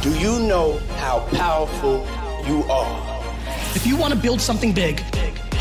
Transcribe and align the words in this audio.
Do 0.00 0.16
you 0.16 0.38
know 0.38 0.78
how 0.98 1.26
powerful 1.32 2.06
you 2.46 2.62
are? 2.70 3.24
If 3.74 3.84
you 3.84 3.96
want 3.96 4.14
to 4.14 4.18
build 4.18 4.40
something 4.40 4.72
big, 4.72 5.02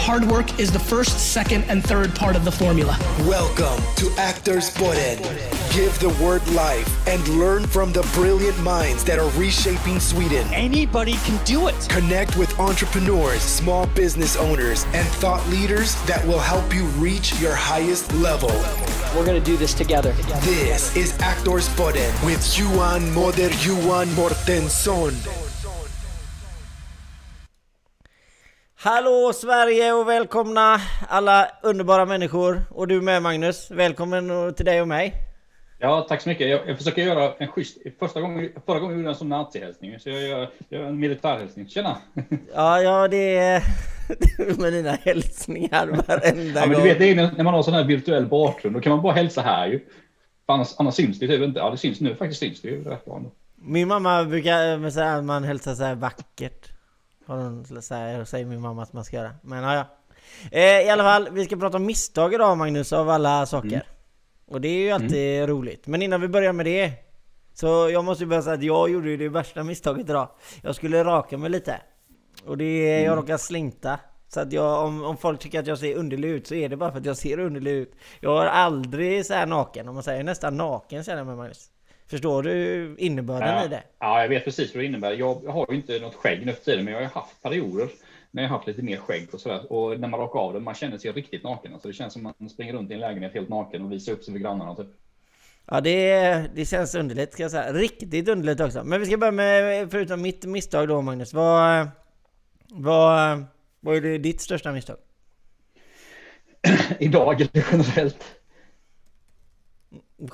hard 0.07 0.23
work 0.23 0.57
is 0.57 0.71
the 0.71 0.79
first, 0.79 1.33
second, 1.33 1.65
and 1.67 1.83
third 1.83 2.15
part 2.15 2.37
of 2.37 2.45
the 2.45 2.51
formula. 2.51 2.97
Welcome 3.27 3.83
to 3.97 4.09
Actors 4.17 4.73
Podden. 4.73 5.19
Give 5.75 5.99
the 5.99 6.07
word 6.23 6.47
life 6.51 6.87
and 7.09 7.27
learn 7.27 7.67
from 7.67 7.91
the 7.91 8.03
brilliant 8.13 8.57
minds 8.63 9.03
that 9.03 9.19
are 9.19 9.29
reshaping 9.31 9.99
Sweden. 9.99 10.47
Anybody 10.53 11.15
can 11.25 11.43
do 11.43 11.67
it. 11.67 11.75
Connect 11.89 12.37
with 12.37 12.57
entrepreneurs, 12.57 13.41
small 13.41 13.85
business 13.87 14.37
owners, 14.37 14.85
and 14.93 15.05
thought 15.19 15.45
leaders 15.49 16.01
that 16.05 16.25
will 16.25 16.39
help 16.39 16.73
you 16.73 16.85
reach 17.03 17.37
your 17.41 17.53
highest 17.53 18.09
level. 18.13 18.55
We're 19.13 19.25
going 19.25 19.43
to 19.43 19.45
do 19.45 19.57
this 19.57 19.73
together. 19.73 20.13
This 20.39 20.95
is 20.95 21.19
Actors 21.19 21.67
Podden 21.75 22.13
with 22.25 22.57
Johan 22.57 23.13
Moder 23.13 23.49
Johan 23.55 24.07
Mortensson. 24.15 25.46
Hallå 28.79 29.33
Sverige 29.33 29.93
och 29.93 30.07
välkomna 30.07 30.77
alla 31.07 31.47
underbara 31.63 32.05
människor. 32.05 32.61
Och 32.69 32.87
du 32.87 33.01
med 33.01 33.21
Magnus. 33.21 33.71
Välkommen 33.71 34.53
till 34.53 34.65
dig 34.65 34.81
och 34.81 34.87
mig. 34.87 35.13
Ja, 35.79 36.05
tack 36.09 36.21
så 36.21 36.29
mycket. 36.29 36.49
Jag, 36.49 36.69
jag 36.69 36.77
försöker 36.77 37.01
göra 37.01 37.33
en 37.37 37.47
schysst... 37.47 37.77
Första 37.99 38.21
gången, 38.21 38.49
förra 38.65 38.79
gången 38.79 38.95
gjorde 38.95 39.07
jag 39.07 39.13
en 39.13 39.17
sån 39.17 39.29
nazihälsning, 39.29 39.99
så 39.99 40.09
jag 40.09 40.21
gör, 40.21 40.49
jag 40.69 40.81
gör 40.81 40.87
en 40.87 40.99
militärhälsning. 40.99 41.67
Tjena! 41.67 41.97
Ja, 42.53 42.81
ja 42.81 43.07
det 43.07 43.37
är 43.37 43.63
med 44.61 44.73
dina 44.73 44.91
hälsningar 44.91 45.87
varenda 46.07 46.59
ja, 46.59 46.65
men 46.65 46.73
gång. 46.73 46.83
du 46.83 46.89
vet, 46.89 46.99
det 46.99 47.11
är 47.11 47.15
när 47.15 47.43
man 47.43 47.53
har 47.53 47.63
sån 47.63 47.73
här 47.73 47.83
virtuell 47.83 48.25
bakgrund, 48.25 48.75
då 48.75 48.81
kan 48.81 48.89
man 48.91 49.01
bara 49.01 49.13
hälsa 49.13 49.41
här 49.41 49.67
ju. 49.67 49.79
Annars, 50.45 50.75
annars 50.77 50.95
syns 50.95 51.19
det 51.19 51.27
typ 51.27 51.41
inte. 51.41 51.59
Ja, 51.59 51.69
det 51.69 51.77
syns 51.77 52.01
nu 52.01 52.15
faktiskt. 52.15 52.39
Syns 52.39 52.61
det 52.61 52.69
ju 52.69 52.83
rätt 52.83 53.05
bra. 53.05 53.21
Min 53.55 53.87
mamma 53.87 54.23
brukar 54.23 54.89
säga 54.89 55.13
att 55.13 55.23
man 55.23 55.43
hälsar 55.43 55.75
så 55.75 55.83
här 55.83 55.95
vackert. 55.95 56.76
Här, 57.27 58.25
säger 58.25 58.45
min 58.45 58.61
mamma 58.61 58.83
att 58.83 58.93
man 58.93 59.03
ska 59.05 59.17
göra. 59.17 59.31
Men 59.41 59.63
ja, 59.63 59.75
ja. 59.75 59.85
Eh, 60.51 60.61
I 60.81 60.89
alla 60.89 61.03
fall, 61.03 61.29
vi 61.31 61.45
ska 61.45 61.55
prata 61.55 61.77
om 61.77 61.85
misstag 61.85 62.33
idag 62.33 62.57
Magnus, 62.57 62.93
av 62.93 63.09
alla 63.09 63.45
saker. 63.45 63.67
Mm. 63.67 63.81
Och 64.47 64.61
det 64.61 64.67
är 64.67 64.77
ju 64.83 64.91
alltid 64.91 65.49
roligt. 65.49 65.87
Men 65.87 66.01
innan 66.01 66.21
vi 66.21 66.27
börjar 66.27 66.53
med 66.53 66.65
det. 66.65 66.91
Så 67.53 67.89
jag 67.89 68.05
måste 68.05 68.23
ju 68.23 68.29
bara 68.29 68.41
säga 68.41 68.53
att 68.53 68.63
jag 68.63 68.89
gjorde 68.89 69.09
ju 69.09 69.17
det 69.17 69.29
värsta 69.29 69.63
misstaget 69.63 70.09
idag. 70.09 70.29
Jag 70.61 70.75
skulle 70.75 71.03
raka 71.03 71.37
mig 71.37 71.49
lite. 71.49 71.81
Och 72.45 72.57
det, 72.57 72.87
jag 72.89 73.03
Mm. 73.03 73.15
råkade 73.15 73.37
slinta. 73.37 73.99
Så 74.27 74.39
att 74.39 74.53
jag, 74.53 74.83
om, 74.85 75.03
om 75.03 75.17
folk 75.17 75.39
tycker 75.39 75.59
att 75.59 75.67
jag 75.67 75.77
ser 75.79 75.95
underlig 75.95 76.29
ut 76.29 76.47
så 76.47 76.55
är 76.55 76.69
det 76.69 76.77
bara 76.77 76.91
för 76.91 76.99
att 76.99 77.05
jag 77.05 77.17
ser 77.17 77.39
underlig 77.39 77.71
ut. 77.71 77.95
Jag 78.19 78.37
har 78.37 78.45
aldrig 78.45 79.25
så 79.25 79.33
här 79.33 79.45
naken, 79.45 79.87
om 79.87 79.93
man 79.93 80.03
säger 80.03 80.23
nästan 80.23 80.57
naken 80.57 81.03
känner 81.03 81.17
jag 81.17 81.27
mig 81.27 81.35
Magnus. 81.35 81.69
Förstår 82.09 82.43
du 82.43 82.95
innebörden 82.97 83.65
i 83.65 83.67
det? 83.67 83.83
Ja, 83.99 84.21
jag 84.21 84.29
vet 84.29 84.45
precis 84.45 84.75
vad 84.75 84.83
det 84.83 84.87
innebär. 84.87 85.13
Jag 85.13 85.33
har 85.33 85.65
ju 85.69 85.75
inte 85.75 85.99
något 85.99 86.15
skägg 86.15 86.45
nu 86.45 86.53
för 86.53 86.63
tiden, 86.63 86.85
men 86.85 86.93
jag 86.93 87.01
har 87.01 87.21
haft 87.21 87.41
perioder 87.41 87.89
när 88.31 88.43
jag 88.43 88.49
har 88.49 88.57
haft 88.57 88.67
lite 88.67 88.81
mer 88.81 88.97
skägg 88.97 89.27
och 89.33 89.41
sådär. 89.41 89.71
Och 89.71 89.99
när 89.99 90.07
man 90.07 90.19
rakar 90.19 90.39
av 90.39 90.53
det, 90.53 90.59
man 90.59 90.73
känner 90.73 90.97
sig 90.97 91.11
riktigt 91.11 91.43
naken. 91.43 91.73
Alltså 91.73 91.87
det 91.87 91.93
känns 91.93 92.13
som 92.13 92.23
man 92.23 92.49
springer 92.49 92.73
runt 92.73 92.91
i 92.91 92.93
en 92.93 92.99
lägenhet 92.99 93.33
helt 93.33 93.49
naken 93.49 93.81
och 93.81 93.91
visar 93.91 94.11
upp 94.11 94.23
sig 94.23 94.33
för 94.33 94.39
grannarna. 94.39 94.75
Typ. 94.75 94.87
Ja 95.65 95.81
det, 95.81 96.45
det 96.55 96.65
känns 96.65 96.95
underligt 96.95 97.33
ska 97.33 97.43
jag 97.43 97.51
säga. 97.51 97.73
Riktigt 97.73 98.27
underligt 98.27 98.59
också. 98.59 98.83
Men 98.83 98.99
vi 98.99 99.05
ska 99.05 99.17
börja 99.17 99.31
med, 99.31 99.91
förutom 99.91 100.21
mitt 100.21 100.45
misstag 100.45 100.87
då 100.87 101.01
Magnus. 101.01 101.33
Vad, 101.33 101.89
vad, 102.69 103.43
vad 103.79 103.95
är 103.95 104.01
det 104.01 104.17
ditt 104.17 104.41
största 104.41 104.71
misstag? 104.71 104.97
Idag 106.99 107.41
eller 107.41 107.65
generellt. 107.71 108.23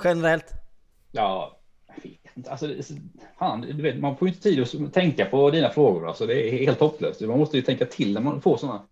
Generellt? 0.04 0.52
Ja. 1.12 1.60
Alltså, 2.48 2.68
fan, 3.38 3.60
du 3.60 3.82
vet, 3.82 3.98
man 4.00 4.16
får 4.16 4.28
ju 4.28 4.34
inte 4.34 4.42
tid 4.42 4.84
att 4.86 4.92
tänka 4.94 5.24
på 5.26 5.50
dina 5.50 5.70
frågor. 5.70 6.08
Alltså, 6.08 6.26
det 6.26 6.48
är 6.48 6.58
helt 6.58 6.80
hopplöst. 6.80 7.20
Man 7.20 7.38
måste 7.38 7.56
ju 7.56 7.62
tänka 7.62 7.86
till 7.86 8.14
när 8.14 8.20
man 8.20 8.40
får 8.40 8.56
sådana 8.56 8.82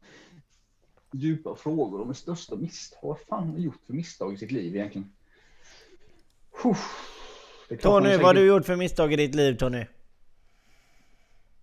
djupa 1.13 1.55
frågor 1.57 2.01
om 2.03 2.09
det 2.09 2.15
största 2.15 2.57
misstag. 2.57 2.99
Vad 3.09 3.19
fan 3.29 3.45
har 3.45 3.53
man 3.53 3.63
gjort 3.63 3.81
för 3.87 3.93
misstag 3.93 4.35
i 4.35 4.37
sitt 4.37 4.51
liv 4.53 4.77
egentligen? 4.77 5.13
Tony, 6.63 8.09
säkert- 8.09 8.23
vad 8.23 8.25
har 8.27 8.35
du 8.35 8.47
gjort 8.47 8.67
för 8.67 8.77
misstag 8.77 9.13
i 9.13 9.17
ditt 9.17 9.35
liv 9.35 9.55
Tony? 9.55 9.85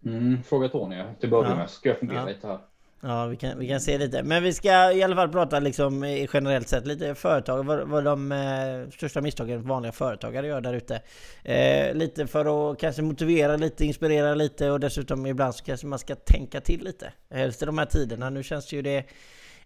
Mm, 0.05 0.43
fråga 0.43 0.69
Tony 0.69 0.95
till 1.19 1.27
att 1.27 1.31
börja 1.31 1.49
Ja. 1.49 1.55
med. 1.55 1.69
Ska 1.69 1.89
jag 1.89 1.99
fundera 1.99 2.19
Ja. 2.19 2.27
lite 2.27 2.47
här. 2.47 2.59
Ja, 3.01 3.25
vi 3.25 3.37
kan, 3.37 3.59
vi 3.59 3.67
kan 3.67 3.79
se 3.79 3.97
lite. 3.97 4.23
Men 4.23 4.43
vi 4.43 4.53
ska 4.53 4.91
i 4.91 5.03
alla 5.03 5.15
fall 5.15 5.29
prata 5.29 5.59
liksom 5.59 6.03
eh, 6.03 6.29
generellt 6.33 6.67
sett 6.67 6.87
lite 6.87 7.15
företag, 7.15 7.63
vad, 7.63 7.87
vad 7.87 8.03
de 8.03 8.31
eh, 8.31 8.91
största 8.93 9.21
misstagen 9.21 9.67
vanliga 9.67 9.91
företagare 9.91 10.47
gör 10.47 10.61
där 10.61 10.73
ute. 10.73 11.01
Eh, 11.43 11.93
lite 11.93 12.27
för 12.27 12.71
att 12.71 12.79
kanske 12.79 13.01
motivera 13.01 13.55
lite, 13.55 13.85
inspirera 13.85 14.35
lite 14.35 14.71
och 14.71 14.79
dessutom 14.79 15.25
ibland 15.25 15.55
så 15.55 15.63
kanske 15.63 15.87
man 15.87 15.99
ska 15.99 16.15
tänka 16.15 16.61
till 16.61 16.83
lite. 16.83 17.11
Helst 17.31 17.61
i 17.61 17.65
de 17.65 17.77
här 17.77 17.85
tiderna. 17.85 18.29
Nu 18.29 18.43
känns 18.43 18.73
ju 18.73 18.81
det 18.81 19.05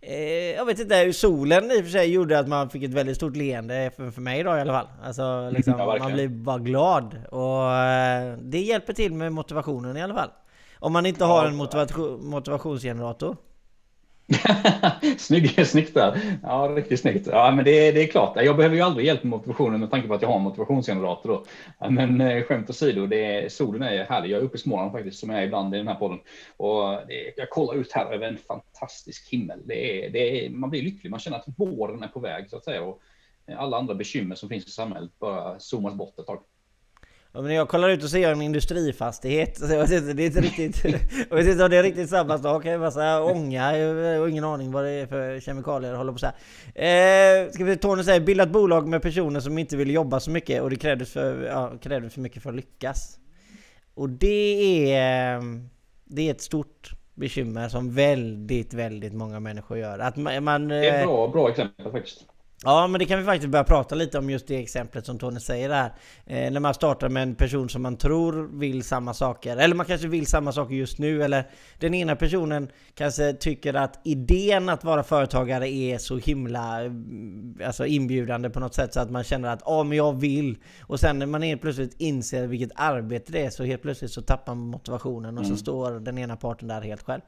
Eh, 0.05 0.55
jag 0.55 0.65
vet 0.65 0.79
inte, 0.79 1.13
solen 1.13 1.71
i 1.71 1.79
och 1.79 1.83
för 1.83 1.91
sig 1.91 2.13
gjorde 2.13 2.39
att 2.39 2.47
man 2.47 2.69
fick 2.69 2.83
ett 2.83 2.93
väldigt 2.93 3.15
stort 3.15 3.35
leende 3.35 3.91
för, 3.95 4.11
för 4.11 4.21
mig 4.21 4.39
idag 4.39 4.57
i 4.57 4.61
alla 4.61 4.73
fall. 4.73 4.87
Alltså 5.03 5.49
liksom, 5.53 5.73
Ja, 5.77 5.97
man 5.99 6.13
blir 6.13 6.27
bara 6.27 6.59
glad. 6.59 7.15
Och 7.31 7.71
eh, 7.71 8.37
det 8.37 8.59
hjälper 8.59 8.93
till 8.93 9.13
med 9.13 9.33
motivationen 9.33 9.97
i 9.97 10.01
alla 10.01 10.13
fall. 10.13 10.29
Om 10.83 10.93
man 10.93 11.05
inte 11.05 11.25
har 11.25 11.45
en 11.45 11.55
motivation, 11.55 12.25
motivationsgenerator. 12.25 13.37
Snygg, 15.17 15.67
snyggt 15.67 15.93
där. 15.93 16.21
Ja, 16.43 16.73
riktigt 16.75 16.99
snyggt. 16.99 17.27
Ja, 17.31 17.51
men 17.51 17.65
det, 17.65 17.91
det 17.91 18.03
är 18.03 18.07
klart. 18.07 18.35
Jag 18.35 18.57
behöver 18.57 18.75
ju 18.75 18.81
aldrig 18.81 19.05
hjälp 19.05 19.23
med 19.23 19.29
motivationen 19.29 19.79
med 19.79 19.91
tanke 19.91 20.07
på 20.07 20.13
att 20.13 20.21
jag 20.21 20.29
har 20.29 20.35
en 20.35 20.41
motivationsgenerator. 20.41 21.29
Då. 21.29 21.45
Men 21.89 22.21
eh, 22.21 22.43
skämt 22.43 22.69
åsido, 22.69 23.07
det 23.07 23.51
solen 23.51 23.81
är 23.83 24.05
härlig. 24.05 24.29
Jag 24.29 24.39
är 24.39 24.43
uppe 24.43 24.57
i 24.57 24.59
Småland 24.59 24.91
faktiskt, 24.91 25.19
som 25.19 25.29
jag 25.29 25.39
är 25.39 25.45
ibland 25.45 25.75
i 25.75 25.77
den 25.77 25.87
här 25.87 25.95
podden. 25.95 26.19
Och 26.57 27.07
det, 27.07 27.33
jag 27.37 27.49
kollar 27.49 27.73
ut 27.73 27.91
här 27.91 28.13
över 28.13 28.27
en 28.27 28.37
fantastisk 28.37 29.29
himmel. 29.29 29.59
Det 29.65 30.05
är, 30.05 30.09
det 30.09 30.49
man 30.49 30.69
blir 30.69 30.81
lycklig. 30.81 31.09
Man 31.09 31.19
känner 31.19 31.37
att 31.37 31.47
våren 31.57 32.03
är 32.03 32.07
på 32.07 32.19
väg, 32.19 32.49
så 32.49 32.57
att 32.57 32.63
säga. 32.63 32.83
Och 32.83 33.01
alla 33.57 33.77
andra 33.77 33.93
bekymmer 33.93 34.35
som 34.35 34.49
finns 34.49 34.67
i 34.67 34.71
samhället 34.71 35.11
bara 35.19 35.59
zoomas 35.59 35.93
bort 35.93 36.19
ett 36.19 36.25
tag. 36.25 36.39
Ja, 37.35 37.41
men 37.41 37.49
när 37.49 37.55
jag 37.55 37.69
kollar 37.69 37.89
ut 37.89 38.03
och 38.03 38.09
ser 38.09 38.31
en 38.31 38.41
industrifastighet, 38.41 39.57
så 39.57 39.73
jag 39.73 39.79
vet 39.79 39.91
inte, 39.91 40.13
det 40.13 40.23
är 40.23 40.27
inte 40.27 40.41
riktigt... 40.41 40.83
jag 41.29 41.37
vet 41.37 41.47
inte 41.47 41.63
om 41.63 41.69
det 41.69 41.77
är 41.77 41.83
riktigt 41.83 42.09
samma 42.09 42.37
sak, 42.37 42.65
en 42.65 42.79
massa 42.79 43.23
ånga, 43.23 43.77
jag 43.77 44.19
har 44.19 44.27
ingen 44.27 44.43
aning 44.43 44.71
vad 44.71 44.83
det 44.83 44.89
är 44.89 45.07
för 45.07 45.39
kemikalier 45.39 45.91
jag 45.91 45.97
håller 45.97 46.11
på 46.11 46.19
så 46.19 46.25
här. 46.25 47.43
Eh, 47.45 47.51
ska 47.51 47.63
vi 47.63 47.77
Tony 47.77 48.03
säger, 48.03 48.19
bilda 48.19 48.43
ett 48.43 48.49
bolag 48.49 48.87
med 48.87 49.01
personer 49.01 49.39
som 49.39 49.57
inte 49.57 49.77
vill 49.77 49.91
jobba 49.91 50.19
så 50.19 50.31
mycket 50.31 50.61
och 50.61 50.69
det 50.69 50.75
krävdes 50.75 51.13
för, 51.13 51.45
ja, 51.45 51.71
krävdes 51.81 52.13
för 52.13 52.21
mycket 52.21 52.43
för 52.43 52.49
att 52.49 52.55
lyckas. 52.55 53.19
Och 53.93 54.09
det 54.09 54.91
är... 54.91 55.41
Det 56.05 56.27
är 56.27 56.31
ett 56.31 56.41
stort 56.41 56.91
bekymmer 57.13 57.69
som 57.69 57.93
väldigt, 57.93 58.73
väldigt 58.73 59.13
många 59.13 59.39
människor 59.39 59.77
gör. 59.77 59.99
Att 59.99 60.15
man... 60.15 60.43
man 60.43 60.67
Det 60.67 60.89
är 60.89 60.93
eh, 60.93 60.99
ett 60.99 61.05
bra, 61.05 61.27
bra 61.27 61.49
exempel 61.49 61.91
faktiskt. 61.91 62.25
Ja, 62.65 62.87
men 62.87 62.99
det 62.99 63.05
kan 63.05 63.19
vi 63.19 63.25
faktiskt 63.25 63.51
börja 63.51 63.63
prata 63.63 63.95
lite 63.95 64.17
om 64.17 64.29
just 64.29 64.47
det 64.47 64.57
exemplet 64.57 65.05
som 65.05 65.19
Tony 65.19 65.39
säger 65.39 65.69
där. 65.69 65.93
Eh, 66.25 66.51
när 66.51 66.59
man 66.59 66.73
startar 66.73 67.09
med 67.09 67.23
en 67.23 67.35
person 67.35 67.69
som 67.69 67.81
man 67.81 67.97
tror 67.97 68.59
vill 68.59 68.83
samma 68.83 69.13
saker. 69.13 69.57
Eller 69.57 69.75
man 69.75 69.85
kanske 69.85 70.07
vill 70.07 70.27
samma 70.27 70.51
saker 70.51 70.75
just 70.75 70.97
nu. 70.97 71.23
Eller 71.23 71.49
den 71.79 71.93
ena 71.93 72.15
personen 72.15 72.69
kanske 72.95 73.33
tycker 73.33 73.73
att 73.73 73.99
idén 74.03 74.69
att 74.69 74.83
vara 74.83 75.03
företagare 75.03 75.69
är 75.69 75.97
så 75.97 76.17
himla 76.17 76.81
mm, 76.81 77.57
alltså 77.65 77.85
inbjudande 77.85 78.49
på 78.49 78.59
något 78.59 78.75
sätt. 78.75 78.93
Så 78.93 78.99
att 78.99 79.11
man 79.11 79.23
känner 79.23 79.49
att 79.49 79.61
ja, 79.65 79.83
men 79.83 79.97
jag 79.97 80.19
vill. 80.19 80.57
Och 80.81 80.99
sen 80.99 81.19
när 81.19 81.25
man 81.25 81.41
helt 81.41 81.61
plötsligt 81.61 81.95
inser 81.97 82.47
vilket 82.47 82.71
arbete 82.75 83.31
det 83.31 83.45
är 83.45 83.49
så 83.49 83.63
helt 83.63 83.81
plötsligt 83.81 84.11
så 84.11 84.21
tappar 84.21 84.55
man 84.55 84.67
motivationen. 84.67 85.37
Och 85.37 85.45
så 85.45 85.55
står 85.55 85.91
den 85.99 86.17
ena 86.17 86.35
parten 86.35 86.67
där 86.67 86.81
helt 86.81 87.03
själv. 87.03 87.21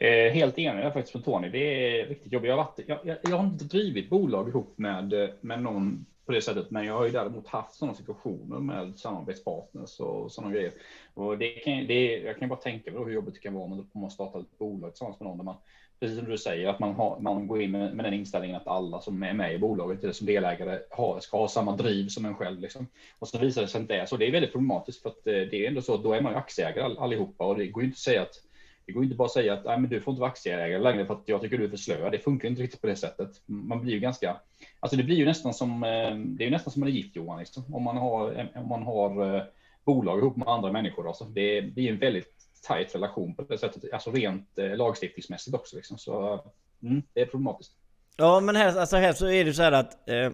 Eh, 0.00 0.32
helt 0.32 0.58
enig 0.58 0.84
jag 0.84 0.92
faktiskt 0.92 1.14
med 1.14 1.24
Tony. 1.24 1.48
Det 1.48 1.98
är 2.00 2.06
riktigt 2.06 2.32
jobbigt. 2.32 2.48
Jag 2.48 2.56
har, 2.56 2.64
varit, 2.64 2.80
jag, 2.86 2.98
jag, 3.04 3.16
jag 3.22 3.36
har 3.36 3.44
inte 3.44 3.64
drivit 3.64 4.10
bolag 4.10 4.48
ihop 4.48 4.78
med, 4.78 5.12
eh, 5.12 5.28
med 5.40 5.62
någon 5.62 6.06
på 6.26 6.32
det 6.32 6.42
sättet, 6.42 6.70
men 6.70 6.84
jag 6.84 6.94
har 6.94 7.04
ju 7.04 7.10
däremot 7.10 7.46
haft 7.46 7.74
sådana 7.74 7.94
situationer 7.94 8.58
med 8.58 8.98
samarbetspartners 8.98 10.00
och 10.00 10.32
sådana 10.32 10.52
grejer. 10.52 10.72
Och 11.14 11.38
det 11.38 11.48
kan, 11.50 11.86
det, 11.86 12.18
jag 12.18 12.38
kan 12.38 12.48
bara 12.48 12.58
tänka 12.58 12.90
mig 12.90 13.04
hur 13.04 13.10
jobbigt 13.10 13.34
det 13.34 13.40
kan 13.40 13.54
vara 13.54 13.64
om 13.64 13.88
man 13.92 14.10
startar 14.10 14.40
ett 14.40 14.58
bolag 14.58 14.90
tillsammans 14.90 15.20
med 15.20 15.26
någon 15.26 15.38
där 15.38 15.44
man, 15.44 15.56
precis 16.00 16.18
som 16.18 16.28
du 16.28 16.38
säger, 16.38 16.68
att 16.68 16.80
man, 16.80 16.94
har, 16.94 17.20
man 17.20 17.46
går 17.46 17.62
in 17.62 17.70
med, 17.70 17.94
med 17.94 18.04
den 18.04 18.14
inställningen 18.14 18.56
att 18.56 18.66
alla 18.66 19.00
som 19.00 19.22
är 19.22 19.32
med 19.32 19.54
i 19.54 19.58
bolaget 19.58 20.02
eller 20.02 20.12
som 20.12 20.26
delägare 20.26 20.78
har, 20.90 21.20
ska 21.20 21.38
ha 21.38 21.48
samma 21.48 21.76
driv 21.76 22.08
som 22.08 22.24
en 22.24 22.34
själv. 22.34 22.60
Liksom. 22.60 22.86
Och 23.18 23.28
så 23.28 23.38
visar 23.38 23.62
det 23.62 23.68
sig 23.68 23.80
inte 23.80 23.94
är 23.94 24.06
så. 24.06 24.16
Det 24.16 24.26
är 24.26 24.32
väldigt 24.32 24.52
problematiskt 24.52 25.02
för 25.02 25.08
att 25.08 25.26
eh, 25.26 25.32
det 25.32 25.64
är 25.64 25.68
ändå 25.68 25.82
så, 25.82 25.96
då 25.96 26.12
är 26.12 26.20
man 26.20 26.32
ju 26.32 26.38
aktieägare 26.38 26.84
all, 26.84 26.98
allihopa 26.98 27.44
och 27.44 27.58
det 27.58 27.66
går 27.66 27.82
ju 27.82 27.86
inte 27.86 27.96
att 27.96 27.98
säga 27.98 28.22
att 28.22 28.49
det 28.90 28.94
går 28.94 29.04
inte 29.04 29.16
bara 29.16 29.26
att 29.26 29.32
säga 29.32 29.52
att 29.52 29.64
Nej, 29.64 29.80
men 29.80 29.90
du 29.90 30.00
får 30.00 30.12
inte 30.12 30.20
vara 30.20 30.30
aktieägare 30.30 30.78
längre 30.78 31.06
för 31.06 31.14
att 31.14 31.22
jag 31.26 31.40
tycker 31.40 31.58
du 31.58 31.64
är 31.64 31.68
för 31.68 31.76
slö. 31.76 32.10
Det 32.10 32.18
funkar 32.18 32.48
inte 32.48 32.62
riktigt 32.62 32.80
på 32.80 32.86
det 32.86 32.96
sättet. 32.96 33.30
Man 33.46 33.80
blir 33.80 33.92
ju 33.92 34.00
ganska, 34.00 34.36
alltså 34.80 34.96
det 34.96 35.02
blir 35.02 35.16
ju 35.16 35.24
nästan 35.24 35.54
som, 35.54 35.84
eh, 35.84 36.16
det 36.16 36.44
är 36.44 36.44
ju 36.44 36.50
nästan 36.50 36.72
som 36.72 36.80
man 36.80 36.88
är 36.88 36.92
gift 36.92 37.16
Johan, 37.16 37.38
liksom. 37.38 37.74
om 37.74 37.82
man 37.82 37.96
har, 37.96 38.38
eh, 38.38 38.62
om 38.62 38.68
man 38.68 38.82
har 38.82 39.36
eh, 39.36 39.42
bolag 39.84 40.18
ihop 40.18 40.36
med 40.36 40.48
andra 40.48 40.72
människor. 40.72 41.08
Alltså. 41.08 41.24
Det 41.24 41.62
blir 41.62 41.90
en 41.90 41.98
väldigt 41.98 42.32
tajt 42.62 42.94
relation 42.94 43.34
på 43.34 43.42
det 43.42 43.58
sättet, 43.58 43.92
alltså 43.92 44.10
rent 44.10 44.48
lagstiftningsmässigt 44.56 45.56
också. 45.56 45.76
Liksom. 45.76 45.98
Så 45.98 46.44
mm, 46.82 47.02
det 47.12 47.20
är 47.20 47.26
problematiskt. 47.26 47.72
Ja 48.16 48.40
men 48.40 48.56
här, 48.56 48.78
alltså 48.78 48.96
här 48.96 49.12
så 49.12 49.28
är 49.28 49.44
det 49.44 49.52
så 49.52 49.62
här 49.62 49.72
att 49.72 49.92
eh, 50.08 50.30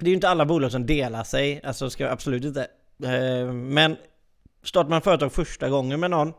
Det 0.00 0.06
är 0.06 0.08
ju 0.08 0.14
inte 0.14 0.28
alla 0.28 0.46
bolag 0.46 0.72
som 0.72 0.86
delar 0.86 1.24
sig, 1.24 1.60
alltså 1.64 1.90
ska 1.90 2.08
absolut 2.08 2.44
inte 2.44 2.68
Eh, 3.04 3.52
men 3.52 3.96
startar 4.62 4.90
man 4.90 5.02
företag 5.02 5.32
första 5.32 5.68
gången 5.68 6.00
med 6.00 6.10
någon 6.10 6.32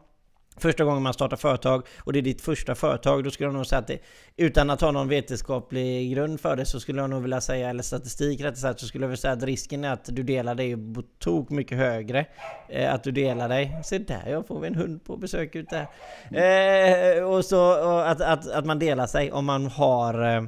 Första 0.60 0.84
gången 0.84 1.04
man 1.04 1.14
startar 1.14 1.38
företag 1.38 1.88
och 2.00 2.14
det 2.14 2.20
är 2.20 2.24
ditt 2.24 2.42
första 2.42 2.76
företag, 2.76 3.24
då 3.24 3.32
skulle 3.32 3.48
jag 3.48 3.54
nog 3.54 3.66
säga 3.66 3.80
att 3.80 3.88
det, 3.88 4.00
utan 4.38 4.70
att 4.70 4.82
ha 4.82 4.92
någon 4.92 5.08
vetenskaplig 5.08 6.12
grund 6.12 6.40
för 6.40 6.56
det 6.56 6.66
så 6.66 6.80
skulle 6.80 7.02
jag 7.02 7.10
nog 7.10 7.22
vilja 7.22 7.42
säga, 7.42 7.70
eller 7.70 7.84
statistik 7.84 8.42
rättare 8.42 8.56
sagt, 8.56 8.80
så 8.80 8.88
skulle 8.88 9.04
jag 9.04 9.10
vilja 9.10 9.22
säga 9.22 9.34
att 9.34 9.44
risken 9.44 9.84
är 9.84 9.92
att 9.92 10.06
du 10.06 10.24
delar 10.24 10.56
dig 10.56 10.94
på 10.94 11.04
tok 11.20 11.50
mycket 11.50 11.78
högre. 11.78 12.26
Eh, 12.70 12.94
att 12.94 13.04
du 13.04 13.12
delar 13.12 13.50
dig. 13.50 13.80
Se 13.84 13.98
där, 13.98 14.24
jag 14.28 14.48
får 14.48 14.60
vi 14.60 14.68
en 14.68 14.76
hund 14.76 15.04
på 15.04 15.18
besök 15.18 15.56
ute. 15.56 15.88
Eh, 16.32 17.24
och 17.24 17.46
så 17.46 17.90
och 17.90 18.10
att, 18.10 18.22
att, 18.22 18.48
att 18.52 18.66
man 18.66 18.80
delar 18.80 19.08
sig 19.08 19.32
om 19.32 19.46
man 19.46 19.66
har 19.66 20.36
eh, 20.36 20.44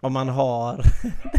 om 0.00 0.12
man 0.12 0.28
har 0.28 0.76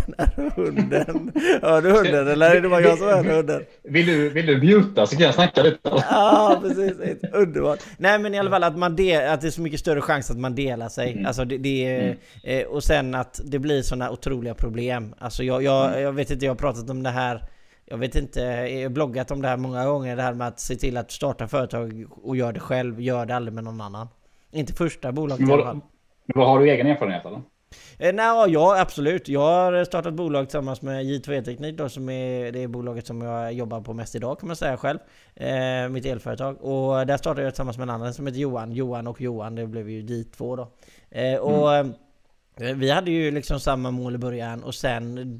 den 0.06 0.16
här 0.18 0.52
hunden. 0.56 1.32
Hör 1.62 1.82
du 1.82 1.92
hunden 1.92 2.28
eller 2.28 2.56
är 2.56 2.62
det 2.62 2.70
bara 2.70 2.82
jag 2.82 2.98
som 2.98 3.08
hör 3.08 3.24
hunden? 3.24 3.66
Vill 3.84 4.06
du, 4.06 4.30
vill 4.30 4.46
du 4.46 4.62
muta 4.62 5.06
så 5.06 5.16
kan 5.16 5.26
jag 5.26 5.36
snacka 5.36 5.64
lite? 5.64 5.80
Ja, 5.84 6.60
precis. 6.62 6.94
Underbart. 7.34 7.80
Nej, 7.98 8.20
men 8.20 8.36
i 8.36 8.40
alla 8.40 8.50
fall 8.50 8.64
att, 8.64 8.78
man 8.78 8.96
del, 8.96 9.30
att 9.30 9.42
det 9.42 9.48
är 9.48 9.52
så 9.52 9.62
mycket 9.62 9.80
större 9.80 10.02
chans 10.02 10.32
att 10.32 10.38
man 10.38 10.56
delar 10.56 10.90
sig. 10.90 11.12
Mm. 11.12 11.26
Alltså 11.26 11.46
det, 11.46 11.58
det 11.58 11.86
är, 11.86 12.02
mm. 12.02 12.18
Eh, 12.44 12.68
och 12.68 12.84
sen 12.84 13.16
att 13.16 13.42
det 13.44 13.60
blir 13.60 13.82
sådana 13.82 14.12
otroliga 14.12 14.54
problem. 14.54 15.16
Alltså 15.20 15.44
jag, 15.44 15.64
jag, 15.64 15.88
mm. 15.88 16.02
jag 16.02 16.12
vet 16.12 16.32
inte, 16.32 16.46
jag 16.46 16.52
har 16.52 16.58
pratat 16.58 16.90
om 16.90 17.04
det 17.04 17.10
här 17.10 17.44
jag 17.92 17.98
vet 17.98 18.16
inte, 18.16 18.42
jag 18.42 18.82
har 18.82 18.90
bloggat 18.90 19.32
om 19.32 19.42
det 19.42 19.48
här 19.48 19.58
många 19.58 19.86
gånger, 19.86 20.16
det 20.16 20.22
här 20.22 20.34
med 20.34 20.48
att 20.48 20.60
se 20.60 20.76
till 20.76 20.98
att 20.98 21.12
starta 21.12 21.48
företag 21.48 22.06
och 22.24 22.36
göra 22.36 22.52
det 22.52 22.60
själv, 22.60 23.02
gör 23.02 23.26
det 23.26 23.36
aldrig 23.36 23.54
med 23.54 23.64
någon 23.64 23.82
annan. 23.82 24.08
Inte 24.52 24.74
första 24.74 25.12
bolaget 25.12 25.50
i 25.50 25.52
alla 25.52 25.64
fall. 25.64 25.80
Vad 26.26 26.48
har 26.48 26.60
du 26.60 26.70
egen 26.70 26.88
erfarenhet 26.88 27.26
eller? 27.26 27.42
Eh, 28.02 28.14
nej, 28.14 28.52
ja 28.52 28.82
absolut. 28.82 29.28
Jag 29.28 29.40
har 29.40 29.86
startat 29.86 30.14
bolag 30.14 30.46
tillsammans 30.46 30.82
med 30.82 31.06
J2E 31.06 31.44
Teknik 31.44 31.78
då, 31.78 31.90
som 31.90 32.10
är 32.10 32.52
det 32.52 32.68
bolaget 32.68 33.08
som 33.08 33.22
jag 33.22 33.54
jobbar 33.54 33.82
på 33.82 33.94
mest 33.94 34.16
idag 34.16 34.40
kan 34.40 34.48
man 34.48 34.56
säga 34.56 34.78
själv. 34.78 35.00
Eh, 35.36 35.90
mitt 35.90 36.06
elföretag. 36.06 36.62
Och 36.62 37.08
där 37.08 37.18
startade 37.18 37.42
jag 37.42 37.54
tillsammans 37.54 37.78
med 37.78 37.84
en 37.84 37.90
annan 37.90 38.14
som 38.14 38.28
heter 38.28 38.40
Johan. 38.40 38.72
Johan 38.72 39.08
och 39.08 39.22
Johan, 39.22 39.56
det 39.56 39.68
blev 39.68 39.90
ju 39.90 40.02
J2 40.02 40.58
då. 40.58 40.68
Eh, 41.18 41.40
och 41.40 41.74
mm. 41.76 41.94
Eh, 42.60 42.76
vi 42.76 42.90
hade 42.90 43.12
ju 43.12 43.32
liksom 43.32 43.60
samma 43.60 43.92
mål 43.92 44.16
i 44.16 44.18
början 44.18 44.64
och 44.64 44.76
sen... 44.76 45.40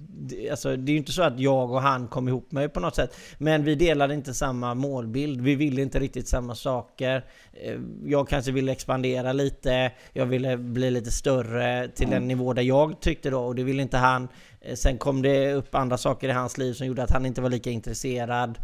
Alltså 0.52 0.76
det 0.76 0.92
är 0.92 0.94
ju 0.94 0.98
inte 0.98 1.12
så 1.12 1.24
att 1.24 1.40
jag 1.40 1.72
och 1.72 1.82
han 1.82 2.08
kom 2.08 2.28
ihop 2.28 2.52
mig 2.52 2.70
på 2.70 2.80
något 2.80 2.96
sätt. 2.96 3.18
Men 3.38 3.64
vi 3.64 3.76
delade 3.76 4.14
inte 4.14 4.34
samma 4.34 4.74
målbild. 4.74 5.42
Vi 5.42 5.56
ville 5.56 5.82
inte 5.82 6.00
riktigt 6.00 6.28
samma 6.28 6.56
saker. 6.56 7.26
Eh, 7.54 7.80
jag 8.06 8.30
kanske 8.30 8.52
ville 8.52 8.72
expandera 8.72 9.34
lite. 9.34 9.92
Jag 10.14 10.26
ville 10.26 10.58
bli 10.58 10.92
lite 10.92 11.12
större 11.12 11.88
till 11.88 12.14
en 12.14 12.28
nivå 12.28 12.54
där 12.54 12.62
jag 12.62 13.00
tyckte 13.00 13.30
då 13.30 13.40
och 13.40 13.56
det 13.56 13.64
ville 13.64 13.82
inte 13.82 13.98
han. 13.98 14.28
Eh, 14.62 14.76
sen 14.76 14.98
kom 14.98 15.22
det 15.22 15.54
upp 15.54 15.76
andra 15.76 15.98
saker 15.98 16.30
i 16.30 16.32
hans 16.32 16.58
liv 16.58 16.74
som 16.74 16.88
gjorde 16.88 17.04
att 17.04 17.12
han 17.12 17.26
inte 17.26 17.42
var 17.42 17.50
lika 17.50 17.70
intresserad. 17.70 18.60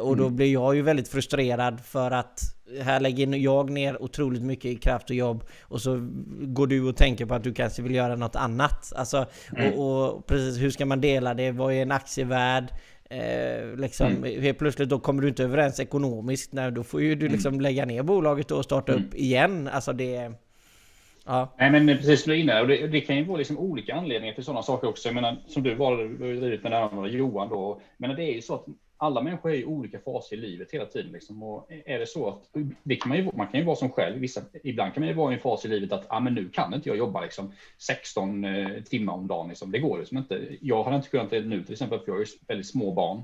Och 0.00 0.16
då 0.16 0.24
mm. 0.24 0.36
blev 0.36 0.48
jag 0.48 0.76
ju 0.76 0.82
väldigt 0.82 1.08
frustrerad 1.08 1.80
för 1.80 2.10
att 2.10 2.56
här 2.80 3.00
lägger 3.00 3.36
jag 3.36 3.70
ner 3.70 4.02
otroligt 4.02 4.42
mycket 4.42 4.82
kraft 4.82 5.10
och 5.10 5.16
jobb 5.16 5.44
och 5.60 5.80
så 5.80 6.08
går 6.40 6.66
du 6.66 6.88
och 6.88 6.96
tänker 6.96 7.26
på 7.26 7.34
att 7.34 7.44
du 7.44 7.54
kanske 7.54 7.82
vill 7.82 7.94
göra 7.94 8.16
något 8.16 8.36
annat. 8.36 8.92
Alltså, 8.96 9.26
mm. 9.56 9.72
och, 9.72 10.14
och, 10.14 10.26
precis 10.26 10.62
hur 10.62 10.70
ska 10.70 10.86
man 10.86 11.00
dela 11.00 11.34
det? 11.34 11.50
Vad 11.50 11.72
är 11.72 11.82
en 11.82 11.92
aktievärd? 11.92 12.72
Eh, 13.10 13.76
liksom, 13.76 14.06
mm. 14.06 14.42
Helt 14.42 14.58
plötsligt 14.58 14.88
då 14.88 14.98
kommer 14.98 15.22
du 15.22 15.28
inte 15.28 15.44
överens 15.44 15.80
ekonomiskt. 15.80 16.52
Nej, 16.52 16.72
då 16.72 16.82
får 16.82 17.02
ju 17.02 17.14
du 17.14 17.26
mm. 17.26 17.32
liksom 17.32 17.60
lägga 17.60 17.84
ner 17.84 18.02
bolaget 18.02 18.50
och 18.50 18.64
starta 18.64 18.92
mm. 18.92 19.04
upp 19.04 19.14
igen. 19.14 19.68
Alltså 19.72 19.92
det... 19.92 20.32
Ja. 21.26 21.54
Nej, 21.58 21.70
men 21.70 21.86
precis 21.86 22.22
som 22.22 22.30
du 22.30 22.36
är 22.36 22.42
inne 22.42 22.60
och 22.60 22.68
det, 22.68 22.86
det, 22.86 23.00
kan 23.00 23.16
ju 23.16 23.24
vara 23.24 23.38
liksom 23.38 23.58
olika 23.58 23.94
anledningar 23.94 24.34
till 24.34 24.44
sådana 24.44 24.62
saker 24.62 24.88
också. 24.88 25.08
Jag 25.08 25.14
menar, 25.14 25.36
som 25.46 25.62
du 25.62 25.74
var, 25.74 25.96
du 25.96 26.34
har 26.34 26.40
drivit 26.40 26.62
med 26.62 27.10
Johan 27.12 27.48
då. 27.48 27.80
Men 27.96 28.16
det 28.16 28.24
är 28.24 28.34
ju 28.34 28.42
så 28.42 28.54
att 28.54 28.64
alla 28.96 29.22
människor 29.22 29.50
är 29.50 29.54
i 29.54 29.64
olika 29.64 29.98
faser 29.98 30.36
i 30.36 30.40
livet 30.40 30.70
hela 30.70 30.86
tiden. 30.86 31.12
Liksom. 31.12 31.42
Och 31.42 31.66
är 31.86 31.98
det 31.98 32.06
så 32.06 32.28
att 32.28 32.42
det 32.82 32.96
kan 32.96 33.08
man, 33.08 33.18
ju, 33.18 33.30
man 33.34 33.46
kan 33.46 33.60
ju 33.60 33.66
vara 33.66 33.76
som 33.76 33.90
själv. 33.90 34.18
Vissa, 34.18 34.40
ibland 34.64 34.94
kan 34.94 35.00
man 35.00 35.08
ju 35.08 35.14
vara 35.14 35.32
i 35.32 35.34
en 35.34 35.40
fas 35.40 35.64
i 35.64 35.68
livet 35.68 35.92
att 35.92 36.06
ah, 36.08 36.20
men 36.20 36.34
nu 36.34 36.48
kan 36.48 36.74
inte 36.74 36.88
jag 36.88 36.98
jobba 36.98 37.20
liksom, 37.20 37.52
16 37.78 38.44
eh, 38.44 38.82
timmar 38.82 39.12
om 39.12 39.26
dagen. 39.26 39.48
Liksom. 39.48 39.72
Det 39.72 39.78
går 39.78 39.98
liksom 39.98 40.18
inte. 40.18 40.48
Jag 40.60 40.84
hade 40.84 40.96
inte 40.96 41.08
kunnat 41.08 41.30
det 41.30 41.40
nu 41.40 41.62
till 41.62 41.72
exempel, 41.72 41.98
för 41.98 42.12
jag 42.12 42.18
har 42.18 42.26
väldigt 42.48 42.66
små 42.66 42.92
barn. 42.92 43.18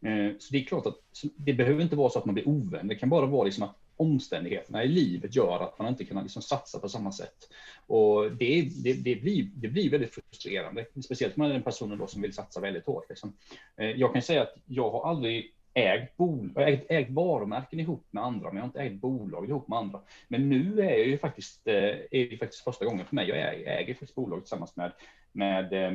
Eh, 0.00 0.36
så 0.38 0.52
det 0.52 0.58
är 0.58 0.64
klart 0.64 0.86
att 0.86 0.96
det 1.36 1.52
behöver 1.52 1.82
inte 1.82 1.96
vara 1.96 2.10
så 2.10 2.18
att 2.18 2.24
man 2.24 2.34
blir 2.34 2.48
ovän. 2.48 2.88
Det 2.88 2.94
kan 2.94 3.08
bara 3.08 3.26
vara 3.26 3.44
liksom 3.44 3.64
att 3.64 3.76
omständigheterna 3.98 4.84
i 4.84 4.88
livet 4.88 5.36
gör 5.36 5.60
att 5.60 5.78
man 5.78 5.88
inte 5.88 6.04
kan 6.04 6.22
liksom 6.22 6.42
satsa 6.42 6.78
på 6.78 6.88
samma 6.88 7.12
sätt. 7.12 7.48
Och 7.86 8.32
det, 8.32 8.68
det, 8.84 8.92
det, 8.92 9.16
blir, 9.16 9.50
det 9.54 9.68
blir 9.68 9.90
väldigt 9.90 10.14
frustrerande, 10.14 10.86
speciellt 11.04 11.36
om 11.36 11.42
man 11.42 11.50
är 11.50 11.54
den 11.54 11.62
personen 11.62 11.98
då 11.98 12.06
som 12.06 12.22
vill 12.22 12.34
satsa 12.34 12.60
väldigt 12.60 12.86
hårt. 12.86 13.08
Liksom. 13.08 13.36
Eh, 13.76 13.90
jag 13.90 14.12
kan 14.12 14.22
säga 14.22 14.42
att 14.42 14.54
jag 14.66 14.90
har 14.90 15.10
aldrig 15.10 15.54
ägt, 15.74 16.16
bol, 16.16 16.52
ägt, 16.56 16.86
ägt 16.88 17.10
varumärken 17.10 17.80
ihop 17.80 18.06
med 18.10 18.24
andra, 18.24 18.48
men 18.48 18.56
jag 18.56 18.62
har 18.62 18.68
inte 18.68 18.80
ägt 18.80 19.00
bolag 19.00 19.48
ihop 19.48 19.68
med 19.68 19.78
andra. 19.78 20.00
Men 20.28 20.48
nu 20.48 20.80
är 20.80 20.90
jag 20.90 21.06
ju 21.06 21.18
faktiskt, 21.18 21.66
eh, 21.66 21.74
är 21.74 22.30
det 22.30 22.38
faktiskt 22.38 22.64
första 22.64 22.84
gången 22.84 23.06
för 23.06 23.14
mig. 23.14 23.28
Jag 23.28 23.38
äger, 23.38 23.70
äger 23.70 23.94
faktiskt 23.94 24.14
bolag 24.14 24.40
tillsammans 24.40 24.76
med 24.76 24.92
med 25.32 25.72
eh, 25.72 25.92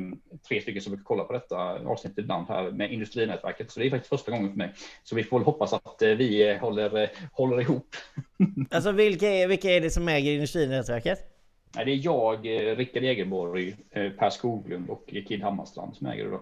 tre 0.48 0.60
stycken 0.60 0.82
som 0.82 0.90
brukar 0.90 1.04
kolla 1.04 1.24
på 1.24 1.32
detta 1.32 1.56
avsnittet 1.86 2.18
ibland 2.18 2.48
här 2.48 2.70
med 2.70 2.92
industrinätverket. 2.92 3.70
Så 3.70 3.80
det 3.80 3.86
är 3.86 3.90
faktiskt 3.90 4.08
första 4.08 4.30
gången 4.30 4.50
för 4.50 4.56
mig. 4.56 4.72
Så 5.04 5.16
vi 5.16 5.24
får 5.24 5.38
väl 5.38 5.46
hoppas 5.46 5.72
att 5.72 6.02
eh, 6.02 6.08
vi 6.08 6.58
håller, 6.60 7.10
håller 7.32 7.60
ihop. 7.60 7.96
alltså 8.70 8.92
vilka 8.92 9.28
är, 9.28 9.48
vilka 9.48 9.70
är 9.70 9.80
det 9.80 9.90
som 9.90 10.08
äger 10.08 10.32
industrinätverket? 10.32 11.18
Nej, 11.76 11.84
det 11.84 11.90
är 11.90 12.00
jag, 12.04 12.48
Rickard 12.78 13.02
Egenborg, 13.02 13.76
Per 13.90 14.30
Skoglund 14.30 14.90
och 14.90 15.06
Kid 15.06 15.42
Hammarstrand 15.42 15.96
som 15.96 16.06
äger 16.06 16.24
det. 16.24 16.30
Då. 16.30 16.40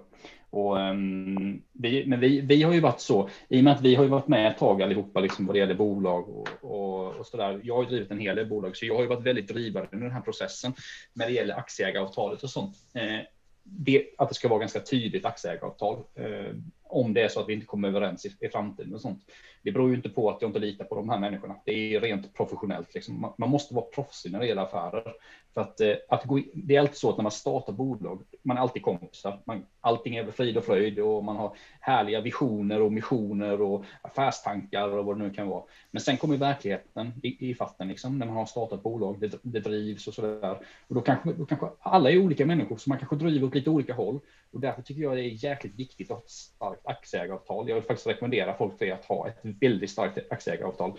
Och, 0.53 0.77
um, 0.77 1.63
vi, 1.73 2.07
men 2.07 2.21
vi, 2.21 2.41
vi 2.41 2.63
har 2.63 2.73
ju 2.73 2.81
varit 2.81 3.01
så, 3.01 3.29
i 3.49 3.61
och 3.61 3.65
med 3.65 3.73
att 3.73 3.81
vi 3.81 3.95
har 3.95 4.05
ju 4.05 4.11
varit 4.11 4.29
med 4.29 4.51
ett 4.51 4.59
tag 4.59 4.83
allihopa 4.83 5.21
liksom 5.21 5.47
vad 5.47 5.55
det 5.55 5.59
gäller 5.59 5.75
bolag 5.75 6.29
och, 6.29 6.49
och, 6.61 7.17
och 7.17 7.27
så 7.27 7.37
där. 7.37 7.61
Jag 7.63 7.75
har 7.75 7.83
ju 7.83 7.89
drivit 7.89 8.11
en 8.11 8.19
hel 8.19 8.37
del 8.37 8.47
bolag, 8.47 8.77
så 8.77 8.87
jag 8.87 8.95
har 8.95 9.03
ju 9.03 9.09
varit 9.09 9.27
väldigt 9.27 9.49
drivande 9.49 9.89
under 9.93 10.07
den 10.07 10.15
här 10.15 10.23
processen 10.23 10.75
när 11.13 11.27
det 11.27 11.33
gäller 11.33 11.55
aktieägaravtalet 11.55 12.43
och 12.43 12.51
sånt. 12.51 12.77
Eh, 12.95 13.21
det, 13.63 14.07
att 14.19 14.29
det 14.29 14.35
ska 14.35 14.49
vara 14.49 14.61
ganska 14.61 14.81
tydligt 14.81 15.25
aktieägaravtal. 15.25 16.05
Eh, 16.15 16.55
om 16.83 17.15
det 17.15 17.23
är 17.23 17.29
så 17.29 17.41
att 17.41 17.49
vi 17.49 17.53
inte 17.53 17.67
kommer 17.67 17.89
överens 17.89 18.27
i, 18.27 18.47
i 18.47 18.49
framtiden 18.49 18.95
och 18.95 19.01
sånt. 19.01 19.21
Det 19.63 19.73
beror 19.73 19.89
ju 19.89 19.97
inte 19.97 20.09
på 20.09 20.31
att 20.31 20.43
jag 20.43 20.49
inte 20.49 20.59
litar 20.59 20.85
på 20.85 20.95
de 20.95 21.09
här 21.09 21.19
människorna. 21.19 21.57
Det 21.65 21.95
är 21.95 22.01
rent 22.01 22.35
professionellt. 22.35 22.95
Liksom. 22.95 23.21
Man, 23.21 23.33
man, 23.39 23.51
måste 23.51 23.75
vara 23.75 23.85
proffsig 23.85 24.33
när 24.33 24.39
det 24.39 24.47
gäller 24.47 24.63
affärer. 24.63 25.15
För 25.55 25.61
att, 25.61 25.81
eh, 25.81 25.95
att 26.09 26.25
gå 26.25 26.39
in, 26.39 26.51
det 26.55 26.77
är 26.77 26.81
alltid 26.81 26.97
så 26.97 27.11
att 27.11 27.17
när 27.17 27.23
man 27.23 27.33
startar 27.33 27.73
bolag, 27.73 28.23
man 28.43 28.57
är 28.57 28.61
alltid 28.61 28.83
kompisar. 28.83 29.39
Man, 29.45 29.67
allting 29.81 30.17
är 30.17 30.31
frid 30.31 30.57
och 30.57 30.65
fröjd 30.65 30.99
och 30.99 31.25
man 31.25 31.37
har 31.37 31.57
härliga 31.81 32.21
visioner 32.21 32.81
och 32.81 32.93
missioner 32.93 33.61
och 33.61 33.85
affärstankar 34.03 34.89
och 34.89 35.05
vad 35.05 35.19
det 35.19 35.25
nu 35.25 35.31
kan 35.31 35.49
vara. 35.49 35.63
Men 35.91 36.01
sen 36.01 36.17
kommer 36.17 36.37
verkligheten 36.37 37.13
i, 37.23 37.51
i 37.51 37.55
fatten 37.55 37.89
liksom, 37.89 38.19
när 38.19 38.27
man 38.27 38.37
har 38.37 38.47
startat 38.47 38.83
bolag, 38.83 39.21
det, 39.21 39.39
det 39.43 39.61
drivs 39.61 40.09
och 40.09 40.15
sådär. 40.15 40.59
Och 40.89 40.95
då 40.95 41.01
kanske, 41.01 41.33
då 41.33 41.47
kanske 41.47 41.69
alla 41.81 42.11
är 42.11 42.19
olika 42.19 42.47
människor, 42.47 42.77
så 42.77 42.91
man 42.91 42.99
kanske 42.99 43.17
driver 43.17 43.47
åt 43.47 43.55
lite 43.55 43.71
olika 43.71 43.95
håll. 43.95 44.21
Och 44.53 44.61
därför 44.61 44.83
tycker 44.83 45.03
jag 45.03 45.17
det 45.17 45.23
är 45.23 45.45
jäkligt 45.45 45.79
viktigt 45.79 46.11
att 46.11 46.17
ha 46.17 46.25
ett 46.25 46.31
starkt 46.31 46.87
aktieägaravtal. 46.87 47.69
Jag 47.69 47.75
vill 47.75 47.85
faktiskt 47.85 48.07
rekommendera 48.07 48.55
folk 48.55 48.79
till 48.79 48.93
att 48.93 49.05
ha 49.05 49.29
ett 49.29 49.39
väldigt 49.61 49.91
starkt 49.91 50.33
aktieägaravtal. 50.33 50.99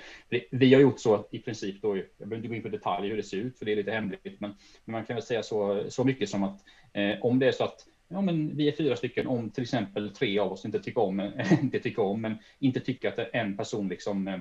Vi 0.52 0.74
har 0.74 0.82
gjort 0.82 1.00
så 1.00 1.16
att 1.16 1.34
i 1.34 1.40
princip 1.40 1.82
då, 1.82 1.98
jag 1.98 2.06
behöver 2.18 2.36
inte 2.36 2.48
gå 2.48 2.56
in 2.56 2.62
på 2.62 2.70
detaljer 2.70 3.10
hur 3.10 3.18
det 3.18 3.24
ser 3.24 3.38
ut, 3.38 3.58
för 3.58 3.66
det 3.66 3.72
är 3.72 3.76
lite 3.76 3.92
hemligt, 3.92 4.24
men, 4.24 4.56
men 4.86 4.92
man 4.92 5.06
kan 5.06 5.16
väl 5.16 5.24
säga 5.24 5.44
så, 5.44 5.84
så 5.90 6.04
mycket 6.04 6.30
som 6.30 6.44
att 6.44 6.60
eh, 6.94 7.16
om 7.22 7.40
det 7.40 7.48
är 7.48 7.52
så 7.52 7.64
att 7.64 7.86
ja, 8.08 8.22
men 8.22 8.58
vi 8.58 8.68
är 8.68 8.72
fyra 8.72 8.96
stycken, 8.96 9.28
om 9.28 9.50
till 9.50 9.64
exempel 9.64 10.10
tre 10.10 10.40
av 10.40 10.52
oss 10.52 10.66
inte 10.66 10.80
tycker 10.80 11.02
om, 11.02 11.32
inte 11.62 11.80
tycker 11.80 12.02
om, 12.02 12.22
men 12.22 12.38
inte 12.60 12.80
tycker 12.80 13.08
att 13.08 13.30
en 13.34 13.58
person 13.58 13.90
liksom 13.90 14.28
eh, 14.28 14.40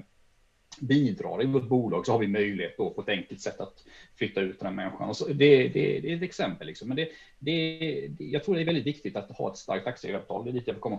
bidrar 0.80 1.42
i 1.42 1.46
vårt 1.46 1.68
bolag 1.68 2.06
så 2.06 2.12
har 2.12 2.18
vi 2.18 2.28
möjlighet 2.28 2.76
då 2.76 2.90
på 2.90 3.00
ett 3.00 3.08
enkelt 3.08 3.40
sätt 3.40 3.60
att 3.60 3.84
flytta 4.16 4.40
ut 4.40 4.58
den 4.58 4.66
här 4.66 4.74
människan. 4.74 5.08
Och 5.08 5.16
så 5.16 5.28
det, 5.28 5.68
det, 5.68 6.00
det 6.00 6.12
är 6.12 6.16
ett 6.16 6.22
exempel, 6.22 6.66
liksom. 6.66 6.88
men 6.88 6.96
det, 6.96 7.08
det, 7.38 8.10
jag 8.18 8.44
tror 8.44 8.54
det 8.54 8.60
är 8.60 8.66
väldigt 8.66 8.86
viktigt 8.86 9.16
att 9.16 9.30
ha 9.30 9.50
ett 9.50 9.56
starkt 9.56 9.86
aktieägaravtal. 9.86 10.44
Det 10.44 10.50
är 10.50 10.52
dit 10.52 10.66
jag 10.66 10.74
vill 10.74 10.80
komma. 10.80 10.98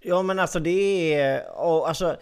Ja, 0.00 0.22
men 0.22 0.38
alltså 0.38 0.60
det 0.60 1.14
är... 1.14 1.42
Och, 1.56 1.88
alltså, 1.88 2.16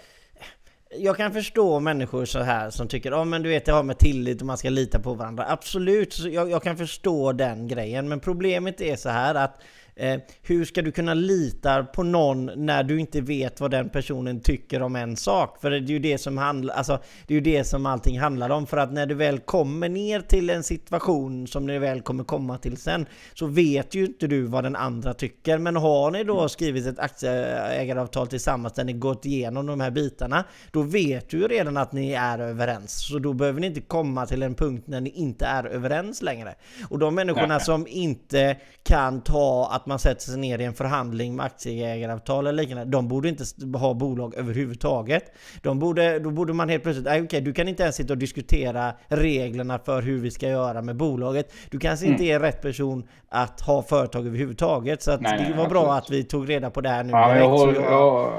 jag 0.99 1.17
kan 1.17 1.33
förstå 1.33 1.81
människor 1.81 2.25
så 2.25 2.39
här 2.39 2.71
som 2.71 2.89
tycker 2.89 3.11
ja 3.11 3.25
men 3.25 3.43
du 3.43 3.49
vet 3.49 3.65
det 3.65 3.73
har 3.73 3.83
med 3.83 3.99
tillit 3.99 4.41
och 4.41 4.47
man 4.47 4.59
ska 4.59 4.71
lita 4.71 5.01
på 5.01 5.15
varandra. 5.15 5.45
Absolut, 5.49 6.19
jag, 6.19 6.51
jag 6.51 6.63
kan 6.63 6.77
förstå 6.77 7.33
den 7.33 7.69
grejen. 7.69 8.09
Men 8.09 8.21
problemet 8.21 8.81
är 8.81 8.97
så 8.97 9.09
här 9.09 9.35
att 9.35 9.63
Eh, 9.97 10.21
hur 10.43 10.65
ska 10.65 10.83
du 10.83 10.93
kunna 10.93 11.15
lita 11.15 11.85
på 11.85 12.03
någon 12.03 12.51
när 12.57 12.83
du 12.83 13.01
inte 13.01 13.21
vet 13.21 13.61
vad 13.61 13.71
den 13.71 13.89
personen 13.89 14.41
tycker 14.41 14.83
om 14.83 14.97
en 14.97 15.17
sak? 15.17 15.61
För 15.61 15.71
det 15.71 15.77
är 15.77 15.81
ju 15.81 15.99
det 15.99 16.19
som 16.19 16.39
handlar, 16.39 16.75
alltså, 16.75 16.99
det 17.27 17.35
är 17.35 17.39
ju 17.39 17.41
det 17.41 17.65
som 17.65 17.87
allting 17.87 18.21
handlar 18.21 18.51
om. 18.51 18.67
För 18.67 18.77
att 18.77 18.93
när 18.93 19.07
du 19.07 19.15
väl 19.15 19.39
kommer 19.39 19.89
ner 19.89 20.21
till 20.21 20.51
en 20.51 20.63
situation 20.63 21.47
som 21.47 21.67
ni 21.67 21.79
väl 21.79 22.01
kommer 22.01 22.25
komma 22.25 22.59
till 22.59 22.77
sen, 22.77 23.07
så 23.35 23.47
vet 23.47 23.95
ju 23.95 24.07
inte 24.07 24.27
du 24.27 24.43
vad 24.43 24.65
den 24.65 24.77
andra 24.77 25.15
tycker. 25.15 25.59
Men 25.59 25.77
har 25.77 26.11
ni 26.11 26.25
då 26.25 26.49
skrivit 26.49 26.87
ett 26.87 26.99
aktieägaravtal 26.99 28.27
tillsammans 28.27 28.75
där 28.75 28.85
ni 28.85 28.93
gått 28.93 29.27
igenom 29.27 29.67
de 29.67 29.81
här 29.81 29.91
bitarna, 29.91 30.45
då 30.71 30.83
vet 30.83 31.31
du 31.31 31.39
ju 31.39 31.49
redan 31.49 31.77
att 31.77 31.93
ni 31.93 32.13
är 32.13 32.39
överens. 32.39 33.09
Så 33.09 33.19
då 33.19 33.33
behöver 33.33 33.61
ni 33.61 33.67
inte 33.67 33.81
komma 33.81 34.27
till 34.27 34.43
en 34.43 34.55
punkt 34.55 34.85
när 34.87 35.01
ni 35.01 35.11
inte 35.11 35.47
är 35.47 35.65
överens 35.65 36.23
längre. 36.23 36.55
Och 36.89 36.99
de 36.99 37.15
människorna 37.15 37.61
som 37.61 37.87
inte 37.87 38.57
kan 38.83 39.21
ta 39.21 39.69
att 39.73 39.82
att 39.83 39.87
man 39.87 39.99
sätter 39.99 40.23
sig 40.23 40.39
ner 40.39 40.59
i 40.59 40.65
en 40.65 40.75
förhandling 40.75 41.37
med 41.37 41.47
aktieägaravtal 41.47 42.47
eller 42.47 42.63
liknande. 42.63 42.93
De 42.93 43.09
borde 43.09 43.29
inte 43.29 43.45
ha 43.79 43.95
bolag 43.95 44.35
överhuvudtaget. 44.35 45.33
De 45.63 45.79
borde, 45.79 46.19
då 46.19 46.31
borde 46.31 46.53
man 46.53 46.69
helt 46.69 46.83
plötsligt, 46.83 47.07
okej 47.07 47.23
okay, 47.23 47.41
du 47.41 47.53
kan 47.53 47.69
inte 47.69 47.83
ens 47.83 47.97
sitta 47.97 48.13
och 48.13 48.19
diskutera 48.19 48.93
reglerna 49.09 49.79
för 49.79 50.03
hur 50.03 50.21
vi 50.21 50.31
ska 50.31 50.49
göra 50.49 50.83
med 50.83 50.97
bolaget. 50.97 51.53
Du 51.71 51.79
kanske 51.79 52.07
inte 52.07 52.25
mm. 52.25 52.37
är 52.37 52.41
rätt 52.41 52.63
person 52.63 53.09
att 53.29 53.61
ha 53.61 53.83
företag 53.83 54.27
överhuvudtaget. 54.27 55.03
Så 55.03 55.11
nej, 55.11 55.19
det 55.21 55.29
nej, 55.29 55.53
var 55.53 55.65
absolut. 55.65 55.71
bra 55.71 55.95
att 55.95 56.11
vi 56.11 56.25
tog 56.25 56.49
reda 56.49 56.71
på 56.71 56.81
det 56.81 56.89
här 56.89 57.05
nu 57.05 57.11
ja, 57.11 57.29
direkt. 57.29 57.45
Jag 57.45 57.51
håller, 57.51 57.81
jag... 57.81 58.33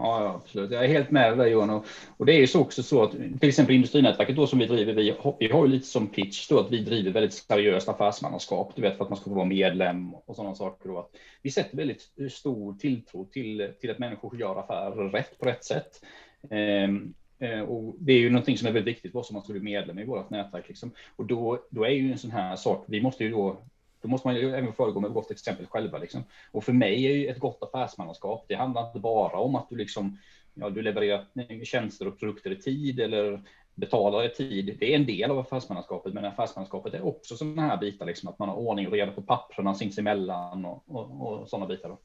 Ja, 0.00 0.40
absolut. 0.42 0.70
Jag 0.70 0.84
är 0.84 0.88
helt 0.88 1.10
med 1.10 1.38
dig 1.38 1.50
Johan. 1.50 1.70
Och, 1.70 1.86
och 2.16 2.26
det 2.26 2.32
är 2.32 2.46
ju 2.46 2.60
också 2.60 2.82
så 2.82 3.02
att 3.02 3.10
till 3.10 3.48
exempel 3.48 3.74
industrinätverket 3.74 4.36
då 4.36 4.46
som 4.46 4.58
vi 4.58 4.66
driver, 4.66 4.92
vi, 4.92 5.16
vi 5.38 5.48
har 5.48 5.66
ju 5.66 5.72
lite 5.72 5.86
som 5.86 6.06
pitch 6.06 6.48
då 6.48 6.60
att 6.60 6.72
vi 6.72 6.84
driver 6.84 7.10
väldigt 7.10 7.32
seriöst 7.32 7.88
affärsmannaskap, 7.88 8.72
du 8.76 8.82
vet 8.82 8.96
för 8.96 9.04
att 9.04 9.10
man 9.10 9.16
ska 9.18 9.30
få 9.30 9.36
vara 9.36 9.46
medlem 9.46 10.14
och 10.14 10.36
sådana 10.36 10.54
saker. 10.54 10.88
Då. 10.88 10.98
Att 10.98 11.10
vi 11.42 11.50
sätter 11.50 11.76
väldigt 11.76 12.12
stor 12.30 12.74
tilltro 12.74 13.24
till, 13.24 13.72
till 13.80 13.90
att 13.90 13.98
människor 13.98 14.40
gör 14.40 14.58
affärer 14.60 15.08
rätt 15.08 15.38
på 15.38 15.46
rätt 15.46 15.64
sätt. 15.64 16.04
Ehm, 16.50 17.14
eh, 17.38 17.60
och 17.60 17.94
det 17.98 18.12
är 18.12 18.18
ju 18.18 18.30
någonting 18.30 18.58
som 18.58 18.68
är 18.68 18.72
väldigt 18.72 18.94
viktigt 18.94 19.12
för 19.12 19.18
oss 19.18 19.30
om 19.30 19.34
man 19.34 19.42
ska 19.42 19.52
bli 19.52 19.62
medlem 19.62 19.98
i 19.98 20.04
vårt 20.04 20.30
nätverk. 20.30 20.68
Liksom. 20.68 20.90
Och 21.16 21.26
då, 21.26 21.66
då 21.70 21.84
är 21.84 21.90
ju 21.90 22.12
en 22.12 22.18
sån 22.18 22.30
här 22.30 22.56
sak, 22.56 22.84
vi 22.88 23.00
måste 23.00 23.24
ju 23.24 23.30
då 23.30 23.62
då 24.02 24.08
måste 24.08 24.28
man 24.28 24.36
ju 24.36 24.54
även 24.54 24.72
föregå 24.72 25.00
med 25.00 25.12
gott 25.12 25.30
exempel 25.30 25.66
själva. 25.66 25.98
Liksom. 25.98 26.24
Och 26.50 26.64
för 26.64 26.72
mig 26.72 27.06
är 27.06 27.12
ju 27.12 27.26
ett 27.26 27.38
gott 27.38 27.62
affärsmannaskap, 27.62 28.44
det 28.48 28.54
handlar 28.54 28.86
inte 28.86 28.98
bara 28.98 29.38
om 29.38 29.54
att 29.54 29.68
du 29.70 29.76
liksom, 29.76 30.18
ja, 30.54 30.70
du 30.70 30.82
levererar 30.82 31.64
tjänster 31.64 32.08
och 32.08 32.18
produkter 32.18 32.50
i 32.50 32.56
tid 32.56 33.00
eller 33.00 33.42
betalar 33.74 34.24
i 34.24 34.28
tid. 34.28 34.76
Det 34.80 34.92
är 34.92 34.96
en 34.96 35.06
del 35.06 35.30
av 35.30 35.38
affärsmannaskapet, 35.38 36.14
men 36.14 36.24
affärsmannaskapet 36.24 36.94
är 36.94 37.06
också 37.06 37.36
sådana 37.36 37.62
här 37.62 37.76
bitar, 37.76 38.06
liksom, 38.06 38.28
att 38.28 38.38
man 38.38 38.48
har 38.48 38.56
ordning 38.56 38.86
och 38.86 38.92
reda 38.92 39.12
på 39.12 39.22
papperna 39.22 39.74
sinsemellan 39.74 40.64
och, 40.64 40.82
och, 40.86 41.40
och 41.40 41.48
sådana 41.48 41.66
bitar. 41.66 41.88
Då. 41.88 41.98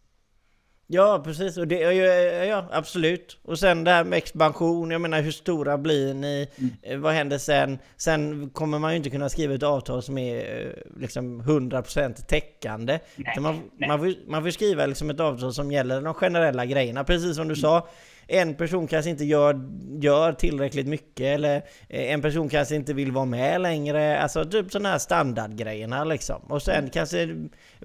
Ja 0.88 1.22
precis, 1.26 1.58
och 1.58 1.68
det, 1.68 1.80
ja, 1.80 1.92
ja 2.46 2.66
absolut. 2.72 3.38
Och 3.44 3.60
sen 3.60 3.84
det 3.84 3.92
här 3.92 4.04
med 4.04 4.18
expansion, 4.18 4.92
jag 4.92 5.02
menar 5.02 5.22
hur 5.22 5.32
stora 5.32 5.78
blir 5.78 6.14
ni? 6.14 6.48
Mm. 6.56 6.72
Eh, 6.82 6.98
vad 6.98 7.14
händer 7.14 7.38
sen? 7.38 7.80
Sen 7.98 8.50
kommer 8.50 8.80
man 8.80 8.92
ju 8.92 8.98
inte 8.98 9.10
kunna 9.10 9.30
skriva 9.30 9.54
ett 9.54 9.64
avtal 9.64 10.04
som 10.04 10.18
är 10.18 10.66
eh, 10.66 11.00
liksom 11.02 11.42
100% 11.42 12.14
täckande. 12.26 13.00
Nej, 13.16 13.36
man, 13.40 13.62
nej. 13.78 13.90
Man, 13.90 14.00
får, 14.00 14.14
man 14.28 14.44
får 14.44 14.50
skriva 14.50 14.86
liksom 14.86 15.10
ett 15.10 15.20
avtal 15.20 15.54
som 15.54 15.72
gäller 15.72 16.02
de 16.02 16.14
generella 16.14 16.66
grejerna, 16.66 17.04
precis 17.04 17.36
som 17.36 17.48
du 17.48 17.54
mm. 17.54 17.62
sa 17.62 17.88
en 18.28 18.56
person 18.56 18.88
kanske 18.88 19.10
inte 19.10 19.26
gör, 19.26 19.70
gör 20.02 20.34
tillräckligt 20.34 20.88
mycket 20.88 21.26
eller 21.26 21.56
eh, 21.90 22.14
en 22.14 22.22
person 22.22 22.50
kanske 22.50 22.76
inte 22.76 22.94
vill 22.94 23.12
vara 23.12 23.26
med 23.26 23.62
längre. 23.62 24.20
Alltså 24.20 24.46
typ 24.46 24.72
sådana 24.72 24.90
här 24.90 24.98
standardgrejerna 24.98 26.04
liksom. 26.04 26.42
Och 26.42 26.62
sen 26.62 26.76
mm. 26.76 26.90
kanske 26.90 27.36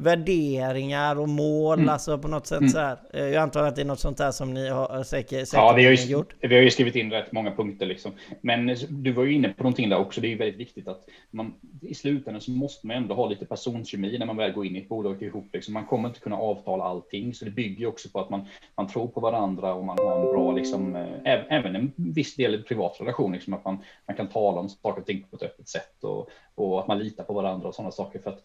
värderingar 0.00 1.20
och 1.20 1.28
mål, 1.28 1.78
mm. 1.78 1.88
alltså 1.88 2.18
på 2.18 2.28
något 2.28 2.46
sätt 2.46 2.60
mm. 2.60 2.70
så 2.70 2.78
här. 2.78 2.98
Eh, 3.12 3.24
jag 3.24 3.42
antar 3.42 3.64
att 3.64 3.76
det 3.76 3.82
är 3.82 3.86
något 3.86 4.00
sånt 4.00 4.18
där 4.18 4.30
som 4.30 4.54
ni 4.54 4.68
har 4.68 5.02
säkert, 5.02 5.48
säkert 5.48 5.52
ja, 5.52 5.72
vi 5.76 5.84
har 5.84 5.92
ju, 5.92 6.04
gjort. 6.04 6.34
Vi 6.40 6.54
har 6.54 6.62
ju 6.62 6.70
skrivit 6.70 6.96
in 6.96 7.10
rätt 7.10 7.32
många 7.32 7.50
punkter 7.50 7.86
liksom. 7.86 8.12
Men 8.40 8.76
du 8.88 9.12
var 9.12 9.24
ju 9.24 9.34
inne 9.34 9.48
på 9.48 9.62
någonting 9.62 9.88
där 9.88 9.98
också. 9.98 10.20
Det 10.20 10.26
är 10.26 10.30
ju 10.30 10.36
väldigt 10.36 10.60
viktigt 10.60 10.88
att 10.88 11.04
man 11.30 11.54
i 11.80 11.94
slutändan 11.94 12.40
så 12.40 12.50
måste 12.50 12.86
man 12.86 12.96
ändå 12.96 13.14
ha 13.14 13.28
lite 13.28 13.46
personkemi 13.46 14.18
när 14.18 14.26
man 14.26 14.36
väl 14.36 14.52
går 14.52 14.66
in 14.66 14.76
i 14.76 14.78
ett 14.78 14.88
bolag 14.88 15.22
ihop. 15.22 15.48
Liksom. 15.52 15.74
Man 15.74 15.86
kommer 15.86 16.08
inte 16.08 16.20
kunna 16.20 16.36
avtala 16.36 16.84
allting, 16.84 17.34
så 17.34 17.44
det 17.44 17.50
bygger 17.50 17.80
ju 17.80 17.86
också 17.86 18.08
på 18.08 18.20
att 18.20 18.30
man, 18.30 18.46
man 18.76 18.88
tror 18.88 19.08
på 19.08 19.20
varandra 19.20 19.74
och 19.74 19.84
man 19.84 19.98
har 19.98 20.20
en 20.20 20.32
bra, 20.32 20.52
liksom, 20.52 20.96
eh, 20.96 21.40
även 21.48 21.76
en 21.76 21.92
viss 21.96 22.36
del 22.36 22.62
privat 22.62 22.96
relation, 23.00 23.32
liksom, 23.32 23.54
att 23.54 23.64
man, 23.64 23.78
man 24.06 24.16
kan 24.16 24.28
tala 24.28 24.60
om 24.60 24.68
saker 24.68 25.00
och 25.00 25.06
ting 25.06 25.24
på 25.30 25.36
ett 25.36 25.42
öppet 25.42 25.68
sätt 25.68 26.04
och, 26.04 26.28
och 26.58 26.80
att 26.80 26.88
man 26.88 26.98
litar 26.98 27.24
på 27.24 27.32
varandra 27.32 27.68
och 27.68 27.74
sådana 27.74 27.92
saker. 27.92 28.18
För 28.18 28.30
att 28.30 28.42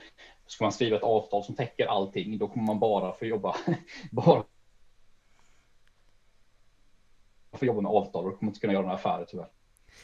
ska 0.48 0.64
man 0.64 0.72
skriva 0.72 0.98
ett 0.98 1.04
avtal 1.04 1.44
som 1.44 1.56
täcker 1.56 1.86
allting, 1.88 2.38
då 2.38 2.48
kommer 2.48 2.66
man 2.66 2.80
bara 2.80 3.14
få 3.14 3.26
jobba, 3.26 3.56
bara 4.12 4.44
få 7.54 7.66
jobba 7.66 7.82
med 7.82 7.92
avtal 7.92 8.28
och 8.28 8.40
kommer 8.40 8.50
inte 8.50 8.60
kunna 8.60 8.74
göra 8.74 8.84
några 8.84 8.96
affärer 8.96 9.26
tyvärr. 9.26 9.48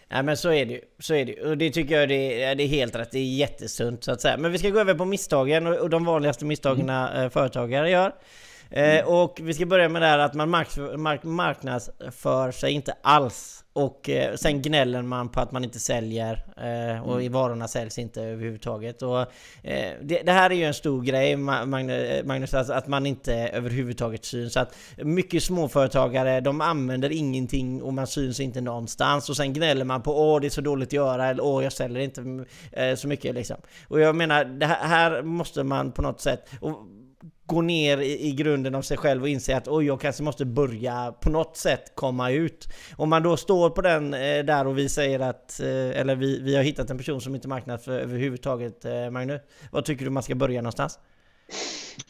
Nej 0.07 0.23
men 0.23 0.37
så 0.37 0.51
är 0.51 0.65
det 0.65 0.73
ju. 0.73 0.81
Så 0.99 1.13
är 1.13 1.25
det 1.25 1.41
Och 1.41 1.57
det 1.57 1.71
tycker 1.71 1.99
jag 1.99 2.09
det 2.09 2.43
är, 2.43 2.55
det 2.55 2.63
är 2.63 2.67
helt 2.67 2.95
rätt. 2.95 3.11
Det 3.11 3.19
är 3.19 3.35
jättesunt 3.35 4.03
så 4.03 4.11
att 4.11 4.21
säga. 4.21 4.37
Men 4.37 4.51
vi 4.51 4.57
ska 4.57 4.69
gå 4.69 4.79
över 4.79 4.93
på 4.93 5.05
misstagen 5.05 5.67
och, 5.67 5.75
och 5.75 5.89
de 5.89 6.05
vanligaste 6.05 6.45
misstagen 6.45 6.89
mm. 6.89 7.29
företagare 7.29 7.89
gör. 7.89 8.15
Mm. 8.71 9.07
och 9.07 9.39
vi 9.43 9.53
ska 9.53 9.65
börja 9.65 9.89
med 9.89 10.01
det 10.01 10.07
här 10.07 10.19
att 10.19 10.33
man 10.33 10.49
mark 10.49 10.97
mark 10.97 11.23
marknadsför 11.23 12.51
sig 12.51 12.71
inte 12.71 12.93
alls. 13.01 13.63
Och 13.73 14.09
eh, 14.09 14.35
sen 14.35 14.61
gnäller 14.61 15.01
man 15.01 15.29
på 15.29 15.39
att 15.39 15.51
man 15.51 15.63
inte 15.63 15.79
säljer 15.79 16.33
eh, 16.57 17.03
och 17.03 17.21
mm. 17.21 17.33
varorna 17.33 17.67
säljs 17.67 17.97
inte 17.97 18.21
överhuvudtaget. 18.23 19.01
Och, 19.01 19.19
eh, 19.63 19.93
det, 20.01 20.21
det, 20.25 20.31
här 20.31 20.49
är 20.49 20.55
ju 20.55 20.63
en 20.63 20.73
stor 20.73 21.01
grej 21.01 21.35
Magnus, 21.35 22.53
alltså 22.53 22.73
att 22.73 22.88
man 22.88 23.05
inte 23.05 23.33
överhuvudtaget 23.33 24.25
syns. 24.25 24.57
Att 24.57 24.75
mycket 24.97 25.43
småföretagare 25.43 26.41
de 26.41 26.61
använder 26.61 27.11
ingenting 27.11 27.81
och 27.81 27.93
man 27.93 28.07
syns 28.07 28.39
inte 28.39 28.61
någonstans. 28.61 29.29
Och 29.29 29.38
sen 29.38 29.53
gnäller 29.53 29.85
man 29.85 30.01
på 30.01 30.19
åh 30.19 30.41
det 30.41 30.47
är 30.47 30.49
så 30.49 30.61
dåligt 30.61 30.89
att 30.89 30.93
göra 30.93 31.27
eller 31.27 31.43
åh 31.43 31.63
jag 31.63 31.73
säljer 31.73 32.01
inte 32.01 32.45
eh, 32.71 32.95
så 32.95 33.07
mycket 33.07 33.35
liksom. 33.35 33.57
Och 33.88 33.99
jag 33.99 34.15
menar 34.15 34.45
det 34.45 34.65
här, 34.65 34.88
här 34.88 35.21
måste 35.21 35.63
man 35.63 35.91
på 35.91 36.01
något 36.01 36.21
sätt 36.21 36.49
och, 36.61 36.77
gå 37.50 37.62
ner 37.62 37.98
i, 37.98 38.27
i, 38.27 38.32
grunden 38.32 38.75
av 38.75 38.82
sig 38.82 38.98
själv 38.98 39.22
och 39.22 39.29
inse 39.29 39.58
att 39.58 39.68
oj, 39.68 39.86
jag 39.86 40.01
kanske 40.01 40.24
måste 40.24 40.46
börja 40.46 41.13
på 41.22 41.29
något 41.29 41.58
sätt 41.58 41.91
komma 41.96 42.32
ut. 42.32 42.68
Om 42.96 43.10
man 43.10 43.24
då 43.24 43.38
står 43.38 43.70
på 43.70 43.82
den 43.82 44.13
eh, 44.13 44.46
där 44.46 44.68
och 44.68 44.77
vi 44.77 44.89
säger 44.89 45.20
att, 45.20 45.60
eh, 45.60 46.00
eller 46.00 46.15
vi, 46.15 46.39
vi 46.39 46.56
har 46.56 46.63
hittat 46.63 46.89
en 46.89 46.98
person 46.98 47.22
som 47.22 47.36
inte 47.36 47.48
marknadsför 47.48 48.00
överhuvudtaget, 48.00 48.86
eh, 48.86 49.10
Magnus. 49.10 49.41
Vad 49.72 49.86
tycker 49.86 50.06
du 50.06 50.12
man 50.12 50.24
ska 50.24 50.36
börja 50.36 50.62
någonstans? 50.62 51.00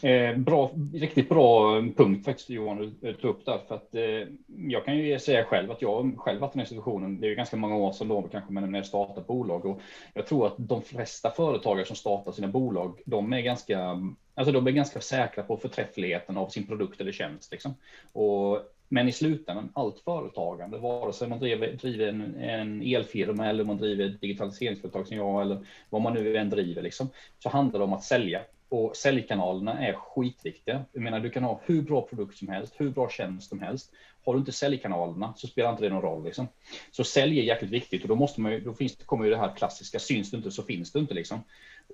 Eh, 0.01 0.37
bra, 0.37 0.71
riktigt 0.93 1.29
bra 1.29 1.81
punkt 1.81 2.25
faktiskt 2.25 2.49
Johan 2.49 2.77
du 2.77 3.09
eh, 3.09 3.15
tog 3.15 3.29
upp 3.29 3.45
där. 3.45 3.59
För 3.67 3.75
att, 3.75 3.95
eh, 3.95 4.27
jag 4.67 4.85
kan 4.85 4.97
ju 4.97 5.19
säga 5.19 5.43
själv 5.43 5.71
att 5.71 5.81
jag 5.81 6.17
själv 6.17 6.39
varit 6.39 6.49
i 6.49 6.53
den 6.53 6.59
här 6.59 6.67
situationen. 6.67 7.19
Det 7.19 7.27
är 7.27 7.29
ju 7.29 7.35
ganska 7.35 7.57
många 7.57 7.75
år 7.75 7.91
sedan 7.91 8.07
då 8.07 8.21
kanske 8.21 8.53
men 8.53 8.71
när 8.71 8.79
jag 8.79 8.85
startade 8.85 9.27
bolag 9.27 9.65
och 9.65 9.81
jag 10.13 10.27
tror 10.27 10.47
att 10.47 10.55
de 10.57 10.81
flesta 10.81 11.31
företagare 11.31 11.85
som 11.85 11.95
startar 11.95 12.31
sina 12.31 12.47
bolag, 12.47 12.99
de 13.05 13.33
är 13.33 13.41
ganska, 13.41 13.99
alltså 14.35 14.51
de 14.51 14.67
är 14.67 14.71
ganska 14.71 15.01
säkra 15.01 15.43
på 15.43 15.57
förträffligheten 15.57 16.37
av 16.37 16.49
sin 16.49 16.67
produkt 16.67 17.01
eller 17.01 17.11
tjänst. 17.11 17.51
Liksom. 17.51 17.73
Och 18.13 18.59
men 18.91 19.07
i 19.07 19.11
slutändan, 19.11 19.71
allt 19.73 19.99
företagande, 19.99 20.77
vare 20.77 21.13
sig 21.13 21.29
man 21.29 21.39
driver, 21.39 21.73
driver 21.73 22.07
en, 22.07 22.35
en, 22.35 22.81
elfirma 22.81 23.47
eller 23.47 23.63
man 23.63 23.77
driver 23.77 24.05
ett 24.05 24.21
digitaliseringsföretag 24.21 25.07
som 25.07 25.17
jag 25.17 25.41
eller 25.41 25.65
vad 25.89 26.01
man 26.01 26.13
nu 26.13 26.37
än 26.37 26.49
driver, 26.49 26.81
liksom, 26.81 27.09
så 27.39 27.49
handlar 27.49 27.79
det 27.79 27.85
om 27.85 27.93
att 27.93 28.03
sälja. 28.03 28.41
Och 28.69 28.95
säljkanalerna 28.95 29.87
är 29.87 29.93
skitviktiga. 29.93 30.85
Jag 30.93 31.03
menar, 31.03 31.19
du 31.19 31.29
kan 31.29 31.43
ha 31.43 31.61
hur 31.65 31.81
bra 31.81 32.01
produkt 32.01 32.37
som 32.37 32.47
helst, 32.47 32.73
hur 32.77 32.89
bra 32.89 33.09
tjänst 33.09 33.49
som 33.49 33.59
helst. 33.59 33.91
Har 34.25 34.33
du 34.33 34.39
inte 34.39 34.51
säljkanalerna 34.51 35.33
så 35.37 35.47
spelar 35.47 35.71
inte 35.71 35.83
det 35.83 35.89
någon 35.89 36.01
roll. 36.01 36.23
Liksom. 36.23 36.47
Så 36.91 37.03
sälj 37.03 37.39
är 37.39 37.43
jäkligt 37.43 37.71
viktigt 37.71 38.01
och 38.01 38.07
då, 38.07 38.15
måste 38.15 38.41
man 38.41 38.51
ju, 38.51 38.59
då 38.59 38.73
finns, 38.73 38.95
kommer 38.95 39.25
ju 39.25 39.31
det 39.31 39.37
här 39.37 39.55
klassiska, 39.55 39.99
syns 39.99 40.31
du 40.31 40.37
inte 40.37 40.51
så 40.51 40.63
finns 40.63 40.91
du 40.91 40.99
inte. 40.99 41.13
Liksom. 41.13 41.43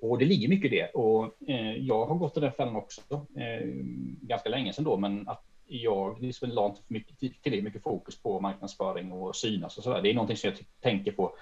Och 0.02 0.18
det 0.18 0.26
ligger 0.26 0.48
mycket 0.48 0.74
i 0.74 0.76
det. 0.76 0.88
Och 0.88 1.50
eh, 1.50 1.78
jag 1.78 2.06
har 2.06 2.16
gått 2.16 2.38
i 2.38 2.40
den 2.40 2.52
fällan 2.52 2.76
också, 2.76 3.02
eh, 3.12 3.68
ganska 4.22 4.50
länge 4.50 4.74
sedan 4.74 4.86
då, 4.86 4.98
men 4.98 5.28
att 5.28 5.44
jag 5.68 6.22
liksom 6.22 6.50
la 6.50 6.66
inte 6.66 6.82
för 6.82 6.94
mycket, 6.94 7.44
till 7.44 7.64
mycket 7.64 7.84
fokus 7.84 8.22
på 8.22 8.40
marknadsföring 8.40 9.12
och 9.12 9.36
synas 9.36 9.78
och 9.78 9.84
så 9.84 9.94
där. 9.94 10.02
Det 10.02 10.10
är 10.10 10.14
någonting 10.14 10.38
som 10.38 10.50
jag 10.50 10.60
tänker 10.82 11.12
på 11.12 11.36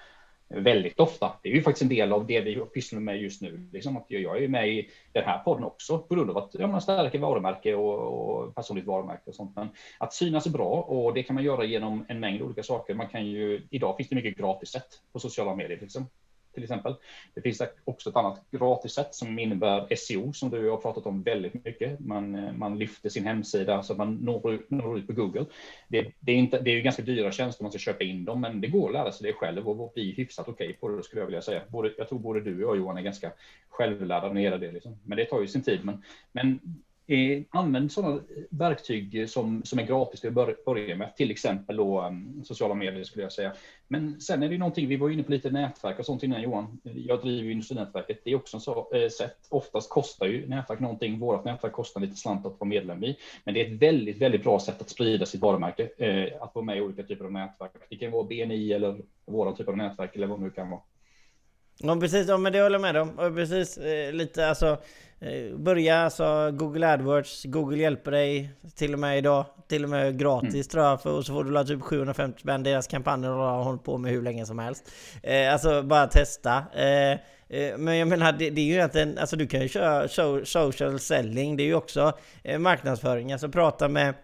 väldigt 0.48 1.00
ofta. 1.00 1.32
Det 1.42 1.48
är 1.48 1.52
ju 1.52 1.62
faktiskt 1.62 1.82
en 1.82 1.88
del 1.88 2.12
av 2.12 2.26
det 2.26 2.40
vi 2.40 2.56
pysslar 2.56 3.00
med 3.00 3.22
just 3.22 3.42
nu. 3.42 3.68
Liksom 3.72 3.96
att 3.96 4.04
jag 4.08 4.42
är 4.42 4.48
med 4.48 4.68
i 4.68 4.90
den 5.12 5.24
här 5.24 5.38
podden 5.38 5.64
också 5.64 5.98
på 5.98 6.14
grund 6.14 6.30
av 6.30 6.36
att 6.36 6.54
jag 6.54 6.82
stärker 6.82 7.18
varumärke 7.18 7.74
och, 7.74 7.98
och 7.98 8.54
personligt 8.54 8.86
varumärke 8.86 9.22
och 9.24 9.34
sånt. 9.34 9.56
Men 9.56 9.68
att 9.98 10.14
synas 10.14 10.46
är 10.46 10.50
bra 10.50 10.82
och 10.82 11.14
det 11.14 11.22
kan 11.22 11.34
man 11.34 11.44
göra 11.44 11.64
genom 11.64 12.04
en 12.08 12.20
mängd 12.20 12.42
olika 12.42 12.62
saker. 12.62 12.94
Man 12.94 13.08
kan 13.08 13.26
ju, 13.26 13.66
idag 13.70 13.96
finns 13.96 14.08
det 14.08 14.14
mycket 14.14 14.36
gratis 14.36 14.68
sätt 14.68 14.88
på 15.12 15.18
sociala 15.18 15.54
medier. 15.54 15.80
Liksom 15.80 16.06
till 16.54 16.62
exempel. 16.62 16.94
Det 17.34 17.40
finns 17.40 17.62
också 17.84 18.10
ett 18.10 18.16
annat 18.16 18.42
gratis 18.50 18.92
sätt 18.92 19.14
som 19.14 19.38
innebär 19.38 19.96
SEO 19.96 20.32
som 20.32 20.50
du 20.50 20.70
har 20.70 20.76
pratat 20.76 21.06
om 21.06 21.22
väldigt 21.22 21.64
mycket. 21.64 22.00
Man, 22.00 22.34
eh, 22.34 22.52
man 22.52 22.78
lyfter 22.78 23.08
sin 23.08 23.26
hemsida 23.26 23.82
så 23.82 23.92
att 23.92 23.98
man 23.98 24.14
når, 24.14 24.62
når 24.68 24.98
ut 24.98 25.06
på 25.06 25.12
Google. 25.12 25.46
Det, 25.88 26.12
det, 26.20 26.32
är 26.32 26.36
inte, 26.36 26.60
det 26.60 26.70
är 26.70 26.74
ju 26.74 26.82
ganska 26.82 27.02
dyra 27.02 27.32
tjänster 27.32 27.64
man 27.64 27.72
ska 27.72 27.78
köpa 27.78 28.04
in 28.04 28.24
dem, 28.24 28.40
men 28.40 28.60
det 28.60 28.68
går 28.68 28.88
att 28.88 28.92
lära 28.94 29.12
sig 29.12 29.26
det 29.26 29.32
själv 29.32 29.68
och 29.68 29.92
bli 29.92 30.12
hyfsat 30.12 30.48
okej 30.48 30.68
okay 30.68 30.76
på 30.76 30.88
det 30.88 31.02
skulle 31.02 31.22
jag 31.22 31.26
vilja 31.26 31.42
säga. 31.42 31.62
Både, 31.68 31.94
jag 31.98 32.08
tror 32.08 32.18
både 32.18 32.40
du 32.40 32.64
och 32.64 32.76
jag 32.76 32.76
Johan 32.76 32.98
är 32.98 33.02
ganska 33.02 33.32
självlärda 33.68 34.28
när 34.28 34.34
det 34.34 34.40
gäller 34.40 34.58
det. 34.58 34.72
Liksom. 34.72 34.98
Men 35.04 35.18
det 35.18 35.24
tar 35.24 35.40
ju 35.40 35.46
sin 35.46 35.62
tid. 35.62 35.84
Men, 35.84 36.02
men 36.32 36.60
Eh, 37.06 37.42
använd 37.50 37.92
sådana 37.92 38.14
eh, 38.14 38.20
verktyg 38.50 39.20
eh, 39.20 39.26
som, 39.26 39.62
som 39.64 39.78
är 39.78 39.82
gratis 39.82 40.20
till 40.20 40.38
att 40.38 40.64
börja 40.64 40.96
med, 40.96 41.16
till 41.16 41.30
exempel 41.30 41.76
då, 41.76 42.02
um, 42.02 42.44
sociala 42.44 42.74
medier 42.74 43.04
skulle 43.04 43.22
jag 43.22 43.32
säga. 43.32 43.52
Men 43.88 44.20
sen 44.20 44.42
är 44.42 44.48
det 44.48 44.52
ju 44.52 44.58
någonting, 44.58 44.88
vi 44.88 44.96
var 44.96 45.10
inne 45.10 45.22
på 45.22 45.32
lite 45.32 45.50
nätverk 45.50 45.98
och 45.98 46.06
sånt 46.06 46.22
innan 46.22 46.42
Johan. 46.42 46.80
Eh, 46.84 46.98
jag 46.98 47.20
driver 47.20 47.44
ju 47.44 47.52
industrinätverket, 47.52 48.20
det 48.24 48.30
är 48.30 48.36
också 48.36 48.56
ett 48.56 49.02
eh, 49.02 49.08
sätt. 49.08 49.36
Oftast 49.48 49.90
kostar 49.90 50.26
ju 50.26 50.48
nätverk 50.48 50.80
någonting, 50.80 51.18
vårt 51.18 51.44
nätverk 51.44 51.72
kostar 51.72 52.00
lite 52.00 52.16
slant 52.16 52.46
att 52.46 52.60
vara 52.60 52.68
medlem 52.68 53.04
i, 53.04 53.16
men 53.44 53.54
det 53.54 53.60
är 53.60 53.74
ett 53.74 53.82
väldigt, 53.82 54.20
väldigt 54.20 54.42
bra 54.42 54.60
sätt 54.60 54.80
att 54.80 54.90
sprida 54.90 55.26
sitt 55.26 55.40
varumärke, 55.40 55.88
eh, 55.98 56.42
att 56.42 56.54
vara 56.54 56.64
med 56.64 56.78
i 56.78 56.80
olika 56.80 57.02
typer 57.02 57.24
av 57.24 57.32
nätverk. 57.32 57.72
Det 57.90 57.96
kan 57.96 58.10
vara 58.10 58.24
BNI 58.24 58.72
eller 58.72 59.02
våra 59.26 59.52
typer 59.52 59.72
av 59.72 59.78
nätverk 59.78 60.16
eller 60.16 60.26
vad 60.26 60.38
det 60.38 60.44
nu 60.44 60.50
kan 60.50 60.70
vara. 60.70 60.80
Ja 61.78 61.96
precis, 62.00 62.28
ja, 62.28 62.38
men 62.38 62.52
det 62.52 62.62
håller 62.62 62.74
jag 62.74 62.94
med 62.94 62.96
om. 62.96 63.34
Precis, 63.34 63.78
eh, 63.78 64.12
lite 64.12 64.48
alltså 64.48 64.78
Eh, 65.24 65.56
börja 65.56 65.98
alltså 65.98 66.50
Google 66.50 66.92
AdWords, 66.92 67.44
Google 67.44 67.78
hjälper 67.78 68.10
dig 68.10 68.50
till 68.74 68.92
och 68.92 68.98
med 68.98 69.18
idag. 69.18 69.44
Till 69.68 69.84
och 69.84 69.90
med 69.90 70.18
gratis 70.18 70.54
mm. 70.54 70.64
tror 70.64 70.84
jag. 70.84 71.02
För, 71.02 71.12
och 71.12 71.26
så 71.26 71.32
får 71.32 71.44
du 71.44 71.50
la 71.50 71.64
typ 71.64 71.82
750 71.82 72.40
spänn. 72.40 72.62
Deras 72.62 72.86
kampanjer 72.86 73.30
har 73.30 73.62
hållit 73.62 73.84
på 73.84 73.98
med 73.98 74.12
hur 74.12 74.22
länge 74.22 74.46
som 74.46 74.58
helst. 74.58 74.92
Eh, 75.22 75.52
alltså 75.52 75.82
bara 75.82 76.06
testa. 76.06 76.64
Eh, 76.74 77.12
eh 77.12 77.76
men 77.78 77.96
jag 77.96 78.08
menar, 78.08 78.32
det, 78.32 78.50
det, 78.50 78.60
är 78.60 78.64
ju 78.64 78.74
egentligen, 78.74 79.18
alltså 79.18 79.36
du 79.36 79.46
kan 79.46 79.60
ju 79.60 79.68
köra 79.68 80.08
social 80.44 80.98
selling, 80.98 81.56
det 81.56 81.62
är 81.62 81.66
ju 81.66 81.74
också 81.74 82.12
eh, 82.42 82.58
marknadsföring. 82.58 83.32
Alltså 83.32 83.48
prata 83.48 83.88
med 83.88 84.14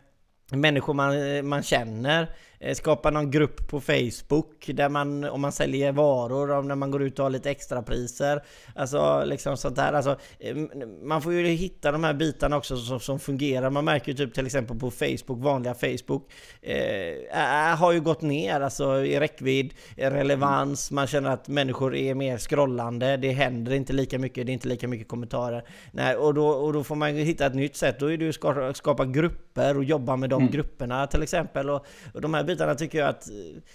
människor 0.53 0.95
man, 0.95 1.47
man 1.49 1.63
känner. 1.63 2.29
Eh, 2.61 2.75
skapa 2.75 3.11
någon 3.11 3.31
grupp 3.31 3.69
på 3.69 3.81
Facebook 3.81 4.71
där 4.75 4.89
man, 4.89 5.25
om 5.25 5.41
man 5.41 5.53
säljer 5.53 5.93
varor, 5.93 6.51
om 6.51 6.69
när 6.69 6.75
man 6.75 6.91
går 6.91 7.03
ut 7.03 7.19
och 7.19 7.25
har 7.25 7.31
lite 7.31 7.51
extra 7.51 7.83
priser 7.83 8.43
Alltså 8.75 9.25
liksom 9.25 9.57
sånt 9.57 9.77
där. 9.77 9.93
Alltså, 9.93 10.17
eh, 10.39 10.57
man 11.03 11.23
får 11.23 11.33
ju 11.33 11.47
hitta 11.47 11.93
de 11.93 12.05
här 12.05 12.15
bitarna 12.15 12.57
också 12.57 12.77
som, 12.77 13.01
som 13.01 13.21
fungerar. 13.21 13.71
Man 13.71 13.85
märker 13.85 14.13
ju 14.13 14.19
typ 14.19 14.35
till 14.35 14.47
exempel 14.47 14.79
på 14.79 14.91
Facebook, 14.91 15.45
vanliga 15.45 15.75
Facebook, 15.75 16.33
eh, 16.63 17.77
har 17.77 17.93
ju 17.93 18.01
gått 18.01 18.23
ner 18.23 18.61
alltså 18.61 19.05
i 19.05 19.21
räckvidd, 19.21 19.75
relevans, 19.97 20.91
man 20.91 21.07
känner 21.07 21.31
att 21.31 21.49
människor 21.49 21.95
är 21.95 22.15
mer 22.15 22.39
scrollande, 22.39 23.17
det 23.17 23.31
händer 23.31 23.73
inte 23.73 23.93
lika 23.93 24.19
mycket, 24.19 24.47
det 24.47 24.53
är 24.53 24.55
inte 24.55 24.69
lika 24.69 24.89
mycket 24.89 25.09
kommentarer. 25.09 25.65
Nej, 25.93 26.17
och, 26.17 26.35
då, 26.35 26.49
och 26.49 26.73
då 26.73 26.85
får 26.85 26.97
man 26.97 27.17
ju 27.17 27.23
hitta 27.23 27.47
ett 27.47 27.55
nytt 27.55 27.77
sätt. 27.77 28.01
Då 28.01 28.13
är 28.13 28.17
det 28.17 28.25
ju 28.25 28.33
skapa, 28.33 28.75
skapa 28.75 29.05
grupper 29.05 29.77
och 29.77 29.85
jobba 29.85 30.17
med 30.17 30.31
de 30.31 30.43
mm. 30.43 30.53
grupperna 30.53 31.07
till 31.07 31.23
exempel. 31.23 31.71
Och, 31.71 31.87
och 32.15 32.21
de 32.21 32.35
här 32.35 32.50
bitarna 32.51 32.75
tycker 32.75 32.99
jag 32.99 33.09
att... 33.09 33.29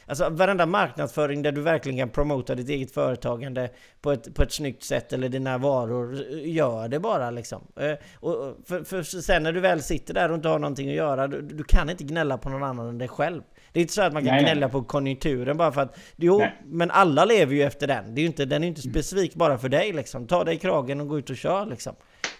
Alltså 0.08 0.29
varenda 0.29 0.65
marknadsföring 0.65 1.41
där 1.41 1.51
du 1.51 1.62
verkligen 1.62 2.00
kan 2.00 2.10
promota 2.10 2.55
ditt 2.55 2.70
eget 2.70 2.91
företagande 2.91 3.70
på 4.01 4.12
ett, 4.12 4.36
på 4.36 4.44
ett 4.44 4.51
snyggt 4.51 4.84
sätt 4.84 5.13
eller 5.13 5.29
dina 5.29 5.58
varor, 5.58 6.15
gör 6.32 6.88
det 6.88 7.00
bara 7.00 7.32
liksom. 7.32 7.62
Eh, 7.79 7.94
och 8.20 8.58
för, 8.65 8.84
för 8.84 9.03
sen 9.03 9.44
när 9.44 9.53
du 9.53 9.60
väl 9.60 9.82
sitter 9.82 10.13
där 10.13 10.29
och 10.29 10.36
inte 10.36 10.48
har 10.48 10.60
någonting 10.60 10.89
att 10.89 10.96
göra, 10.96 11.27
du, 11.27 11.41
du 11.41 11.63
kan 11.63 11.89
inte 11.89 12.03
gnälla 12.03 12.38
på 12.38 12.50
någon 12.50 12.63
annan 12.63 12.88
än 12.88 12.98
dig 12.98 13.08
själv. 13.08 13.41
Det 13.72 13.79
är 13.79 13.82
inte 13.82 13.94
så 13.94 14.01
att 14.01 14.13
man 14.13 14.25
kan 14.25 14.36
nej, 14.36 14.44
gnälla 14.44 14.67
nej. 14.67 14.72
på 14.72 14.84
konjunkturen 14.84 15.58
bara 15.58 15.72
för 15.72 15.82
att... 15.82 15.98
Jo, 16.15 16.38
nej. 16.38 16.62
men 16.65 16.91
alla 16.91 17.25
lever 17.25 17.53
ju 17.53 17.63
efter 17.63 17.88
den. 17.88 18.15
Det 18.15 18.20
är 18.20 18.24
ju 18.24 18.27
inte, 18.27 18.46
den 18.46 18.63
är 18.63 18.67
ju 18.67 18.70
inte 18.70 18.82
specifik 18.82 19.36
bara 19.36 19.58
för 19.58 19.70
dig 19.70 19.94
liksom. 19.94 20.27
Ta 20.27 20.44
dig 20.44 20.55
i 20.55 20.58
kragen 20.58 21.01
och 21.01 21.08
gå 21.08 21.20
ut 21.20 21.29
och 21.29 21.38
kör 21.38 21.65
liksom. 21.65 21.96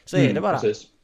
Så 0.06 0.18
mm, 0.18 0.30
är 0.30 0.34
det 0.34 0.42
bara. 0.42 0.60
Precis. 0.60 0.95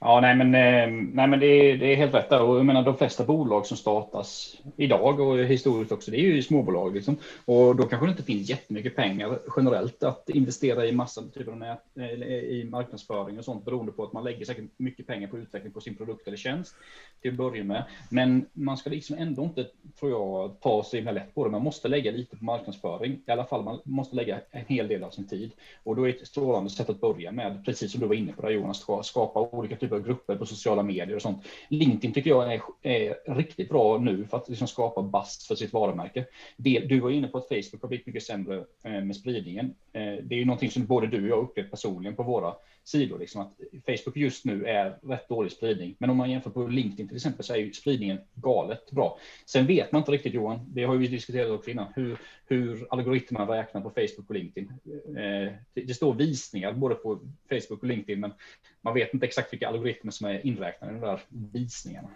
Ja, 0.00 0.20
nej 0.20 0.36
men, 0.36 0.54
eh, 0.54 1.06
nej, 1.14 1.28
men 1.28 1.40
det, 1.40 1.46
är, 1.46 1.76
det 1.76 1.92
är 1.92 1.96
helt 1.96 2.14
rätt 2.14 2.28
där. 2.28 2.42
Och 2.42 2.58
jag 2.58 2.66
menar, 2.66 2.82
de 2.82 2.96
flesta 2.96 3.24
bolag 3.24 3.66
som 3.66 3.76
startas 3.76 4.56
idag 4.76 5.20
och 5.20 5.38
historiskt 5.38 5.92
också, 5.92 6.10
det 6.10 6.16
är 6.16 6.20
ju 6.20 6.42
småbolag. 6.42 6.94
Liksom. 6.94 7.16
Och 7.44 7.76
då 7.76 7.82
kanske 7.82 8.06
det 8.06 8.10
inte 8.10 8.22
finns 8.22 8.50
jättemycket 8.50 8.96
pengar 8.96 9.38
generellt 9.56 10.02
att 10.02 10.28
investera 10.28 10.86
i 10.86 10.92
massa 10.92 11.22
typer 11.22 11.52
av 11.52 11.58
nät, 11.58 11.82
eh, 11.96 12.10
i 12.32 12.68
marknadsföring 12.70 13.38
och 13.38 13.44
sånt 13.44 13.64
beroende 13.64 13.92
på 13.92 14.04
att 14.04 14.12
man 14.12 14.24
lägger 14.24 14.44
säkert 14.44 14.64
mycket 14.76 15.06
pengar 15.06 15.28
på 15.28 15.38
utveckling 15.38 15.72
på 15.72 15.80
sin 15.80 15.94
produkt 15.94 16.26
eller 16.26 16.36
tjänst 16.36 16.74
till 17.22 17.30
att 17.30 17.36
börja 17.36 17.64
med. 17.64 17.84
Men 18.08 18.46
man 18.52 18.76
ska 18.76 18.90
liksom 18.90 19.16
ändå 19.18 19.42
inte, 19.42 19.66
tror 20.00 20.10
jag, 20.10 20.60
ta 20.60 20.82
så 20.82 20.96
himla 20.96 21.12
lätt 21.12 21.34
på 21.34 21.44
det. 21.44 21.50
Man 21.50 21.62
måste 21.62 21.88
lägga 21.88 22.10
lite 22.10 22.36
på 22.36 22.44
marknadsföring. 22.44 23.20
I 23.26 23.30
alla 23.30 23.44
fall, 23.44 23.62
man 23.62 23.80
måste 23.84 24.16
lägga 24.16 24.40
en 24.50 24.64
hel 24.66 24.88
del 24.88 25.04
av 25.04 25.10
sin 25.10 25.28
tid. 25.28 25.50
Och 25.84 25.96
då 25.96 26.08
är 26.08 26.10
ett 26.10 26.26
strålande 26.26 26.70
sätt 26.70 26.90
att 26.90 27.00
börja 27.00 27.32
med, 27.32 27.64
precis 27.64 27.92
som 27.92 28.00
du 28.00 28.06
var 28.06 28.14
inne 28.14 28.32
på 28.32 28.42
där 28.42 28.50
Jonas, 28.50 28.86
skapa 29.02 29.40
olika 29.62 29.76
typer 29.76 29.96
av 29.96 30.02
grupper 30.02 30.36
på 30.36 30.46
sociala 30.46 30.82
medier 30.82 31.16
och 31.16 31.22
sånt. 31.22 31.46
LinkedIn 31.68 32.12
tycker 32.12 32.30
jag 32.30 32.54
är, 32.54 32.62
är 32.82 33.34
riktigt 33.34 33.68
bra 33.68 33.98
nu 33.98 34.26
för 34.26 34.36
att 34.36 34.48
liksom 34.48 34.68
skapa 34.68 35.02
bast 35.02 35.46
för 35.46 35.54
sitt 35.54 35.72
varumärke. 35.72 36.24
Det, 36.56 36.80
du 36.80 37.00
var 37.00 37.10
inne 37.10 37.28
på 37.28 37.38
att 37.38 37.48
Facebook 37.48 37.82
har 37.82 37.88
blivit 37.88 38.06
mycket 38.06 38.22
sämre 38.22 38.64
eh, 38.84 39.02
med 39.02 39.16
spridningen. 39.16 39.74
Eh, 39.92 40.14
det 40.22 40.34
är 40.34 40.38
ju 40.38 40.44
någonting 40.44 40.70
som 40.70 40.86
både 40.86 41.06
du 41.06 41.22
och 41.22 41.28
jag 41.28 41.44
upplevt 41.44 41.70
personligen 41.70 42.16
på 42.16 42.22
våra 42.22 42.54
sidor, 42.84 43.18
liksom 43.18 43.40
att 43.40 43.52
Facebook 43.86 44.16
just 44.16 44.44
nu 44.44 44.64
är 44.64 44.98
rätt 45.02 45.28
dålig 45.28 45.52
spridning. 45.52 45.94
Men 45.98 46.10
om 46.10 46.16
man 46.16 46.30
jämför 46.30 46.50
på 46.50 46.66
LinkedIn 46.66 47.08
till 47.08 47.16
exempel 47.16 47.44
så 47.44 47.54
är 47.54 47.58
ju 47.58 47.72
spridningen 47.72 48.18
galet 48.34 48.90
bra. 48.90 49.18
Sen 49.46 49.66
vet 49.66 49.92
man 49.92 50.00
inte 50.00 50.12
riktigt 50.12 50.34
Johan, 50.34 50.60
det 50.68 50.84
har 50.84 50.96
vi 50.96 51.06
diskuterat 51.06 51.50
också 51.50 51.70
innan, 51.70 51.92
hur, 51.94 52.18
hur 52.46 52.86
algoritmerna 52.90 53.56
räknar 53.58 53.80
på 53.80 53.90
Facebook 53.90 54.28
och 54.28 54.34
LinkedIn. 54.34 54.72
Eh, 55.16 55.52
det 55.74 55.94
står 55.94 56.14
visningar 56.14 56.72
både 56.72 56.94
på 56.94 57.18
Facebook 57.48 57.82
och 57.82 57.88
LinkedIn, 57.88 58.20
men 58.20 58.32
man 58.82 58.94
vet 58.94 59.14
inte 59.14 59.26
exakt 59.26 59.52
vilka 59.52 59.68
algoritmer 59.68 60.12
som 60.12 60.26
är 60.26 60.46
inräknade 60.46 60.92
i 60.92 61.00
de 61.00 61.06
där 61.06 61.20
visningarna. 61.28 62.08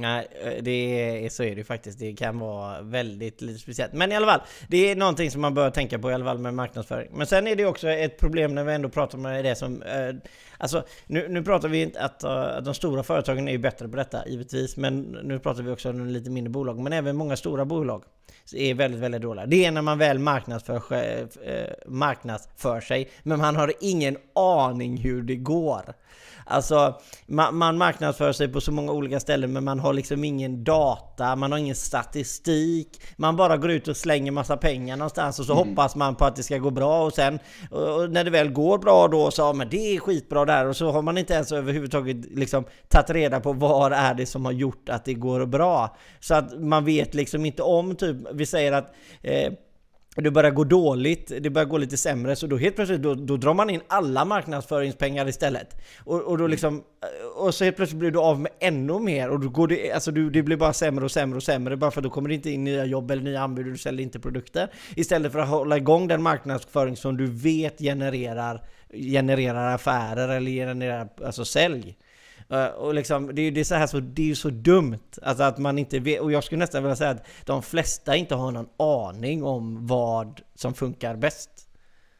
Nej, 0.00 0.26
eh, 0.42 0.62
det 0.62 0.70
är, 0.70 1.28
så 1.28 1.42
är 1.42 1.56
det 1.56 1.64
faktiskt. 1.64 1.98
Det 1.98 2.12
kan 2.12 2.38
vara 2.38 2.82
väldigt 2.82 3.40
lite 3.40 3.58
speciellt. 3.58 3.92
Men 3.92 4.12
i 4.12 4.16
alla 4.16 4.26
fall, 4.26 4.40
det 4.68 4.90
är 4.90 4.96
någonting 4.96 5.30
som 5.30 5.40
man 5.40 5.54
bör 5.54 5.70
tänka 5.70 5.98
på 5.98 6.10
i 6.10 6.14
alla 6.14 6.24
fall 6.24 6.38
med 6.38 6.54
marknadsföring. 6.54 7.08
Men 7.12 7.26
sen 7.26 7.46
är 7.46 7.56
det 7.56 7.66
också 7.66 7.88
ett 7.88 8.18
problem 8.18 8.54
när 8.54 8.64
vi 8.64 8.74
ändå 8.74 8.88
pratar 8.88 9.18
med 9.18 9.44
det 9.44 9.54
som... 9.54 9.82
Eh, 9.82 10.14
alltså, 10.58 10.84
nu, 11.06 11.28
nu 11.28 11.42
pratar 11.42 11.68
vi 11.68 11.82
inte 11.82 12.00
att, 12.00 12.22
eh, 12.22 12.30
att 12.30 12.64
de 12.64 12.74
stora 12.74 13.02
företagen 13.02 13.48
är 13.48 13.58
bättre 13.58 13.88
på 13.88 13.96
detta, 13.96 14.28
givetvis. 14.28 14.76
Men 14.76 15.00
nu 15.00 15.38
pratar 15.38 15.62
vi 15.62 15.70
också 15.70 15.90
om 15.90 16.06
lite 16.06 16.30
mindre 16.30 16.50
bolag. 16.50 16.78
Men 16.78 16.92
även 16.92 17.16
många 17.16 17.36
stora 17.36 17.64
bolag 17.64 18.04
är 18.54 18.74
väldigt, 18.74 19.00
väldigt 19.00 19.22
dåliga. 19.22 19.46
Det 19.46 19.64
är 19.64 19.70
när 19.70 19.82
man 19.82 19.98
väl 19.98 20.18
marknadsför, 20.18 20.82
eh, 20.92 21.66
marknadsför 21.86 22.80
sig, 22.80 23.10
men 23.22 23.38
man 23.38 23.56
har 23.56 23.72
ingen 23.80 24.16
aning 24.34 24.96
hur 24.96 25.22
det 25.22 25.36
går. 25.36 25.94
Alltså, 26.48 27.00
man, 27.26 27.56
man 27.56 27.78
marknadsför 27.78 28.32
sig 28.32 28.48
på 28.48 28.60
så 28.60 28.72
många 28.72 28.92
olika 28.92 29.20
ställen 29.20 29.52
men 29.52 29.64
man 29.64 29.80
har 29.80 29.92
liksom 29.92 30.24
ingen 30.24 30.64
data, 30.64 31.36
man 31.36 31.52
har 31.52 31.58
ingen 31.58 31.74
statistik. 31.74 33.00
Man 33.16 33.36
bara 33.36 33.56
går 33.56 33.70
ut 33.70 33.88
och 33.88 33.96
slänger 33.96 34.32
massa 34.32 34.56
pengar 34.56 34.96
någonstans 34.96 35.38
och 35.38 35.46
så 35.46 35.52
mm. 35.52 35.68
hoppas 35.68 35.96
man 35.96 36.14
på 36.14 36.24
att 36.24 36.36
det 36.36 36.42
ska 36.42 36.58
gå 36.58 36.70
bra 36.70 37.04
och 37.04 37.12
sen 37.12 37.38
och 37.70 38.10
när 38.10 38.24
det 38.24 38.30
väl 38.30 38.48
går 38.52 38.78
bra 38.78 39.08
då 39.08 39.30
så 39.30 39.42
ja 39.42 39.52
men 39.52 39.68
det 39.68 39.96
är 39.96 40.00
skitbra 40.00 40.44
där 40.44 40.66
och 40.66 40.76
så 40.76 40.90
har 40.90 41.02
man 41.02 41.18
inte 41.18 41.34
ens 41.34 41.52
överhuvudtaget 41.52 42.16
liksom 42.30 42.64
tagit 42.88 43.10
reda 43.10 43.40
på 43.40 43.52
vad 43.52 43.92
är 43.92 44.14
det 44.14 44.26
som 44.26 44.44
har 44.44 44.52
gjort 44.52 44.88
att 44.88 45.04
det 45.04 45.14
går 45.14 45.46
bra. 45.46 45.96
Så 46.20 46.34
att 46.34 46.60
man 46.60 46.84
vet 46.84 47.14
liksom 47.14 47.46
inte 47.46 47.62
om 47.62 47.96
typ, 47.96 48.16
vi 48.32 48.46
säger 48.46 48.72
att 48.72 48.94
eh, 49.22 49.52
det 50.22 50.30
börjar 50.30 50.50
gå 50.50 50.64
dåligt, 50.64 51.32
det 51.40 51.50
börjar 51.50 51.66
gå 51.66 51.78
lite 51.78 51.96
sämre, 51.96 52.36
så 52.36 52.46
då 52.46 52.56
helt 52.56 52.76
plötsligt 52.76 53.02
då, 53.02 53.14
då 53.14 53.36
drar 53.36 53.54
man 53.54 53.70
in 53.70 53.80
alla 53.88 54.24
marknadsföringspengar 54.24 55.28
istället. 55.28 55.76
Och, 56.04 56.20
och, 56.22 56.38
då 56.38 56.46
liksom, 56.46 56.82
och 57.36 57.54
så 57.54 57.64
helt 57.64 57.76
plötsligt 57.76 57.98
blir 57.98 58.10
du 58.10 58.18
av 58.18 58.40
med 58.40 58.52
ännu 58.60 58.98
mer 58.98 59.30
och 59.30 59.40
då 59.40 59.48
går 59.48 59.68
det, 59.68 59.92
alltså 59.92 60.10
du, 60.10 60.30
det 60.30 60.42
blir 60.42 60.56
bara 60.56 60.72
sämre 60.72 61.04
och 61.04 61.10
sämre 61.10 61.36
och 61.36 61.42
sämre 61.42 61.76
bara 61.76 61.90
för 61.90 62.02
då 62.02 62.10
kommer 62.10 62.28
det 62.28 62.34
inte 62.34 62.50
in 62.50 62.64
nya 62.64 62.84
jobb 62.84 63.10
eller 63.10 63.22
nya 63.22 63.40
anbud 63.40 63.66
och 63.66 63.72
du 63.72 63.78
säljer 63.78 64.02
inte 64.02 64.20
produkter. 64.20 64.70
Istället 64.94 65.32
för 65.32 65.38
att 65.38 65.48
hålla 65.48 65.76
igång 65.76 66.08
den 66.08 66.22
marknadsföring 66.22 66.96
som 66.96 67.16
du 67.16 67.26
vet 67.26 67.78
genererar, 67.78 68.62
genererar 68.92 69.74
affärer 69.74 70.28
eller 70.28 70.50
genererar 70.50 71.08
alltså 71.24 71.44
sälj. 71.44 71.96
Eh, 72.50 72.66
och 72.66 72.94
liksom, 72.94 73.34
det 73.34 73.42
är 73.42 73.50
ju 73.50 73.64
så 73.64 73.74
här 73.74 73.86
så, 73.86 74.00
det 74.00 74.30
är 74.30 74.34
så 74.34 74.50
dumt. 74.50 74.98
Alltså 75.22 75.44
att 75.44 75.58
man 75.58 75.78
inte 75.78 75.98
vet, 75.98 76.20
och 76.20 76.32
jag 76.32 76.44
skulle 76.44 76.58
nästan 76.58 76.82
vilja 76.82 76.96
säga 76.96 77.10
att 77.10 77.26
de 77.44 77.62
flesta 77.62 78.16
inte 78.16 78.34
har 78.34 78.50
någon 78.52 78.68
aning 78.76 79.44
om 79.44 79.86
vad 79.86 80.40
som 80.54 80.74
funkar 80.74 81.16
bäst. 81.16 81.66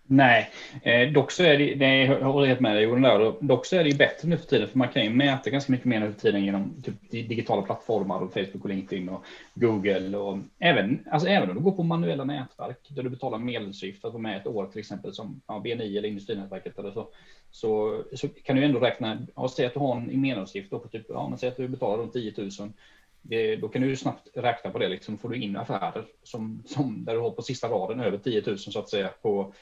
Nej, 0.09 0.51
eh, 0.83 1.13
dock 1.13 1.31
så 1.31 1.43
är 1.43 1.59
det, 1.59 2.05
jag 2.05 2.33
håller 2.33 2.47
helt 2.47 2.61
med 2.61 2.77
dig 2.77 2.85
Johan 2.85 3.03
där, 3.03 3.35
dock 3.41 3.67
så 3.67 3.77
är 3.77 3.85
det 3.85 3.91
ju 3.91 3.97
bättre 3.97 4.29
nu 4.29 4.37
för 4.37 4.47
tiden 4.47 4.69
för 4.69 4.79
man 4.79 4.89
kan 4.89 5.05
ju 5.05 5.11
mäta 5.11 5.51
ganska 5.51 5.73
mycket 5.73 5.87
mer 5.87 6.01
nu 6.01 6.13
för 6.13 6.21
tiden 6.21 6.45
genom 6.45 6.83
typ, 6.83 7.11
digitala 7.11 7.63
plattformar 7.63 8.21
och 8.21 8.33
Facebook 8.33 8.65
och 8.65 8.69
LinkedIn 8.69 9.09
och 9.09 9.25
Google 9.55 10.17
och 10.17 10.39
även, 10.59 11.05
alltså 11.11 11.29
även 11.29 11.51
om 11.51 11.57
du 11.57 11.63
går 11.63 11.73
på 11.73 11.83
manuella 11.83 12.25
nätverk 12.25 12.79
där 12.89 13.03
du 13.03 13.11
betalar 13.11 13.39
medlemsavgift 13.39 14.01
för 14.01 14.09
att 14.09 14.15
vara 14.15 14.23
med 14.23 14.37
ett 14.37 14.47
år 14.47 14.67
till 14.67 14.81
exempel 14.81 15.15
som 15.15 15.41
ja, 15.47 15.61
BNI 15.61 15.99
eller 15.99 16.09
Industrinätverket 16.09 16.79
eller 16.79 16.91
så, 16.91 17.09
så, 17.57 18.03
så 18.13 18.29
kan 18.29 18.57
du 18.57 18.65
ändå 18.65 18.81
räkna, 18.81 19.27
ja, 19.37 19.49
säg 19.49 19.67
att 19.67 19.75
du 19.75 19.81
har 19.81 19.97
en 19.97 20.21
medlemsavgift 20.21 20.71
på 20.71 20.79
typ, 20.79 21.07
ja, 21.09 21.29
men 21.29 21.39
säg 21.39 21.49
att 21.49 21.57
du 21.57 21.69
betalar 21.69 21.99
runt 21.99 22.13
10 22.13 22.35
000 22.37 22.51
det, 23.23 23.57
då 23.57 23.69
kan 23.69 23.83
du 23.83 23.97
snabbt 23.97 24.29
räkna 24.35 24.71
på 24.71 24.79
det, 24.79 24.89
liksom 24.89 25.19
får 25.19 25.29
du 25.29 25.37
in 25.37 25.57
affärer 25.57 26.07
som, 26.23 26.63
som 26.67 27.05
där 27.05 27.15
du 27.15 27.21
har 27.21 27.31
på 27.31 27.43
sista 27.43 27.69
raden 27.69 28.01
över 28.01 28.19
10 28.19 28.43
000 28.47 28.59
så 28.59 28.79
att 28.79 28.89
säga 28.89 29.09
på 29.23 29.53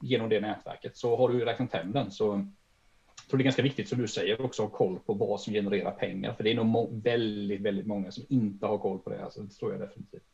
genom 0.00 0.28
det 0.28 0.40
nätverket 0.40 0.96
så 0.96 1.16
har 1.16 1.28
du 1.28 1.44
räknat 1.44 1.72
hem 1.72 1.92
den. 1.92 2.10
Så 2.10 2.24
jag 2.24 3.28
tror 3.28 3.38
det 3.38 3.42
är 3.42 3.44
ganska 3.44 3.62
viktigt 3.62 3.88
som 3.88 3.98
du 3.98 4.08
säger 4.08 4.40
också 4.40 4.62
ha 4.62 4.68
koll 4.68 4.98
på 4.98 5.14
vad 5.14 5.40
som 5.40 5.52
genererar 5.54 5.90
pengar. 5.90 6.34
För 6.34 6.44
det 6.44 6.50
är 6.50 6.54
nog 6.54 7.02
väldigt, 7.02 7.60
väldigt 7.60 7.86
många 7.86 8.10
som 8.10 8.24
inte 8.28 8.66
har 8.66 8.78
koll 8.78 8.98
på 8.98 9.10
det. 9.10 9.24
Alltså, 9.24 9.40
det 9.40 9.54
tror 9.54 9.72
jag 9.72 9.80
definitivt. 9.80 10.33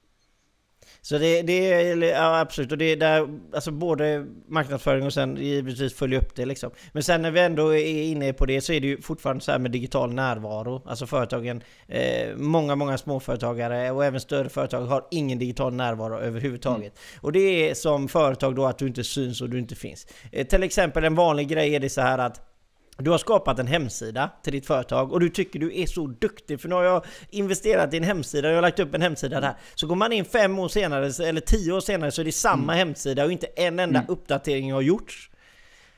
Så 1.02 1.18
det, 1.18 1.42
det 1.42 1.72
är, 1.72 1.96
ja 1.96 2.40
absolut, 2.40 2.72
och 2.72 2.78
det 2.78 2.84
är 2.84 2.96
där, 2.96 3.28
alltså 3.54 3.70
både 3.70 4.26
marknadsföring 4.48 5.06
och 5.06 5.12
sen 5.12 5.36
givetvis 5.36 5.94
följa 5.94 6.18
upp 6.18 6.34
det 6.34 6.44
liksom. 6.46 6.70
Men 6.92 7.02
sen 7.02 7.22
när 7.22 7.30
vi 7.30 7.40
ändå 7.40 7.74
är 7.74 8.02
inne 8.02 8.32
på 8.32 8.46
det 8.46 8.60
så 8.60 8.72
är 8.72 8.80
det 8.80 8.86
ju 8.86 9.02
fortfarande 9.02 9.44
så 9.44 9.52
här 9.52 9.58
med 9.58 9.70
digital 9.70 10.14
närvaro. 10.14 10.82
Alltså 10.86 11.06
företagen, 11.06 11.62
eh, 11.88 12.36
många, 12.36 12.74
många 12.74 12.98
småföretagare 12.98 13.90
och 13.90 14.04
även 14.04 14.20
större 14.20 14.48
företag 14.48 14.80
har 14.80 15.06
ingen 15.10 15.38
digital 15.38 15.74
närvaro 15.74 16.18
överhuvudtaget. 16.18 16.80
Mm. 16.80 17.20
Och 17.20 17.32
det 17.32 17.70
är 17.70 17.74
som 17.74 18.08
företag 18.08 18.56
då 18.56 18.66
att 18.66 18.78
du 18.78 18.86
inte 18.86 19.04
syns 19.04 19.40
och 19.40 19.50
du 19.50 19.58
inte 19.58 19.74
finns. 19.74 20.06
Eh, 20.32 20.46
till 20.46 20.62
exempel 20.62 21.04
en 21.04 21.14
vanlig 21.14 21.48
grej 21.48 21.74
är 21.74 21.80
det 21.80 21.88
så 21.88 22.00
här 22.00 22.18
att 22.18 22.49
Du 22.98 23.10
har 23.10 23.18
skapat 23.18 23.58
en 23.58 23.66
hemsida 23.66 24.30
till 24.42 24.52
ditt 24.52 24.66
företag 24.66 25.12
och 25.12 25.20
du 25.20 25.28
tycker 25.28 25.58
du 25.58 25.80
är 25.80 25.86
så 25.86 26.06
duktig 26.06 26.60
för 26.60 26.68
nu 26.68 26.74
har 26.74 26.82
jag 26.82 27.04
investerat 27.30 27.94
i 27.94 27.96
en 27.96 28.04
hemsida, 28.04 28.48
jag 28.48 28.54
har 28.54 28.62
lagt 28.62 28.78
upp 28.78 28.94
en 28.94 29.02
hemsida 29.02 29.40
där. 29.40 29.54
Så 29.74 29.86
går 29.86 29.96
man 29.96 30.12
in 30.12 30.24
fem 30.24 30.58
år 30.58 30.68
senare 30.68 31.28
eller 31.28 31.40
tio 31.40 31.72
år 31.72 31.80
senare 31.80 32.10
så 32.10 32.20
är 32.20 32.24
det 32.24 32.32
samma 32.32 32.72
mm. 32.72 32.88
hemsida 32.88 33.24
och 33.24 33.32
inte 33.32 33.46
en 33.46 33.78
enda 33.78 33.98
mm. 33.98 34.10
uppdatering 34.10 34.72
har 34.72 34.80
gjorts. 34.80 35.29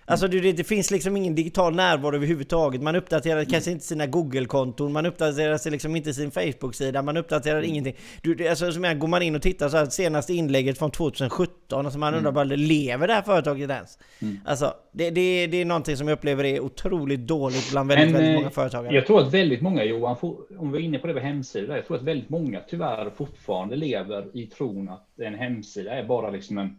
Alltså 0.05 0.29
det, 0.29 0.53
det, 0.53 0.65
finns 0.65 0.91
liksom 0.91 1.17
ingen 1.17 1.35
digital 1.35 1.75
närvaro 1.75 2.15
överhuvudtaget. 2.15 2.83
Man 2.83 2.97
uppdaterar 2.97 3.37
mm. 3.37 3.51
kanske 3.51 3.71
inte 3.71 3.85
sina 3.85 4.07
Google-konton, 4.07 4.93
man 4.93 5.07
uppdaterar 5.07 5.71
liksom 5.71 5.97
inte 5.97 6.15
sin 6.15 6.31
Facebook-sida, 6.31 7.03
man 7.03 7.17
uppdaterar 7.17 7.59
mm. 7.59 7.71
ingenting. 7.71 7.97
Du, 8.23 8.49
alltså, 8.49 8.73
som 8.73 8.85
jag, 8.85 8.99
går 8.99 9.09
man 9.09 9.23
in 9.23 9.35
och 9.35 9.43
tittar 9.43 9.69
så 9.69 9.77
här, 9.77 9.87
senaste 9.87 10.35
inlägget 10.35 10.79
från 10.79 10.91
2017, 10.91 11.87
alltså 11.87 11.99
man 11.99 12.15
undrar 12.15 12.31
mm. 12.31 12.35
bara, 12.35 12.45
lever 12.45 13.09
det 13.09 13.15
här 13.15 13.23
företaget 13.23 13.71
ens? 13.71 13.99
Mm. 14.23 14.41
Alltså, 14.45 14.75
det, 14.93 15.11
det, 15.11 15.47
det 15.47 15.61
är 15.61 15.65
någonting 15.65 15.97
som 15.97 16.09
jag 16.09 16.17
upplever 16.17 16.45
är 16.45 16.61
otroligt 16.61 17.21
dåligt 17.21 17.71
bland 17.71 17.89
väldigt, 17.89 18.13
Men, 18.13 18.15
väldigt 18.15 18.35
många 18.35 18.47
eh, 18.47 18.53
företagare. 18.53 18.95
Jag 18.95 19.07
tror 19.07 19.21
att 19.21 19.35
väldigt 19.35 19.63
många, 19.63 19.85
Johan, 19.85 20.17
om 20.59 20.73
vi 20.73 20.79
är 20.79 20.83
inne 20.83 20.99
på 20.99 21.07
det 21.07 21.15
med 21.15 21.23
hemsida, 21.23 21.77
jag 21.77 21.87
tror 21.87 21.97
att 21.97 22.03
väldigt 22.03 22.29
många 22.29 22.61
tyvärr 22.69 23.11
fortfarande 23.17 23.77
lever 23.77 24.37
i 24.37 24.47
tron 24.47 24.89
att 24.89 25.21
en 25.21 25.35
hemsida 25.35 25.93
är 25.93 26.05
bara 26.05 26.31
liksom 26.31 26.59
en 26.59 26.77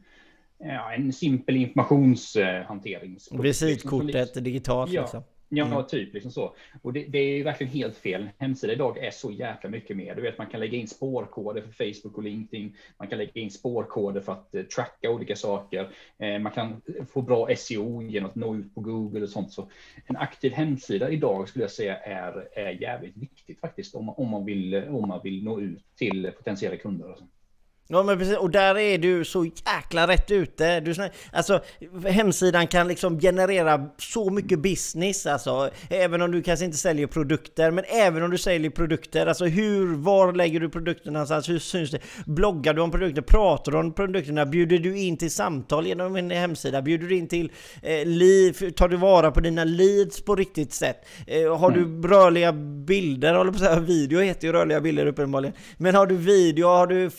ja, 0.64 0.94
en 0.94 1.14
simpel 1.14 1.56
informationshantering. 1.56 3.18
Visitkortet 3.32 4.14
liksom. 4.14 4.44
digitalt 4.44 4.92
ja. 4.92 5.02
liksom. 5.02 5.24
Ja, 5.56 5.66
mm. 5.66 5.88
typ 5.88 6.14
liksom 6.14 6.32
så. 6.32 6.56
Och 6.82 6.94
det, 6.94 7.06
det, 7.06 7.18
är 7.20 7.44
verkligen 7.44 7.74
helt 7.74 7.98
fel. 7.98 8.30
Hemsida 8.38 8.74
idag 8.74 8.98
är 8.98 9.12
så 9.12 9.32
jäkla 9.32 9.70
mycket 9.70 9.98
mer. 9.98 10.16
Du 10.16 10.22
vet, 10.22 10.38
man 10.38 10.48
kan 10.48 10.60
lägga 10.60 10.78
in 10.78 10.88
spårkoder 10.88 11.62
för 11.62 11.72
Facebook 11.72 12.18
och 12.18 12.24
LinkedIn. 12.24 12.76
Man 12.98 13.08
kan 13.08 13.18
lägga 13.18 13.42
in 13.42 13.52
spårkoder 13.52 14.22
för 14.22 14.32
att 14.32 14.50
uh, 14.56 14.64
tracka 14.64 15.10
olika 15.10 15.36
saker. 15.36 15.90
Uh, 16.24 16.40
man 16.40 16.52
kan 16.52 16.82
få 17.14 17.22
bra 17.22 17.56
SEO 17.56 18.02
genom 18.02 18.30
att 18.30 18.36
nå 18.36 18.56
ut 18.56 18.76
på 18.76 18.82
Google 18.82 19.22
och 19.22 19.30
sånt. 19.30 19.52
Så 19.52 19.70
en 20.06 20.18
aktiv 20.18 20.52
hemsida 20.54 21.10
idag 21.10 21.50
skulle 21.50 21.64
jag 21.64 21.72
säga 21.72 21.98
är, 21.98 22.48
är 22.58 22.82
jävligt 22.82 23.18
viktigt 23.18 23.60
faktiskt 23.60 23.96
om, 23.96 24.10
om, 24.10 24.30
man 24.30 24.46
vill, 24.46 24.76
om 24.76 25.08
man 25.08 25.22
vill 25.24 25.44
nå 25.44 25.60
ut 25.60 25.86
till 25.96 26.32
potentiella 26.38 26.78
kunder. 26.78 27.12
Och 27.12 27.18
så. 27.18 27.26
Ja 27.88 28.04
men 28.04 28.18
precis, 28.18 28.38
och 28.38 28.50
där 28.50 28.78
är 28.78 28.98
du 28.98 29.26
så 29.26 29.46
jäkla 29.46 30.08
rätt 30.08 30.32
ute. 30.32 30.80
Du, 30.80 30.94
alltså, 31.32 31.62
hemsidan 32.06 32.68
kan 32.68 32.88
liksom 32.88 33.20
generera 33.20 33.90
så 33.98 34.30
mycket 34.30 34.60
business 34.60 35.26
alltså. 35.26 35.70
Även 35.90 36.22
om 36.22 36.32
du 36.32 36.44
kanske 36.44 36.66
inte 36.66 36.78
säljer 36.78 37.08
produkter, 37.08 37.72
men 37.72 37.84
även 37.88 38.24
om 38.24 38.32
du 38.32 38.38
säljer 38.38 38.72
produkter. 38.72 39.28
Alltså 39.28 39.46
hur, 39.46 39.96
var 39.96 40.34
lägger 40.34 40.60
du 40.60 40.70
produkterna 40.70 41.14
någonstans? 41.14 41.50
Hur 41.50 41.60
syns 41.60 41.92
det? 41.92 42.00
Bloggar 42.26 42.74
du 42.74 42.82
om 42.82 42.92
produkter? 42.92 43.22
Pratar 43.22 43.72
du 43.72 43.78
om 43.78 43.94
produkterna? 43.94 44.46
Bjuder 44.46 44.78
du 44.78 44.98
in 44.98 45.18
till 45.18 45.32
samtal 45.32 45.88
genom 45.88 46.16
en 46.16 46.32
hemsida? 46.32 46.82
Bjuder 46.82 47.08
du 47.08 47.18
in 47.18 47.28
till 47.28 47.52
eh, 47.82 48.06
liv? 48.06 48.72
Tar 48.72 48.88
du 48.88 48.98
vara 48.98 49.32
på 49.32 49.40
dina 49.40 49.64
leads 49.64 50.22
på 50.22 50.36
riktigt 50.36 50.74
sätt? 50.74 51.06
Eh, 51.28 51.58
har 51.58 51.72
mm. 51.72 52.02
du 52.02 52.08
rörliga 52.08 52.54
bilder? 52.88 53.34
Håller 53.34 53.52
på 53.52 53.56
att 53.56 53.64
säga, 53.64 53.80
video 53.80 54.20
heter 54.20 54.48
ju 54.48 54.54
rörliga 54.54 54.82
bilder 54.82 55.06
uppenbarligen. 55.06 55.56
Men 55.78 55.96
har 55.96 56.08
du 56.08 56.16
video? 56.16 56.68
Har 56.68 56.88
du 56.88 57.10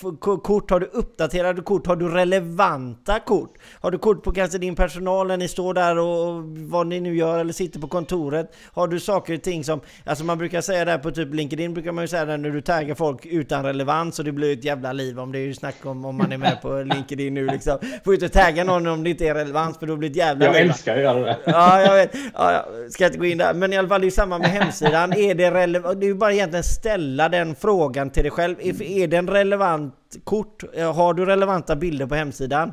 kort? 0.60 0.70
Har 0.70 0.80
du 0.80 0.86
uppdaterade 0.86 1.62
kort? 1.62 1.86
Har 1.86 1.96
du 1.96 2.08
relevanta 2.08 3.20
kort? 3.20 3.54
Har 3.80 3.90
du 3.90 3.98
kort 3.98 4.22
på 4.22 4.32
kanske 4.32 4.58
din 4.58 4.74
personal 4.76 5.26
när 5.26 5.36
ni 5.36 5.48
står 5.48 5.74
där 5.74 5.98
och 5.98 6.42
vad 6.70 6.86
ni 6.86 7.00
nu 7.00 7.16
gör 7.16 7.38
eller 7.38 7.52
sitter 7.52 7.80
på 7.80 7.88
kontoret? 7.88 8.54
Har 8.72 8.88
du 8.88 9.00
saker 9.00 9.34
och 9.34 9.42
ting 9.42 9.64
som, 9.64 9.80
alltså 10.04 10.24
man 10.24 10.38
brukar 10.38 10.60
säga 10.60 10.84
där 10.84 10.98
på 10.98 11.10
typ 11.10 11.34
LinkedIn 11.34 11.74
brukar 11.74 11.92
man 11.92 12.04
ju 12.04 12.08
säga 12.08 12.24
där 12.24 12.38
när 12.38 12.50
du 12.50 12.60
taggar 12.60 12.94
folk 12.94 13.26
utan 13.26 13.64
relevans 13.64 14.18
och 14.18 14.24
det 14.24 14.32
blir 14.32 14.52
ett 14.52 14.64
jävla 14.64 14.92
liv 14.92 15.20
om 15.20 15.32
det 15.32 15.38
är 15.38 15.46
ju 15.46 15.54
snack 15.54 15.76
om 15.86 16.04
om 16.04 16.16
man 16.16 16.32
är 16.32 16.38
med 16.38 16.62
på 16.62 16.82
LinkedIn 16.94 17.34
nu 17.34 17.46
liksom. 17.46 17.78
Får 18.04 18.14
inte 18.14 18.28
tagga 18.28 18.64
någon 18.64 18.86
om 18.86 19.04
det 19.04 19.10
inte 19.10 19.28
är 19.28 19.34
relevans 19.34 19.78
för 19.78 19.86
då 19.86 19.96
blir 19.96 20.08
det 20.08 20.12
ett 20.12 20.16
jävla 20.16 20.44
Jag 20.44 20.54
liv. 20.54 20.62
älskar 20.70 20.96
att 20.96 21.02
göra 21.02 21.18
det. 21.20 21.38
Ja, 21.44 21.80
jag 21.80 21.94
vet. 21.94 22.14
Ja, 22.34 22.52
jag 22.52 22.92
ska 22.92 23.06
inte 23.06 23.18
gå 23.18 23.24
in 23.24 23.38
där. 23.38 23.54
Men 23.54 23.72
i 23.72 23.76
alla 23.76 23.88
fall 23.88 24.00
det 24.00 24.04
är 24.04 24.08
ju 24.08 24.10
samma 24.10 24.38
med 24.38 24.50
hemsidan. 24.50 25.12
Är 25.12 25.34
det 25.34 25.50
relevant? 25.50 26.00
Det 26.00 26.06
är 26.06 26.08
ju 26.08 26.14
bara 26.14 26.32
egentligen 26.32 26.64
ställa 26.64 27.28
den 27.28 27.54
frågan 27.54 28.10
till 28.10 28.22
dig 28.22 28.30
själv. 28.32 28.56
Är 28.80 29.06
den 29.08 29.28
relevant 29.28 29.94
kort? 30.24 30.64
Eh, 30.74 30.94
har 30.94 31.14
du 31.14 31.24
relevanta 31.27 31.77
bilder 31.77 32.07
på 32.07 32.14
hemsidan? 32.14 32.72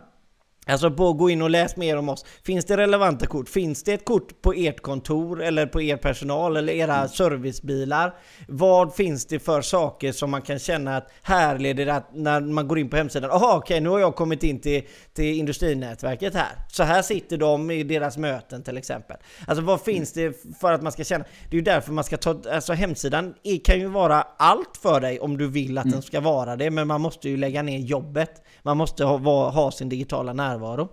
Alltså 0.71 0.91
på 0.91 1.13
gå 1.13 1.29
in 1.29 1.41
och 1.41 1.49
läs 1.49 1.75
mer 1.75 1.97
om 1.97 2.09
oss. 2.09 2.25
Finns 2.43 2.65
det 2.65 2.77
relevanta 2.77 3.25
kort? 3.25 3.49
Finns 3.49 3.83
det 3.83 3.93
ett 3.93 4.05
kort 4.05 4.41
på 4.41 4.53
ert 4.53 4.81
kontor 4.81 5.41
eller 5.41 5.65
på 5.65 5.81
er 5.81 5.97
personal 5.97 6.57
eller 6.57 6.73
era 6.73 6.95
mm. 6.95 7.09
servicebilar? 7.09 8.15
Vad 8.47 8.95
finns 8.95 9.25
det 9.25 9.39
för 9.39 9.61
saker 9.61 10.11
som 10.11 10.31
man 10.31 10.41
kan 10.41 10.59
känna 10.59 10.97
att 10.97 11.11
här 11.21 11.59
leder 11.59 11.85
det 11.85 11.93
att 11.93 12.15
när 12.15 12.41
man 12.41 12.67
går 12.67 12.79
in 12.79 12.89
på 12.89 12.97
hemsidan. 12.97 13.29
Jaha 13.33 13.57
okej 13.57 13.57
okay, 13.57 13.79
nu 13.79 13.89
har 13.89 13.99
jag 13.99 14.15
kommit 14.15 14.43
in 14.43 14.59
till, 14.59 14.83
till 15.13 15.39
industrinätverket 15.39 16.35
här. 16.35 16.51
Så 16.71 16.83
här 16.83 17.01
sitter 17.01 17.37
de 17.37 17.71
i 17.71 17.83
deras 17.83 18.17
möten 18.17 18.63
till 18.63 18.77
exempel. 18.77 19.17
Alltså 19.47 19.63
vad 19.63 19.81
finns 19.81 20.13
det 20.13 20.43
för 20.59 20.73
att 20.73 20.81
man 20.81 20.91
ska 20.91 21.03
känna? 21.03 21.25
Det 21.49 21.55
är 21.55 21.59
ju 21.59 21.61
därför 21.61 21.91
man 21.91 22.03
ska 22.03 22.17
ta, 22.17 22.41
alltså 22.51 22.73
hemsidan 22.73 23.33
kan 23.63 23.79
ju 23.79 23.87
vara 23.87 24.21
allt 24.37 24.77
för 24.81 24.99
dig 24.99 25.19
om 25.19 25.37
du 25.37 25.47
vill 25.47 25.77
att 25.77 25.85
mm. 25.85 25.93
den 25.93 26.01
ska 26.01 26.19
vara 26.19 26.55
det. 26.55 26.71
Men 26.71 26.87
man 26.87 27.01
måste 27.01 27.29
ju 27.29 27.37
lägga 27.37 27.61
ner 27.61 27.79
jobbet. 27.79 28.31
Man 28.63 28.77
måste 28.77 29.05
ha, 29.05 29.49
ha 29.49 29.71
sin 29.71 29.89
digitala 29.89 30.33
närvaro 30.33 30.60
närvaro. 30.61 30.89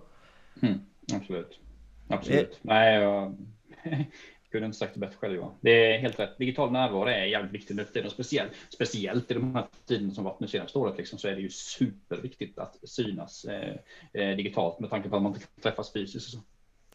Mm, 0.61 0.79
absolut. 1.13 1.59
Absolut. 2.07 2.51
Eh. 2.51 2.57
Nej, 2.61 3.01
jag 3.01 3.35
kunde 4.51 4.65
inte 4.65 4.77
sagt 4.77 4.93
det 4.93 4.99
bättre 4.99 5.15
själv 5.15 5.35
Johan. 5.35 5.53
Det 5.61 5.95
är 5.95 5.99
helt 5.99 6.19
rätt. 6.19 6.37
Digital 6.37 6.71
närvaro 6.71 7.07
är 7.07 7.25
jävligt 7.25 7.53
viktigt 7.53 7.75
nu 7.75 7.85
för 7.85 7.93
tiden. 7.93 8.09
Speciellt, 8.09 8.51
speciellt 8.69 9.31
i 9.31 9.33
de 9.33 9.55
här 9.55 9.65
tiderna 9.87 10.13
som 10.13 10.23
varit 10.23 10.39
nu 10.39 10.47
senaste 10.47 10.77
året 10.77 10.97
liksom, 10.97 11.19
så 11.19 11.27
är 11.27 11.35
det 11.35 11.41
ju 11.41 11.49
superviktigt 11.49 12.59
att 12.59 12.75
synas 12.83 13.45
eh, 13.45 13.75
eh, 14.13 14.35
digitalt 14.35 14.79
med 14.79 14.89
tanke 14.89 15.09
på 15.09 15.15
att 15.15 15.21
man 15.21 15.31
inte 15.33 15.45
kan 15.45 15.61
träffas 15.63 15.93
fysiskt. 15.93 16.27
Och 16.27 16.31
så. 16.31 16.39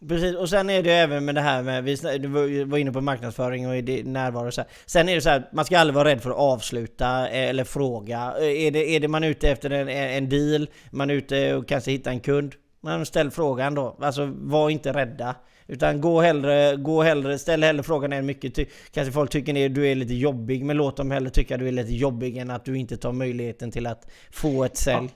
Precis, 0.08 0.36
och 0.36 0.48
sen 0.48 0.70
är 0.70 0.82
det 0.82 0.92
även 0.92 1.24
med 1.24 1.34
det 1.34 1.40
här 1.40 1.62
med, 1.62 1.84
vi 1.84 2.64
var 2.64 2.78
inne 2.78 2.92
på 2.92 3.00
marknadsföring 3.00 3.68
och 3.68 3.74
närvaro 4.04 4.46
och 4.46 4.54
så 4.54 4.60
här. 4.60 4.70
Sen 4.86 5.08
är 5.08 5.14
det 5.14 5.20
så 5.20 5.28
här, 5.28 5.48
man 5.52 5.64
ska 5.64 5.78
aldrig 5.78 5.94
vara 5.94 6.08
rädd 6.08 6.22
för 6.22 6.30
att 6.30 6.36
avsluta 6.36 7.28
eh, 7.28 7.48
eller 7.48 7.64
fråga. 7.64 8.18
Är 8.40 8.70
det, 8.70 8.96
är 8.96 9.00
det 9.00 9.08
man 9.08 9.24
är 9.24 9.28
ute 9.28 9.50
efter 9.50 9.70
en, 9.70 9.88
en 9.88 10.28
deal, 10.28 10.68
man 10.90 11.10
är 11.10 11.14
ute 11.14 11.54
och 11.54 11.68
kanske 11.68 11.90
hitta 11.90 12.10
en 12.10 12.20
kund, 12.20 12.54
men 12.84 13.06
ställ 13.06 13.30
frågan 13.30 13.74
då. 13.74 13.96
Alltså 14.00 14.32
var 14.34 14.70
inte 14.70 14.92
rädda. 14.92 15.34
Utan 15.66 16.00
gå 16.00 16.20
hellre, 16.20 16.76
gå 16.76 17.02
hellre, 17.02 17.38
ställ 17.38 17.62
hellre 17.62 17.82
frågan 17.82 18.12
än 18.12 18.26
mycket. 18.26 18.54
Ty, 18.54 18.66
kanske 18.90 19.12
folk 19.12 19.30
tycker 19.30 19.66
att 19.66 19.74
du 19.74 19.86
är 19.86 19.94
lite 19.94 20.14
jobbig, 20.14 20.64
men 20.64 20.76
låt 20.76 20.96
dem 20.96 21.10
hellre 21.10 21.30
tycka 21.30 21.54
att 21.54 21.60
du 21.60 21.68
är 21.68 21.72
lite 21.72 21.94
jobbig 21.94 22.36
än 22.36 22.50
att 22.50 22.64
du 22.64 22.78
inte 22.78 22.96
tar 22.96 23.12
möjligheten 23.12 23.70
till 23.70 23.86
att 23.86 24.10
få 24.30 24.64
ett 24.64 24.76
sälj. 24.76 25.08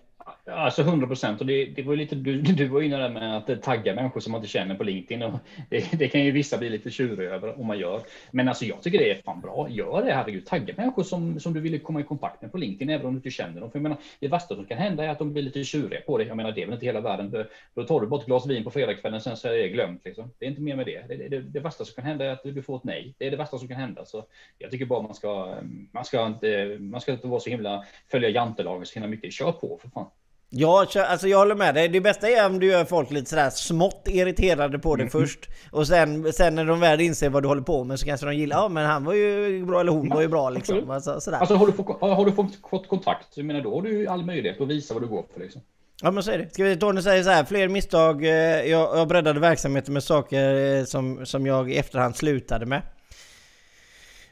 Alltså 0.51 0.83
100 0.83 1.07
procent. 1.07 1.41
Och 1.41 1.47
det, 1.47 1.65
det, 1.65 1.83
var 1.83 1.97
lite, 1.97 2.15
du, 2.15 2.43
du 2.43 2.69
var 2.69 2.83
inne 2.83 2.97
där 2.97 3.09
med 3.09 3.37
att 3.37 3.63
tagga 3.63 3.95
människor 3.95 4.21
som 4.21 4.33
man 4.33 4.39
inte 4.39 4.49
känner 4.49 4.75
på 4.75 4.85
LinkedIn. 4.85 5.23
Och 5.23 5.39
det, 5.71 5.93
det 5.99 6.09
kan 6.09 6.25
ju 6.25 6.31
vissa 6.31 6.59
bli 6.59 6.71
lite 6.71 6.91
tjuriga 6.91 7.31
över 7.31 7.61
om 7.61 7.67
man 7.67 7.79
gör. 7.79 8.01
Men 8.31 8.49
alltså 8.49 8.65
jag 8.65 8.83
tycker 8.83 8.99
det 8.99 9.11
är 9.11 9.23
fan 9.23 9.41
bra. 9.41 9.67
Gör 9.71 10.05
det, 10.05 10.13
herregud. 10.13 10.47
Tagga 10.47 10.75
människor 10.77 11.03
som, 11.03 11.41
som 11.41 11.55
du 11.55 11.61
vill 11.61 11.81
komma 11.81 12.01
i 12.01 12.05
kontakt 12.05 12.43
med 12.43 12.53
på 12.53 12.59
LinkedIn, 12.59 12.91
även 12.91 13.07
om 13.07 13.13
du 13.13 13.19
inte 13.19 13.31
känner 13.31 13.61
dem. 13.61 13.71
För 13.71 13.79
jag 13.79 13.83
menar, 13.83 13.99
det 14.21 14.29
värsta 14.29 14.55
som 14.55 14.65
kan 14.65 14.79
hända 14.79 15.05
är 15.05 15.09
att 15.09 15.19
de 15.19 15.33
blir 15.33 15.43
lite 15.43 15.65
tjuriga 15.65 16.01
på 16.01 16.19
dig. 16.19 16.27
Jag 16.27 16.37
menar, 16.37 16.53
det 16.53 16.63
är 16.63 16.67
väl 16.67 16.75
inte 16.75 16.87
hela 16.87 17.01
världen. 17.01 17.47
Då 17.75 17.85
tar 17.85 18.01
du 18.01 18.07
bara 18.07 18.21
ett 18.21 18.27
glas 18.27 18.47
vin 18.47 18.65
på 18.65 18.71
fredagskvällen, 18.71 19.21
sen 19.21 19.37
så 19.37 19.49
är 19.49 19.53
det 19.53 19.69
glömt. 19.69 20.05
Liksom. 20.05 20.31
Det 20.39 20.47
är 20.47 20.51
inte 20.51 20.63
mer 20.63 20.77
med 20.77 20.87
det. 20.87 21.05
Det, 21.09 21.29
det. 21.29 21.41
det, 21.41 21.61
värsta 21.61 21.85
som 21.85 21.95
kan 21.95 22.05
hända 22.05 22.25
är 22.25 22.31
att 22.31 22.43
du 22.43 22.63
får 22.63 22.77
ett 22.77 22.85
nej. 22.85 23.15
Det 23.19 23.27
är 23.27 23.31
det 23.31 23.37
värsta 23.37 23.59
som 23.59 23.69
kan 23.69 23.77
hända. 23.77 24.05
Så 24.05 24.25
jag 24.59 24.71
tycker 24.71 24.87
bara 24.87 25.03
man 25.03 25.15
ska, 25.15 25.55
man 25.93 26.05
ska 26.05 26.27
inte, 26.27 26.77
man 26.81 27.01
ska 27.01 27.13
inte 27.13 27.27
vara 27.27 27.41
så 27.41 27.51
himla, 27.51 27.85
följa 28.11 28.29
jantelagen 28.29 28.87
så 28.87 28.95
himla 28.95 29.09
mycket. 29.09 29.33
Kör 29.33 29.53
på 29.53 29.79
för 29.83 29.89
fan. 29.89 30.07
Ja, 30.51 30.87
alltså 31.09 31.29
jag 31.29 31.39
håller 31.39 31.55
med 31.55 31.75
dig. 31.75 31.89
Det 31.89 32.01
bästa 32.01 32.29
är 32.29 32.47
om 32.47 32.59
du 32.59 32.67
gör 32.67 32.85
folk 32.85 33.11
lite 33.11 33.31
sådär 33.31 33.51
smått 33.51 34.03
irriterade 34.07 34.79
på 34.79 34.97
det 34.97 35.03
mm. 35.03 35.11
först. 35.11 35.49
Och 35.71 35.87
sen, 35.87 36.33
sen 36.33 36.55
när 36.55 36.65
de 36.65 36.81
väl 36.81 37.01
inser 37.01 37.31
vad 37.31 37.43
du 37.43 37.49
håller 37.49 37.63
på 37.63 37.85
med 37.85 38.01
så 38.01 38.07
kanske 38.07 38.27
de 38.27 38.37
gillar, 38.37 38.57
ja 38.57 38.69
men 38.69 38.87
han 38.87 39.05
var 39.05 39.15
ju 39.15 39.65
bra 39.65 39.81
eller 39.81 39.93
hon 39.93 40.09
var 40.09 40.21
ju 40.21 40.29
bra 40.29 40.51
liksom. 40.51 40.91
Alltså, 40.91 41.21
sådär. 41.21 41.39
alltså 41.39 41.55
har 41.55 41.67
du, 41.67 41.73
fått, 41.73 42.01
har 42.01 42.25
du 42.25 42.33
fått, 42.71 42.89
kontakt, 42.89 43.27
jag 43.35 43.47
menar 43.47 43.61
då 43.61 43.75
har 43.75 43.83
du 43.83 44.07
all 44.07 44.25
möjlighet 44.25 44.61
att 44.61 44.69
visa 44.69 44.95
vad 44.95 45.03
du 45.03 45.07
går 45.07 45.25
för 45.35 45.41
liksom. 45.41 45.63
Ja 46.03 46.11
men 46.11 46.23
så 46.23 46.31
är 46.31 46.39
det. 46.39 46.55
Ska 46.55 46.65
vi, 46.65 46.77
Tony 46.77 47.03
säger 47.03 47.23
så 47.23 47.31
här, 47.31 47.45
fler 47.45 47.69
misstag. 47.69 48.25
Eh, 48.25 48.31
jag, 48.71 48.99
jag 48.99 49.09
breddade 49.09 49.41
verksamheten 49.41 49.95
med 49.95 50.03
saker 50.03 50.77
eh, 50.79 50.85
som, 50.85 51.27
som 51.27 51.47
jag 51.47 51.71
i 51.71 51.77
efterhand 51.77 52.17
slutade 52.17 52.67
med 52.67 52.83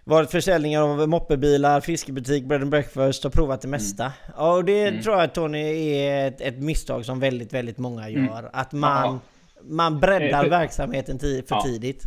varit 0.08 0.30
försäljningar 0.30 0.82
av 0.82 1.08
moppebilar, 1.08 1.80
fiskebutik, 1.80 2.44
bread 2.44 2.62
and 2.62 2.70
breakfast 2.70 3.24
och 3.24 3.32
provat 3.32 3.60
det 3.60 3.68
mesta. 3.68 4.04
Mm. 4.04 4.16
Ja, 4.36 4.56
och 4.56 4.64
det 4.64 4.82
mm. 4.82 5.02
tror 5.02 5.16
jag 5.16 5.34
Tony 5.34 5.92
är 5.98 6.28
ett, 6.28 6.40
ett, 6.40 6.58
misstag 6.58 7.04
som 7.04 7.20
väldigt, 7.20 7.52
väldigt 7.52 7.78
många 7.78 8.08
mm. 8.08 8.24
gör. 8.24 8.38
Mm. 8.38 8.50
Att 8.52 8.72
man, 8.72 9.20
man 9.62 10.00
breddar 10.00 10.44
eh, 10.44 10.50
verksamheten 10.50 11.18
för 11.18 11.44
ja. 11.48 11.62
tidigt. 11.62 12.02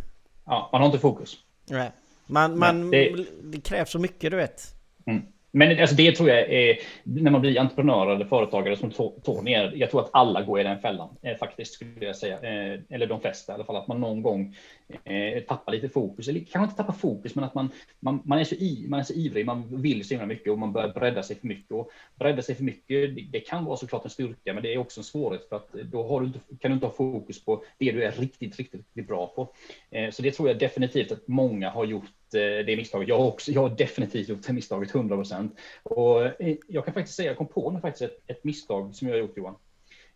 Ja, 0.46 0.68
man 0.72 0.80
har 0.80 0.86
inte 0.86 0.98
fokus. 0.98 1.36
Nej. 1.70 1.90
Man, 2.26 2.58
man, 2.58 2.90
det... 2.90 3.14
det 3.42 3.60
krävs 3.60 3.90
så 3.90 3.98
mycket 3.98 4.30
du 4.30 4.36
vet. 4.36 4.62
Mm. 5.06 5.22
Men 5.52 5.80
alltså 5.80 5.96
det 5.96 6.12
tror 6.12 6.28
jag 6.28 6.52
är 6.52 6.78
när 7.02 7.30
man 7.30 7.40
blir 7.40 7.60
entreprenör 7.60 8.14
eller 8.14 8.24
företagare 8.24 8.76
som 8.76 8.90
Tony 9.24 9.52
är. 9.52 9.72
Jag 9.74 9.90
tror 9.90 10.00
att 10.00 10.10
alla 10.12 10.42
går 10.42 10.60
i 10.60 10.62
den 10.62 10.80
fällan 10.80 11.08
eh, 11.22 11.36
faktiskt 11.36 11.74
skulle 11.74 12.06
jag 12.06 12.16
säga, 12.16 12.34
eh, 12.34 12.80
eller 12.88 13.06
de 13.06 13.20
flesta 13.20 13.52
i 13.52 13.54
alla 13.54 13.64
fall, 13.64 13.76
att 13.76 13.88
man 13.88 14.00
någon 14.00 14.22
gång 14.22 14.56
eh, 15.04 15.42
tappar 15.42 15.72
lite 15.72 15.88
fokus, 15.88 16.28
eller 16.28 16.40
kanske 16.40 16.64
inte 16.64 16.76
tappar 16.76 16.92
fokus, 16.92 17.34
men 17.34 17.44
att 17.44 17.54
man, 17.54 17.70
man, 18.00 18.22
man, 18.24 18.38
är 18.38 18.44
så 18.44 18.54
i, 18.54 18.86
man 18.88 19.00
är 19.00 19.04
så 19.04 19.12
ivrig, 19.12 19.46
man 19.46 19.82
vill 19.82 20.04
så 20.04 20.14
himla 20.14 20.26
mycket 20.26 20.52
och 20.52 20.58
man 20.58 20.72
börjar 20.72 20.88
bredda 20.88 21.22
sig 21.22 21.36
för 21.36 21.46
mycket. 21.46 21.72
Och 21.72 21.90
bredda 22.18 22.42
sig 22.42 22.54
för 22.54 22.64
mycket, 22.64 23.14
det, 23.14 23.28
det 23.32 23.40
kan 23.40 23.64
vara 23.64 23.76
såklart 23.76 24.04
en 24.04 24.10
styrka, 24.10 24.54
men 24.54 24.62
det 24.62 24.74
är 24.74 24.78
också 24.78 25.00
en 25.00 25.04
svårighet 25.04 25.48
för 25.48 25.56
att 25.56 25.72
då 25.72 26.08
har 26.08 26.20
du 26.20 26.26
inte, 26.26 26.38
kan 26.60 26.70
du 26.70 26.74
inte 26.74 26.86
ha 26.86 26.92
fokus 26.92 27.44
på 27.44 27.64
det 27.78 27.92
du 27.92 28.04
är 28.04 28.12
riktigt, 28.12 28.56
riktigt, 28.58 28.80
riktigt 28.80 29.08
bra 29.08 29.26
på. 29.26 29.54
Eh, 29.90 30.10
så 30.10 30.22
det 30.22 30.30
tror 30.30 30.48
jag 30.48 30.58
definitivt 30.58 31.12
att 31.12 31.28
många 31.28 31.70
har 31.70 31.84
gjort 31.84 32.34
eh, 32.34 32.66
det 32.66 32.76
misstaget. 32.76 33.08
Jag 33.08 33.18
har, 33.18 33.26
också, 33.26 33.52
jag 33.52 33.60
har 33.60 33.76
definitivt 33.76 34.28
gjort 34.28 34.46
det 34.46 34.52
misstaget 34.52 34.94
100 34.94 35.16
procent. 35.16 35.58
Och 35.82 36.24
eh, 36.24 36.56
jag 36.66 36.84
kan 36.84 36.94
faktiskt 36.94 37.16
säga, 37.16 37.30
jag 37.30 37.38
kom 37.38 37.46
på 37.46 37.78
faktiskt 37.82 38.02
ett, 38.02 38.18
ett 38.26 38.44
misstag 38.44 38.94
som 38.94 39.08
jag 39.08 39.14
har 39.14 39.20
gjort 39.20 39.36
Johan 39.36 39.54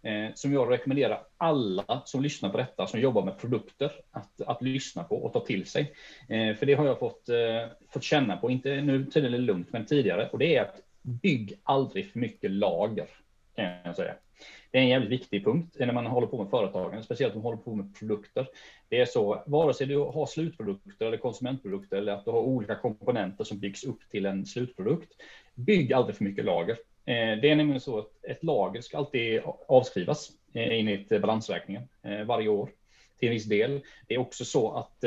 Eh, 0.04 0.30
som 0.34 0.52
jag 0.52 0.70
rekommenderar 0.70 1.26
alla 1.36 2.02
som 2.04 2.22
lyssnar 2.22 2.50
på 2.50 2.56
detta, 2.56 2.86
som 2.86 3.00
jobbar 3.00 3.24
med 3.24 3.38
produkter, 3.38 3.92
att, 4.10 4.40
att 4.40 4.62
lyssna 4.62 5.04
på 5.04 5.16
och 5.16 5.32
ta 5.32 5.40
till 5.40 5.66
sig. 5.66 5.94
Eh, 6.28 6.54
för 6.54 6.66
det 6.66 6.74
har 6.74 6.86
jag 6.86 6.98
fått, 6.98 7.28
eh, 7.28 7.68
fått 7.88 8.02
känna 8.02 8.36
på, 8.36 8.50
inte 8.50 8.80
nu 8.80 9.04
tydligen 9.04 9.34
är 9.34 9.46
lugnt, 9.46 9.68
men 9.72 9.86
tidigare, 9.86 10.28
och 10.32 10.38
det 10.38 10.56
är 10.56 10.62
att 10.62 10.80
bygg 11.02 11.60
aldrig 11.62 12.12
för 12.12 12.18
mycket 12.18 12.50
lager, 12.50 13.06
kan 13.56 13.64
jag 13.64 13.96
säga. 13.96 14.14
Det 14.70 14.78
är 14.78 14.82
en 14.82 14.88
jävligt 14.88 15.10
viktig 15.10 15.44
punkt 15.44 15.76
eh, 15.80 15.86
när 15.86 15.94
man 15.94 16.06
håller 16.06 16.26
på 16.26 16.42
med 16.42 16.50
företagen, 16.50 17.02
speciellt 17.02 17.34
om 17.34 17.42
man 17.42 17.52
håller 17.52 17.62
på 17.62 17.74
med 17.74 17.98
produkter. 17.98 18.46
Det 18.88 19.00
är 19.00 19.06
så, 19.06 19.42
vare 19.46 19.74
sig 19.74 19.86
du 19.86 19.98
har 19.98 20.26
slutprodukter 20.26 21.06
eller 21.06 21.16
konsumentprodukter 21.16 21.96
eller 21.96 22.12
att 22.12 22.24
du 22.24 22.30
har 22.30 22.40
olika 22.40 22.74
komponenter 22.74 23.44
som 23.44 23.58
byggs 23.58 23.84
upp 23.84 24.10
till 24.10 24.26
en 24.26 24.46
slutprodukt. 24.46 25.12
Bygg 25.54 25.92
aldrig 25.92 26.16
för 26.16 26.24
mycket 26.24 26.44
lager. 26.44 26.76
Eh, 27.06 27.40
det 27.40 27.50
är 27.50 27.56
nämligen 27.56 27.80
så 27.80 27.98
att 27.98 28.24
ett 28.24 28.44
lager 28.44 28.80
ska 28.80 28.98
alltid 28.98 29.40
avskrivas 29.68 30.30
eh, 30.54 30.78
enligt 30.78 31.08
balansräkningen 31.08 31.82
eh, 32.02 32.24
varje 32.24 32.48
år 32.48 32.70
till 33.18 33.28
en 33.28 33.34
viss 33.34 33.44
del. 33.44 33.80
Det 34.08 34.14
är 34.14 34.18
också 34.18 34.44
så 34.44 34.72
att 34.72 35.04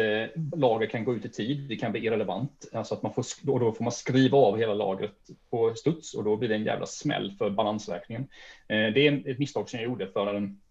lager 0.56 0.88
kan 0.88 1.04
gå 1.04 1.16
ut 1.16 1.26
i 1.26 1.30
tid. 1.30 1.70
Det 1.70 1.76
kan 1.76 1.92
bli 1.92 2.06
irrelevant, 2.06 2.70
alltså 2.74 2.96
att 2.96 3.04
man 3.04 3.14
får 3.14 3.26
och 3.48 3.60
då 3.60 3.72
får 3.72 3.84
man 3.84 3.92
skriva 3.92 4.38
av 4.38 4.58
hela 4.58 4.74
lagret 4.74 5.16
på 5.50 5.76
studs 5.76 6.14
och 6.14 6.24
då 6.24 6.38
blir 6.38 6.50
det 6.50 6.56
en 6.56 6.64
jävla 6.64 6.86
smäll 6.86 7.36
för 7.38 7.50
balansräkningen. 7.50 8.28
Det 8.68 9.08
är 9.08 9.30
ett 9.30 9.40
misstag 9.40 9.70
som 9.70 9.80
jag 9.80 9.90
gjorde 9.90 10.08
för 10.08 10.34
en 10.34 10.62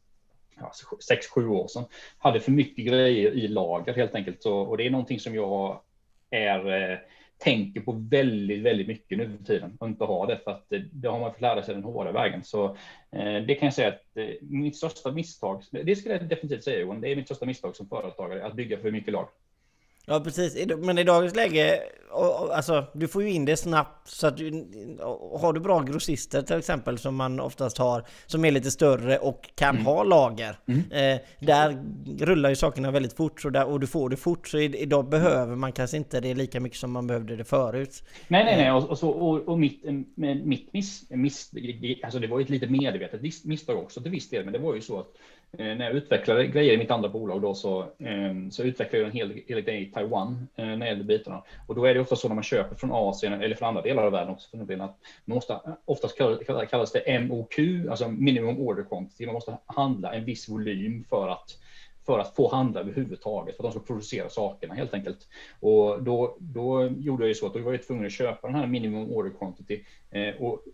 ja, 0.61 0.73
sex, 1.09 1.27
sju 1.27 1.49
år 1.49 1.69
sedan. 1.69 1.85
Hade 2.19 2.41
för 2.41 2.53
mycket 2.53 2.87
grejer 2.87 3.31
i 3.31 3.49
lager 3.49 3.95
helt 3.95 4.15
enkelt 4.15 4.45
och 4.45 4.77
det 4.77 4.87
är 4.87 4.91
någonting 4.91 5.21
som 5.21 5.35
jag 5.35 5.81
är 6.31 7.01
tänker 7.39 7.81
på 7.81 7.93
väldigt, 7.93 8.63
väldigt 8.63 8.89
mycket 8.89 9.19
nu 9.19 9.37
för 9.39 9.45
tiden 9.45 9.77
och 9.81 9.89
inte 9.89 10.05
har 10.05 10.27
det 10.27 10.41
för 10.45 10.51
att 10.51 10.73
eh, 10.73 10.81
det, 10.93 11.09
har 11.09 11.21
man 11.21 11.33
fått 11.33 11.41
lära 11.41 11.63
sig 11.63 11.75
den 11.75 11.85
hårda 11.85 12.13
vägen. 12.13 12.45
Så 12.45 12.65
eh, 13.11 13.43
det 13.47 13.55
kan 13.55 13.67
jag 13.67 13.75
säga 13.75 13.89
att 13.89 14.17
eh, 14.17 14.27
mitt 14.41 14.77
största 14.77 15.13
misstag, 15.13 15.63
det 15.71 15.97
skulle 15.97 16.15
jag 16.15 16.29
definitivt 16.29 16.65
säga 16.65 16.81
Johan, 16.81 17.01
det 17.01 17.13
är 17.13 17.17
mitt 17.17 17.27
största 17.27 17.47
misstag 17.47 17.77
som 17.77 17.89
företagare, 17.89 18.47
att 18.47 18.55
bygga 18.55 18.79
för 18.79 18.91
mycket 18.91 19.13
lag. 19.13 19.29
Ja 20.09 20.21
precis, 20.21 20.67
men 20.79 20.99
i 20.99 21.05
dagens 21.05 21.35
läge, 21.35 21.81
alltså 22.53 22.85
du 22.95 23.09
får 23.09 23.23
ju 23.23 23.31
in 23.31 23.45
det 23.45 23.57
snabbt 23.57 24.09
så 24.09 24.27
att 24.27 24.37
du, 24.37 24.67
har 25.41 25.53
du 25.53 25.61
bra 25.61 25.83
grossister 25.83 26.43
till 26.43 26.57
exempel 26.57 26.99
som 26.99 27.17
man 27.17 27.41
oftast 27.41 27.79
har 27.79 28.05
som 28.27 28.45
är 28.45 28.51
lite 28.51 28.71
större 28.71 29.19
och 29.19 29.51
kan 29.55 29.75
mm. 29.75 29.87
ha 29.87 30.03
lager. 30.03 30.59
Mm. 30.67 30.81
Eh, 30.81 31.21
där 31.41 31.83
rullar 32.19 32.49
ju 32.51 32.57
sakerna 32.57 32.91
väldigt 32.91 33.13
fort 33.13 33.41
så 33.41 33.51
där, 33.51 33.65
och 33.65 33.81
du 33.81 33.87
får 33.87 34.09
det 34.09 34.17
fort 34.17 34.49
så 34.49 34.59
idag 34.59 35.09
behöver 35.09 35.57
man 35.57 35.73
kanske 35.73 35.97
inte 35.97 36.21
det 36.21 36.35
lika 36.35 36.61
mycket 36.61 36.79
som 36.79 36.93
man 36.93 37.07
behövde 37.07 37.37
det 37.37 37.45
förut. 37.45 38.03
Nej, 38.29 38.45
nej, 38.45 38.57
nej, 38.57 38.73
och, 38.73 38.91
och, 38.91 38.99
så, 38.99 39.11
och, 39.11 39.49
och 39.49 39.59
mitt, 39.59 39.85
mitt 40.45 40.73
miss, 40.73 41.11
miss, 41.11 41.51
alltså 42.03 42.19
det 42.19 42.27
var 42.27 42.39
ju 42.39 42.45
ett 42.45 42.51
lite 42.51 42.67
medvetet 42.67 43.45
misstag 43.45 43.79
också 43.79 44.01
till 44.01 44.11
viss 44.11 44.29
del, 44.29 44.45
men 44.45 44.53
det 44.53 44.59
var 44.59 44.75
ju 44.75 44.81
så 44.81 45.01
att 45.01 45.09
Eh, 45.36 45.36
Eh, 45.59 45.77
när 45.77 45.85
jag 45.85 45.95
utvecklade 45.95 46.47
grejer 46.47 46.73
i 46.73 46.77
mitt 46.77 46.91
andra 46.91 47.09
bolag 47.09 47.43
då 47.43 47.55
så, 47.55 47.85
ehm, 47.99 48.51
så 48.51 48.63
utvecklade 48.63 48.99
jag 49.05 49.07
en 49.07 49.17
hel, 49.17 49.41
hel 49.47 49.65
del 49.65 49.75
i 49.75 49.87
Taiwan 49.87 50.49
eh, 50.57 50.67
när 50.67 50.77
det 50.77 50.87
gäller 50.87 51.05
bitarna. 51.05 51.43
Och 51.67 51.75
då 51.75 51.85
är 51.85 51.95
det 51.95 52.01
ofta 52.01 52.17
så 52.17 52.29
när 52.29 52.35
man 52.35 52.45
köper 52.45 52.77
från 52.77 52.93
Asien 52.93 53.33
eller 53.33 53.57
från 53.57 53.69
andra 53.69 53.83
delar 53.83 54.03
av 54.03 54.13
världen 54.13 54.33
också 54.33 54.49
för 54.51 54.65
den 54.65 54.81
att 54.81 54.99
man 55.25 55.35
måste, 55.35 55.53
eh, 55.53 55.61
oftast 55.85 56.19
kallas 56.71 56.93
det 56.93 57.21
MOQ, 57.21 57.59
alltså 57.91 58.09
minimum 58.09 58.59
order 58.59 58.83
quantity. 58.83 59.27
Man 59.27 59.35
måste 59.35 59.57
handla 59.67 60.15
en 60.15 60.25
viss 60.25 60.49
volym 60.49 61.05
för 61.09 61.29
att 61.29 61.59
för 62.07 62.19
att 62.19 62.37
få 62.37 62.51
handla 62.51 62.81
överhuvudtaget, 62.81 63.57
för 63.57 63.65
att 63.65 63.73
de 63.73 63.79
ska 63.81 63.87
producera 63.87 64.29
sakerna 64.29 64.75
helt 64.75 64.95
enkelt. 64.95 65.29
Och 65.61 66.03
då, 66.03 66.37
då 66.41 66.87
gjorde 66.87 67.23
jag 67.23 67.29
ju 67.29 67.35
så 67.35 67.47
att 67.47 67.55
då 67.55 67.61
var 67.61 67.73
jag 67.73 67.87
tvungen 67.87 68.07
att 68.07 68.13
köpa 68.13 68.47
den 68.47 68.57
här 68.57 68.67
minimum 68.67 69.11
order 69.11 69.31
quantity 69.39 69.85
eh, 70.11 70.35
och 70.43 70.65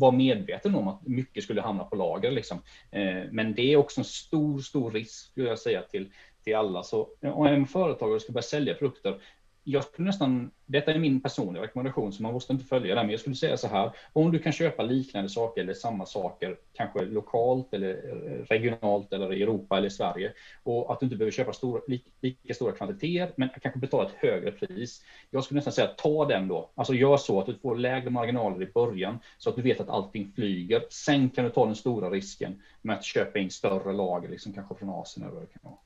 var 0.00 0.12
medveten 0.12 0.74
om 0.74 0.88
att 0.88 1.06
mycket 1.06 1.44
skulle 1.44 1.60
hamna 1.60 1.84
på 1.84 1.96
lager. 1.96 2.30
Liksom. 2.30 2.58
Eh, 2.90 3.22
men 3.32 3.54
det 3.54 3.72
är 3.72 3.76
också 3.76 4.00
en 4.00 4.04
stor, 4.04 4.58
stor 4.58 4.90
risk 4.90 5.30
skulle 5.30 5.48
jag 5.48 5.58
säga 5.58 5.82
till, 5.82 6.12
till 6.44 6.56
alla. 6.56 6.82
Så 6.82 7.08
om 7.22 7.46
en 7.46 7.66
företagare 7.66 8.20
ska 8.20 8.32
börja 8.32 8.42
sälja 8.42 8.74
produkter, 8.74 9.20
jag 9.68 9.84
skulle 9.84 10.06
nästan, 10.06 10.50
detta 10.66 10.92
är 10.92 10.98
min 10.98 11.20
personliga 11.20 11.62
rekommendation, 11.62 12.12
så 12.12 12.22
man 12.22 12.32
måste 12.32 12.52
inte 12.52 12.64
följa 12.64 12.94
den, 12.94 13.06
men 13.06 13.10
jag 13.10 13.20
skulle 13.20 13.36
säga 13.36 13.56
så 13.56 13.68
här, 13.68 13.90
om 14.12 14.32
du 14.32 14.38
kan 14.38 14.52
köpa 14.52 14.82
liknande 14.82 15.28
saker 15.28 15.60
eller 15.60 15.74
samma 15.74 16.06
saker, 16.06 16.56
kanske 16.72 17.04
lokalt 17.04 17.74
eller 17.74 17.90
eh, 17.90 18.44
regionalt 18.44 19.12
eller 19.12 19.32
i 19.32 19.42
Europa 19.42 19.76
eller 19.76 19.88
i 19.88 19.90
Sverige, 19.90 20.32
och 20.62 20.92
att 20.92 21.00
du 21.00 21.06
inte 21.06 21.16
behöver 21.16 21.32
köpa 21.32 21.52
stora, 21.52 21.80
lika 22.20 22.54
stora 22.54 22.72
kvantiteter, 22.72 23.34
men 23.36 23.48
kanske 23.62 23.80
betala 23.80 24.08
ett 24.08 24.14
högre 24.16 24.52
pris. 24.52 25.02
Jag 25.30 25.44
skulle 25.44 25.58
nästan 25.58 25.72
säga, 25.72 25.88
ta 25.88 26.24
den 26.24 26.48
då, 26.48 26.70
alltså 26.74 26.94
gör 26.94 27.16
så 27.16 27.40
att 27.40 27.46
du 27.46 27.54
får 27.54 27.76
lägre 27.76 28.10
marginaler 28.10 28.62
i 28.62 28.72
början, 28.72 29.18
så 29.38 29.50
att 29.50 29.56
du 29.56 29.62
vet 29.62 29.80
att 29.80 29.88
allting 29.88 30.32
flyger. 30.34 30.82
Sen 30.90 31.30
kan 31.30 31.44
du 31.44 31.50
ta 31.50 31.66
den 31.66 31.76
stora 31.76 32.10
risken 32.10 32.62
med 32.82 32.96
att 32.96 33.04
köpa 33.04 33.38
in 33.38 33.50
större 33.50 33.92
lager, 33.92 34.28
liksom 34.28 34.52
kanske 34.52 34.74
från 34.74 34.90
Asien 34.90 35.26
eller 35.26 35.34
vad 35.34 35.42
det 35.42 35.52
kan 35.52 35.60
vara. 35.62 35.85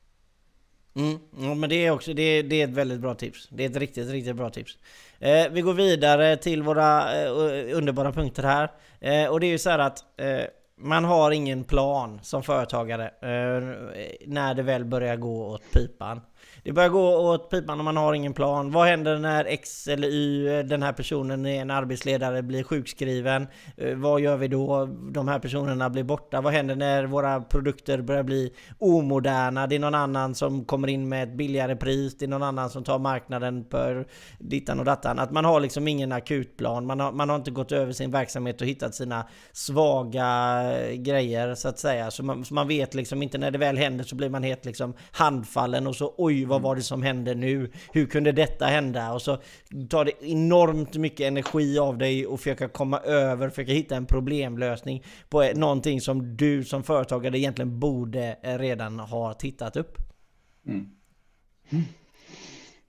Mm, 1.01 1.19
ja, 1.39 1.55
men 1.55 1.71
det 1.71 1.87
är 1.87 1.91
också 1.91 2.15
det 2.15 2.23
är, 2.23 2.43
det 2.43 2.61
är 2.61 2.65
ett 2.65 2.75
väldigt 2.75 3.01
bra 3.01 3.15
tips. 3.15 3.49
Det 3.51 3.65
är 3.65 3.71
ett 3.71 3.77
riktigt, 3.77 4.11
riktigt 4.11 4.37
bra 4.37 4.51
tips. 4.51 4.79
Eh, 5.19 5.49
vi 5.51 5.61
går 5.61 5.75
vidare 5.75 6.37
till 6.37 6.63
våra 6.63 7.23
eh, 7.23 7.31
underbara 7.77 8.13
punkter 8.13 8.43
här. 8.43 8.71
Eh, 9.01 9.31
och 9.31 9.41
det 9.41 9.47
är 9.47 9.51
ju 9.51 9.59
så 9.59 9.71
här 9.71 9.79
att 9.79 9.99
eh, 10.17 10.45
man 10.79 11.05
har 11.05 11.31
ingen 11.31 11.65
plan 11.65 12.21
som 12.23 12.43
företagare 12.43 13.05
eh, 13.05 13.91
när 14.27 14.55
det 14.55 14.63
väl 14.63 14.85
börjar 14.85 15.17
gå 15.17 15.47
åt 15.47 15.73
pipan. 15.73 16.21
Det 16.65 16.73
börjar 16.73 16.89
gå 16.89 17.17
åt 17.17 17.51
pipan 17.51 17.79
och 17.79 17.85
man 17.85 17.97
har 17.97 18.15
ingen 18.15 18.35
plan. 18.35 18.71
Vad 18.71 18.87
händer 18.87 19.19
när 19.19 19.45
X 19.45 19.89
eller 19.89 20.09
Y, 20.09 20.63
den 20.63 20.83
här 20.83 20.93
personen 20.93 21.47
är 21.47 21.63
en 21.63 21.71
arbetsledare, 21.71 22.43
blir 22.43 22.63
sjukskriven? 22.63 23.47
Eh, 23.77 23.97
vad 23.97 24.21
gör 24.21 24.37
vi 24.37 24.49
då? 24.49 24.87
De 25.13 25.29
här 25.29 25.39
personerna 25.39 25.91
blir 25.91 26.05
borta. 26.05 26.41
Vad 26.41 26.53
händer 26.53 26.77
när 26.77 27.05
våra 27.05 27.41
produkter 27.41 28.03
börjar 28.03 28.23
bli 28.23 28.53
omoderna? 28.79 29.67
Det 29.67 29.75
är 29.75 29.79
någon 29.79 29.95
annan 29.95 30.35
som 30.35 30.65
kommer 30.65 30.89
in 30.89 31.09
med 31.09 31.23
ett 31.23 31.37
billigare 31.37 31.77
pris. 31.77 32.19
Det 32.19 32.25
är 32.25 32.29
någon 32.29 32.43
annan 32.43 32.71
som 32.71 32.85
tar 32.85 32.99
marknaden 32.99 33.65
för 33.71 34.07
dittan 34.39 34.79
och 34.79 34.85
dattan. 34.85 35.19
Att 35.19 35.31
man 35.31 35.45
har 35.45 35.61
liksom 35.61 35.89
ingen 35.89 36.13
akutplan. 36.13 36.87
Man 36.87 37.01
har, 37.01 37.13
man 37.13 37.29
har 37.29 37.37
inte 37.37 37.51
gått 37.51 37.73
över 37.73 37.93
sin 37.93 38.11
verksamhet 38.11 38.61
och 38.61 38.67
hittat 38.67 38.95
sina 38.95 39.27
svaga 39.53 40.63
grejer 40.95 41.55
så 41.55 41.69
att 41.69 41.79
säga. 41.79 42.11
Så 42.11 42.23
man, 42.23 42.45
så 42.45 42.55
man 42.55 42.69
vet 42.69 42.95
liksom 42.95 43.23
inte 43.23 43.39
när 43.39 43.51
det 43.51 43.59
väl 43.59 43.79
händer 43.79 44.05
så 44.05 44.17
blir 44.17 44.31
man 44.31 44.43
helt 44.43 44.65
liksom 44.65 44.95
handfallen 45.13 45.87
och 45.87 45.97
så 45.97 46.15
oj 46.17 46.50
vad 46.51 46.63
var 46.63 46.77
det 46.77 46.83
som 46.83 47.03
hände 47.03 47.35
nu? 47.35 47.71
Hur 47.93 48.07
kunde 48.07 48.33
detta 48.33 48.65
hända? 48.65 49.13
Och 49.13 49.23
så 49.23 49.39
tar 49.89 50.05
det 50.05 50.13
enormt 50.21 50.97
mycket 50.97 51.27
energi 51.27 51.79
av 51.79 51.99
dig 51.99 52.27
och 52.27 52.41
försöka 52.41 52.69
komma 52.69 52.99
över, 52.99 53.49
försöka 53.49 53.73
hitta 53.73 53.97
en 53.97 54.07
problemlösning 54.07 55.05
på 55.29 55.53
någonting 55.55 56.01
som 56.01 56.37
du 56.37 56.65
som 56.65 56.83
företagare 56.83 57.39
egentligen 57.39 57.81
borde 57.81 58.37
redan 58.43 59.01
ha 59.01 59.35
tittat 59.35 59.77
upp. 59.77 59.97
Mm. 60.67 60.91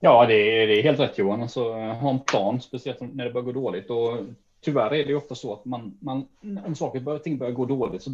Ja, 0.00 0.26
det 0.26 0.34
är, 0.34 0.66
det 0.66 0.78
är, 0.78 0.82
helt 0.82 1.00
rätt 1.00 1.18
Johan. 1.18 1.42
Alltså, 1.42 1.72
ha 1.72 2.10
en 2.10 2.20
plan, 2.20 2.60
speciellt 2.60 3.00
när 3.00 3.24
det 3.24 3.30
börjar 3.30 3.44
gå 3.44 3.52
dåligt. 3.52 3.90
Och 3.90 4.18
tyvärr 4.60 4.94
är 4.94 5.06
det 5.06 5.14
ofta 5.14 5.34
så 5.34 5.52
att 5.52 5.64
man, 5.64 5.98
man 6.00 6.28
om 6.66 6.74
saker 6.74 7.00
börjar, 7.00 7.18
ting 7.18 7.38
börjar 7.38 7.52
gå 7.52 7.64
dåligt 7.64 8.02
så, 8.02 8.10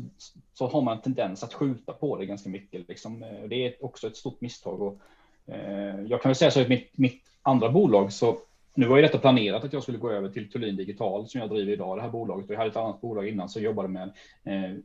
så 0.55 0.67
har 0.67 0.83
man 0.83 0.97
en 0.97 1.03
tendens 1.03 1.43
att 1.45 1.55
skjuta 1.55 1.93
på 1.93 2.17
det 2.17 2.27
ganska 2.27 2.49
mycket. 2.49 2.89
Liksom. 2.89 3.21
Det 3.49 3.67
är 3.67 3.85
också 3.85 4.07
ett 4.07 4.17
stort 4.17 4.41
misstag. 4.41 4.83
Och 4.83 4.99
Eh, 4.99 5.18
Eh, 5.49 6.01
jag 6.07 6.23
kan 6.23 6.29
väl 6.29 6.37
säga 6.37 6.51
så 6.51 6.61
att 6.61 6.69
mitt, 6.69 6.91
mitt 6.93 7.23
andra 7.43 7.69
bolag 7.69 8.13
så 8.13 8.39
nu 8.75 8.87
var 8.87 8.97
ju 8.97 9.03
detta 9.03 9.19
planerat 9.19 9.65
att 9.65 9.73
jag 9.73 9.83
skulle 9.83 9.99
gå 9.99 10.11
över 10.11 10.29
till 10.29 10.51
Thulin 10.51 10.77
Digital 10.77 11.29
som 11.29 11.41
jag 11.41 11.51
driver 11.51 11.73
idag, 11.73 11.99
det 11.99 12.03
här 12.03 12.11
bolaget. 12.11 12.47
Och 12.47 12.53
jag 12.53 12.59
hade 12.59 12.71
ett 12.71 12.77
annat 12.77 13.01
bolag 13.01 13.29
innan 13.29 13.49
som 13.49 13.63
jobbade 13.63 13.89
med 13.89 14.13
eh, 14.45 14.79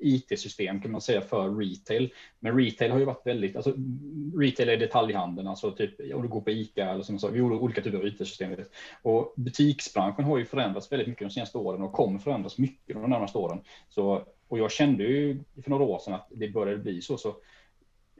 IT-system 0.00 0.80
kan 0.80 0.90
man 0.90 1.00
säga 1.00 1.20
för 1.20 1.54
retail. 1.54 2.12
Men 2.40 2.58
retail 2.58 2.90
har 2.90 2.98
ju 2.98 3.04
varit 3.04 3.26
väldigt, 3.26 3.56
alltså 3.56 3.74
retail 4.36 4.68
är 4.68 4.76
detaljhandeln, 4.76 5.48
alltså 5.48 5.70
typ 5.70 6.14
om 6.14 6.22
du 6.22 6.28
går 6.28 6.40
på 6.40 6.50
ICA 6.50 6.90
eller 6.90 7.02
som 7.02 7.14
jag 7.14 7.20
sa, 7.20 7.28
vi 7.28 7.38
gjorde 7.38 7.54
olika 7.54 7.82
typer 7.82 7.98
av 7.98 8.06
IT-system. 8.06 8.56
Och 9.02 9.32
butiksbranschen 9.36 10.24
har 10.24 10.38
ju 10.38 10.44
förändrats 10.44 10.92
väldigt 10.92 11.08
mycket 11.08 11.28
de 11.28 11.34
senaste 11.34 11.58
åren 11.58 11.82
och 11.82 11.92
kommer 11.92 12.18
förändras 12.18 12.58
mycket 12.58 12.96
de 12.96 13.10
närmaste 13.10 13.38
åren. 13.38 13.60
Så, 13.88 14.22
och 14.48 14.58
jag 14.58 14.72
kände 14.72 15.04
ju 15.04 15.38
för 15.62 15.70
några 15.70 15.84
år 15.84 15.98
sedan 15.98 16.14
att 16.14 16.28
det 16.30 16.48
började 16.48 16.82
bli 16.82 17.02
så. 17.02 17.16
så 17.16 17.36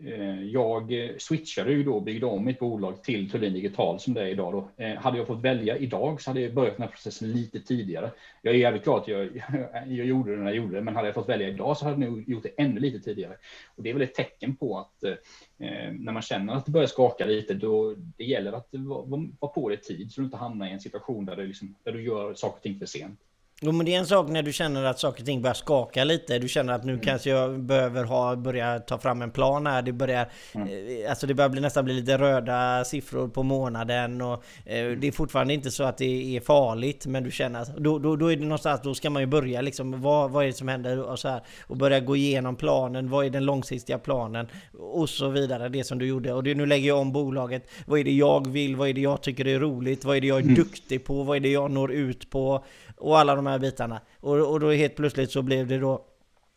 Eh, 0.05 0.43
jag 0.45 0.93
eh, 0.93 1.11
switchade 1.19 1.73
ju 1.73 1.85
då 1.85 1.95
och 1.95 2.03
byggde 2.03 2.27
om 2.27 2.45
mitt 2.45 2.59
bolag 2.59 3.03
till 3.03 3.31
Thulin 3.31 3.53
Digital 3.53 4.01
som 4.01 4.15
det 4.15 4.23
är 4.23 4.27
idag. 4.27 4.53
Då. 4.53 4.85
Eh, 4.85 4.97
hade 4.97 5.19
jag 5.19 5.27
fått 5.27 5.45
välja 5.45 5.79
idag 5.79 6.21
så 6.21 6.31
hade 6.31 6.41
jag 6.41 6.55
börjat 6.55 6.77
den 6.77 6.83
här 6.83 6.91
processen 6.91 7.33
lite 7.33 7.61
tidigare. 7.61 8.11
Jag 8.43 8.55
är 8.55 8.59
jävligt 8.59 8.85
glad 8.85 9.01
att 9.01 9.09
jag, 9.09 9.43
jag 9.87 10.07
gjorde 10.07 10.31
det 10.31 10.39
när 10.39 10.47
jag 10.47 10.57
gjorde 10.57 10.75
det, 10.75 10.83
men 10.83 10.97
hade 10.97 11.09
jag 11.09 11.15
fått 11.15 11.29
välja 11.29 11.49
idag 11.49 11.77
så 11.77 11.85
hade 11.85 12.05
jag 12.05 12.13
nog 12.13 12.29
gjort 12.29 12.43
det 12.43 12.63
ännu 12.63 12.81
lite 12.81 12.99
tidigare. 13.01 13.37
Och 13.77 13.83
det 13.83 13.91
är 13.91 13.95
väl 13.95 14.03
ett 14.03 14.15
tecken 14.15 14.57
på 14.57 14.79
att 14.79 15.05
eh, 15.05 15.13
eh 15.69 15.93
när 15.93 16.13
man 16.13 16.23
känner 16.23 16.55
att 16.55 16.67
det 16.67 16.73
börjar 16.73 16.87
skaka 16.87 17.25
lite, 17.25 17.55
då 17.55 17.95
det 18.17 18.25
gäller 18.25 18.53
att 18.53 18.69
vara 18.73 19.29
var 19.41 19.49
på 19.49 19.73
i 19.73 19.77
tid 19.77 20.13
så 20.13 20.21
du 20.21 20.25
inte 20.25 20.37
hamnar 20.37 20.67
i 20.67 20.71
en 20.71 20.81
situation 20.81 21.25
där 21.25 21.37
du, 21.37 21.47
liksom, 21.47 21.75
där 21.83 21.93
du 21.93 22.03
gör 22.03 22.35
saker 22.35 22.57
och 22.57 22.63
ting 22.63 22.79
för 22.79 22.87
sent. 22.87 23.21
Jo 23.63 23.73
men 23.73 23.87
det 23.87 23.95
är 23.95 23.99
en 23.99 24.07
sak 24.07 24.29
när 24.29 24.43
du 24.43 24.53
känner 24.53 24.85
att 24.85 24.99
saker 24.99 25.23
och 25.23 25.27
ting 25.27 25.43
börjar 25.43 25.55
skaka 25.55 26.05
lite. 26.05 26.39
Du 26.39 26.49
känner 26.49 26.73
att 26.73 26.85
nu 26.85 26.93
mm. 26.93 27.05
kanske 27.05 27.31
jag 27.31 27.61
behöver 27.61 28.05
ha, 28.05 28.37
börja 28.37 28.79
ta 28.79 28.99
fram 28.99 29.23
en 29.23 29.31
plan 29.31 29.67
här. 29.67 29.83
Det 29.83 29.93
börjar, 29.93 30.29
mm. 30.53 30.69
eh, 30.69 31.11
alltså 31.11 31.27
det 31.27 31.35
börjar 31.35 31.49
bli, 31.49 31.61
nästan 31.61 31.85
bli 31.85 31.95
lite 31.95 32.19
röda 32.19 32.85
siffror 32.85 33.29
på 33.29 33.43
månaden. 33.43 34.21
Och, 34.21 34.45
eh, 34.65 34.91
det 34.91 35.07
är 35.07 35.13
fortfarande 35.13 35.55
inte 35.55 35.71
så 35.71 35.85
att 35.85 35.99
det 35.99 36.37
är 36.37 36.41
farligt. 36.41 37.07
Men 37.07 37.25
du 37.25 37.31
känner 37.31 37.61
att 37.61 37.77
då, 37.77 37.99
då, 37.99 38.17
då 38.17 38.33
är 38.33 38.37
det 38.37 38.43
någonstans, 38.43 38.81
då 38.85 38.95
ska 38.95 39.11
man 39.11 39.23
ju 39.23 39.27
börja 39.27 39.61
liksom. 39.61 40.03
Vad, 40.03 40.31
vad 40.31 40.43
är 40.43 40.47
det 40.47 40.53
som 40.53 40.69
händer? 40.69 41.03
Och, 41.03 41.19
så 41.19 41.29
här, 41.29 41.43
och 41.67 41.77
börja 41.77 42.01
gå 42.01 42.17
igenom 42.17 42.57
planen. 42.57 43.11
Vad 43.11 43.27
är 43.27 43.31
den 43.31 43.45
långsiktiga 43.45 43.99
planen? 43.99 44.47
Och 44.79 45.09
så 45.09 45.29
vidare. 45.29 45.69
Det 45.69 45.85
som 45.85 45.99
du 45.99 46.07
gjorde. 46.07 46.33
Och 46.33 46.43
det, 46.43 46.55
nu 46.55 46.67
lägger 46.67 46.89
jag 46.89 46.99
om 46.99 47.13
bolaget. 47.13 47.71
Vad 47.87 48.01
är 48.01 48.05
det 48.05 48.13
jag 48.13 48.51
vill? 48.51 48.77
Vad 48.77 48.89
är 48.89 48.95
det 48.95 49.01
jag 49.01 49.23
tycker 49.23 49.47
är 49.47 49.59
roligt? 49.59 50.05
Vad 50.05 50.17
är 50.17 50.21
det 50.21 50.27
jag 50.27 50.39
är 50.39 50.43
mm. 50.43 50.55
duktig 50.55 51.05
på? 51.05 51.23
Vad 51.23 51.37
är 51.37 51.41
det 51.41 51.53
jag 51.53 51.71
når 51.71 51.93
ut 51.93 52.31
på? 52.31 52.65
Och 53.01 53.19
alla 53.19 53.35
de 53.35 53.47
här 53.47 53.59
bitarna. 53.59 54.01
Och, 54.21 54.53
och 54.53 54.61
då 54.61 54.71
helt 54.71 54.97
plötsligt 54.97 55.31
så 55.31 55.43
blev 55.43 55.67
det 55.67 55.79
då 55.79 56.07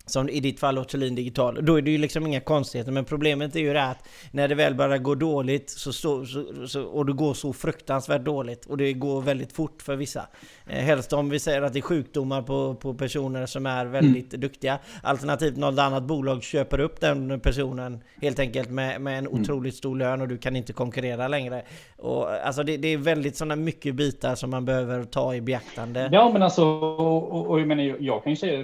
som 0.06 0.30
i 0.30 0.40
ditt 0.40 0.60
fall 0.60 0.86
Thulin 0.86 1.16
Digital. 1.16 1.66
Då 1.66 1.76
är 1.76 1.82
det 1.82 1.92
ju 1.92 1.98
liksom 1.98 2.28
inga 2.28 2.40
konstigheter. 2.40 2.92
Men 2.92 3.06
problemet 3.06 3.56
är 3.56 3.60
ju 3.60 3.74
det 3.74 3.84
att 3.84 4.08
när 4.32 4.48
det 4.48 4.56
väl 4.56 4.76
börjar 4.76 4.98
gå 4.98 5.16
dåligt 5.16 5.70
så, 5.70 5.94
så, 5.94 6.26
så, 6.68 6.84
och 6.84 7.06
det 7.06 7.14
går 7.14 7.34
så 7.34 7.54
fruktansvärt 7.54 8.26
dåligt 8.26 8.66
och 8.66 8.78
det 8.78 8.94
går 8.94 9.22
väldigt 9.22 9.52
fort 9.52 9.82
för 9.82 9.96
vissa. 9.96 10.28
Eh, 10.68 10.80
helst 10.80 11.14
om 11.14 11.30
vi 11.30 11.40
säger 11.40 11.62
att 11.62 11.74
det 11.74 11.80
är 11.80 11.82
sjukdomar 11.82 12.42
på, 12.42 12.76
på 12.76 12.94
personer 12.94 13.46
som 13.46 13.66
är 13.66 13.86
väldigt 13.86 14.34
mm. 14.34 14.42
duktiga. 14.42 14.80
Alternativt 15.04 15.58
något 15.58 15.80
annat 15.80 16.04
bolag 16.04 16.44
köper 16.44 16.80
upp 16.80 17.00
den 17.00 17.40
personen 17.40 18.04
helt 18.22 18.40
enkelt 18.40 18.70
med, 18.70 19.02
med 19.02 19.18
en 19.18 19.28
mm. 19.28 19.42
otroligt 19.42 19.76
stor 19.76 19.96
lön 19.96 20.22
och 20.22 20.28
du 20.28 20.38
kan 20.38 20.56
inte 20.56 20.74
konkurrera 20.74 21.28
längre. 21.28 21.64
Och, 21.98 22.30
alltså 22.32 22.64
det, 22.64 22.78
det 22.78 22.88
är 22.88 22.98
väldigt 22.98 23.36
sådana 23.36 23.56
mycket 23.56 23.96
bitar 23.96 24.36
som 24.36 24.50
man 24.50 24.66
behöver 24.66 25.04
ta 25.04 25.36
i 25.36 25.42
beaktande. 25.42 26.10
Ja 26.12 26.30
men 26.34 26.44
alltså, 26.44 26.66
och, 26.66 27.32
och, 27.32 27.48
och 27.48 27.60
jag, 27.60 27.68
menar, 27.68 27.98
jag 28.00 28.24
kan 28.24 28.32
ju 28.32 28.36
säga 28.36 28.60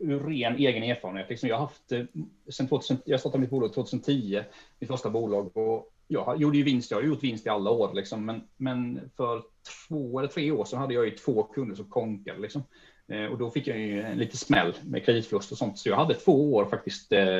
ur 0.00 0.20
ren 0.28 0.56
egen 0.70 0.82
erfarenhet. 0.82 1.30
Liksom 1.30 1.48
jag 1.48 1.56
har 1.56 1.62
haft, 1.62 1.92
eh, 1.92 2.04
sen 2.48 2.68
2000, 2.68 2.96
jag 3.04 3.20
startade 3.20 3.40
mitt 3.40 3.50
bolag 3.50 3.74
2010, 3.74 4.44
mitt 4.78 4.90
första 4.90 5.10
bolag, 5.10 5.56
och 5.56 5.92
jag 6.08 6.40
gjorde 6.40 6.58
ju 6.58 6.64
vinst. 6.64 6.90
Jag 6.90 6.98
har 6.98 7.02
gjort 7.02 7.22
vinst 7.22 7.46
i 7.46 7.48
alla 7.48 7.70
år, 7.70 7.94
liksom, 7.94 8.24
men, 8.24 8.42
men 8.56 9.10
för 9.16 9.42
två 9.88 10.18
eller 10.18 10.28
tre 10.28 10.50
år 10.50 10.64
sedan 10.64 10.78
hade 10.78 10.94
jag 10.94 11.04
ju 11.04 11.10
två 11.10 11.42
kunder 11.42 11.76
som 11.76 11.84
konkade. 11.84 12.40
Liksom. 12.40 12.62
Eh, 13.10 13.24
och 13.24 13.38
då 13.38 13.50
fick 13.50 13.66
jag 13.66 13.78
ju 13.78 14.02
en 14.02 14.18
lite 14.18 14.36
smäll 14.36 14.72
med 14.84 15.04
kreditförlust 15.04 15.52
och 15.52 15.58
sånt. 15.58 15.78
Så 15.78 15.88
jag 15.88 15.96
hade 15.96 16.14
två 16.14 16.54
år 16.54 16.64
faktiskt 16.64 17.12
eh, 17.12 17.38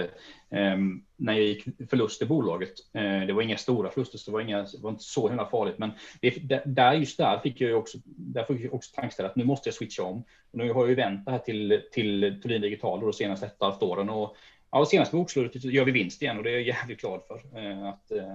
eh, 0.50 0.78
när 1.16 1.32
jag 1.32 1.42
gick 1.42 1.64
förlust 1.90 2.22
i 2.22 2.26
bolaget. 2.26 2.72
Eh, 2.92 3.20
det 3.26 3.32
var 3.32 3.42
inga 3.42 3.56
stora 3.56 3.90
förluster, 3.90 4.18
så 4.18 4.30
det 4.30 4.34
var, 4.34 4.40
inga, 4.40 4.62
det 4.62 4.78
var 4.82 4.90
inte 4.90 5.04
så 5.04 5.28
himla 5.28 5.46
farligt. 5.46 5.78
Men 5.78 5.90
det, 6.20 6.62
där, 6.64 6.92
just 6.92 7.18
där 7.18 7.38
fick 7.38 7.60
jag 7.60 7.78
också, 7.78 7.98
där 8.04 8.44
fick 8.44 8.60
jag 8.60 8.74
också 8.74 8.94
tankställa 8.94 9.28
att 9.28 9.36
nu 9.36 9.44
måste 9.44 9.68
jag 9.68 9.74
switcha 9.74 10.02
om. 10.02 10.24
Och 10.52 10.58
nu 10.58 10.72
har 10.72 10.80
jag 10.80 10.88
ju 10.88 10.94
vänt 10.94 11.24
det 11.24 11.30
här 11.30 11.38
till, 11.38 11.82
till 11.92 12.40
Thulin 12.42 12.62
Digital 12.62 13.00
de 13.00 13.12
senaste 13.12 13.46
ett 13.46 13.56
och 13.58 13.66
halvt 13.66 13.82
åren. 13.82 14.10
Och, 14.10 14.36
ja, 14.70 14.84
senaste 14.84 15.16
bokslutet 15.16 15.64
gör 15.64 15.84
vi 15.84 15.92
vinst 15.92 16.22
igen 16.22 16.38
och 16.38 16.44
det 16.44 16.50
är 16.50 16.54
jag 16.54 16.62
jävligt 16.62 17.00
glad 17.00 17.20
för. 17.28 17.58
Eh, 17.58 17.88
att, 17.88 18.12
eh, 18.12 18.34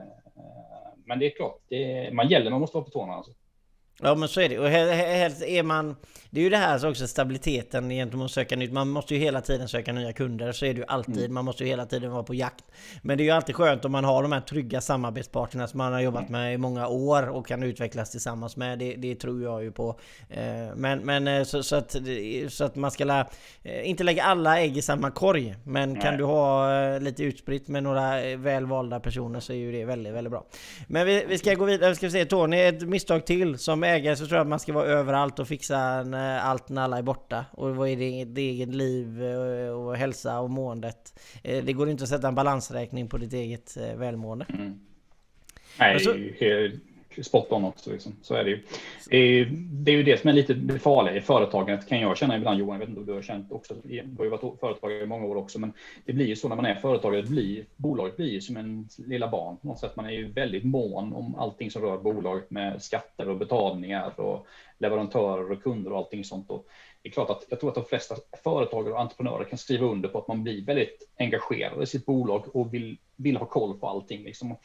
men 1.05 1.19
det 1.19 1.25
är 1.25 1.35
klart, 1.35 1.61
det, 1.69 2.13
man 2.13 2.29
gäller, 2.29 2.51
man 2.51 2.61
måste 2.61 2.77
vara 2.77 2.85
på 2.85 2.91
tårna. 2.91 3.13
Alltså. 3.13 3.31
Ja 4.01 4.15
men 4.15 4.29
så 4.29 4.41
är 4.41 4.49
det. 4.49 4.59
Och 4.59 4.69
helst 4.69 5.41
är 5.41 5.63
man... 5.63 5.95
Det 6.29 6.39
är 6.39 6.43
ju 6.43 6.49
det 6.49 6.57
här 6.57 6.89
också 6.89 7.07
stabiliteten 7.07 7.89
gentemot 7.89 8.25
att 8.25 8.31
söka 8.31 8.55
nytt. 8.55 8.71
Man 8.71 8.89
måste 8.89 9.13
ju 9.13 9.19
hela 9.19 9.41
tiden 9.41 9.67
söka 9.67 9.93
nya 9.93 10.13
kunder. 10.13 10.51
Så 10.51 10.65
är 10.65 10.73
det 10.73 10.79
ju 10.79 10.85
alltid. 10.87 11.17
Mm. 11.17 11.33
Man 11.33 11.45
måste 11.45 11.63
ju 11.63 11.69
hela 11.69 11.85
tiden 11.85 12.11
vara 12.11 12.23
på 12.23 12.33
jakt. 12.33 12.65
Men 13.01 13.17
det 13.17 13.23
är 13.23 13.25
ju 13.25 13.31
alltid 13.31 13.55
skönt 13.55 13.85
om 13.85 13.91
man 13.91 14.03
har 14.03 14.23
de 14.23 14.31
här 14.31 14.41
trygga 14.41 14.81
samarbetspartnerna 14.81 15.67
som 15.67 15.77
man 15.77 15.93
har 15.93 15.99
jobbat 16.01 16.29
med 16.29 16.53
i 16.53 16.57
många 16.57 16.87
år 16.87 17.29
och 17.29 17.47
kan 17.47 17.63
utvecklas 17.63 18.11
tillsammans 18.11 18.57
med. 18.57 18.79
Det, 18.79 18.95
det 18.95 19.15
tror 19.15 19.43
jag 19.43 19.63
ju 19.63 19.71
på. 19.71 19.99
Eh, 20.29 20.43
men, 20.75 20.99
men 20.99 21.27
eh, 21.27 21.43
så, 21.43 21.63
så, 21.63 21.75
att, 21.75 21.95
så 22.49 22.63
att 22.63 22.75
man 22.75 22.91
ska 22.91 23.05
la, 23.05 23.19
eh, 23.63 23.89
inte 23.89 24.03
lägga 24.03 24.23
alla 24.23 24.59
ägg 24.59 24.77
i 24.77 24.81
samma 24.81 25.11
korg. 25.11 25.55
Men 25.63 25.93
Nej. 25.93 26.01
kan 26.01 26.17
du 26.17 26.23
ha 26.23 26.97
lite 26.97 27.23
utspritt 27.23 27.67
med 27.67 27.83
några 27.83 28.35
välvalda 28.35 28.99
personer 28.99 29.39
så 29.39 29.53
är 29.53 29.57
ju 29.57 29.71
det 29.71 29.85
väldigt, 29.85 30.13
väldigt 30.13 30.31
bra. 30.31 30.45
Men 30.87 31.07
vi, 31.07 31.25
vi 31.27 31.37
ska 31.37 31.53
gå 31.53 31.65
vidare. 31.65 31.89
Vi 31.89 31.95
ska 31.95 32.09
se 32.09 32.25
Tony, 32.25 32.61
ett 32.61 32.81
misstag 32.81 33.25
till 33.25 33.57
som 33.57 33.84
ägare 33.85 34.15
så 34.15 34.25
tror 34.25 34.37
jag 34.37 34.41
att 34.41 34.47
man 34.47 34.59
ska 34.59 34.73
vara 34.73 34.85
överallt 34.85 35.39
och 35.39 35.47
fixa 35.47 36.03
när 36.03 36.39
allt 36.39 36.69
när 36.69 36.81
alla 36.81 36.97
är 36.97 37.01
borta. 37.01 37.45
Och 37.51 37.75
vad 37.75 37.89
är 37.89 38.25
det 38.25 38.41
eget 38.41 38.75
liv 38.75 39.23
eh, 39.23 39.69
och 39.69 39.95
hälsa 39.95 40.39
och 40.39 40.49
måendet. 40.49 41.19
Eh, 41.43 41.63
det 41.63 41.73
går 41.73 41.89
inte 41.89 42.03
att 42.03 42.09
sätta 42.09 42.27
en 42.27 42.35
balansräkning 42.35 43.09
på 43.09 43.17
ditt 43.17 43.33
eget 43.33 43.77
eh, 43.77 43.95
välmående. 43.95 44.45
Mm. 44.49 44.79
Nej, 45.79 45.99
så, 45.99 46.13
spot 47.23 47.51
on 47.51 47.65
också. 47.65 47.91
Liksom. 47.91 48.15
Så 48.21 48.35
är 48.35 48.43
det 48.43 48.49
ju. 48.49 48.59
Det 49.71 49.91
är 49.91 49.95
ju 49.95 50.03
det 50.03 50.21
som 50.21 50.29
är 50.29 50.33
lite 50.33 50.53
det 50.53 50.79
farliga 50.79 51.15
i 51.15 51.21
företagandet 51.21 51.87
kan 51.87 51.99
jag 51.99 52.17
känna 52.17 52.37
ibland 52.37 52.59
Johan. 52.59 52.73
Jag 52.73 52.79
vet 52.79 52.89
inte 52.89 52.99
om 52.99 53.05
du 53.05 53.13
har 53.13 53.21
känt 53.21 53.51
också. 53.51 53.73
Du 53.83 54.15
har 54.17 54.23
ju 54.23 54.29
varit 54.29 54.59
företagare 54.59 55.03
i 55.03 55.05
många 55.05 55.25
år 55.25 55.35
också, 55.35 55.59
men 55.59 55.73
det 56.05 56.13
blir 56.13 56.25
ju 56.25 56.35
så 56.35 56.49
när 56.49 56.55
man 56.55 56.65
är 56.65 56.75
företagare. 56.75 57.21
Det 57.21 57.29
blir, 57.29 57.65
bolaget 57.75 58.17
blir 58.17 58.29
ju 58.29 58.41
som 58.41 58.57
en 58.57 58.87
lilla 58.97 59.27
barn 59.27 59.57
på 59.57 59.67
något 59.67 59.79
sätt. 59.79 59.95
Man 59.95 60.05
är 60.05 60.11
ju 60.11 60.31
väldigt 60.31 60.63
mån 60.63 61.13
om 61.13 61.35
allting 61.35 61.71
som 61.71 61.81
rör 61.81 61.97
bolaget 61.97 62.51
med 62.51 62.83
skatter 62.83 63.29
och 63.29 63.37
betalningar 63.37 64.19
och 64.19 64.47
leverantörer 64.77 65.51
och 65.51 65.63
kunder 65.63 65.91
och 65.91 65.97
allting 65.97 66.23
sånt. 66.23 66.49
Och 66.49 66.67
det 67.01 67.09
är 67.09 67.13
klart 67.13 67.29
att 67.29 67.45
jag 67.49 67.59
tror 67.59 67.69
att 67.69 67.75
de 67.75 67.85
flesta 67.85 68.15
företagare 68.43 68.93
och 68.93 68.99
entreprenörer 68.99 69.43
kan 69.43 69.57
skriva 69.57 69.85
under 69.85 70.09
på 70.09 70.17
att 70.17 70.27
man 70.27 70.43
blir 70.43 70.65
väldigt 70.65 71.09
engagerad 71.19 71.83
i 71.83 71.85
sitt 71.85 72.05
bolag 72.05 72.55
och 72.55 72.73
vill, 72.73 72.97
vill 73.15 73.37
ha 73.37 73.45
koll 73.45 73.79
på 73.79 73.87
allting. 73.87 74.23
Liksom 74.23 74.55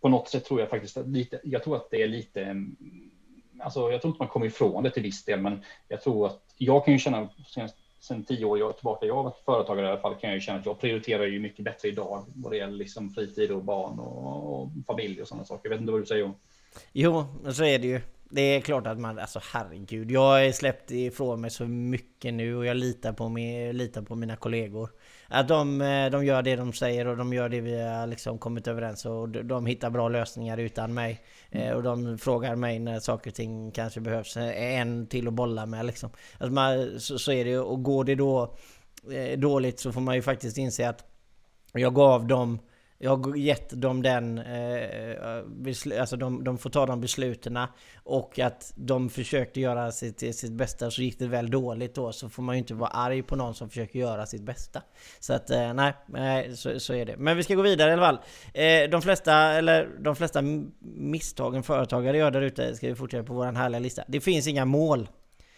på 0.00 0.08
något 0.08 0.28
sätt 0.28 0.44
tror 0.44 0.60
jag 0.60 0.70
faktiskt 0.70 0.96
att 0.96 1.08
lite, 1.08 1.40
jag 1.44 1.64
tror 1.64 1.76
att 1.76 1.90
det 1.90 2.02
är 2.02 2.08
lite, 2.08 2.42
mm, 2.42 2.76
alltså 3.60 3.90
jag 3.90 4.00
tror 4.00 4.10
inte 4.10 4.22
man 4.22 4.28
kommer 4.28 4.46
ifrån 4.46 4.82
det 4.82 4.90
till 4.90 5.02
viss 5.02 5.24
del, 5.24 5.40
men 5.40 5.64
jag 5.88 6.02
tror 6.02 6.26
att 6.26 6.42
jag 6.56 6.84
kan 6.84 6.94
ju 6.94 6.98
känna 6.98 7.28
sen, 7.46 7.68
sen 8.00 8.24
tio 8.24 8.44
år 8.44 8.72
tillbaka, 8.72 9.06
jag 9.06 9.14
har 9.14 9.22
varit 9.22 9.44
företagare 9.44 9.86
i 9.86 9.90
alla 9.90 10.00
fall, 10.00 10.14
kan 10.14 10.30
jag 10.30 10.34
ju 10.34 10.40
känna 10.40 10.58
att 10.58 10.66
jag 10.66 10.80
prioriterar 10.80 11.26
ju 11.26 11.40
mycket 11.40 11.64
bättre 11.64 11.88
idag 11.88 12.24
vad 12.34 12.52
det 12.52 12.56
gäller 12.56 12.76
liksom 12.76 13.10
fritid 13.10 13.50
och 13.50 13.64
barn 13.64 13.98
och, 13.98 14.62
och 14.62 14.70
familj 14.86 15.22
och 15.22 15.28
sådana 15.28 15.44
saker. 15.44 15.68
Jag 15.68 15.70
vet 15.70 15.80
inte 15.80 15.92
vad 15.92 16.02
du 16.02 16.06
säger 16.06 16.24
om. 16.24 16.34
Jo, 16.92 17.24
så 17.52 17.64
är 17.64 17.78
det 17.78 17.86
ju. 17.86 18.00
Det 18.30 18.40
är 18.40 18.60
klart 18.60 18.86
att 18.86 18.98
man, 18.98 19.18
alltså 19.18 19.40
herregud. 19.52 20.10
Jag 20.10 20.20
har 20.20 20.52
släppt 20.52 20.90
ifrån 20.90 21.40
mig 21.40 21.50
så 21.50 21.64
mycket 21.64 22.34
nu 22.34 22.56
och 22.56 22.66
jag 22.66 22.76
litar 22.76 23.12
på, 23.12 23.28
mig, 23.28 23.72
litar 23.72 24.02
på 24.02 24.14
mina 24.14 24.36
kollegor. 24.36 24.90
Att 25.28 25.48
de, 25.48 25.80
eh, 25.80 26.10
de 26.10 26.24
gör 26.24 26.42
det 26.42 26.56
de 26.56 26.72
säger 26.72 27.06
och 27.06 27.16
de 27.16 27.32
gör 27.32 27.48
det 27.48 27.60
vi 27.60 27.82
har 27.82 28.06
liksom 28.06 28.38
kommit 28.38 28.68
överens 28.68 29.06
och 29.06 29.28
de 29.28 29.66
hittar 29.66 29.90
bra 29.90 30.08
lösningar 30.08 30.58
utan 30.58 30.94
mig. 30.94 31.20
Mm. 31.50 31.76
Och 31.76 31.82
de 31.82 32.18
frågar 32.18 32.56
mig 32.56 32.78
när 32.78 33.00
saker 33.00 33.30
och 33.30 33.34
ting 33.34 33.70
kanske 33.70 34.00
behövs 34.00 34.36
eh, 34.36 34.78
en 34.80 35.06
till 35.06 35.28
att 35.28 35.34
bolla 35.34 35.66
med 35.66 35.86
liksom. 35.86 36.10
Alltså 36.38 36.52
man, 36.52 37.00
så, 37.00 37.18
så 37.18 37.32
är 37.32 37.44
det 37.44 37.58
och 37.58 37.82
går 37.82 38.04
det 38.04 38.14
då 38.14 38.56
dåligt 39.36 39.80
så 39.80 39.92
får 39.92 40.00
man 40.00 40.14
ju 40.14 40.22
faktiskt 40.22 40.58
inse 40.58 40.88
att 40.88 41.04
jag 41.72 41.94
gav 41.94 42.26
dem 42.26 42.58
jag 42.98 43.26
har 43.26 43.36
gett 43.36 43.70
dem 43.70 44.02
den, 44.02 44.38
eh, 44.38 44.74
eh 44.74 46.00
alltså 46.00 46.16
de, 46.16 46.44
de 46.44 46.58
får 46.58 46.70
ta 46.70 46.86
de 46.86 47.00
besluten 47.00 47.58
och 48.04 48.38
att 48.38 48.72
de 48.76 49.10
försökte 49.10 49.60
göra 49.60 49.92
sitt, 49.92 50.36
sitt 50.36 50.52
bästa 50.52 50.90
så 50.90 51.02
gick 51.02 51.18
det 51.18 51.26
väl 51.26 51.50
dåligt 51.50 51.94
då 51.94 52.12
så 52.12 52.28
får 52.28 52.42
man 52.42 52.54
ju 52.54 52.58
inte 52.58 52.74
vara 52.74 52.90
arg 52.90 53.22
på 53.22 53.36
någon 53.36 53.54
som 53.54 53.68
försöker 53.68 53.98
göra 53.98 54.26
sitt 54.26 54.42
bästa. 54.42 54.82
Så 55.20 55.32
att 55.32 55.50
eh, 55.50 55.74
nej, 55.74 55.92
nej 56.06 56.56
så, 56.56 56.80
så, 56.80 56.94
är 56.94 57.04
det. 57.04 57.16
Men 57.16 57.36
vi 57.36 57.42
ska 57.42 57.54
gå 57.54 57.62
vidare 57.62 57.90
i 57.90 57.92
alla 57.92 58.02
fall. 58.02 58.18
Eh, 58.54 58.90
de 58.90 59.02
flesta, 59.02 59.34
eller 59.34 59.88
de 60.00 60.16
flesta 60.16 60.42
misstagen 60.80 61.62
företagare 61.62 62.16
gör 62.16 62.30
där 62.30 62.42
ute 62.42 62.76
ska 62.76 62.88
vi 62.88 62.94
fortsätta 62.94 63.24
på 63.24 63.34
vår 63.34 63.52
härliga 63.52 63.80
lista. 63.80 64.02
Det 64.08 64.20
finns 64.20 64.46
inga 64.46 64.64
mål. 64.64 65.08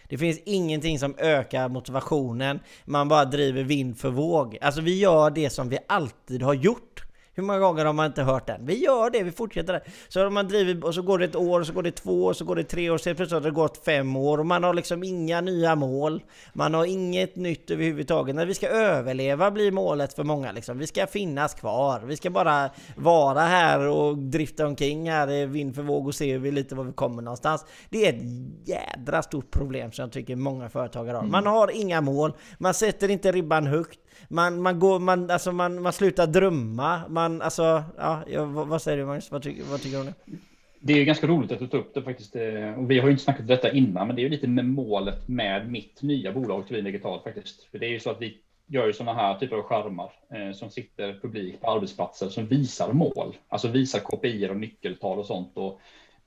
Det 0.09 0.18
finns 0.18 0.38
ingenting 0.44 0.98
som 0.98 1.14
ökar 1.18 1.68
motivationen. 1.68 2.61
Man 2.85 3.09
bara 3.09 3.24
driver 3.24 3.62
vind 3.62 3.98
för 3.98 4.11
våg. 4.11 4.59
Alltså 4.61 4.81
vi 4.81 4.98
gör 4.98 5.31
det 5.31 5.51
som 5.51 5.68
vi 5.68 5.79
alltid 5.88 6.42
har 6.42 6.55
gjort. 6.55 6.98
Hur 7.38 7.42
många 7.42 7.59
gånger 7.59 7.85
har 7.85 7.92
man 7.92 8.07
inte 8.07 8.22
hört 8.22 8.46
den? 8.46 8.66
Vi 8.66 8.85
gör 8.85 9.11
det, 9.11 9.22
vi 9.22 9.33
fortsätter 9.33 9.72
det. 9.72 9.81
Så 10.09 10.22
har 10.22 10.31
man 10.31 10.48
drivit, 10.48 10.85
och 10.85 10.94
så 10.94 11.03
går 11.03 11.18
det 11.18 11.24
ett 11.24 11.37
år, 11.37 11.62
så 11.62 11.72
går 11.72 11.83
det 11.83 11.90
två 11.90 12.24
år, 12.24 12.33
så 12.33 12.44
går 12.44 12.57
det 12.57 12.64
tre 12.64 12.90
år, 12.90 12.98
så 12.98 13.03
plötsligt 13.14 13.31
har 13.31 13.40
det 13.40 13.51
gått 13.51 13.85
fem 13.85 14.16
år 14.16 14.38
och 14.38 14.46
man 14.46 14.64
har 14.64 14.74
liksom 14.74 15.03
inga 15.03 15.40
nya 15.40 15.74
mål. 15.74 16.22
Man 16.53 16.74
har 16.74 16.85
inget 16.85 17.37
nytt 17.37 17.70
överhuvudtaget. 17.70 18.35
När 18.35 18.46
vi 18.46 18.55
ska 18.55 18.68
överleva 18.68 19.51
blir 19.51 19.72
målet 19.72 20.12
för 20.12 20.24
många 20.24 20.53
liksom. 20.53 20.79
Vi 20.79 20.87
ska 20.87 21.07
finnas 21.07 21.55
kvar. 21.55 22.01
Vi 22.01 22.16
ska 22.16 22.31
bara 22.31 22.70
vara 22.96 23.40
här 23.40 23.88
och 23.88 24.18
drifta 24.18 24.66
omkring 24.66 25.11
här 25.11 25.46
vind 25.46 25.74
för 25.74 25.83
våg 25.83 26.07
och 26.07 26.14
se 26.14 26.38
lite 26.38 26.74
var 26.74 26.85
vi 26.85 26.92
kommer 26.92 27.22
någonstans. 27.22 27.64
Det 27.90 28.07
är 28.07 28.12
ett 28.12 28.22
jädra 28.68 29.22
stort 29.22 29.51
problem 29.51 29.92
som 29.92 30.03
jag 30.03 30.12
tycker 30.12 30.37
många 30.37 30.68
företagare 30.68 31.16
har. 31.16 31.24
Man 31.24 31.46
har 31.46 31.70
inga 31.70 32.01
mål, 32.01 32.33
man 32.59 32.74
sätter 32.74 33.11
inte 33.11 33.33
ribban 33.33 33.66
högt. 33.66 33.98
Man, 34.29 34.63
man, 34.63 34.79
går, 34.79 34.99
man, 34.99 35.31
alltså 35.31 35.53
man, 35.53 35.83
man 35.83 35.93
slutar 35.93 36.27
drömma, 36.27 37.03
man 37.09 37.43
alltså, 37.43 37.85
ja, 37.97 38.45
vad 38.45 38.83
säger 38.83 38.99
du 38.99 39.05
Magnus? 39.05 39.31
Vad, 39.31 39.43
ty 39.43 39.62
vad 39.71 39.83
tycker 39.83 39.97
du 39.97 40.01
om 40.01 40.07
det? 40.07 40.39
Det 40.81 40.93
är 40.93 41.05
ganska 41.05 41.27
roligt 41.27 41.53
att 41.53 41.59
du 41.59 41.66
tar 41.66 41.79
upp 41.79 41.95
det 41.95 42.03
faktiskt. 42.03 42.37
Eh, 42.37 42.79
och 42.79 42.91
vi 42.91 42.99
har 42.99 43.07
ju 43.07 43.12
inte 43.12 43.25
snackat 43.25 43.41
om 43.41 43.47
detta 43.47 43.73
innan, 43.73 44.07
men 44.07 44.16
det 44.16 44.23
är 44.23 44.25
ju 44.25 44.29
lite 44.29 44.49
med 44.49 44.64
målet 44.64 45.29
med 45.29 45.71
mitt 45.71 46.03
nya 46.03 46.33
bolag 46.33 46.69
Tvin 46.69 46.85
Digital. 46.85 47.21
faktiskt. 47.25 47.62
För 47.71 47.79
det 47.79 47.87
är 47.87 47.91
ju 47.91 48.01
så 48.01 48.11
att 48.11 48.21
vi 48.23 48.39
gör 48.66 48.87
ju 48.87 48.93
sådana 48.93 49.21
här 49.21 49.39
typer 49.39 49.57
av 49.57 49.62
skärmar 49.62 50.12
eh, 50.35 50.53
som 50.53 50.71
sitter 50.71 51.19
publikt 51.23 51.61
på 51.61 51.71
arbetsplatser 51.71 52.29
som 52.29 52.47
visar 52.47 52.93
mål, 52.93 53.37
alltså 53.49 53.69
visar 53.69 54.01
KPI 54.01 54.49
och 54.49 54.57
nyckeltal 54.57 55.19
och 55.19 55.27
sånt. 55.27 55.53
Och, 55.55 55.81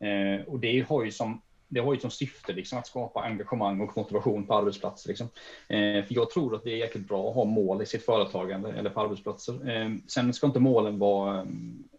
eh, 0.06 0.42
och 0.48 0.60
det 0.60 0.86
har 0.90 1.04
ju 1.04 1.12
som 1.12 1.42
det 1.72 1.80
har 1.80 1.94
ju 1.94 2.00
som 2.00 2.12
syfte 2.12 2.54
liksom, 2.54 2.80
att 2.80 2.88
skapa 2.88 3.22
engagemang 3.22 3.82
och 3.82 3.98
motivation 3.98 4.48
på 4.48 4.54
arbetsplatser. 4.54 5.10
Liksom. 5.10 5.28
Eh, 5.68 6.04
för 6.04 6.14
jag 6.14 6.30
tror 6.30 6.56
att 6.56 6.64
det 6.64 6.72
är 6.72 6.78
jäkligt 6.78 7.08
bra 7.08 7.30
att 7.30 7.36
ha 7.36 7.46
mål 7.46 7.82
i 7.82 7.86
sitt 7.86 8.06
företagande 8.06 8.72
eller 8.72 8.90
på 8.90 9.02
arbetsplatser. 9.02 9.70
Eh, 9.70 9.90
sen 10.08 10.34
ska 10.34 10.48
inte 10.48 10.60
målen 10.60 11.00
vara 11.00 11.40
eh, 11.40 11.46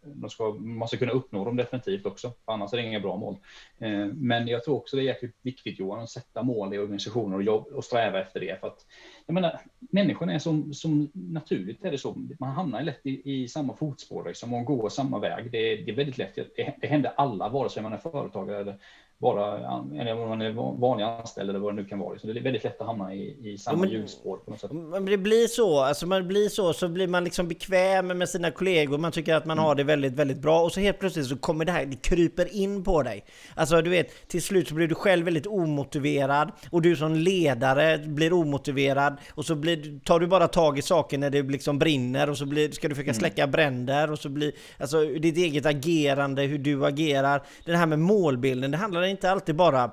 de 0.03 0.31
ska, 0.31 0.53
man 0.53 0.89
ska 0.89 0.97
kunna 0.97 1.13
uppnå 1.13 1.45
dem 1.45 1.57
definitivt 1.57 2.07
också, 2.07 2.33
annars 2.45 2.73
är 2.73 2.77
det 2.77 2.83
inga 2.83 3.01
bra 3.01 3.17
mål. 3.17 3.37
Eh, 3.79 4.07
men 4.07 4.49
jag 4.49 4.65
tror 4.65 4.77
också 4.77 4.97
det 4.97 5.03
är 5.03 5.05
jäkligt 5.05 5.37
viktigt 5.43 5.79
Johan, 5.79 6.03
att 6.03 6.11
sätta 6.11 6.43
mål 6.43 6.75
i 6.75 6.79
organisationer 6.79 7.37
och, 7.37 7.43
jobb, 7.43 7.67
och 7.67 7.85
sträva 7.85 8.21
efter 8.21 8.41
det. 8.41 8.61
För 8.61 8.67
att, 8.67 8.87
jag 9.27 9.35
menar, 9.35 9.61
människorna 9.79 10.35
är 10.35 10.39
som, 10.39 10.75
som 10.75 11.11
naturligt 11.13 11.85
är 11.85 11.91
det 11.91 11.99
så, 11.99 12.15
man 12.41 12.51
hamnar 12.51 12.83
lätt 12.83 13.07
i, 13.07 13.43
i 13.43 13.49
samma 13.49 13.77
fotspår 13.77 14.25
liksom, 14.25 14.55
och 14.55 14.65
går 14.65 14.89
samma 14.89 15.19
väg. 15.19 15.53
Det, 15.53 15.77
det 15.77 15.91
är 15.91 15.97
väldigt 15.97 16.19
lätt, 16.19 16.35
det, 16.35 16.75
det 16.81 16.87
händer 16.87 17.13
alla, 17.17 17.49
vare 17.49 17.69
sig 17.69 17.83
man 17.83 17.93
är 17.93 17.99
företagare 17.99 18.61
eller 18.61 18.79
vara, 19.23 19.57
eller 20.01 20.23
om 20.23 20.29
man 20.29 20.43
är 20.43 20.53
vanlig 20.81 21.05
anställd 21.05 21.51
eller 21.51 21.59
vad 21.59 21.73
det 21.77 21.83
nu 21.83 21.89
kan 21.89 21.99
vara. 21.99 22.19
Så 22.19 22.27
det 22.27 22.41
är 22.41 22.43
väldigt 22.43 22.65
lätt 22.65 22.81
att 22.81 22.87
hamna 22.87 23.15
i, 23.15 23.37
i 23.53 23.59
samma 23.59 23.87
hjulspår 23.87 24.37
på 24.37 24.51
något 24.51 24.61
sätt. 24.61 24.73
Men 24.73 25.05
det 25.05 25.19
blir 25.19 25.47
så, 25.47 25.81
alltså 25.81 26.07
man 26.07 26.29
blir 26.29 26.49
så, 26.49 26.73
så 26.73 26.89
blir 26.89 27.09
man 27.09 27.25
liksom 27.25 27.49
bekväm 27.49 28.07
med 28.07 28.29
sina 28.29 28.51
kollegor, 28.51 28.99
man 28.99 29.13
tycker 29.13 29.35
att 29.35 29.47
man 29.47 29.59
mm. 29.59 29.65
har 29.65 29.75
det 29.75 29.85
väldigt, 29.85 30.13
väldigt 30.13 30.39
bra 30.39 30.61
och 30.61 30.73
så 30.73 30.81
helt 30.81 30.99
plötsligt 30.99 31.27
så 31.27 31.37
kommer 31.37 31.65
det 31.65 31.73
här, 31.73 31.87
det 31.87 31.97
kryper 31.97 32.55
in 32.57 32.85
på 32.85 33.03
dig. 33.03 33.25
Alltså 33.55 33.83
du 33.83 33.91
vet, 33.91 34.29
till 34.29 34.43
slut 34.43 34.69
så 34.69 34.75
blir 34.75 34.89
du 34.89 34.95
själv 34.95 35.25
väldigt 35.25 35.47
omotiverad 35.47 36.53
och 36.71 36.83
du 36.83 36.97
som 36.97 37.15
ledare 37.15 37.99
blir 37.99 38.33
omotiverad 38.33 39.17
och 39.35 39.45
så 39.45 39.55
blir, 39.55 40.01
tar 40.05 40.21
du 40.21 40.27
bara 40.27 40.49
tag 40.49 40.79
i 40.79 40.83
saker 40.83 41.19
när 41.19 41.31
det 41.31 41.43
liksom 41.43 41.79
brinner 41.79 42.31
och 42.31 42.39
så 42.39 42.47
blir, 42.47 42.71
ska 42.71 42.89
du 42.89 42.95
försöka 42.95 43.11
mm. 43.11 43.21
släcka 43.21 43.43
mm. 43.43 43.53
bränder 43.53 44.13
och 44.13 44.19
så 44.19 44.29
blir, 44.29 44.53
alltså 44.79 45.05
ditt 45.05 45.37
eget 45.37 45.67
agerande, 45.67 46.43
hur 46.43 46.59
du 46.59 46.87
agerar. 46.87 47.43
Det 47.65 47.77
här 47.77 47.87
med 47.87 47.99
målbilden, 47.99 48.71
det 48.71 48.77
handlar 48.77 49.12
inte 49.13 49.31
alltid 49.31 49.57
bara 49.57 49.91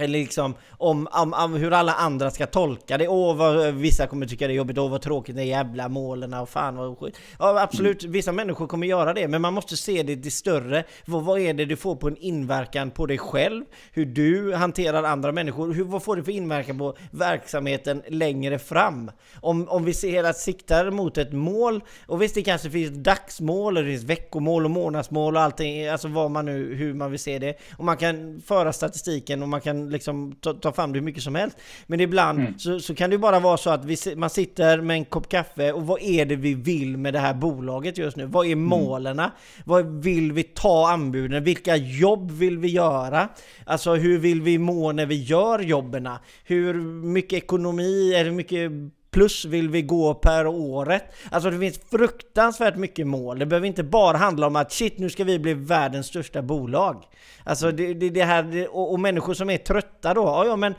eller 0.00 0.18
liksom 0.18 0.54
om, 0.70 1.08
om, 1.10 1.32
om, 1.32 1.54
hur 1.54 1.72
alla 1.72 1.92
andra 1.92 2.30
ska 2.30 2.46
tolka 2.46 2.98
det. 2.98 3.08
Åh, 3.08 3.36
vad, 3.36 3.74
vissa 3.74 4.06
kommer 4.06 4.26
tycka 4.26 4.46
det 4.46 4.52
är 4.52 4.56
jobbigt. 4.56 4.78
Åh, 4.78 4.90
vad 4.90 5.02
tråkigt 5.02 5.36
de 5.36 5.44
jävla 5.44 5.88
målen 5.88 6.34
och 6.34 6.48
fan 6.48 6.76
vad 6.76 6.98
skit. 6.98 7.16
Ja, 7.38 7.60
absolut, 7.62 8.02
mm. 8.02 8.12
vissa 8.12 8.32
människor 8.32 8.66
kommer 8.66 8.86
göra 8.86 9.14
det. 9.14 9.28
Men 9.28 9.42
man 9.42 9.54
måste 9.54 9.76
se 9.76 10.02
det, 10.02 10.14
det 10.14 10.30
större. 10.30 10.84
Vad, 11.06 11.24
vad 11.24 11.40
är 11.40 11.54
det 11.54 11.64
du 11.64 11.76
får 11.76 11.96
på 11.96 12.08
en 12.08 12.16
inverkan 12.16 12.90
på 12.90 13.06
dig 13.06 13.18
själv? 13.18 13.64
Hur 13.92 14.06
du 14.06 14.54
hanterar 14.54 15.02
andra 15.02 15.32
människor? 15.32 15.72
Hur, 15.72 15.84
vad 15.84 16.02
får 16.02 16.16
det 16.16 16.24
för 16.24 16.32
inverkan 16.32 16.78
på 16.78 16.96
verksamheten 17.10 18.02
längre 18.08 18.58
fram? 18.58 19.10
Om, 19.40 19.68
om 19.68 19.84
vi 19.84 19.94
ser 19.94 20.10
hela 20.10 20.32
siktar 20.32 20.90
mot 20.90 21.18
ett 21.18 21.32
mål. 21.32 21.80
Och 22.06 22.22
visst, 22.22 22.34
det 22.34 22.42
kanske 22.42 22.70
finns 22.70 22.90
dagsmål, 22.90 23.76
och 23.76 23.82
det 23.82 23.90
finns 23.90 24.04
veckomål 24.04 24.64
och 24.64 24.70
månadsmål 24.70 25.36
och 25.36 25.42
allting. 25.42 25.86
Alltså 25.86 26.08
vad 26.08 26.30
man 26.30 26.46
nu, 26.46 26.74
hur 26.74 26.94
man 26.94 27.10
vill 27.10 27.20
se 27.20 27.38
det. 27.38 27.58
Och 27.76 27.84
man 27.84 27.96
kan 27.96 28.42
föra 28.46 28.72
statistiken 28.72 29.42
och 29.42 29.48
man 29.48 29.60
kan 29.60 29.87
liksom 29.90 30.32
ta, 30.40 30.54
ta 30.54 30.72
fram 30.72 30.92
det 30.92 30.98
hur 30.98 31.04
mycket 31.04 31.22
som 31.22 31.34
helst. 31.34 31.58
Men 31.86 32.00
ibland 32.00 32.40
mm. 32.40 32.58
så, 32.58 32.80
så 32.80 32.94
kan 32.94 33.10
det 33.10 33.18
bara 33.18 33.40
vara 33.40 33.56
så 33.56 33.70
att 33.70 33.84
vi, 33.84 33.96
man 34.16 34.30
sitter 34.30 34.80
med 34.80 34.94
en 34.94 35.04
kopp 35.04 35.28
kaffe 35.28 35.72
och 35.72 35.86
vad 35.86 36.02
är 36.02 36.24
det 36.24 36.36
vi 36.36 36.54
vill 36.54 36.96
med 36.96 37.14
det 37.14 37.20
här 37.20 37.34
bolaget 37.34 37.98
just 37.98 38.16
nu? 38.16 38.26
Vad 38.26 38.46
är 38.46 38.52
mm. 38.52 38.64
målen? 38.64 39.18
Mm. 39.18 39.30
Vad 39.64 40.02
vill 40.02 40.32
vi 40.32 40.42
ta 40.42 40.90
anbuden? 40.90 41.44
Vilka 41.44 41.76
jobb 41.76 42.30
vill 42.30 42.58
vi 42.58 42.68
göra? 42.68 43.28
Alltså 43.64 43.94
hur 43.94 44.18
vill 44.18 44.42
vi 44.42 44.58
må 44.58 44.92
när 44.92 45.06
vi 45.06 45.22
gör 45.22 45.58
jobben? 45.58 46.08
Hur 46.44 46.74
mycket 47.02 47.36
ekonomi, 47.36 48.14
eller 48.14 48.30
hur 48.30 48.36
mycket 48.36 48.70
plus 49.10 49.44
vill 49.44 49.70
vi 49.70 49.82
gå 49.82 50.14
per 50.14 50.46
året? 50.46 51.04
Alltså 51.30 51.50
det 51.50 51.58
finns 51.58 51.80
fruktansvärt 51.90 52.76
mycket 52.76 53.06
mål. 53.06 53.38
Det 53.38 53.46
behöver 53.46 53.66
inte 53.66 53.84
bara 53.84 54.16
handla 54.16 54.46
om 54.46 54.56
att 54.56 54.72
shit, 54.72 54.98
nu 54.98 55.10
ska 55.10 55.24
vi 55.24 55.38
bli 55.38 55.54
världens 55.54 56.06
största 56.06 56.42
bolag. 56.42 57.04
Alltså 57.44 57.72
det, 57.72 57.94
det, 57.94 58.10
det 58.10 58.24
här, 58.24 58.68
och, 58.70 58.92
och, 58.92 59.00
människor 59.00 59.34
som 59.34 59.50
är 59.50 59.58
trötta 59.58 60.14
då, 60.14 60.22
ja, 60.22 60.46
ja 60.46 60.56
men 60.56 60.74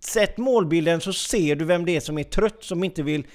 Sätt 0.00 0.38
målbilden 0.38 1.00
så 1.00 1.12
ser 1.12 1.56
du 1.56 1.64
vem 1.64 1.84
det 1.84 1.96
är 1.96 2.00
som 2.00 2.18
är 2.18 2.24
trött, 2.24 2.64
som 2.64 2.84
inte 2.84 3.02
vill, 3.02 3.26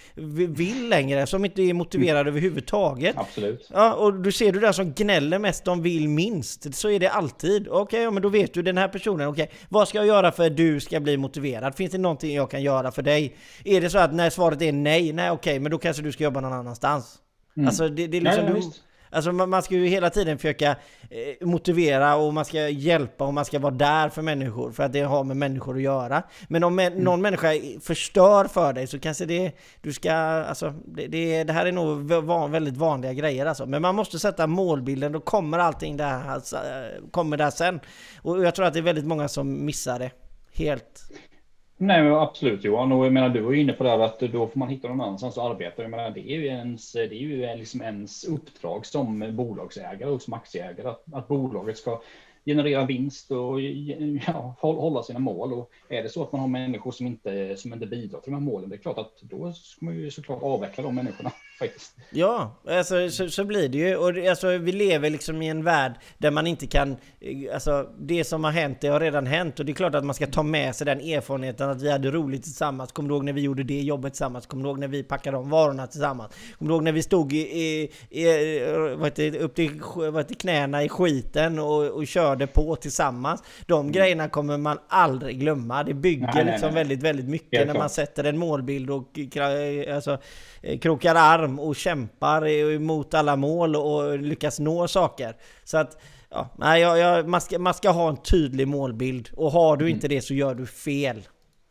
vill 0.50 0.90
längre, 0.90 1.28
som 1.28 1.46
inte 1.46 1.62
är 1.62 1.74
motiverad 1.74 2.22
mm. 2.22 2.28
överhuvudtaget. 2.28 3.18
Absolut. 3.18 3.70
Ja, 3.74 3.94
och 3.94 4.14
du 4.14 4.32
ser 4.32 4.52
du 4.52 4.60
där 4.60 4.72
som 4.72 4.94
gnäller 4.94 5.40
mest, 5.40 5.66
de 5.66 5.82
vill 5.82 6.10
minst. 6.10 6.76
Så 6.76 6.90
är 6.90 7.00
det 7.00 7.10
alltid. 7.10 7.68
Okej, 7.68 7.82
okay, 7.82 8.02
ja, 8.02 8.12
men 8.12 8.24
då 8.24 8.30
vet 8.30 8.54
du 8.54 8.62
den 8.62 8.78
här 8.78 8.88
personen, 8.88 9.28
okej, 9.28 9.44
okay, 9.44 9.56
vad 9.70 9.88
ska 9.88 9.98
jag 9.98 10.08
göra 10.08 10.32
för 10.32 10.46
att 10.46 10.58
du 10.58 10.80
ska 10.80 11.00
bli 11.00 11.18
motiverad? 11.18 11.76
Finns 11.76 11.92
det 11.92 11.98
någonting 11.98 12.36
jag 12.36 12.52
kan 12.52 12.64
göra 12.64 12.92
för 12.92 13.02
dig? 13.02 13.38
Är 13.64 13.82
det 13.82 13.90
så 13.90 13.98
att 13.98 14.14
när 14.14 14.30
svaret 14.30 14.62
är 14.62 14.72
nej, 14.72 15.14
nej 15.14 15.32
okej, 15.32 15.52
okay, 15.52 15.60
men 15.60 15.72
då 15.72 15.78
kanske 15.78 16.04
du 16.04 16.12
ska 16.12 16.24
jobba 16.24 16.42
någon 16.42 16.54
annanstans. 16.54 17.20
Mm. 17.58 17.68
Alltså 17.68 17.90
det, 17.90 18.08
det 18.08 18.18
är 18.18 18.22
liksom... 18.22 18.46
Ja, 18.46 18.52
ja, 18.56 18.72
Alltså 19.16 19.32
man, 19.32 19.50
man 19.50 19.64
ska 19.64 19.76
ju 19.76 19.88
hela 19.88 20.10
tiden 20.10 20.38
försöka 20.38 20.76
eh, 21.10 21.48
motivera 21.48 22.16
och 22.16 22.34
man 22.34 22.46
ska 22.46 22.70
hjälpa 22.70 23.26
och 23.26 23.34
man 23.34 23.46
ska 23.46 23.60
vara 23.60 23.74
där 23.74 24.10
för 24.10 24.22
människor 24.22 24.72
för 24.72 24.84
att 24.84 24.94
det 24.94 25.02
har 25.02 25.24
med 25.24 25.38
människor 25.38 25.76
att 25.76 25.82
göra. 25.82 26.24
Men 26.48 26.64
om 26.64 26.80
mm. 26.80 27.04
någon 27.04 27.22
människa 27.22 27.48
förstör 27.82 28.46
för 28.46 28.74
dig 28.74 28.88
så 28.88 29.00
kanske 29.00 29.26
det, 29.26 29.52
du 29.82 29.94
ska, 29.94 30.14
alltså 30.14 30.74
det, 30.86 31.08
det, 31.08 31.44
det 31.44 31.54
här 31.54 31.66
är 31.66 31.72
nog 31.72 32.12
van, 32.12 32.52
väldigt 32.52 32.78
vanliga 32.78 33.14
grejer 33.14 33.46
alltså. 33.46 33.66
Men 33.66 33.82
man 33.82 33.96
måste 33.96 34.20
sätta 34.20 34.48
målbilden, 34.48 35.12
då 35.12 35.20
kommer 35.20 35.60
allting 35.60 35.98
där, 35.98 36.30
alltså, 36.30 36.58
kommer 37.12 37.38
där 37.38 37.50
sen. 37.50 37.80
Och 38.22 38.46
jag 38.46 38.56
tror 38.56 38.66
att 38.66 38.74
det 38.74 38.80
är 38.80 38.84
väldigt 38.84 39.06
många 39.06 39.28
som 39.28 39.66
missar 39.66 40.00
det 40.00 40.12
helt. 40.54 41.12
Nej, 41.78 42.10
absolut 42.10 42.64
Johan. 42.64 42.92
Och 42.92 43.06
jag 43.06 43.14
menar, 43.14 43.30
du 43.30 43.42
var 43.42 43.54
inne 43.54 43.74
på 43.74 43.84
det 43.84 43.90
här 43.90 44.00
att 44.00 44.20
då 44.20 44.48
får 44.48 44.60
man 44.60 44.70
hitta 44.70 44.88
någon 44.88 45.02
annanstans 45.02 45.38
att 45.38 45.52
arbeta. 45.52 45.82
Jag 45.82 45.92
menar, 45.92 46.10
det 46.10 46.32
är 46.32 46.40
ju 46.40 46.46
ens, 46.46 46.92
det 46.92 47.00
är 47.00 47.14
ju 47.14 47.56
liksom 47.56 47.82
ens 47.82 48.24
uppdrag 48.24 48.86
som 48.86 49.36
bolagsägare 49.36 50.10
och 50.10 50.22
som 50.22 50.34
aktieägare 50.34 50.88
att, 50.88 51.04
att 51.14 51.28
bolaget 51.28 51.78
ska 51.78 52.02
generera 52.46 52.86
vinst 52.86 53.32
och 53.32 53.62
ja, 54.28 54.56
hålla 54.60 55.04
sina 55.04 55.20
mål. 55.20 55.54
Och 55.54 55.72
är 55.90 56.04
det 56.04 56.10
så 56.10 56.24
att 56.24 56.32
man 56.32 56.42
har 56.42 56.48
människor 56.48 56.92
som 56.92 57.08
inte, 57.08 57.58
som 57.58 57.74
inte 57.74 57.86
bidrar 57.86 58.20
till 58.20 58.32
de 58.32 58.38
här 58.38 58.52
målen, 58.52 58.70
det 58.70 58.76
är 58.76 58.78
klart 58.78 58.98
att 58.98 59.22
då 59.22 59.54
ska 59.54 59.86
man 59.86 59.96
ju 59.96 60.12
såklart 60.12 60.44
avveckla 60.44 60.84
de 60.84 60.96
människorna 60.96 61.32
faktiskt. 61.60 61.96
Ja, 62.10 62.56
alltså, 62.68 63.10
så, 63.10 63.30
så 63.30 63.44
blir 63.44 63.70
det 63.70 63.78
ju. 63.78 63.96
Och 63.96 64.30
alltså, 64.30 64.58
vi 64.58 64.72
lever 64.72 65.10
liksom 65.10 65.42
i 65.42 65.50
en 65.50 65.64
värld 65.64 65.94
där 66.18 66.32
man 66.32 66.48
inte 66.48 66.68
kan... 66.68 66.92
Eh, 67.20 67.54
alltså, 67.54 67.90
det 68.00 68.24
som 68.24 68.44
har 68.44 68.52
hänt, 68.52 68.82
det 68.82 68.88
har 68.88 69.00
redan 69.00 69.28
hänt. 69.28 69.60
Och 69.60 69.66
det 69.66 69.72
är 69.72 69.74
klart 69.74 69.96
att 69.96 70.06
man 70.06 70.16
ska 70.16 70.28
ta 70.28 70.44
med 70.44 70.76
sig 70.76 70.86
den 70.86 71.00
erfarenheten 71.00 71.70
att 71.70 71.82
vi 71.82 71.92
hade 71.92 72.12
roligt 72.12 72.44
tillsammans. 72.44 72.92
Kommer 72.92 73.10
du 73.10 73.16
ihåg 73.16 73.26
när 73.26 73.34
vi 73.34 73.42
gjorde 73.42 73.64
det 73.64 73.82
jobbet 73.82 74.14
tillsammans? 74.14 74.46
Kommer 74.46 74.64
du 74.64 74.70
ihåg 74.70 74.80
när 74.80 74.88
vi 74.88 75.04
packade 75.04 75.38
om 75.38 75.50
varorna 75.50 75.88
tillsammans? 75.88 76.32
Kommer 76.58 76.70
du 76.70 76.76
ihåg 76.76 76.84
när 76.84 76.92
vi 76.92 77.04
stod 77.04 77.34
i, 77.34 77.38
i, 77.38 77.92
i, 78.10 78.60
vad 78.98 79.06
heter, 79.06 79.38
upp 79.38 79.56
till, 79.56 79.82
vad 79.96 80.18
heter, 80.18 80.36
knäna 80.36 80.84
i 80.84 80.90
skiten 80.90 81.60
och, 81.60 81.84
och 81.84 82.08
körde 82.08 82.35
på 82.48 82.76
tillsammans? 82.76 83.44
De 83.66 83.80
mm. 83.80 83.92
grejerna 83.92 84.30
kommer 84.30 84.58
man 84.58 84.78
aldrig 84.88 85.40
glömma. 85.40 85.84
Det 85.84 85.94
bygger 85.94 86.34
nej, 86.34 86.46
liksom 86.46 86.68
nej, 86.68 86.74
nej. 86.74 86.84
väldigt, 86.84 87.04
väldigt 87.04 87.30
mycket 87.30 87.68
när 87.68 87.74
man 87.74 87.90
sätter 87.90 88.24
en 88.24 88.38
målbild 88.38 88.90
och 88.90 89.20
alltså, 89.94 90.18
krokar 90.82 91.16
arm 91.16 91.60
och 91.60 91.76
kämpar 91.76 92.48
emot 92.48 93.14
alla 93.14 93.36
mål 93.36 93.76
och 93.76 94.20
lyckas 94.20 94.60
nå 94.60 94.88
saker. 94.88 95.36
Så 95.64 95.78
att 95.78 95.98
Ja, 96.30 96.50
nej, 96.58 96.82
jag, 96.82 96.98
jag, 96.98 97.28
man, 97.28 97.42
ska, 97.42 97.60
man 97.60 97.74
ska 97.74 97.90
ha 97.90 98.10
en 98.10 98.18
tydlig 98.18 98.68
målbild 98.68 99.30
och 99.36 99.52
har 99.52 99.78
du 99.78 99.90
inte 99.90 100.08
mm. 100.08 100.16
det 100.16 100.22
så 100.22 100.34
gör 100.34 100.56
du 100.56 100.66
fel. 100.66 101.22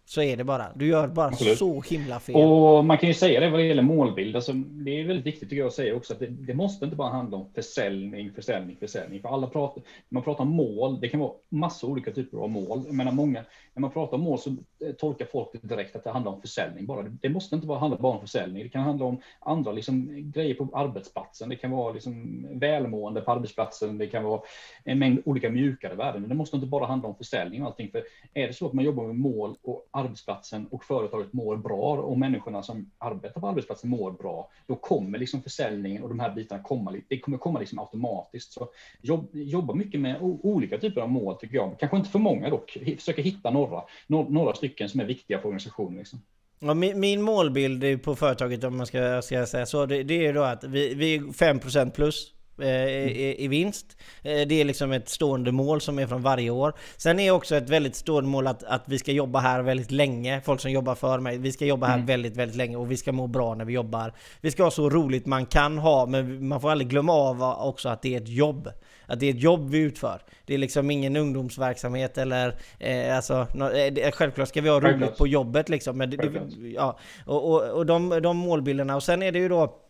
Så 0.07 0.23
är 0.23 0.37
det 0.37 0.45
bara. 0.45 0.67
Du 0.75 0.87
gör 0.87 1.09
bara 1.09 1.27
Absolut. 1.27 1.59
så 1.59 1.81
himla 1.81 2.21
fel. 2.21 2.37
Och 2.37 2.85
man 2.85 2.99
kan 2.99 3.09
ju 3.09 3.15
säga 3.15 3.41
det 3.41 3.51
vad 3.51 3.61
det 3.61 3.67
gäller 3.67 3.83
målbild. 3.83 4.37
Alltså, 4.37 4.53
det 4.53 5.01
är 5.01 5.05
väldigt 5.05 5.27
viktigt 5.27 5.49
tycker 5.51 5.61
jag 5.61 5.67
att 5.67 5.75
säga 5.75 5.95
också 5.95 6.13
att 6.13 6.19
det, 6.19 6.27
det, 6.27 6.55
måste 6.55 6.85
inte 6.85 6.97
bara 6.97 7.11
handla 7.11 7.37
om 7.37 7.53
försäljning, 7.55 8.33
försäljning, 8.33 8.77
försäljning. 8.81 9.21
För 9.23 9.29
alla 9.29 9.47
pratar, 9.47 9.83
man 10.09 10.23
pratar 10.23 10.45
mål, 10.45 11.01
det 11.01 11.09
kan 11.09 11.21
vara 11.21 11.33
massor 11.49 11.91
olika 11.91 12.11
typer 12.11 12.39
av 12.39 12.51
mål. 12.51 12.83
Jag 12.87 12.95
menar 12.95 13.13
många, 13.13 13.45
när 13.75 13.81
man 13.81 13.91
pratar 13.91 14.17
om 14.17 14.23
mål 14.23 14.39
så 14.39 14.51
eh, 14.51 14.93
tolkar 14.99 15.27
folk 15.27 15.49
det 15.53 15.69
direkt 15.69 15.97
att 15.97 16.05
det 16.05 16.11
handlar 16.11 16.33
om 16.33 16.41
försäljning 16.41 16.87
bara. 16.87 17.03
Det 17.03 17.29
måste 17.29 17.55
inte 17.55 17.67
bara 17.67 17.79
handla 17.79 17.99
bara 17.99 18.15
om 18.15 18.21
försäljning. 18.21 18.63
Det 18.63 18.69
kan 18.69 18.83
handla 18.83 19.05
om 19.05 19.21
andra 19.41 19.73
liksom, 19.73 20.11
eh, 20.11 20.17
grejer 20.17 20.55
på 20.55 20.69
arbetsplatsen. 20.73 21.49
Det 21.49 21.57
kan 21.57 21.71
vara 21.71 21.93
liksom, 21.93 22.45
eh, 22.51 22.59
välmående 22.59 23.21
på 23.21 23.33
arbetsplatsen. 23.33 23.99
Det 23.99 24.07
kan 24.07 24.25
vara 24.25 24.41
en 24.85 24.99
mängd 24.99 25.23
olika 25.25 25.51
mjukare 25.51 25.95
värden. 25.95 26.29
Det 26.29 26.35
måste 26.35 26.57
inte 26.57 26.69
bara 26.69 26.87
handla 26.87 27.09
om 27.09 27.15
försäljning 27.15 27.63
och 27.63 27.69
allting. 27.69 27.91
För 27.91 28.03
är 28.35 28.47
det 28.47 28.53
så 28.53 28.67
att 28.67 28.73
man 28.73 28.85
jobbar 28.85 29.05
med 29.05 29.17
mål 29.17 29.57
och 29.63 29.89
arbetsplatsen 29.91 30.67
och 30.67 30.85
företaget 30.85 31.33
mår 31.33 31.57
bra 31.57 31.97
och 31.97 32.19
människorna 32.19 32.63
som 32.63 32.91
arbetar 32.99 33.41
på 33.41 33.49
arbetsplatsen 33.49 33.91
mår 33.91 34.11
bra, 34.11 34.51
då 34.67 34.75
kommer 34.77 35.19
liksom 35.19 35.43
försäljningen 35.43 36.03
och 36.03 36.09
de 36.09 36.21
här 36.21 36.35
bitarna 36.35 36.63
komma. 36.63 36.95
Det 37.09 37.19
kommer 37.19 37.39
komma 37.39 37.59
liksom 37.59 37.79
automatiskt. 37.79 38.53
Så 38.53 38.69
jobb, 39.01 39.29
jobba 39.33 39.75
mycket 39.75 40.01
med 40.01 40.17
olika 40.23 40.79
typer 40.79 41.01
av 41.01 41.09
mål 41.11 41.35
tycker 41.35 41.57
jag. 41.57 41.79
Kanske 41.79 41.97
inte 41.97 42.11
för 42.11 42.19
många 42.19 42.51
dock. 42.51 42.79
Försöka 42.99 43.23
hitta 43.23 43.51
några, 43.51 43.64
några 44.07 44.55
stycken 44.55 44.89
som 44.89 45.01
är 45.01 45.05
viktiga 45.05 45.39
för 45.39 45.47
organisationen. 45.47 45.99
Liksom. 45.99 46.21
Ja, 46.59 46.75
min, 46.75 47.01
min 47.01 47.23
målbild 47.23 48.03
på 48.03 48.17
företaget 48.17 48.65
om 48.65 48.77
man 48.77 48.87
ska, 48.87 49.23
ska 49.23 49.47
säga 49.47 49.67
så, 49.67 49.87
det, 49.87 50.03
det 50.03 50.27
är 50.27 50.33
då 50.33 50.43
att 50.43 50.65
vi, 50.65 50.95
vi 50.95 51.15
är 51.15 51.21
5% 51.21 51.91
plus 51.91 52.33
eh, 52.61 52.69
i, 52.69 53.37
i 53.39 53.49
vinst. 53.49 53.97
Eh, 54.23 54.47
det 54.49 54.61
är 54.61 54.65
liksom 54.65 54.93
ett 54.93 55.09
stående 55.09 55.53
mål 55.53 55.81
som 55.81 55.99
är 55.99 56.07
från 56.07 56.23
varje 56.23 56.51
år. 56.51 56.75
Sen 56.97 57.21
är 57.21 57.31
också 57.31 57.57
ett 57.57 57.69
väldigt 57.71 57.97
stående 57.97 58.31
mål 58.31 58.47
att, 58.47 58.65
att 58.65 58.83
vi 58.87 58.99
ska 58.99 59.13
jobba 59.13 59.39
här 59.39 59.63
väldigt 59.63 59.91
länge. 59.91 60.41
Folk 60.41 60.61
som 60.61 60.71
jobbar 60.71 60.95
för 60.95 61.19
mig. 61.19 61.39
Vi 61.39 61.53
ska 61.53 61.65
jobba 61.65 61.87
här 61.87 61.95
Mm. 61.95 62.07
väldigt, 62.07 62.37
väldigt 62.37 62.57
länge 62.57 62.77
och 62.77 62.91
vi 62.91 62.97
ska 62.97 63.13
må 63.13 63.27
bra 63.27 63.55
när 63.55 63.65
vi 63.65 63.73
jobbar. 63.73 64.13
Vi 64.41 64.51
ska 64.51 64.63
ha 64.65 64.71
så 64.71 64.91
roligt 64.91 65.27
man 65.27 65.47
kan 65.47 65.79
ha, 65.79 66.07
men 66.07 66.49
man 66.49 66.61
får 66.61 66.71
aldrig 66.71 66.91
glömma 66.91 67.13
av 67.13 67.43
också 67.43 67.89
att 67.89 68.03
det 68.03 68.15
är 68.15 68.21
ett 68.21 68.29
jobb. 68.29 68.69
Att 69.07 69.21
det 69.21 69.27
är 69.27 69.31
ett 69.35 69.43
jobb 69.43 69.71
vi 69.71 69.79
utför. 69.79 70.23
Det 70.47 70.55
är 70.55 70.59
liksom 70.59 70.91
ingen 70.91 71.17
ungdomsverksamhet 71.17 72.19
eller 72.19 72.55
eh, 72.79 73.17
alltså, 73.17 73.47
nå- 73.55 73.71
eh, 73.71 74.11
självklart 74.11 74.49
ska 74.49 74.61
vi 74.61 74.69
ha 74.69 74.81
roligt 74.81 75.17
på 75.19 75.27
jobbet 75.27 75.69
liksom. 75.69 75.99
Men 75.99 76.11
det, 76.11 76.17
det, 76.17 76.69
ja, 76.69 76.99
och, 77.27 77.51
och, 77.51 77.63
och 77.71 77.87
de, 77.87 78.21
de 78.23 78.37
målbilderna. 78.37 78.97
Och 78.97 79.03
sen 79.03 79.23
är 79.23 79.33
det 79.33 79.39
ju 79.39 79.49
då 79.49 79.81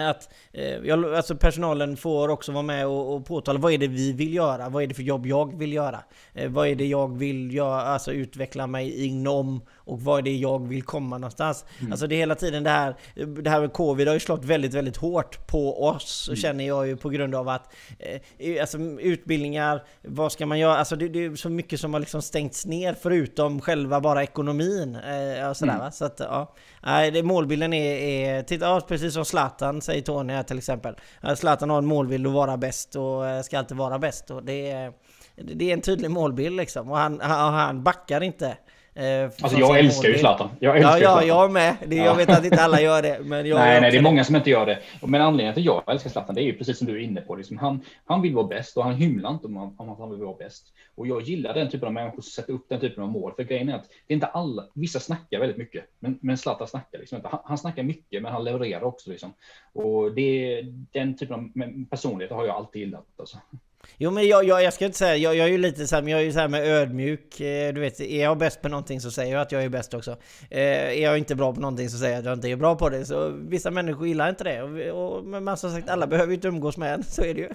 att 0.00 0.28
eh, 0.52 0.94
alltså 1.16 1.36
personalen 1.36 1.96
får 1.96 2.28
också 2.28 2.52
vara 2.52 2.62
med 2.62 2.86
och, 2.86 3.14
och 3.14 3.26
påtala 3.26 3.58
vad 3.58 3.72
är 3.72 3.78
det 3.78 3.88
vi 3.88 4.12
vill 4.12 4.34
göra? 4.34 4.68
Vad 4.68 4.82
är 4.82 4.86
det 4.86 4.94
för 4.94 5.02
jobb 5.02 5.26
jag 5.26 5.58
vill 5.58 5.72
göra? 5.72 5.98
Eh, 6.34 6.50
vad 6.50 6.68
är 6.68 6.74
det 6.74 6.86
jag 6.86 7.18
vill 7.18 7.54
göra, 7.54 7.82
alltså 7.82 8.12
utveckla 8.12 8.66
mig 8.66 9.06
inom? 9.06 9.60
Och 9.92 10.00
vad 10.00 10.18
är 10.18 10.22
det 10.22 10.36
jag 10.36 10.68
vill 10.68 10.82
komma 10.82 11.18
någonstans? 11.18 11.64
Alltså 11.90 12.06
det 12.06 12.14
är 12.14 12.16
hela 12.16 12.34
tiden 12.34 12.62
det 12.62 12.70
här, 12.70 12.94
det 13.42 13.50
här 13.50 13.60
med 13.60 13.72
covid 13.72 14.08
har 14.08 14.14
ju 14.14 14.20
slått 14.20 14.44
väldigt, 14.44 14.74
väldigt 14.74 14.96
hårt 14.96 15.46
på 15.46 15.84
oss, 15.84 16.30
känner 16.34 16.66
jag 16.66 16.86
ju 16.86 16.96
på 16.96 17.08
grund 17.08 17.34
av 17.34 17.48
att 17.48 17.74
eh, 17.98 18.60
alltså, 18.60 18.78
utbildningar, 18.78 19.82
vad 20.02 20.32
ska 20.32 20.46
man 20.46 20.58
göra? 20.58 20.76
Alltså 20.76 20.96
det, 20.96 21.08
det 21.08 21.24
är 21.24 21.36
så 21.36 21.48
mycket 21.48 21.80
som 21.80 21.92
har 21.92 22.00
liksom 22.00 22.22
stängts 22.22 22.66
ner 22.66 22.96
förutom 23.02 23.60
själva 23.60 24.00
bara 24.00 24.22
ekonomin. 24.22 24.96
Eh, 24.96 25.48
och 25.48 25.56
sådär, 25.56 25.78
va? 25.78 25.90
Så 25.90 26.04
att, 26.04 26.20
ja. 26.20 26.54
Nej, 26.82 27.10
det, 27.10 27.22
målbilden 27.22 27.72
är, 27.72 27.96
är 27.96 28.42
titta, 28.42 28.64
ja, 28.64 28.80
precis 28.88 29.14
som 29.14 29.24
Zlatan 29.24 29.80
säger 29.80 30.02
Tony 30.02 30.32
här 30.32 30.42
till 30.42 30.58
exempel. 30.58 30.94
Zlatan 31.36 31.70
har 31.70 31.78
en 31.78 31.86
målbild 31.86 32.26
att 32.26 32.32
vara 32.32 32.56
bäst 32.56 32.96
och 32.96 33.28
eh, 33.28 33.42
ska 33.42 33.58
alltid 33.58 33.76
vara 33.76 33.98
bäst. 33.98 34.30
Och 34.30 34.44
det, 34.44 34.70
är, 34.70 34.92
det 35.36 35.70
är 35.70 35.72
en 35.72 35.80
tydlig 35.80 36.10
målbild 36.10 36.56
liksom. 36.56 36.90
Och 36.90 36.98
han, 36.98 37.20
han, 37.20 37.54
han 37.54 37.82
backar 37.82 38.22
inte. 38.22 38.56
Eh, 38.94 39.24
Alltså 39.42 39.58
jag 39.58 39.78
älskar 39.78 40.08
ju. 40.08 40.18
Zlatan. 40.18 40.48
Jag 40.60 40.70
Ja, 40.72 40.76
älskar 40.76 40.92
ja, 40.92 40.98
Zlatan. 40.98 41.26
jag 41.26 41.52
med. 41.52 41.76
Det, 41.86 41.96
jag 41.96 42.06
Ja. 42.06 42.14
vet 42.14 42.28
att 42.30 42.44
inte 42.44 42.62
alla 42.62 42.80
gör 42.80 43.02
det. 43.02 43.18
Men 43.24 43.46
jag 43.46 43.56
nej, 43.58 43.80
nej, 43.80 43.90
det 43.90 43.96
är 43.98 44.02
många 44.02 44.24
som 44.24 44.36
inte 44.36 44.50
gör 44.50 44.66
det. 44.66 44.78
Men 45.02 45.20
anledningen 45.22 45.54
till 45.54 45.62
att 45.70 45.84
jag 45.86 45.94
älskar 45.94 46.10
Zlatan, 46.10 46.34
det 46.34 46.42
är 46.42 46.44
ju 46.44 46.58
precis 46.58 46.78
som 46.78 46.86
du 46.86 46.94
är 46.94 46.98
inne 47.04 47.20
på. 47.20 47.36
Liksom 47.36 47.58
han, 47.58 47.80
han 48.04 48.22
vill 48.22 48.34
vara 48.34 48.46
bäst 48.46 48.76
och 48.76 48.84
han 48.84 48.94
hymlar 48.94 49.30
inte 49.30 49.46
om, 49.46 49.56
om 49.78 49.88
att 49.90 49.98
han 49.98 50.10
vill 50.10 50.20
vara 50.20 50.36
bäst. 50.36 50.66
Och 50.94 51.06
jag 51.06 51.22
gillar 51.22 51.54
den 51.54 51.70
typen 51.70 51.86
av 51.86 51.92
människor 51.94 52.22
som 52.22 52.30
sätter 52.30 52.52
upp 52.52 52.68
den 52.68 52.80
typen 52.80 53.02
av 53.02 53.08
mål. 53.10 53.32
För 53.36 53.42
grejen 53.42 53.68
är 53.68 53.74
att 53.74 53.84
det 54.06 54.12
är 54.12 54.14
inte 54.14 54.26
alla, 54.26 54.64
vissa 54.74 55.00
snackar 55.00 55.38
väldigt 55.38 55.58
mycket, 55.58 55.84
men, 55.98 56.18
men 56.22 56.38
Zlatan 56.38 56.66
snackar 56.68 56.98
liksom 56.98 57.16
inte. 57.16 57.28
Han, 57.28 57.40
han 57.44 57.58
snackar 57.58 57.82
mycket, 57.82 58.22
men 58.22 58.32
han 58.32 58.44
levererar 58.44 58.82
också 58.84 59.10
liksom. 59.10 59.32
Och 59.72 60.14
det, 60.14 60.62
den 60.92 61.16
typen 61.16 61.34
av 61.34 61.50
personlighet 61.90 62.32
har 62.32 62.46
jag 62.46 62.56
alltid 62.56 62.82
gillat. 62.82 63.06
Alltså. 63.18 63.38
Jo 63.98 64.10
men 64.10 64.26
jag, 64.26 64.44
jag, 64.44 64.62
jag 64.62 64.72
ska 64.72 64.84
inte 64.84 64.98
säga, 64.98 65.16
jag, 65.16 65.36
jag 65.36 65.46
är 65.46 65.50
ju 65.50 65.58
lite 65.58 65.86
så 65.86 65.94
här, 65.94 66.02
men 66.02 66.12
jag 66.12 66.20
är 66.20 66.24
ju 66.24 66.32
så 66.32 66.38
här 66.38 66.48
med 66.48 66.66
ödmjuk. 66.66 67.40
Eh, 67.40 67.74
Du 67.74 67.80
vet, 67.80 68.00
är 68.00 68.22
jag 68.22 68.38
bäst 68.38 68.62
på 68.62 68.68
någonting 68.68 69.00
så 69.00 69.10
säger 69.10 69.32
jag 69.32 69.42
att 69.42 69.52
jag 69.52 69.64
är 69.64 69.68
bäst 69.68 69.94
också. 69.94 70.10
Eh, 70.50 70.60
är 70.60 71.02
jag 71.02 71.18
inte 71.18 71.34
bra 71.34 71.54
på 71.54 71.60
någonting 71.60 71.88
så 71.88 71.98
säger 71.98 72.12
jag 72.12 72.18
att 72.18 72.24
jag 72.24 72.34
inte 72.34 72.48
är 72.48 72.56
bra 72.56 72.74
på 72.76 72.88
det. 72.88 73.04
Så 73.04 73.28
vissa 73.28 73.70
människor 73.70 74.06
gillar 74.06 74.28
inte 74.28 74.44
det. 74.44 74.62
Och, 74.62 75.16
och, 75.16 75.24
men 75.24 75.56
som 75.56 75.70
sagt, 75.70 75.88
alla 75.88 76.06
behöver 76.06 76.28
ju 76.28 76.34
inte 76.34 76.48
umgås 76.48 76.76
med 76.76 76.94
en, 76.94 77.02
så 77.08 77.24
är 77.24 77.34
det 77.34 77.40
ju. 77.40 77.48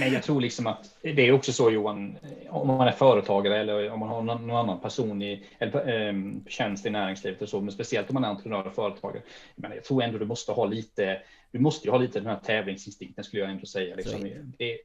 Men 0.00 0.12
jag 0.12 0.22
tror 0.22 0.40
liksom 0.40 0.66
att 0.66 0.84
det 1.02 1.28
är 1.28 1.32
också 1.32 1.52
så 1.52 1.70
Johan, 1.70 2.16
om 2.48 2.68
man 2.68 2.88
är 2.88 2.92
företagare 2.92 3.58
eller 3.60 3.90
om 3.90 4.00
man 4.00 4.08
har 4.08 4.22
någon, 4.22 4.46
någon 4.46 4.56
annan 4.56 4.80
person 4.80 5.22
i 5.22 5.44
eller, 5.58 6.08
eh, 6.08 6.14
tjänst 6.48 6.86
i 6.86 6.90
näringslivet 6.90 7.42
och 7.42 7.48
så, 7.48 7.60
men 7.60 7.72
speciellt 7.72 8.10
om 8.10 8.14
man 8.14 8.24
är 8.24 8.28
entreprenör 8.28 8.66
och 8.66 8.74
företagare. 8.74 9.22
Men 9.56 9.72
jag 9.74 9.84
tror 9.84 10.02
ändå 10.02 10.18
du 10.18 10.26
måste 10.26 10.52
ha 10.52 10.64
lite, 10.64 11.22
du 11.52 11.58
måste 11.58 11.86
ju 11.86 11.90
ha 11.90 11.98
lite 11.98 12.20
den 12.20 12.28
här 12.28 12.40
tävlingsinstinkten 12.44 13.24
skulle 13.24 13.42
jag 13.42 13.50
ändå 13.50 13.66
säga. 13.66 13.96
Liksom. 13.96 14.30
Det, 14.58 14.78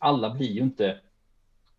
alla 0.00 0.30
blir 0.30 0.50
ju 0.50 0.60
inte 0.62 1.00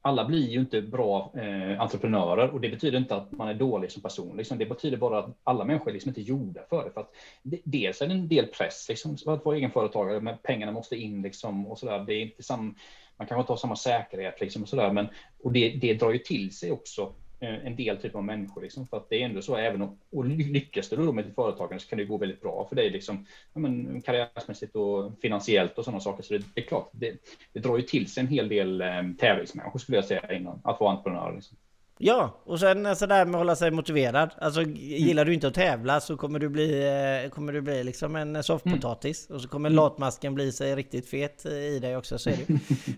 alla 0.01 0.25
blir 0.25 0.49
ju 0.49 0.59
inte 0.59 0.81
bra 0.81 1.33
eh, 1.35 1.81
entreprenörer 1.81 2.49
och 2.49 2.61
det 2.61 2.69
betyder 2.69 2.97
inte 2.97 3.15
att 3.15 3.31
man 3.31 3.47
är 3.47 3.53
dålig 3.53 3.91
som 3.91 4.01
person. 4.01 4.37
Liksom. 4.37 4.57
Det 4.57 4.65
betyder 4.65 4.97
bara 4.97 5.19
att 5.19 5.37
alla 5.43 5.65
människor 5.65 5.89
är 5.89 5.93
liksom 5.93 6.09
inte 6.09 6.21
gjorda 6.21 6.61
för 6.69 6.85
det. 6.85 6.91
För 6.91 7.01
att 7.01 7.15
det, 7.43 7.59
dels 7.63 8.01
är 8.01 8.07
det 8.07 8.13
en 8.13 8.27
del 8.27 8.45
press 8.45 8.85
liksom, 8.89 9.17
för 9.17 9.33
att 9.33 9.45
vara 9.45 9.57
egenföretagare, 9.57 10.19
men 10.19 10.37
pengarna 10.43 10.71
måste 10.71 10.95
in 10.95 11.21
liksom, 11.21 11.67
och 11.67 11.79
sådär. 11.79 11.99
Det 11.99 12.13
är 12.13 12.21
inte 12.21 12.43
sam, 12.43 12.75
man 13.17 13.27
kanske 13.27 13.39
inte 13.39 13.51
har 13.51 13.57
samma 13.57 13.75
säkerhet 13.75 14.41
liksom, 14.41 14.61
och 14.61 14.69
sådär, 14.69 14.91
men 14.91 15.07
och 15.43 15.51
det, 15.51 15.69
det 15.69 15.93
drar 15.93 16.11
ju 16.11 16.19
till 16.19 16.55
sig 16.55 16.71
också 16.71 17.13
Eh, 17.41 17.65
en 17.65 17.75
del 17.75 17.97
typ 17.97 18.15
av 18.15 18.23
människor. 18.23 18.61
Liksom, 18.61 18.87
för 18.87 18.97
att 18.97 19.09
det 19.09 19.21
är 19.21 19.25
ändå 19.25 19.41
så, 19.41 19.55
även 19.55 19.81
om 19.81 19.97
och 20.11 20.25
lyckas 20.25 20.89
du 20.89 20.95
då 20.95 21.11
med 21.11 21.25
ditt 21.25 21.35
företagande 21.35 21.79
så 21.79 21.89
kan 21.89 21.97
det 21.97 22.05
gå 22.05 22.17
väldigt 22.17 22.41
bra 22.41 22.65
för 22.69 22.75
dig 22.75 22.89
liksom, 22.89 23.25
ja, 23.53 23.59
men, 23.59 24.01
karriärmässigt 24.01 24.75
och 24.75 25.11
finansiellt 25.21 25.77
och 25.77 25.85
sådana 25.85 25.99
saker. 25.99 26.23
Så 26.23 26.33
det, 26.33 26.43
det 26.53 26.61
är 26.61 26.65
klart, 26.65 26.89
det, 26.91 27.17
det 27.53 27.59
drar 27.59 27.77
ju 27.77 27.83
till 27.83 28.11
sig 28.11 28.21
en 28.21 28.27
hel 28.27 28.49
del 28.49 28.81
eh, 28.81 29.03
tävlingsmänniskor 29.17 29.79
skulle 29.79 29.97
jag 29.97 30.05
säga 30.05 30.35
innan, 30.35 30.61
att 30.63 30.79
vara 30.79 30.91
entreprenör. 30.91 31.33
Liksom. 31.35 31.57
Ja, 32.01 32.41
och 32.45 32.59
sen 32.59 32.95
sådär 32.95 33.25
med 33.25 33.35
att 33.35 33.39
hålla 33.39 33.55
sig 33.55 33.71
motiverad. 33.71 34.29
Alltså 34.41 34.61
gillar 34.61 35.25
du 35.25 35.33
inte 35.33 35.47
att 35.47 35.53
tävla 35.53 35.99
så 36.01 36.17
kommer 36.17 36.39
du 36.39 36.49
bli, 36.49 36.87
eh, 37.25 37.29
kommer 37.29 37.53
du 37.53 37.61
bli 37.61 37.83
liksom 37.83 38.15
en 38.15 38.43
soffpotatis. 38.43 39.29
Och 39.29 39.41
så 39.41 39.47
kommer 39.47 39.69
latmasken 39.69 40.35
bli 40.35 40.51
sig 40.51 40.75
riktigt 40.75 41.09
fet 41.09 41.45
i 41.45 41.79
dig 41.79 41.97
också, 41.97 42.17
så 42.17 42.29
är 42.29 42.37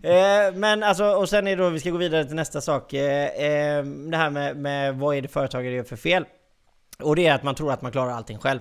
det 0.01 0.09
eh, 0.49 0.55
Men 0.55 0.83
alltså, 0.83 1.05
och 1.05 1.29
sen 1.29 1.47
är 1.47 1.55
det 1.55 1.63
då, 1.63 1.69
vi 1.69 1.79
ska 1.79 1.89
gå 1.89 1.97
vidare 1.97 2.25
till 2.25 2.35
nästa 2.35 2.61
sak. 2.61 2.93
Eh, 2.93 3.25
eh, 3.25 3.83
det 3.83 4.17
här 4.17 4.29
med, 4.29 4.57
med 4.57 4.95
vad 4.95 5.15
är 5.15 5.21
det 5.21 5.27
företagare 5.27 5.73
gör 5.73 5.83
för 5.83 5.95
fel? 5.95 6.25
Och 6.99 7.15
det 7.15 7.27
är 7.27 7.33
att 7.33 7.43
man 7.43 7.55
tror 7.55 7.71
att 7.71 7.81
man 7.81 7.91
klarar 7.91 8.11
allting 8.11 8.37
själv. 8.37 8.59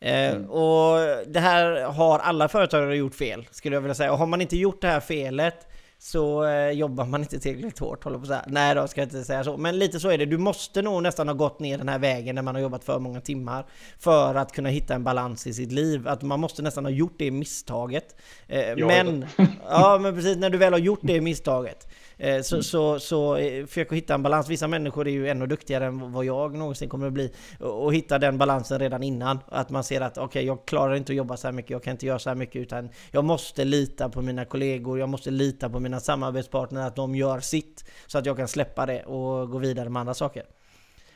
Eh, 0.00 0.36
Och 0.36 0.98
det 1.26 1.40
här 1.40 1.82
har 1.84 2.18
alla 2.18 2.48
företagare 2.48 2.96
gjort 2.96 3.14
fel, 3.14 3.46
skulle 3.50 3.76
jag 3.76 3.80
vilja 3.80 3.94
säga. 3.94 4.12
Och 4.12 4.18
har 4.18 4.26
man 4.26 4.40
inte 4.40 4.56
gjort 4.56 4.80
det 4.80 4.88
här 4.88 5.00
felet 5.00 5.68
så 5.98 6.44
eh, 6.44 6.70
jobbar 6.70 7.04
man 7.04 7.20
inte 7.20 7.38
tillräckligt 7.38 7.78
hårt, 7.78 8.04
håller 8.04 8.18
på 8.18 8.22
att 8.22 8.28
säga. 8.28 8.44
Nej 8.46 8.74
då, 8.74 8.88
ska 8.88 9.00
jag 9.00 9.06
inte 9.06 9.24
säga 9.24 9.44
så. 9.44 9.56
Men 9.56 9.78
lite 9.78 10.00
så 10.00 10.10
är 10.10 10.18
det. 10.18 10.26
Du 10.26 10.38
måste 10.38 10.82
nog 10.82 11.02
nästan 11.02 11.28
ha 11.28 11.34
gått 11.34 11.60
ner 11.60 11.78
den 11.78 11.88
här 11.88 11.98
vägen 11.98 12.34
när 12.34 12.42
man 12.42 12.54
har 12.54 12.62
jobbat 12.62 12.84
för 12.84 12.98
många 12.98 13.20
timmar 13.20 13.66
för 13.98 14.34
att 14.34 14.52
kunna 14.52 14.68
hitta 14.68 14.94
en 14.94 15.04
balans 15.04 15.46
i 15.46 15.54
sitt 15.54 15.72
liv. 15.72 16.08
Att 16.08 16.22
man 16.22 16.40
måste 16.40 16.62
nästan 16.62 16.84
ha 16.84 16.90
gjort 16.90 17.14
det 17.18 17.30
misstaget. 17.30 18.16
Eh, 18.46 18.76
men, 18.76 19.26
ja 19.68 19.98
men 20.02 20.14
precis, 20.14 20.36
när 20.36 20.50
du 20.50 20.58
väl 20.58 20.72
har 20.72 20.80
gjort 20.80 21.00
det 21.02 21.20
misstaget 21.20 21.88
eh, 22.18 22.42
så, 22.42 22.62
så, 22.62 22.98
så 23.00 23.36
eh, 23.36 23.66
försök 23.66 23.92
att 23.92 23.98
hitta 23.98 24.14
en 24.14 24.22
balans. 24.22 24.48
Vissa 24.48 24.68
människor 24.68 25.08
är 25.08 25.12
ju 25.12 25.28
ännu 25.28 25.46
duktigare 25.46 25.86
än 25.86 26.12
vad 26.12 26.24
jag 26.24 26.54
någonsin 26.54 26.88
kommer 26.88 27.06
att 27.06 27.12
bli. 27.12 27.32
Och, 27.60 27.84
och 27.84 27.94
hitta 27.94 28.18
den 28.18 28.38
balansen 28.38 28.78
redan 28.78 29.02
innan. 29.02 29.38
Att 29.48 29.70
man 29.70 29.84
ser 29.84 30.00
att 30.00 30.18
okej, 30.18 30.44
jag 30.46 30.66
klarar 30.66 30.94
inte 30.94 31.12
att 31.12 31.16
jobba 31.16 31.36
så 31.36 31.46
här 31.46 31.52
mycket, 31.52 31.70
jag 31.70 31.82
kan 31.82 31.90
inte 31.90 32.06
göra 32.06 32.18
så 32.18 32.30
här 32.30 32.36
mycket 32.36 32.62
utan 32.62 32.88
jag 33.10 33.24
måste 33.24 33.64
lita 33.64 34.08
på 34.08 34.22
mina 34.22 34.44
kollegor, 34.44 34.98
jag 34.98 35.08
måste 35.08 35.30
lita 35.30 35.68
på 35.68 35.80
mina 35.80 36.00
samarbetspartner 36.00 36.86
att 36.86 36.96
de 36.96 37.14
gör 37.14 37.40
sitt. 37.40 37.84
Så 38.06 38.18
att 38.18 38.26
jag 38.26 38.36
kan 38.36 38.48
släppa 38.48 38.86
det 38.86 39.02
och 39.04 39.50
gå 39.50 39.58
vidare 39.58 39.88
med 39.88 40.00
andra 40.00 40.14
saker. 40.14 40.42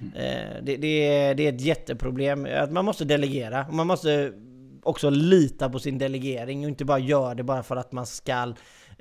Eh, 0.00 0.62
Det, 0.62 0.76
det, 0.76 1.06
är, 1.06 1.34
det 1.34 1.46
är 1.46 1.52
ett 1.52 1.60
jätteproblem. 1.60 2.46
Att 2.56 2.72
man 2.72 2.84
måste 2.84 3.04
delegera. 3.04 3.66
Man 3.70 3.86
måste 3.86 4.32
också 4.82 5.10
lita 5.10 5.70
på 5.70 5.78
sin 5.78 5.98
delegering 5.98 6.64
och 6.64 6.68
inte 6.68 6.84
bara 6.84 6.98
göra 6.98 7.34
det 7.34 7.42
bara 7.42 7.62
för 7.62 7.76
att 7.76 7.92
man 7.92 8.06
ska 8.06 8.54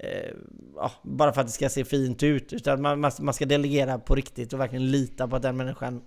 eh, 0.03 0.31
ja, 0.75 0.91
bara 1.01 1.31
för 1.33 1.41
att 1.41 1.47
det 1.47 1.53
ska 1.53 1.69
se 1.69 1.85
fint 1.85 2.23
ut. 2.23 2.53
Utan 2.53 2.81
man, 2.81 2.99
man 2.99 3.33
ska 3.33 3.45
delegera 3.45 3.99
på 3.99 4.15
riktigt 4.15 4.53
och 4.53 4.59
verkligen 4.59 4.91
lita 4.91 5.27
på 5.27 5.35
att 5.35 5.41
den 5.41 5.57
människan 5.57 6.01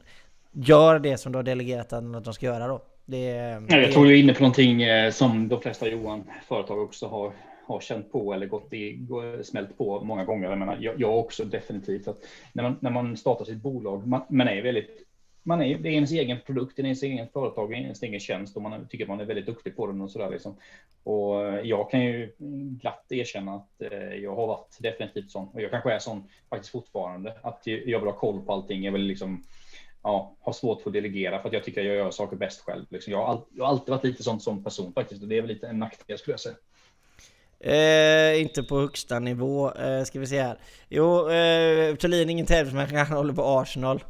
gör 0.52 0.98
det 0.98 1.16
som 1.18 1.32
du 1.32 1.38
har 1.38 1.42
delegerat 1.42 1.88
den 1.88 2.14
att 2.14 2.24
de 2.24 2.34
ska 2.34 2.46
göra 2.46 2.66
då. 2.66 2.82
Det, 3.04 3.18
Ja, 3.18 3.60
det- 3.60 3.82
Jag 3.82 3.92
tror 3.92 4.04
du 4.04 4.10
är 4.12 4.16
inne 4.16 4.34
på 4.34 4.42
någonting 4.42 4.82
eh, 4.82 5.10
som 5.10 5.48
de 5.48 5.60
flesta 5.60 5.88
Johan 5.88 6.24
företag 6.48 6.82
också 6.82 7.06
har, 7.06 7.32
har 7.66 7.80
känt 7.80 8.12
på 8.12 8.32
eller 8.34 8.46
gått 8.46 8.72
i, 8.72 9.06
smält 9.44 9.78
på 9.78 10.04
många 10.04 10.24
gånger. 10.24 10.48
Jag, 10.50 10.58
menar, 10.58 10.76
jag, 10.80 11.00
jag 11.00 11.18
också 11.18 11.44
definitivt. 11.44 12.08
Att 12.08 12.18
när, 12.52 12.62
man, 12.62 12.76
när 12.80 12.90
man 12.90 13.16
startar 13.16 13.44
sitt 13.44 13.62
bolag, 13.62 14.06
man, 14.06 14.22
man 14.28 14.48
är 14.48 14.62
väldigt 14.62 15.06
man 15.42 15.62
är, 15.62 15.78
det 15.78 15.88
är 15.88 15.92
ens 15.92 16.12
egen 16.12 16.38
produkt, 16.46 16.76
det 16.76 16.82
är 16.82 16.84
ens 16.84 17.02
egen 17.02 17.28
företag, 17.28 17.70
det 17.70 17.76
är 17.76 17.80
ens 17.80 18.02
egen 18.02 18.20
tjänst 18.20 18.56
och 18.56 18.62
man 18.62 18.88
tycker 18.88 19.04
att 19.04 19.08
man 19.08 19.20
är 19.20 19.24
väldigt 19.24 19.46
duktig 19.46 19.76
på 19.76 19.86
den 19.86 20.00
och 20.00 20.10
sådär. 20.10 20.30
Liksom. 20.30 20.56
Och 21.04 21.46
eh, 21.46 21.60
jag 21.60 21.90
kan 21.90 22.00
ju 22.04 22.32
glatt 22.80 23.06
erkänna 23.08 23.54
att 23.54 23.92
eh, 23.92 24.14
jag 24.14 24.36
har 24.36 24.46
varit 24.46 24.76
definitivt 24.80 25.30
sån 25.30 25.48
och 25.48 25.62
jag 25.62 25.70
kanske 25.70 25.92
är 25.92 25.98
sån 25.98 26.28
faktiskt 26.50 26.72
fortfarande. 26.72 27.34
Att 27.42 27.62
jag 27.64 28.00
vill 28.00 28.08
ha 28.08 28.18
koll 28.18 28.40
på 28.40 28.52
allting. 28.52 28.84
Jag 28.84 28.92
vill 28.92 29.02
liksom 29.02 29.42
ja, 30.02 30.36
har 30.40 30.52
svårt 30.52 30.82
för 30.82 30.90
att 30.90 30.94
delegera 30.94 31.42
för 31.42 31.48
att 31.48 31.54
jag 31.54 31.64
tycker 31.64 31.80
att 31.80 31.86
jag 31.86 31.96
gör 31.96 32.10
saker 32.10 32.36
bäst 32.36 32.60
själv. 32.60 32.84
Liksom. 32.88 33.12
Jag, 33.12 33.18
har 33.18 33.26
all, 33.26 33.40
jag 33.56 33.64
har 33.64 33.70
alltid 33.70 33.88
varit 33.88 34.04
lite 34.04 34.22
sån 34.22 34.40
som 34.40 34.64
person 34.64 34.92
faktiskt 34.92 35.22
och 35.22 35.28
det 35.28 35.38
är 35.38 35.40
väl 35.40 35.50
lite 35.50 35.66
en 35.68 35.78
nackdel 35.78 36.18
skulle 36.18 36.32
jag 36.32 36.40
säga. 36.40 36.56
Eh, 37.64 38.40
inte 38.40 38.62
på 38.62 38.80
högsta 38.80 39.18
nivå, 39.18 39.72
eh, 39.72 40.04
ska 40.04 40.20
vi 40.20 40.26
se 40.26 40.42
här. 40.42 40.58
Jo, 40.88 41.30
eh, 41.30 41.96
Thulin 41.96 42.30
ingen 42.30 42.46
tävlingsmänniska, 42.46 43.04
han 43.04 43.16
håller 43.16 43.34
på 43.34 43.42
Arsenal. 43.42 44.04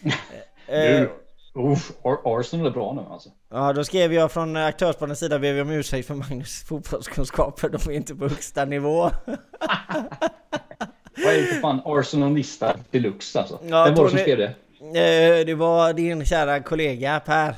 Eh, 0.72 1.08
uff, 1.54 1.92
Ar- 2.04 2.38
Arsenal 2.40 2.66
är 2.66 2.70
bra 2.70 2.92
nu 2.92 3.02
alltså. 3.12 3.28
Ja, 3.50 3.72
då 3.72 3.84
skrev 3.84 4.12
jag 4.12 4.32
från 4.32 4.56
aktörsspanarens 4.56 5.18
sida 5.18 5.38
ber 5.38 5.52
vi 5.52 5.60
om 5.60 5.70
ursäkt 5.70 6.06
för 6.06 6.14
Magnus 6.14 6.64
fotbollskunskaper. 6.68 7.68
De 7.68 7.90
är 7.90 7.96
inte 7.96 8.14
på 8.14 8.28
högsta 8.28 8.64
nivå. 8.64 9.00
Vad 11.24 11.34
är 11.34 11.38
det 11.40 11.46
för 11.46 11.60
fan 11.60 11.80
Arsenalista 11.84 12.76
deluxe 12.90 13.38
alltså? 13.38 13.58
Ja, 13.68 13.84
Vem 13.84 13.94
var 13.94 14.04
det 14.04 14.10
som 14.10 14.18
skrev 14.18 14.38
det? 14.38 14.54
eh, 15.40 15.46
det 15.46 15.54
var 15.54 15.92
din 15.92 16.24
kära 16.24 16.60
kollega 16.60 17.20
Per 17.20 17.54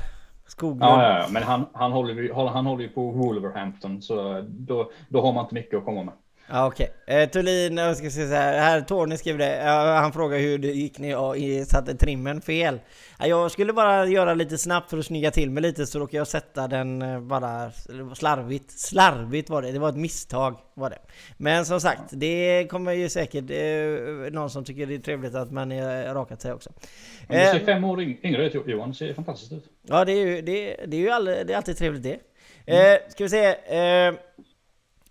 Skoglund. 0.47 0.81
Ja, 0.83 1.03
ja, 1.03 1.19
ja. 1.19 1.27
men 1.29 1.43
han, 1.43 1.65
han, 1.73 1.91
håller, 1.91 2.47
han 2.49 2.65
håller 2.65 2.83
ju 2.83 2.89
på 2.89 3.11
Wolverhampton 3.11 4.01
så 4.01 4.45
då, 4.47 4.91
då 5.09 5.21
har 5.21 5.33
man 5.33 5.43
inte 5.45 5.55
mycket 5.55 5.77
att 5.77 5.85
komma 5.85 6.03
med. 6.03 6.13
Ja, 6.49 6.67
okej. 6.67 6.91
Eh, 7.07 7.29
Thulin, 7.29 7.77
jag 7.77 7.97
ska 7.97 8.09
säga 8.09 8.27
så 8.27 8.33
här, 8.33 8.59
här 8.59 8.81
Tony 8.81 9.17
skriver 9.17 9.39
det. 9.39 9.55
Ja, 9.63 9.97
han 10.01 10.13
frågar 10.13 10.37
hur 10.39 10.57
det 10.57 10.67
gick 10.67 10.99
när 10.99 11.09
jag 11.09 11.37
satte 11.67 11.95
trimmen 11.95 12.41
fel. 12.41 12.79
Ja, 13.19 13.27
jag 13.27 13.51
skulle 13.51 13.73
bara 13.73 14.05
göra 14.07 14.33
lite 14.33 14.57
snabbt 14.57 14.89
för 14.89 14.97
att 14.97 15.05
snygga 15.05 15.31
till 15.31 15.49
mig 15.51 15.61
lite 15.63 15.85
så 15.85 15.99
råkade 15.99 16.17
jag 16.17 16.27
sätta 16.27 16.67
den 16.67 17.01
eh, 17.01 17.19
bara 17.21 17.71
slarvigt. 18.15 18.71
Slarvigt 18.79 19.49
var 19.49 19.61
det, 19.61 19.71
det 19.71 19.79
var 19.79 19.89
ett 19.89 19.95
misstag 19.95 20.57
var 20.73 20.89
det. 20.89 20.99
Men 21.37 21.65
som 21.65 21.81
sagt, 21.81 22.01
det 22.11 22.67
kommer 22.69 22.91
ju 22.93 23.09
säkert 23.09 23.51
eh, 23.51 24.31
någon 24.33 24.49
som 24.49 24.63
tycker 24.65 24.85
det 24.85 24.95
är 24.95 24.99
trevligt 24.99 25.35
att 25.35 25.51
man 25.51 25.71
är 25.71 26.13
rakat 26.13 26.41
sig 26.41 26.53
också. 26.53 26.69
Men 27.27 27.37
du 27.37 27.43
Eh, 27.43 27.51
ser 27.51 27.65
fem 27.65 27.83
år 27.83 27.97
yng- 28.01 28.17
yngre 28.23 28.45
ut 28.45 28.67
Johan, 28.67 28.89
det 28.89 28.95
ser 28.95 29.13
fantastiskt 29.13 29.51
ut. 29.51 29.63
Ja, 29.87 30.05
det 30.05 30.11
är 30.11 30.25
ju, 30.27 30.41
det, 30.41 30.75
det 30.87 30.97
är 30.97 31.01
ju 31.01 31.09
aldrig, 31.09 31.47
det 31.47 31.53
är 31.53 31.57
alltid 31.57 31.77
trevligt 31.77 32.03
det. 32.03 32.19
Eh, 32.65 32.97
ska 33.09 33.23
vi 33.23 33.29
se. 33.29 33.55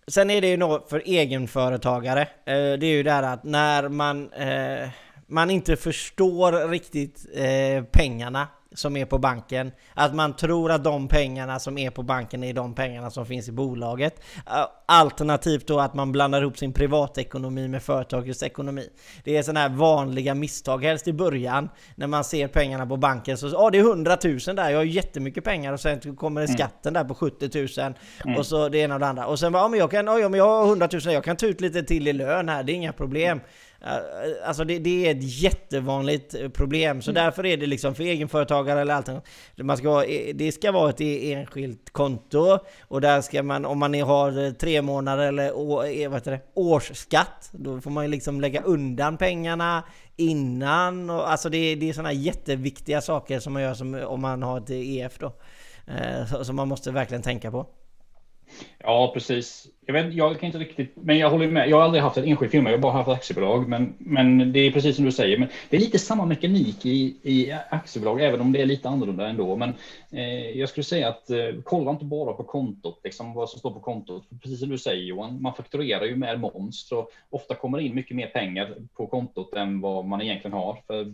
Sen 0.06 0.30
är 0.30 0.40
det 0.40 0.48
ju 0.48 0.56
något 0.56 0.90
för 0.90 1.02
egenföretagare. 1.04 2.20
Eh, 2.20 2.54
det 2.54 2.86
är 2.86 2.92
ju 2.92 3.02
det 3.02 3.10
här 3.12 3.22
att 3.22 3.44
när 3.44 3.88
man, 3.88 4.32
eh, 4.32 4.88
man 5.26 5.50
inte 5.50 5.76
förstår 5.76 6.68
riktigt 6.68 7.26
eh, 7.34 7.84
pengarna 7.84 8.48
som 8.74 8.96
är 8.96 9.04
på 9.04 9.18
banken. 9.18 9.72
Att 9.94 10.14
man 10.14 10.36
tror 10.36 10.70
att 10.70 10.84
de 10.84 11.08
pengarna 11.08 11.58
som 11.58 11.78
är 11.78 11.90
på 11.90 12.02
banken 12.02 12.44
är 12.44 12.52
de 12.52 12.74
pengarna 12.74 13.10
som 13.10 13.26
finns 13.26 13.48
i 13.48 13.52
bolaget. 13.52 14.20
Eh, 14.46 14.66
Alternativt 14.86 15.66
då 15.66 15.80
att 15.80 15.94
man 15.94 16.12
blandar 16.12 16.42
ihop 16.42 16.58
sin 16.58 16.72
privatekonomi 16.72 17.68
med 17.68 17.82
företagets 17.82 18.42
ekonomi. 18.42 18.88
Det 19.24 19.36
är 19.36 19.42
sådana 19.42 19.60
här 19.60 19.68
vanliga 19.68 20.34
misstag, 20.34 20.84
helst 20.84 21.08
i 21.08 21.12
början 21.12 21.68
när 21.94 22.06
man 22.06 22.24
ser 22.24 22.48
pengarna 22.48 22.86
på 22.86 22.96
banken 22.96 23.38
så 23.38 23.48
ja 23.48 23.70
det 23.70 23.78
är 23.78 23.82
100 23.82 24.16
000 24.24 24.38
där, 24.38 24.70
jag 24.70 24.78
har 24.78 24.84
jättemycket 24.84 25.44
pengar 25.44 25.72
och 25.72 25.80
sen 25.80 26.16
kommer 26.16 26.40
det 26.40 26.48
skatten 26.48 26.92
där 26.92 27.04
på 27.04 27.14
70 27.14 27.80
000 28.24 28.38
och 28.38 28.46
så 28.46 28.68
det 28.68 28.78
ena 28.78 28.94
och 28.94 29.00
det 29.00 29.06
andra. 29.06 29.26
Och 29.26 29.38
sen 29.38 29.52
bara, 29.52 29.62
ja 29.62 29.68
men 29.68 29.78
jag 29.78 29.90
kan, 29.90 30.06
ja 30.06 30.28
men 30.28 30.38
jag 30.38 30.48
har 30.48 30.66
100 30.68 30.88
000, 30.92 31.00
jag 31.04 31.24
kan 31.24 31.36
ta 31.36 31.46
ut 31.46 31.60
lite 31.60 31.82
till 31.82 32.08
i 32.08 32.12
lön 32.12 32.48
här, 32.48 32.62
det 32.62 32.72
är 32.72 32.74
inga 32.74 32.92
problem. 32.92 33.40
Eh, 33.86 34.48
Alltså 34.48 34.64
det, 34.64 34.78
det 34.78 35.06
är 35.06 35.10
ett 35.10 35.22
jättevanligt 35.42 36.34
eh, 36.34 36.48
problem, 36.48 37.02
så 37.02 37.12
därför 37.12 37.46
är 37.46 37.56
det 37.56 37.66
liksom 37.66 37.94
för 37.94 38.04
egenföretagare 38.04 38.80
eller 38.80 38.94
allt 38.94 39.08
annat, 39.08 39.24
man 39.56 39.76
ska, 39.76 39.88
ha- 39.88 40.04
eh, 40.04 40.34
det 40.34 40.52
ska 40.52 40.72
vara 40.72 40.90
ett 40.90 41.00
e- 41.00 41.32
enskilt 41.32 41.90
konto. 41.92 42.58
Och 42.82 43.00
där 43.00 43.20
ska 43.20 43.42
man, 43.42 43.64
om 43.64 43.78
man 43.78 43.94
har 43.94 44.52
tre 44.52 44.82
månader 44.82 45.26
eller 45.26 45.56
å, 45.56 45.76
vad 45.76 45.88
heter 45.88 46.30
det, 46.30 46.40
årsskatt, 46.54 47.48
då 47.52 47.80
får 47.80 47.90
man 47.90 48.04
ju 48.04 48.10
liksom 48.10 48.40
lägga 48.40 48.62
undan 48.62 49.16
pengarna 49.16 49.82
innan. 50.16 51.10
Och 51.10 51.30
alltså 51.30 51.48
det, 51.48 51.74
det 51.74 51.88
är 51.88 51.92
sådana 51.92 52.12
jätteviktiga 52.12 53.00
saker 53.00 53.40
som 53.40 53.52
man 53.52 53.62
gör 53.62 53.74
som, 53.74 53.94
om 53.94 54.20
man 54.20 54.42
har 54.42 54.58
ett 54.58 54.70
EF 54.70 55.18
då. 55.18 55.32
Eh, 55.86 56.42
Som 56.42 56.56
man 56.56 56.68
måste 56.68 56.90
verkligen 56.90 57.22
tänka 57.22 57.50
på. 57.50 57.66
Ja, 58.78 59.10
precis. 59.14 59.66
Jag, 59.86 59.94
vet, 59.94 60.14
jag 60.14 60.40
kan 60.40 60.46
inte 60.46 60.58
riktigt, 60.58 60.92
men 60.94 61.18
jag 61.18 61.30
håller 61.30 61.48
med. 61.48 61.68
Jag 61.68 61.76
har 61.76 61.84
aldrig 61.84 62.02
haft 62.02 62.16
ett 62.16 62.24
enskild 62.24 62.52
firma, 62.52 62.70
jag 62.70 62.76
har 62.76 62.82
bara 62.82 62.92
haft 62.92 63.08
aktiebolag. 63.08 63.68
Men, 63.68 63.94
men 63.98 64.52
det 64.52 64.58
är 64.58 64.70
precis 64.70 64.96
som 64.96 65.04
du 65.04 65.12
säger, 65.12 65.38
men 65.38 65.48
det 65.70 65.76
är 65.76 65.80
lite 65.80 65.98
samma 65.98 66.24
mekanik 66.24 66.86
i, 66.86 67.16
i 67.22 67.52
aktiebolag, 67.70 68.20
även 68.20 68.40
om 68.40 68.52
det 68.52 68.62
är 68.62 68.66
lite 68.66 68.88
annorlunda 68.88 69.28
ändå. 69.28 69.56
Men 69.56 69.74
eh, 70.10 70.50
jag 70.50 70.68
skulle 70.68 70.84
säga 70.84 71.08
att 71.08 71.30
eh, 71.30 71.38
kolla 71.64 71.90
inte 71.90 72.04
bara 72.04 72.32
på 72.32 72.44
kontot, 72.44 73.00
liksom 73.04 73.34
vad 73.34 73.50
som 73.50 73.58
står 73.58 73.70
på 73.70 73.80
kontot. 73.80 74.28
Precis 74.42 74.60
som 74.60 74.68
du 74.68 74.78
säger 74.78 75.02
Johan, 75.02 75.42
man 75.42 75.54
fakturerar 75.54 76.04
ju 76.04 76.16
med 76.16 76.40
moms, 76.40 76.88
så 76.88 77.08
ofta 77.30 77.54
kommer 77.54 77.78
det 77.78 77.84
in 77.84 77.94
mycket 77.94 78.16
mer 78.16 78.26
pengar 78.26 78.74
på 78.96 79.06
kontot 79.06 79.54
än 79.54 79.80
vad 79.80 80.04
man 80.04 80.22
egentligen 80.22 80.56
har. 80.56 80.78
För, 80.86 81.04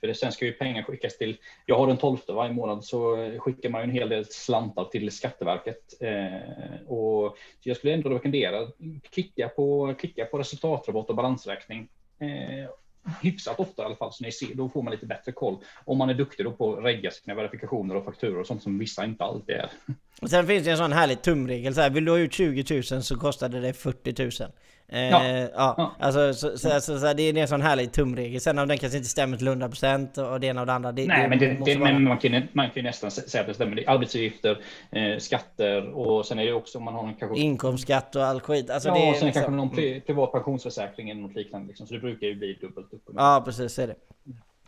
för 0.00 0.06
det, 0.06 0.14
sen 0.14 0.32
ska 0.32 0.44
ju 0.44 0.52
pengar 0.52 0.82
skickas 0.82 1.18
till, 1.18 1.36
jag 1.66 1.78
har 1.78 1.86
den 1.86 1.96
12 1.96 2.18
varje 2.28 2.52
månad 2.52 2.84
så 2.84 3.16
skickar 3.38 3.68
man 3.68 3.80
ju 3.80 3.84
en 3.84 3.90
hel 3.90 4.08
del 4.08 4.24
slantar 4.24 4.84
till 4.84 5.10
Skatteverket. 5.10 6.02
Eh, 6.02 6.86
och 6.86 7.36
jag 7.62 7.76
skulle 7.76 7.92
ändå 7.92 8.10
rekommendera, 8.10 8.68
klicka 9.10 9.48
på, 9.48 9.94
klicka 9.98 10.24
på 10.24 10.38
resultatrapport 10.38 11.10
och 11.10 11.16
balansräkning. 11.16 11.88
Eh, 12.20 12.70
hyfsat 13.22 13.60
ofta 13.60 13.82
i 13.82 13.84
alla 13.84 13.96
fall, 13.96 14.12
så 14.12 14.24
ni 14.24 14.32
ser, 14.32 14.54
då 14.54 14.68
får 14.68 14.82
man 14.82 14.90
lite 14.90 15.06
bättre 15.06 15.32
koll. 15.32 15.56
Om 15.84 15.98
man 15.98 16.10
är 16.10 16.14
duktig 16.14 16.46
då 16.46 16.52
på 16.52 16.76
att 16.76 16.84
regga 16.84 17.10
sina 17.10 17.34
verifikationer 17.34 17.96
och 17.96 18.04
fakturor 18.04 18.40
och 18.40 18.46
sånt 18.46 18.62
som 18.62 18.78
vissa 18.78 19.04
inte 19.04 19.24
alltid 19.24 19.54
är. 19.54 19.70
Och 20.22 20.30
sen 20.30 20.46
finns 20.46 20.64
det 20.64 20.70
en 20.70 20.76
sån 20.76 20.92
härlig 20.92 21.22
tumregel 21.22 21.74
så 21.74 21.80
här, 21.80 21.90
vill 21.90 22.04
du 22.04 22.10
ha 22.10 22.18
ut 22.18 22.32
20 22.32 22.82
000 22.92 23.02
så 23.02 23.18
kostade 23.18 23.60
det 23.60 23.72
40 23.72 24.22
000. 24.22 24.52
Eh, 24.92 25.00
Ja. 25.10 25.24
ja. 25.26 25.74
Ja. 25.76 25.92
Alltså, 25.98 26.34
så, 26.34 26.58
så, 26.58 26.80
så, 26.80 26.98
så, 26.98 27.12
det 27.12 27.22
är 27.22 27.36
en 27.36 27.48
sån 27.48 27.62
härlig 27.62 27.92
tumregel. 27.92 28.40
Sen 28.40 28.58
om 28.58 28.68
den 28.68 28.78
kanske 28.78 28.96
inte 28.98 29.08
stämmer 29.10 29.36
till 29.36 29.48
100% 29.48 30.32
och 30.32 30.40
det 30.40 30.46
ena 30.46 30.60
och 30.60 30.66
det 30.66 30.72
andra. 30.72 30.92
Det, 30.92 31.06
Nej, 31.06 31.28
men, 31.28 31.38
det, 31.38 31.58
måste 31.58 31.74
det, 31.74 31.80
vara- 31.80 31.92
men 31.92 32.04
man, 32.04 32.18
kan, 32.18 32.32
man 32.52 32.66
kan 32.66 32.74
ju 32.74 32.82
nästan 32.82 33.10
säga 33.10 33.40
att 33.40 33.46
det 33.46 33.54
stämmer. 33.54 33.76
Det 33.76 33.84
är 33.84 33.90
arbetsavgifter, 33.90 34.58
eh, 34.90 35.18
skatter 35.18 35.88
och 35.90 36.26
sen 36.26 36.38
är 36.38 36.44
det 36.46 36.52
också 36.52 36.78
om 36.78 36.84
man 36.84 36.94
har 36.94 37.08
en 37.08 37.14
kanske 37.14 37.38
Inkomstskatt 37.40 38.16
och 38.16 38.24
all 38.24 38.40
skit. 38.40 38.70
Alltså 38.70 38.88
ja, 38.88 38.94
det 38.94 39.00
är 39.00 39.10
och 39.10 39.16
sen 39.16 39.26
liksom- 39.26 39.42
kanske 39.42 39.56
någon 39.56 39.70
pri, 39.70 40.00
privat 40.00 40.32
pensionsförsäkring 40.32 41.10
eller 41.10 41.20
något 41.22 41.34
liknande. 41.34 41.68
Liksom. 41.68 41.86
Så 41.86 41.94
det 41.94 42.00
brukar 42.00 42.26
ju 42.26 42.34
bli 42.34 42.58
dubbelt 42.60 42.92
upp. 42.92 43.02
Ja, 43.16 43.42
precis 43.44 43.72
så 43.74 43.82
är 43.82 43.86
det. 43.86 43.94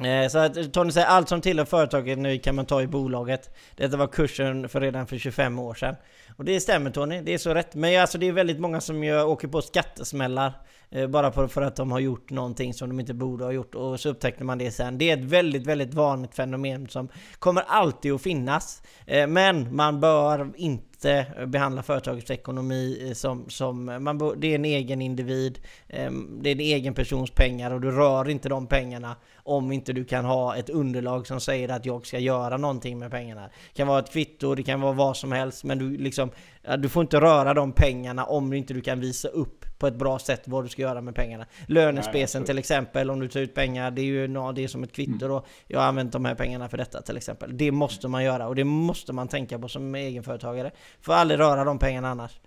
Eh, 0.05 0.29
så 0.29 0.39
att 0.39 0.73
Tony 0.73 0.93
säger 0.93 1.07
allt 1.07 1.29
som 1.29 1.41
tillhör 1.41 1.65
företaget 1.65 2.19
nu 2.19 2.39
kan 2.39 2.55
man 2.55 2.67
ta 2.67 2.83
i 2.83 2.87
bolaget. 2.87 3.51
Detta 3.77 3.97
var 3.97 4.07
kursen 4.07 4.69
för 4.69 4.81
redan 4.81 5.07
för 5.07 5.19
25 5.19 5.59
år 5.59 5.75
sedan. 5.75 5.97
Och 6.37 6.45
det 6.45 6.61
stämmer 6.61 6.91
Tony, 6.91 7.21
det 7.21 7.35
är 7.35 7.39
så 7.39 7.55
rätt. 7.55 7.75
Men 7.75 8.01
alltså 8.01 8.19
det 8.19 8.29
är 8.29 8.33
väldigt 8.33 8.61
många 8.61 8.81
som 8.81 9.05
ju 9.05 9.23
åker 9.23 9.49
på 9.49 9.63
skattesmällar. 9.63 10.53
Eh, 10.93 11.07
bara 11.07 11.49
för 11.49 11.63
att 11.63 11.77
de 11.77 11.93
har 11.93 12.01
gjort 12.01 12.31
någonting 12.31 12.75
som 12.75 12.89
de 12.89 13.01
inte 13.01 13.15
borde 13.15 13.45
ha 13.45 13.53
gjort. 13.53 13.75
Och 13.75 14.01
så 14.01 14.09
upptäckte 14.09 14.45
man 14.45 14.59
det 14.59 14.71
sen. 14.71 14.99
Det 14.99 15.11
är 15.11 15.17
ett 15.17 15.25
väldigt, 15.25 15.67
väldigt 15.67 15.95
vanligt 15.95 16.35
fenomen 16.35 16.89
som 16.89 17.09
kommer 17.39 17.63
alltid 17.67 18.13
att 18.13 18.23
finnas. 18.23 18.83
Eh, 19.07 19.27
men 19.27 19.77
man 19.77 20.01
bör 20.01 20.53
inte 20.57 21.27
behandla 21.47 21.83
företagets 21.83 22.31
ekonomi 22.31 23.07
eh, 23.09 23.13
som, 23.13 23.51
som 23.51 23.85
man 23.85 24.19
det 24.37 24.47
är 24.47 24.55
en 24.55 24.65
egen 24.65 25.03
individ, 25.03 25.59
ehm, 25.89 26.39
det 26.43 26.51
är 26.51 26.55
en 26.55 26.61
egen 26.61 26.95
persons 26.95 27.31
pengar 27.31 27.71
och 27.71 27.81
du 27.81 27.91
rör 27.91 28.29
inte 28.29 28.49
de 28.49 28.67
pengarna 28.67 29.17
om 29.35 29.73
inte 29.73 29.93
du 29.93 30.05
kan 30.05 30.25
ha 30.25 30.57
ett 30.57 30.71
underlag 30.71 31.27
som 31.27 31.41
säger 31.41 31.69
att 31.69 31.87
jag 31.87 32.07
ska 32.07 32.19
göra 32.19 32.57
någonting 32.57 32.99
med 32.99 33.11
pengarna. 33.11 33.43
Det 33.43 33.77
kan 33.77 33.89
vara 33.89 33.99
ett 33.99 34.13
kvitto, 34.13 34.55
det 34.55 34.63
kan 34.63 34.81
vara 34.81 34.93
vad 34.93 35.17
som 35.17 35.33
helst, 35.33 35.65
men 35.65 35.79
du 35.79 35.97
liksom, 35.97 36.31
du 36.79 36.89
får 36.89 37.01
inte 37.03 37.21
röra 37.21 37.55
de 37.55 37.73
pengarna 37.73 38.25
om 38.25 38.53
inte 38.53 38.75
du 38.75 38.81
kan 38.81 39.01
visa 39.01 39.29
upp 39.29 39.65
på 39.79 39.87
ett 39.87 39.97
bra 39.97 40.19
sätt 40.19 40.43
vad 40.45 40.65
du 40.65 40.69
ska 40.69 40.83
göra 40.83 41.01
med 41.01 41.15
pengarna. 41.15 41.47
Lönespecen 41.67 42.23
absolut. 42.23 42.47
till 42.47 42.59
exempel, 42.59 43.11
om 43.11 43.21
du 43.21 43.29
tar 43.29 43.41
ut 43.41 43.55
pengar, 43.55 43.91
det 43.91 44.03
är 44.03 44.07
ju 44.07 44.29
nå- 44.29 44.53
det 44.53 44.65
är 44.65 44.69
som 44.69 44.83
ett 44.83 44.93
kvitto 44.93 45.29
då. 45.29 45.45
Jag 45.67 45.81
har 45.81 45.87
använt 45.87 46.13
de 46.13 46.25
här 46.25 46.35
pengarna 46.35 46.69
för 46.69 46.77
detta 46.77 47.03
till 47.03 47.17
exempel. 47.17 47.57
Det 47.57 47.73
måste 47.73 48.09
man 48.09 48.25
göra 48.25 48.49
och 48.49 48.55
det 48.55 48.65
måste 48.65 49.13
man 49.13 49.29
tänka 49.29 49.59
på 49.59 49.69
som 49.69 49.95
egenföretagare. 49.95 50.71
Får 51.01 51.13
aldrig 51.13 51.41
röra 51.41 51.65
de 51.65 51.79
pengarna 51.79 52.09
annars. 52.09 52.41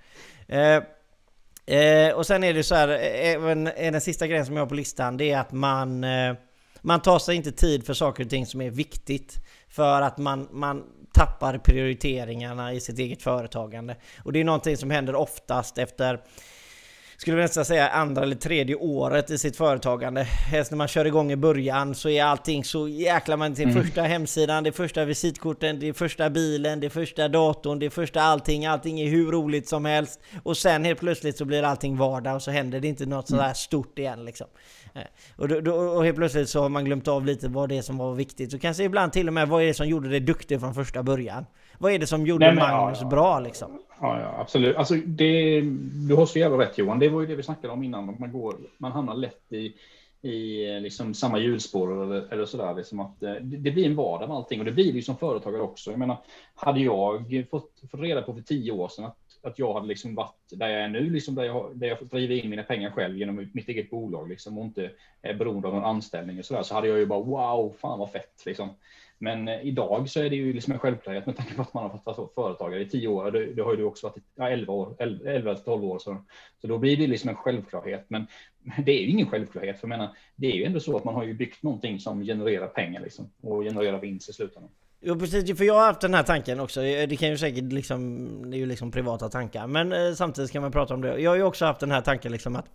Eh, 0.47 0.83
Eh, 1.67 2.15
och 2.15 2.25
sen 2.25 2.43
är 2.43 2.53
det 2.53 2.63
så 2.63 2.75
här, 2.75 2.87
även 2.89 3.67
eh, 3.67 3.91
den 3.91 4.01
sista 4.01 4.27
grejen 4.27 4.45
som 4.45 4.55
jag 4.55 4.61
har 4.61 4.69
på 4.69 4.75
listan, 4.75 5.17
det 5.17 5.31
är 5.31 5.39
att 5.39 5.51
man, 5.51 6.03
eh, 6.03 6.35
man 6.81 7.01
tar 7.01 7.19
sig 7.19 7.35
inte 7.35 7.51
tid 7.51 7.85
för 7.85 7.93
saker 7.93 8.23
och 8.23 8.29
ting 8.29 8.45
som 8.45 8.61
är 8.61 8.69
viktigt. 8.69 9.45
För 9.69 10.01
att 10.01 10.17
man, 10.17 10.47
man 10.51 10.83
tappar 11.15 11.57
prioriteringarna 11.57 12.73
i 12.73 12.79
sitt 12.79 12.99
eget 12.99 13.21
företagande. 13.21 13.95
Och 14.23 14.33
det 14.33 14.39
är 14.39 14.43
någonting 14.43 14.77
som 14.77 14.91
händer 14.91 15.15
oftast 15.15 15.77
efter 15.77 16.19
skulle 17.25 17.41
nästan 17.41 17.65
säga 17.65 17.89
andra 17.89 18.23
eller 18.23 18.35
tredje 18.35 18.75
året 18.75 19.29
i 19.29 19.37
sitt 19.37 19.57
företagande. 19.57 20.23
Helst 20.23 20.71
när 20.71 20.77
man 20.77 20.87
kör 20.87 21.05
igång 21.05 21.31
i 21.31 21.35
början 21.35 21.95
så 21.95 22.09
är 22.09 22.23
allting 22.23 22.63
så 22.63 22.87
jäkla 22.87 23.37
man 23.37 23.55
till 23.55 23.71
första 23.71 24.01
hemsidan, 24.01 24.63
det 24.63 24.71
första 24.71 25.05
visitkorten, 25.05 25.79
det 25.79 25.93
första 25.93 26.29
bilen, 26.29 26.79
det 26.79 26.89
första 26.89 27.27
datorn, 27.27 27.79
det 27.79 27.89
första 27.89 28.21
allting. 28.21 28.65
Allting 28.65 28.99
är 28.99 29.09
hur 29.09 29.31
roligt 29.31 29.67
som 29.67 29.85
helst. 29.85 30.19
Och 30.43 30.57
sen 30.57 30.85
helt 30.85 30.99
plötsligt 30.99 31.37
så 31.37 31.45
blir 31.45 31.63
allting 31.63 31.97
vardag 31.97 32.35
och 32.35 32.41
så 32.41 32.51
händer 32.51 32.79
det 32.79 32.87
inte 32.87 33.05
något 33.05 33.27
sådär 33.27 33.53
stort 33.53 33.99
igen 33.99 34.25
liksom. 34.25 34.47
Eh, 34.93 35.01
Och, 35.35 35.47
då, 35.47 35.61
då, 35.61 35.75
och 35.75 36.05
helt 36.05 36.17
plötsligt 36.17 36.49
så 36.49 36.61
har 36.61 36.69
man 36.69 36.85
glömt 36.85 37.07
av 37.07 37.25
lite 37.25 37.47
vad 37.47 37.69
det 37.69 37.77
är 37.77 37.81
som 37.81 37.97
var 37.97 38.13
viktigt. 38.13 38.53
Och 38.53 38.61
kanske 38.61 38.83
ibland 38.83 39.13
till 39.13 39.27
och 39.27 39.33
med 39.33 39.47
vad 39.47 39.63
är 39.63 39.67
det 39.67 39.73
som 39.73 39.87
gjorde 39.87 40.09
det 40.09 40.19
duktig 40.19 40.59
från 40.59 40.73
första 40.73 41.03
början? 41.03 41.45
Vad 41.79 41.91
är 41.91 41.99
det 41.99 42.07
som 42.07 42.25
gjorde 42.25 42.45
Nej, 42.45 42.55
men, 42.55 42.63
ja, 42.63 42.81
Magnus 42.81 43.01
ja. 43.01 43.07
bra 43.07 43.39
liksom? 43.39 43.79
Ja, 44.01 44.19
ja, 44.19 44.35
absolut. 44.41 44.75
Alltså, 44.75 44.93
det, 44.93 45.61
du 46.07 46.15
har 46.15 46.25
så 46.25 46.39
jävla 46.39 46.57
rätt 46.57 46.77
Johan. 46.77 46.99
Det 46.99 47.09
var 47.09 47.21
ju 47.21 47.27
det 47.27 47.35
vi 47.35 47.43
snackade 47.43 47.73
om 47.73 47.83
innan. 47.83 48.15
Man, 48.19 48.31
går, 48.31 48.55
man 48.77 48.91
hamnar 48.91 49.15
lätt 49.15 49.53
i, 49.53 49.73
i 50.21 50.79
liksom 50.79 51.13
samma 51.13 51.39
hjulspår 51.39 52.03
eller, 52.03 52.33
eller 52.33 52.45
sådär. 52.45 52.73
Liksom 52.73 52.99
att, 52.99 53.23
eh, 53.23 53.33
det, 53.33 53.57
det 53.57 53.71
blir 53.71 53.85
en 53.85 53.95
vardag 53.95 54.27
med 54.27 54.37
allting 54.37 54.59
och 54.59 54.65
det 54.65 54.71
blir 54.71 54.91
det 54.91 54.95
ju 54.95 55.01
som 55.01 55.17
företagare 55.17 55.61
också. 55.61 55.91
Jag 55.91 55.99
menar, 55.99 56.17
hade 56.55 56.79
jag 56.79 57.45
fått, 57.51 57.71
fått 57.91 57.99
reda 57.99 58.21
på 58.21 58.33
för 58.33 58.41
tio 58.41 58.71
år 58.71 58.87
sedan 58.87 59.05
att, 59.05 59.17
att 59.41 59.59
jag 59.59 59.73
hade 59.73 59.87
liksom 59.87 60.15
varit 60.15 60.35
där 60.51 60.67
jag 60.67 60.81
är 60.81 60.87
nu, 60.87 61.09
liksom 61.09 61.35
där 61.35 61.43
jag, 61.43 61.71
där 61.73 61.87
jag 61.87 61.97
driver 62.07 62.35
in 62.35 62.49
mina 62.49 62.63
pengar 62.63 62.91
själv 62.91 63.17
genom 63.17 63.49
mitt 63.53 63.69
eget 63.69 63.89
bolag 63.89 64.29
liksom, 64.29 64.57
och 64.57 64.65
inte 64.65 64.91
är 65.21 65.33
beroende 65.33 65.67
av 65.67 65.73
någon 65.73 65.85
anställning 65.85 66.39
och 66.39 66.45
så 66.45 66.53
där, 66.53 66.63
så 66.63 66.75
hade 66.75 66.87
jag 66.87 66.97
ju 66.97 67.05
bara 67.05 67.19
wow, 67.19 67.73
fan 67.81 67.99
vad 67.99 68.11
fett 68.11 68.43
liksom. 68.45 68.69
Men 69.25 69.47
eh, 69.47 69.61
idag 69.61 70.09
så 70.09 70.19
är 70.19 70.29
det 70.29 70.35
ju 70.35 70.53
liksom 70.53 70.73
en 70.73 70.79
självklarhet 70.79 71.25
med 71.25 71.37
tanke 71.37 71.53
på 71.55 71.61
att 71.61 71.73
man 71.73 71.83
har 71.83 71.99
varit 72.03 72.33
företagare 72.35 72.81
i 72.81 72.89
tio 72.89 73.07
år. 73.07 73.31
Det, 73.31 73.45
det 73.45 73.61
har 73.61 73.71
ju 73.71 73.77
du 73.77 73.83
också 73.83 74.07
varit 74.07 74.17
i 74.17 74.21
ja, 74.35 74.49
11 74.49 74.73
år, 74.73 74.95
11 74.99 75.55
12 75.55 75.85
år. 75.85 75.99
Så, 75.99 76.17
så 76.61 76.67
då 76.67 76.77
blir 76.77 76.97
det 76.97 77.07
liksom 77.07 77.29
en 77.29 77.35
självklarhet. 77.35 78.05
Men 78.07 78.27
det 78.85 78.91
är 78.91 79.01
ju 79.01 79.07
ingen 79.07 79.29
självklarhet. 79.29 79.79
För 79.79 79.87
jag 79.87 79.97
menar, 79.97 80.09
det 80.35 80.47
är 80.47 80.55
ju 80.55 80.63
ändå 80.63 80.79
så 80.79 80.97
att 80.97 81.03
man 81.03 81.15
har 81.15 81.23
ju 81.23 81.33
byggt 81.33 81.63
någonting 81.63 81.99
som 81.99 82.23
genererar 82.23 82.67
pengar 82.67 83.01
liksom, 83.01 83.29
och 83.41 83.63
genererar 83.63 83.99
vinst 83.99 84.29
i 84.29 84.33
slutändan. 84.33 84.71
Jo 85.01 85.19
precis, 85.19 85.57
för 85.57 85.65
jag 85.65 85.73
har 85.73 85.85
haft 85.85 86.01
den 86.01 86.13
här 86.13 86.23
tanken 86.23 86.59
också. 86.59 86.83
Eh, 86.83 87.07
det 87.07 87.15
kan 87.15 87.29
ju 87.29 87.37
säkert 87.37 87.73
liksom, 87.73 88.27
det 88.51 88.57
är 88.57 88.59
ju 88.59 88.65
liksom 88.65 88.91
privata 88.91 89.29
tankar. 89.29 89.67
Men 89.67 89.93
eh, 89.93 90.13
samtidigt 90.13 90.51
kan 90.51 90.61
man 90.61 90.71
prata 90.71 90.93
om 90.93 91.01
det. 91.01 91.19
Jag 91.19 91.31
har 91.31 91.35
ju 91.35 91.43
också 91.43 91.65
haft 91.65 91.79
den 91.79 91.91
här 91.91 92.01
tanken 92.01 92.31
liksom 92.31 92.55
att 92.55 92.65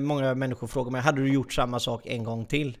Många 0.00 0.34
människor 0.34 0.66
frågar 0.66 0.90
mig, 0.90 1.00
hade 1.00 1.22
du 1.22 1.32
gjort 1.32 1.52
samma 1.52 1.80
sak 1.80 2.06
en 2.06 2.24
gång 2.24 2.44
till? 2.44 2.78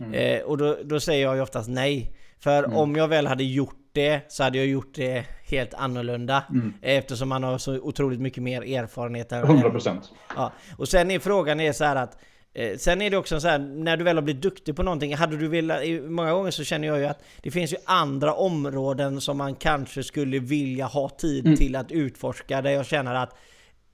Mm. 0.00 0.14
Eh, 0.14 0.42
och 0.42 0.58
då, 0.58 0.76
då, 0.84 1.00
säger 1.00 1.22
jag 1.22 1.36
ju 1.36 1.42
oftast 1.42 1.68
nej. 1.68 2.12
För 2.38 2.64
mm. 2.64 2.76
om 2.76 2.96
jag 2.96 3.08
väl 3.08 3.26
hade 3.26 3.44
gjort 3.44 3.76
det 3.92 4.20
så 4.28 4.42
hade 4.42 4.58
jag 4.58 4.66
gjort 4.66 4.94
det 4.94 5.24
helt 5.44 5.74
annorlunda. 5.74 6.44
Mm. 6.50 6.74
Eftersom 6.82 7.28
man 7.28 7.42
har 7.42 7.58
så 7.58 7.78
otroligt 7.78 8.20
mycket 8.20 8.42
mer 8.42 8.62
erfarenhet. 8.62 9.32
100%. 9.32 9.98
Ja. 10.36 10.52
Och 10.76 10.88
sen 10.88 11.10
är 11.10 11.18
frågan 11.18 11.60
är 11.60 11.72
så 11.72 11.84
här 11.84 11.96
att 11.96 12.18
eh, 12.54 12.76
Sen 12.76 13.02
är 13.02 13.10
det 13.10 13.16
också 13.16 13.40
så 13.40 13.48
här, 13.48 13.58
när 13.58 13.96
du 13.96 14.04
väl 14.04 14.16
har 14.16 14.22
blivit 14.22 14.42
duktig 14.42 14.76
på 14.76 14.82
någonting, 14.82 15.14
hade 15.16 15.36
du 15.36 15.48
velat... 15.48 15.82
Många 16.02 16.32
gånger 16.32 16.50
så 16.50 16.64
känner 16.64 16.88
jag 16.88 16.98
ju 16.98 17.06
att 17.06 17.22
det 17.42 17.50
finns 17.50 17.72
ju 17.72 17.76
andra 17.84 18.34
områden 18.34 19.20
som 19.20 19.36
man 19.36 19.54
kanske 19.54 20.02
skulle 20.02 20.38
vilja 20.38 20.86
ha 20.86 21.08
tid 21.08 21.46
mm. 21.46 21.56
till 21.56 21.76
att 21.76 21.92
utforska, 21.92 22.62
där 22.62 22.70
jag 22.70 22.86
känner 22.86 23.14
att 23.14 23.36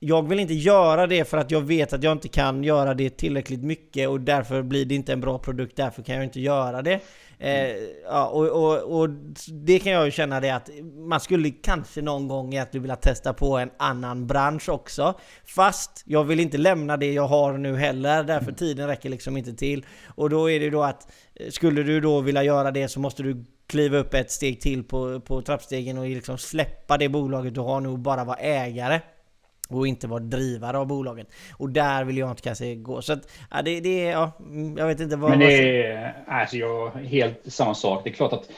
jag 0.07 0.29
vill 0.29 0.41
inte 0.41 0.55
göra 0.55 1.07
det 1.07 1.25
för 1.25 1.39
att 1.39 1.51
jag 1.51 1.61
vet 1.61 1.93
att 1.93 2.03
jag 2.03 2.13
inte 2.13 2.29
kan 2.29 2.65
göra 2.65 2.95
det 2.95 3.11
tillräckligt 3.11 3.63
mycket 3.63 4.09
och 4.09 4.21
därför 4.21 4.63
blir 4.63 4.85
det 4.85 4.95
inte 4.95 5.13
en 5.13 5.21
bra 5.21 5.39
produkt, 5.39 5.77
därför 5.77 6.03
kan 6.03 6.15
jag 6.15 6.25
inte 6.25 6.41
göra 6.41 6.83
det. 6.83 7.01
Eh, 7.39 7.77
ja, 8.05 8.27
och, 8.27 8.49
och, 8.49 9.01
och, 9.01 9.09
det 9.53 9.79
kan 9.79 9.93
jag 9.93 10.05
ju 10.05 10.11
känna 10.11 10.41
det 10.41 10.51
att 10.51 10.71
man 11.09 11.21
skulle 11.21 11.51
kanske 11.51 12.03
någon 12.03 12.29
gång 12.29 12.53
egentligen 12.53 12.83
vilja 12.83 12.97
testa 12.97 13.33
på 13.33 13.59
en 13.59 13.71
annan 13.77 14.27
bransch 14.27 14.69
också. 14.69 15.15
Fast 15.45 16.03
jag 16.05 16.25
vill 16.25 16.41
inte 16.41 16.59
lämna 16.59 16.97
det 16.97 17.13
jag 17.13 17.27
har 17.27 17.59
nu 17.59 17.77
heller, 17.77 18.25
därför 18.25 18.45
mm. 18.45 18.55
tiden 18.55 18.87
räcker 18.87 19.09
liksom 19.09 19.37
inte 19.37 19.55
till. 19.55 19.87
Och 20.07 20.31
då 20.31 20.51
är 20.51 20.61
det 20.61 20.71
då 20.71 20.83
att 20.83 21.13
eh, 21.35 21.51
skulle 21.51 21.83
du 21.83 22.01
då 22.01 22.21
vilja 22.21 22.43
göra 22.43 22.71
det 22.71 22.89
så 22.89 23.01
måste 23.01 23.23
du 23.23 23.45
kliva 23.67 23.99
upp 23.99 24.15
ett 24.15 24.31
steg 24.31 24.61
till 24.61 24.85
på, 24.85 25.21
på 25.21 25.43
trappstegen 25.43 25.99
och 25.99 26.07
liksom 26.07 26.39
släppa 26.39 26.99
det 26.99 27.09
bolaget 27.09 27.55
du 27.55 27.61
har 27.61 27.81
nu 27.81 27.89
och 27.89 27.99
bara 27.99 28.25
vara 28.25 28.37
ägare. 28.37 29.01
Och 29.69 29.87
inte 29.87 30.07
vara 30.07 30.21
drivare 30.21 30.79
av 30.79 30.87
bolaget. 30.87 31.29
Och 31.57 31.71
där 31.71 32.05
vill 32.05 32.19
jag 32.19 32.31
inte 32.31 32.43
kanske 32.43 32.75
gå. 32.75 33.03
Så 33.03 33.13
att, 33.13 33.33
ja, 33.51 33.63
det, 33.63 33.81
det 33.81 34.07
är, 34.07 34.13
ja, 34.13 34.33
mm, 34.41 34.79
jag 34.79 34.87
vet 34.87 35.01
inte 35.01 35.17
vad... 35.17 35.31
Men 35.31 35.39
det 35.39 35.83
är, 35.83 36.25
alltså 36.27 36.57
jag, 36.57 36.91
helt 36.91 37.53
samma 37.53 37.75
sak. 37.75 38.05
Det 38.05 38.11
är 38.11 38.15
klart 38.15 38.33
att 38.33 38.51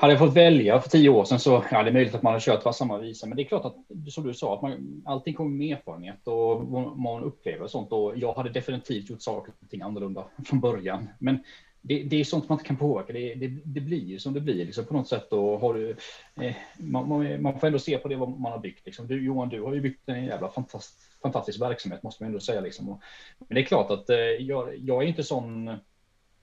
hade 0.00 0.12
jag 0.12 0.18
fått 0.18 0.36
välja 0.36 0.80
för 0.80 0.90
tio 0.90 1.08
år 1.08 1.24
sedan 1.24 1.40
så 1.40 1.64
ja, 1.70 1.82
det 1.82 1.90
är 1.90 1.92
möjligt 1.92 2.14
att 2.14 2.22
man 2.22 2.32
har 2.32 2.40
kört 2.40 2.62
på 2.62 2.72
samma 2.72 2.98
visa. 2.98 3.26
Men 3.26 3.36
det 3.36 3.42
är 3.42 3.44
klart 3.44 3.64
att 3.64 3.76
som 4.12 4.24
du 4.24 4.34
sa, 4.34 4.54
att 4.54 4.62
man, 4.62 5.02
allting 5.06 5.34
kommer 5.34 5.50
med 5.50 5.76
erfarenhet 5.76 6.28
och 6.28 6.64
man 6.98 7.22
upplever 7.22 7.66
sånt. 7.66 7.92
Och 7.92 8.12
jag 8.16 8.34
hade 8.34 8.50
definitivt 8.50 9.10
gjort 9.10 9.22
saker 9.22 9.52
och 9.62 9.70
ting 9.70 9.82
annorlunda 9.82 10.24
från 10.46 10.60
början. 10.60 11.08
Men 11.18 11.38
det, 11.82 12.02
det, 12.02 12.20
är 12.20 12.24
sånt 12.24 12.48
man 12.48 12.56
inte 12.56 12.68
kan 12.68 12.76
påverka. 12.76 13.12
Det, 13.12 13.34
det, 13.34 13.48
det 13.64 13.80
blir 13.80 14.04
ju 14.04 14.18
som 14.18 14.34
det 14.34 14.40
blir 14.40 14.64
liksom, 14.64 14.84
på 14.84 14.94
något 14.94 15.08
sätt. 15.08 15.32
Och 15.32 15.60
har 15.60 15.74
du, 15.74 15.96
eh, 16.40 16.56
man, 16.78 17.08
man, 17.08 17.42
man, 17.42 17.60
får 17.60 17.66
ändå 17.66 17.78
se 17.78 17.98
på 17.98 18.08
det 18.08 18.16
vad 18.16 18.40
man 18.40 18.52
har 18.52 18.58
byggt. 18.58 18.86
Liksom. 18.86 19.06
Du, 19.06 19.24
Johan, 19.24 19.48
du 19.48 19.62
har 19.62 19.74
ju 19.74 19.80
byggt 19.80 20.08
en 20.08 20.24
jävla 20.24 20.50
fantast, 20.50 21.00
fantastisk 21.22 21.60
verksamhet 21.60 22.02
måste 22.02 22.22
man 22.22 22.28
ändå 22.28 22.40
säga. 22.40 22.60
Liksom. 22.60 22.88
Och, 22.88 23.00
men 23.38 23.54
det 23.54 23.60
är 23.60 23.64
klart 23.64 23.90
att 23.90 24.10
eh, 24.10 24.16
jag, 24.18 24.78
jag, 24.78 25.02
är 25.02 25.06
inte 25.06 25.24
sån. 25.24 25.76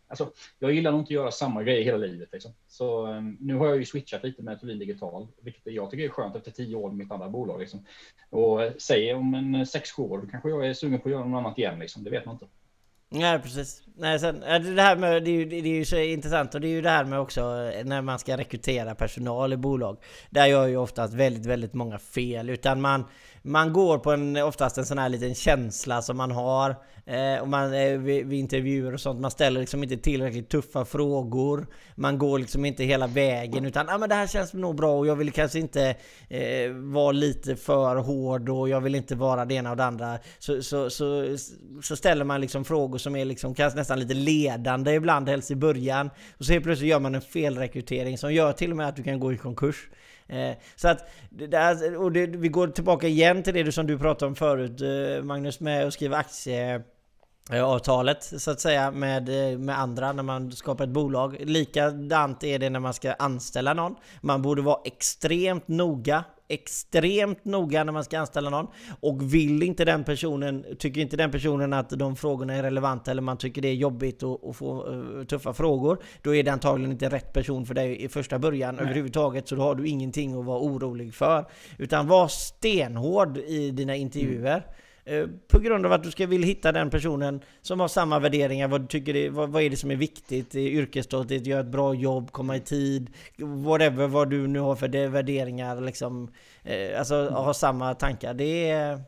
Alltså, 0.07 0.31
jag 0.59 0.73
gillar 0.73 0.91
nog 0.91 1.01
inte 1.01 1.07
att 1.07 1.11
göra 1.11 1.31
samma 1.31 1.63
grej 1.63 1.83
hela 1.83 1.97
livet. 1.97 2.29
Liksom. 2.31 2.51
Så 2.67 3.13
eh, 3.13 3.21
nu 3.39 3.55
har 3.55 3.67
jag 3.67 3.77
ju 3.77 3.85
switchat 3.85 4.23
lite 4.23 4.43
med 4.43 4.59
Thulin 4.59 4.79
Digital, 4.79 5.27
vilket 5.41 5.73
jag 5.73 5.91
tycker 5.91 6.03
är 6.03 6.09
skönt 6.09 6.35
efter 6.35 6.51
tio 6.51 6.75
år 6.75 6.89
med 6.89 6.97
mitt 6.97 7.11
andra 7.11 7.29
bolag. 7.29 7.59
Liksom. 7.59 7.85
Och 8.29 8.63
eh, 8.63 8.73
säger 8.73 9.15
om 9.15 9.33
en 9.33 9.55
eh, 9.55 9.63
sex 9.63 9.91
sju 9.91 10.03
år, 10.03 10.17
då 10.17 10.27
kanske 10.27 10.49
jag 10.49 10.67
är 10.67 10.73
sugen 10.73 10.99
på 10.99 11.09
att 11.09 11.13
göra 11.13 11.25
något 11.25 11.39
annat 11.39 11.57
igen. 11.57 11.79
Liksom. 11.79 12.03
Det 12.03 12.09
vet 12.09 12.25
man 12.25 12.35
inte. 12.35 12.47
Nej 13.09 13.39
precis. 13.39 13.81
Nej, 13.97 14.19
sen, 14.19 14.39
det 14.75 14.81
här 14.81 14.95
med, 14.95 15.23
det 15.23 15.31
är, 15.31 15.33
ju, 15.33 15.45
det 15.45 15.55
är 15.55 15.67
ju 15.67 15.85
så 15.85 15.97
intressant 15.97 16.55
och 16.55 16.61
det 16.61 16.67
är 16.67 16.69
ju 16.69 16.81
det 16.81 16.89
här 16.89 17.05
med 17.05 17.19
också 17.19 17.41
eh, 17.41 17.85
när 17.85 18.01
man 18.01 18.19
ska 18.19 18.37
rekrytera 18.37 18.95
personal 18.95 19.53
i 19.53 19.57
bolag. 19.57 19.97
Där 20.29 20.45
gör 20.45 20.67
ju 20.67 20.77
oftast 20.77 21.13
väldigt, 21.13 21.45
väldigt 21.45 21.73
många 21.73 21.99
fel. 21.99 22.49
Utan 22.49 22.81
man, 22.81 23.05
man 23.41 23.73
går 23.73 23.97
på 23.97 24.11
en, 24.11 24.37
oftast 24.37 24.77
en 24.77 24.85
sån 24.85 24.97
här 24.97 25.09
liten 25.09 25.35
känsla 25.35 26.01
som 26.01 26.17
man 26.17 26.31
har. 26.31 26.75
Eh, 27.07 27.41
och 27.41 27.47
man, 27.47 27.73
eh, 27.73 27.97
vid, 27.97 28.25
vid, 28.25 28.39
intervjuer 28.39 28.93
och 28.93 28.99
sånt. 28.99 29.19
Man 29.19 29.31
ställer 29.31 29.59
liksom 29.59 29.83
inte 29.83 29.97
tillräckligt 29.97 30.49
tuffa 30.49 30.85
frågor. 30.85 31.67
Man 31.95 32.17
går 32.17 32.39
liksom 32.39 32.65
inte 32.65 32.83
hela 32.83 33.07
vägen 33.07 33.65
utan 33.65 33.89
ah, 33.89 33.97
men 33.97 34.09
det 34.09 34.15
här 34.15 34.27
känns 34.27 34.53
nog 34.53 34.75
bra 34.75 34.97
och 34.97 35.07
jag 35.07 35.15
vill 35.15 35.31
kanske 35.31 35.59
inte 35.59 35.95
eh, 36.29 36.71
vara 36.71 37.11
lite 37.11 37.55
för 37.55 37.95
hård 37.95 38.49
och 38.49 38.69
jag 38.69 38.81
vill 38.81 38.95
inte 38.95 39.15
vara 39.15 39.45
det 39.45 39.53
ena 39.55 39.71
och 39.71 39.77
det 39.77 39.85
andra. 39.85 40.17
Så, 40.39 40.63
så, 40.63 40.89
så, 40.89 41.37
så 41.83 41.95
ställer 41.95 42.25
man 42.25 42.41
liksom 42.41 42.65
frågor 42.65 42.94
som 42.97 43.15
är 43.15 43.25
liksom 43.25 43.55
kanske 43.55 43.79
nästan 43.79 43.99
lite 43.99 44.13
ledande 44.13 44.93
ibland, 44.93 45.29
helst 45.29 45.51
i 45.51 45.55
början. 45.55 46.09
Och 46.37 46.45
så 46.45 46.53
helt 46.53 46.65
plötsligt 46.65 46.89
gör 46.89 46.99
man 46.99 47.15
en 47.15 47.21
felrekrytering 47.21 48.17
som 48.17 48.33
gör 48.33 48.53
till 48.53 48.71
och 48.71 48.77
med 48.77 48.87
att 48.87 48.95
du 48.95 49.03
kan 49.03 49.19
gå 49.19 49.33
i 49.33 49.37
konkurs. 49.37 49.89
Eh, 50.27 50.51
så 50.75 50.87
att, 50.87 51.09
det, 51.29 51.97
och 51.97 52.11
det, 52.11 52.27
vi 52.27 52.47
går 52.47 52.67
tillbaka 52.67 53.07
igen 53.07 53.43
till 53.43 53.53
det 53.53 53.71
som 53.71 53.87
du 53.87 53.97
pratade 53.97 54.29
om 54.29 54.35
förut 54.35 54.81
eh, 54.81 55.23
Magnus, 55.23 55.59
med 55.59 55.87
att 55.87 55.93
skriva 55.93 56.17
aktie 56.17 56.83
avtalet 57.49 58.23
så 58.23 58.51
att 58.51 58.59
säga 58.59 58.91
med, 58.91 59.51
eh, 59.51 59.57
med 59.57 59.79
andra 59.79 60.11
när 60.11 60.23
man 60.23 60.51
skapar 60.51 60.83
ett 60.83 60.89
bolag. 60.89 61.37
Likadant 61.39 62.43
är 62.43 62.59
det 62.59 62.69
när 62.69 62.79
man 62.79 62.93
ska 62.93 63.13
anställa 63.13 63.73
någon. 63.73 63.95
Man 64.21 64.41
borde 64.41 64.61
vara 64.61 64.79
extremt 64.85 65.67
noga 65.67 66.23
extremt 66.47 67.45
noga 67.45 67.83
när 67.83 67.93
man 67.93 68.03
ska 68.03 68.19
anställa 68.19 68.49
någon. 68.49 68.67
Och 68.99 69.33
vill 69.33 69.63
inte 69.63 69.85
den 69.85 70.03
personen, 70.03 70.65
tycker 70.79 71.01
inte 71.01 71.17
den 71.17 71.31
personen 71.31 71.73
att 71.73 71.89
de 71.89 72.15
frågorna 72.15 72.53
är 72.53 72.63
relevanta 72.63 73.11
eller 73.11 73.21
man 73.21 73.37
tycker 73.37 73.61
det 73.61 73.67
är 73.67 73.73
jobbigt 73.73 74.23
att, 74.23 74.55
få 74.55 74.89
uh, 74.89 75.25
tuffa 75.25 75.53
frågor. 75.53 75.97
Då 76.21 76.35
är 76.35 76.43
det 76.43 76.51
antagligen 76.51 76.91
inte 76.91 77.09
rätt 77.09 77.33
person 77.33 77.65
för 77.65 77.73
dig 77.73 78.03
i 78.03 78.09
första 78.09 78.39
början 78.39 78.75
Nej. 78.75 78.83
överhuvudtaget. 78.83 79.47
Så 79.47 79.55
då 79.55 79.61
har 79.61 79.75
du 79.75 79.87
ingenting 79.87 80.39
att 80.39 80.45
vara 80.45 80.59
orolig 80.59 81.13
för. 81.13 81.45
Utan 81.77 82.07
var 82.07 82.27
stenhård 82.27 83.37
i 83.37 83.71
dina 83.71 83.95
intervjuer. 83.95 84.57
Mm. 84.57 84.69
Eh, 85.07 85.27
på 85.47 85.59
grund 85.59 85.85
av 85.85 85.93
att 85.93 86.03
du 86.03 86.11
ska 86.11 86.27
vilja 86.27 86.47
hitta 86.47 86.71
den 86.71 86.89
personen 86.89 87.41
som 87.61 87.79
har 87.79 87.87
samma 87.87 88.19
värderingar. 88.19 88.67
Vad, 88.67 88.89
tycker 88.89 89.13
det, 89.13 89.29
vad, 89.29 89.49
vad 89.49 89.63
är 89.63 89.69
det 89.69 89.77
som 89.77 89.91
är 89.91 89.95
viktigt? 89.95 90.55
Yrkesstolthet, 90.55 91.45
göra 91.45 91.59
ett 91.59 91.67
bra 91.67 91.93
jobb, 91.93 92.31
komma 92.31 92.55
i 92.55 92.59
tid. 92.59 93.09
Whatever 93.37 94.07
vad 94.07 94.29
du 94.29 94.47
nu 94.47 94.59
har 94.59 94.75
för 94.75 95.07
värderingar. 95.07 95.81
Liksom, 95.81 96.31
eh, 96.63 96.99
alltså 96.99 97.29
ha 97.29 97.53
samma 97.53 97.93
tankar. 97.93 98.33
Det 98.33 98.69
är... 98.69 99.01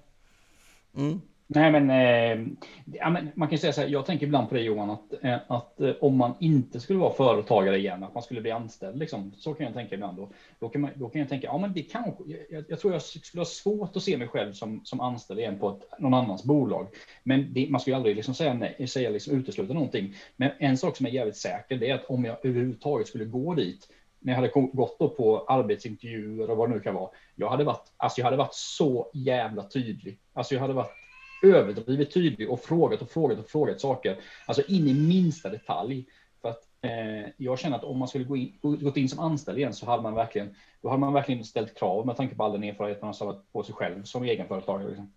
Mm. 0.97 1.21
Nej, 1.49 1.71
men, 1.71 1.89
eh, 1.89 2.47
ja, 2.85 3.09
men 3.09 3.31
man 3.35 3.47
kan 3.47 3.57
säga 3.57 3.73
så 3.73 3.81
här. 3.81 3.87
Jag 3.87 4.05
tänker 4.05 4.25
ibland 4.25 4.49
på 4.49 4.55
det 4.55 4.61
Johan, 4.61 4.89
att, 4.89 5.23
eh, 5.23 5.37
att 5.47 5.81
eh, 5.81 5.91
om 6.01 6.17
man 6.17 6.33
inte 6.39 6.79
skulle 6.79 6.99
vara 6.99 7.13
företagare 7.13 7.77
igen, 7.77 8.03
att 8.03 8.13
man 8.13 8.23
skulle 8.23 8.41
bli 8.41 8.51
anställd, 8.51 8.99
liksom, 8.99 9.31
så 9.37 9.53
kan 9.53 9.65
jag 9.65 9.75
tänka 9.75 9.95
ibland. 9.95 10.17
Då, 10.17 10.29
då, 10.59 10.69
kan, 10.69 10.81
man, 10.81 10.91
då 10.95 11.09
kan 11.09 11.21
jag 11.21 11.29
tänka, 11.29 11.47
ja, 11.47 11.57
men 11.57 11.73
det 11.73 11.81
kanske. 11.81 12.23
Jag, 12.49 12.65
jag 12.69 12.79
tror 12.79 12.93
jag 12.93 13.01
skulle 13.01 13.41
ha 13.41 13.45
svårt 13.45 13.95
att 13.95 14.03
se 14.03 14.17
mig 14.17 14.27
själv 14.27 14.53
som, 14.53 14.81
som 14.83 15.01
anställd 15.01 15.39
igen 15.39 15.59
på 15.59 15.69
ett, 15.69 15.99
någon 15.99 16.13
annans 16.13 16.43
bolag. 16.43 16.87
Men 17.23 17.53
det, 17.53 17.67
man 17.69 17.81
ska 17.81 17.91
ju 17.91 17.95
aldrig 17.95 18.15
liksom 18.15 18.33
säga 18.33 18.53
nej, 18.53 18.87
säga 18.87 19.09
liksom 19.09 19.33
utesluta 19.33 19.73
någonting. 19.73 20.13
Men 20.35 20.51
en 20.59 20.77
sak 20.77 20.97
som 20.97 21.05
är 21.05 21.09
jävligt 21.09 21.37
säker, 21.37 21.77
det 21.77 21.89
är 21.89 21.95
att 21.95 22.05
om 22.05 22.25
jag 22.25 22.45
överhuvudtaget 22.45 23.07
skulle 23.07 23.25
gå 23.25 23.53
dit 23.53 23.87
när 24.19 24.33
jag 24.33 24.37
hade 24.37 24.69
gått 24.73 24.99
då 24.99 25.09
på 25.09 25.45
arbetsintervjuer 25.47 26.49
och 26.49 26.57
vad 26.57 26.69
det 26.69 26.75
nu 26.75 26.81
kan 26.81 26.95
vara. 26.95 27.09
Jag 27.35 27.49
hade 27.49 27.63
varit, 27.63 27.93
alltså 27.97 28.21
jag 28.21 28.25
hade 28.25 28.37
varit 28.37 28.53
så 28.53 29.11
jävla 29.13 29.63
tydlig. 29.63 30.17
Alltså 30.33 30.53
jag 30.53 30.61
hade 30.61 30.73
varit 30.73 31.06
överdrivet 31.43 32.13
tydlig 32.13 32.49
och 32.49 32.59
frågat 32.59 33.01
och 33.01 33.09
frågat 33.09 33.39
och 33.39 33.49
frågat 33.49 33.81
saker, 33.81 34.17
alltså 34.45 34.63
in 34.67 34.87
i 34.87 34.93
minsta 34.93 35.49
detalj. 35.49 36.05
För 36.41 36.49
att 36.49 36.67
eh, 36.81 37.31
jag 37.37 37.59
känner 37.59 37.77
att 37.77 37.83
om 37.83 37.97
man 37.97 38.07
skulle 38.07 38.23
gå 38.23 38.37
in, 38.37 38.57
gått 38.61 38.97
in 38.97 39.09
som 39.09 39.19
anställd 39.19 39.57
igen 39.57 39.73
så 39.73 39.85
hade 39.85 40.03
man 40.03 40.15
verkligen, 40.15 40.55
då 40.81 40.89
hade 40.89 40.99
man 40.99 41.13
verkligen 41.13 41.43
ställt 41.43 41.79
krav 41.79 42.05
med 42.05 42.17
tanke 42.17 42.35
på 42.35 42.43
all 42.43 42.51
den 42.51 42.63
erfarenhet 42.63 43.01
man 43.01 43.07
har 43.07 43.13
samlat 43.13 43.51
på 43.53 43.63
sig 43.63 43.75
själv 43.75 44.03
som 44.03 44.23
egenföretagare. 44.23 44.87
Liksom. 44.87 45.13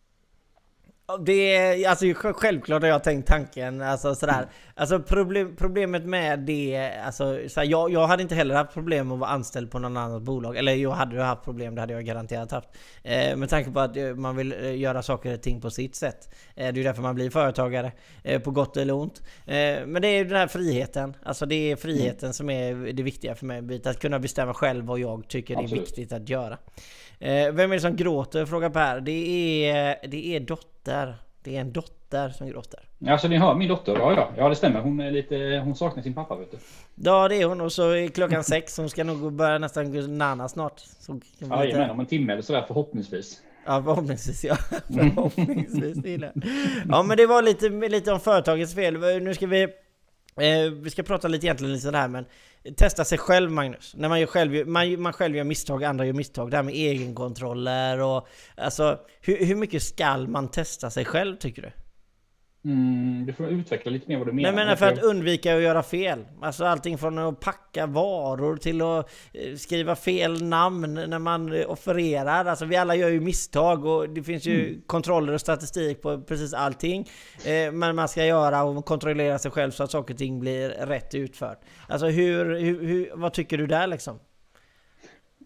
Det 1.18 1.56
är, 1.56 1.88
alltså 1.88 2.04
självklart 2.14 2.82
har 2.82 2.88
jag 2.88 3.04
tänkt 3.04 3.28
tanken, 3.28 3.82
alltså 3.82 4.14
sådär. 4.14 4.46
Alltså 4.74 5.00
problem, 5.00 5.56
problemet 5.56 6.04
med 6.04 6.38
det, 6.38 6.92
alltså 7.04 7.38
såhär, 7.48 7.66
jag, 7.66 7.92
jag 7.92 8.06
hade 8.06 8.22
inte 8.22 8.34
heller 8.34 8.54
haft 8.54 8.74
problem 8.74 9.12
att 9.12 9.18
vara 9.18 9.30
anställd 9.30 9.70
på 9.70 9.78
någon 9.78 9.96
annat 9.96 10.22
bolag. 10.22 10.56
Eller 10.56 10.74
jag 10.74 10.90
hade 10.90 11.16
ju 11.16 11.22
haft 11.22 11.44
problem, 11.44 11.74
det 11.74 11.80
hade 11.80 11.92
jag 11.92 12.04
garanterat 12.04 12.50
haft. 12.50 12.68
Eh, 13.02 13.36
med 13.36 13.48
tanke 13.48 13.70
på 13.70 13.80
att 13.80 13.96
eh, 13.96 14.14
man 14.14 14.36
vill 14.36 14.52
eh, 14.52 14.78
göra 14.78 15.02
saker 15.02 15.34
och 15.34 15.42
ting 15.42 15.60
på 15.60 15.70
sitt 15.70 15.96
sätt. 15.96 16.34
Eh, 16.56 16.62
det 16.62 16.64
är 16.64 16.72
ju 16.72 16.82
därför 16.82 17.02
man 17.02 17.14
blir 17.14 17.30
företagare, 17.30 17.92
eh, 18.24 18.40
på 18.40 18.50
gott 18.50 18.76
eller 18.76 18.94
ont. 18.94 19.22
Eh, 19.46 19.86
men 19.86 20.02
det 20.02 20.08
är 20.08 20.18
ju 20.18 20.24
den 20.24 20.36
här 20.36 20.46
friheten, 20.46 21.16
alltså 21.22 21.46
det 21.46 21.72
är 21.72 21.76
friheten 21.76 22.34
som 22.34 22.50
är 22.50 22.92
det 22.92 23.02
viktiga 23.02 23.34
för 23.34 23.46
mig. 23.46 23.80
Att 23.84 24.00
kunna 24.00 24.18
bestämma 24.18 24.54
själv 24.54 24.84
vad 24.84 24.98
jag 24.98 25.28
tycker 25.28 25.56
Absolut. 25.56 25.72
är 25.72 25.86
viktigt 25.86 26.12
att 26.12 26.28
göra. 26.28 26.58
Eh, 27.20 27.52
vem 27.52 27.70
är 27.70 27.74
det 27.74 27.80
som 27.80 27.96
gråter? 27.96 28.46
Frågar 28.46 28.70
Per. 28.70 29.00
Det 29.00 29.12
är, 29.70 29.96
det 30.08 30.36
är 30.36 30.40
dotter. 30.40 31.14
Det 31.42 31.56
är 31.56 31.60
en 31.60 31.72
dotter 31.72 32.28
som 32.28 32.48
gråter. 32.48 32.80
Ja, 32.98 33.18
så 33.18 33.28
ni 33.28 33.36
hör 33.36 33.54
min 33.54 33.68
dotter? 33.68 33.96
Ja, 33.98 34.12
ja. 34.12 34.30
ja 34.36 34.48
det 34.48 34.56
stämmer. 34.56 34.80
Hon, 34.80 35.00
är 35.00 35.10
lite, 35.10 35.62
hon 35.64 35.76
saknar 35.76 36.02
sin 36.02 36.14
pappa, 36.14 36.36
vet 36.36 36.50
du. 36.50 36.56
Ja, 36.94 37.28
det 37.28 37.36
är 37.36 37.46
hon. 37.46 37.60
Och 37.60 37.72
så 37.72 37.90
är 37.90 38.08
klockan 38.08 38.44
sex. 38.44 38.76
Hon 38.76 38.90
ska 38.90 39.04
nog 39.04 39.32
börja 39.32 39.58
nästan 39.58 39.92
gå 39.92 40.00
nana 40.00 40.48
snart. 40.48 40.78
Så 40.78 41.20
ja, 41.38 41.62
lite... 41.62 41.90
om 41.90 42.00
en 42.00 42.06
timme 42.06 42.32
eller 42.32 42.42
sådär 42.42 42.64
förhoppningsvis. 42.66 43.40
Ja, 43.66 43.82
förhoppningsvis 43.82 44.44
ja. 44.44 44.56
förhoppningsvis. 44.88 46.22
Ja, 46.88 47.02
men 47.02 47.16
det 47.16 47.26
var 47.26 47.42
lite, 47.42 47.68
lite 47.68 48.12
om 48.12 48.20
företagets 48.20 48.74
fel. 48.74 49.22
Nu 49.22 49.34
ska 49.34 49.46
vi 49.46 49.68
Eh, 50.36 50.70
vi 50.70 50.90
ska 50.90 51.02
prata 51.02 51.28
lite 51.28 51.46
egentligen 51.46 51.72
lite 51.72 51.84
sådär 51.84 52.08
men 52.08 52.24
Testa 52.76 53.04
sig 53.04 53.18
själv 53.18 53.50
Magnus. 53.50 53.94
När 53.96 54.08
man, 54.08 54.20
gör 54.20 54.26
själv, 54.26 54.68
man, 54.68 55.02
man 55.02 55.12
själv 55.12 55.36
gör 55.36 55.44
misstag, 55.44 55.84
andra 55.84 56.06
gör 56.06 56.12
misstag. 56.12 56.50
Det 56.50 56.56
här 56.56 56.64
med 56.64 56.74
egenkontroller 56.74 58.00
och... 58.00 58.28
Alltså, 58.56 58.98
hur, 59.20 59.46
hur 59.46 59.56
mycket 59.56 59.82
skall 59.82 60.28
man 60.28 60.48
testa 60.48 60.90
sig 60.90 61.04
själv 61.04 61.36
tycker 61.36 61.62
du? 61.62 61.72
Mm, 62.64 63.26
du 63.26 63.32
får 63.32 63.48
utveckla 63.48 63.90
lite 63.90 64.08
mer 64.08 64.18
vad 64.18 64.26
du 64.26 64.32
menar. 64.32 64.48
Jag 64.48 64.54
menar 64.54 64.76
för 64.76 64.86
att 64.86 65.02
undvika 65.02 65.56
att 65.56 65.62
göra 65.62 65.82
fel. 65.82 66.26
Alltså 66.42 66.64
allting 66.64 66.98
från 66.98 67.18
att 67.18 67.40
packa 67.40 67.86
varor 67.86 68.56
till 68.56 68.82
att 68.82 69.10
eh, 69.32 69.56
skriva 69.56 69.96
fel 69.96 70.42
namn 70.42 70.94
när 70.94 71.18
man 71.18 71.64
offererar. 71.64 72.44
Alltså 72.44 72.64
vi 72.64 72.76
alla 72.76 72.94
gör 72.94 73.08
ju 73.08 73.20
misstag 73.20 73.84
och 73.84 74.08
det 74.08 74.22
finns 74.22 74.46
ju 74.46 74.68
mm. 74.68 74.82
kontroller 74.86 75.32
och 75.32 75.40
statistik 75.40 76.02
på 76.02 76.20
precis 76.20 76.54
allting. 76.54 77.08
Eh, 77.44 77.72
men 77.72 77.96
man 77.96 78.08
ska 78.08 78.24
göra 78.24 78.62
och 78.62 78.84
kontrollera 78.84 79.38
sig 79.38 79.50
själv 79.50 79.70
så 79.70 79.82
att 79.82 79.90
saker 79.90 80.14
och 80.14 80.18
ting 80.18 80.40
blir 80.40 80.68
rätt 80.68 81.14
utfört. 81.14 81.60
Alltså 81.88 82.06
hur, 82.06 82.54
hur, 82.54 82.86
hur 82.86 83.10
vad 83.14 83.32
tycker 83.32 83.58
du 83.58 83.66
där 83.66 83.86
liksom? 83.86 84.20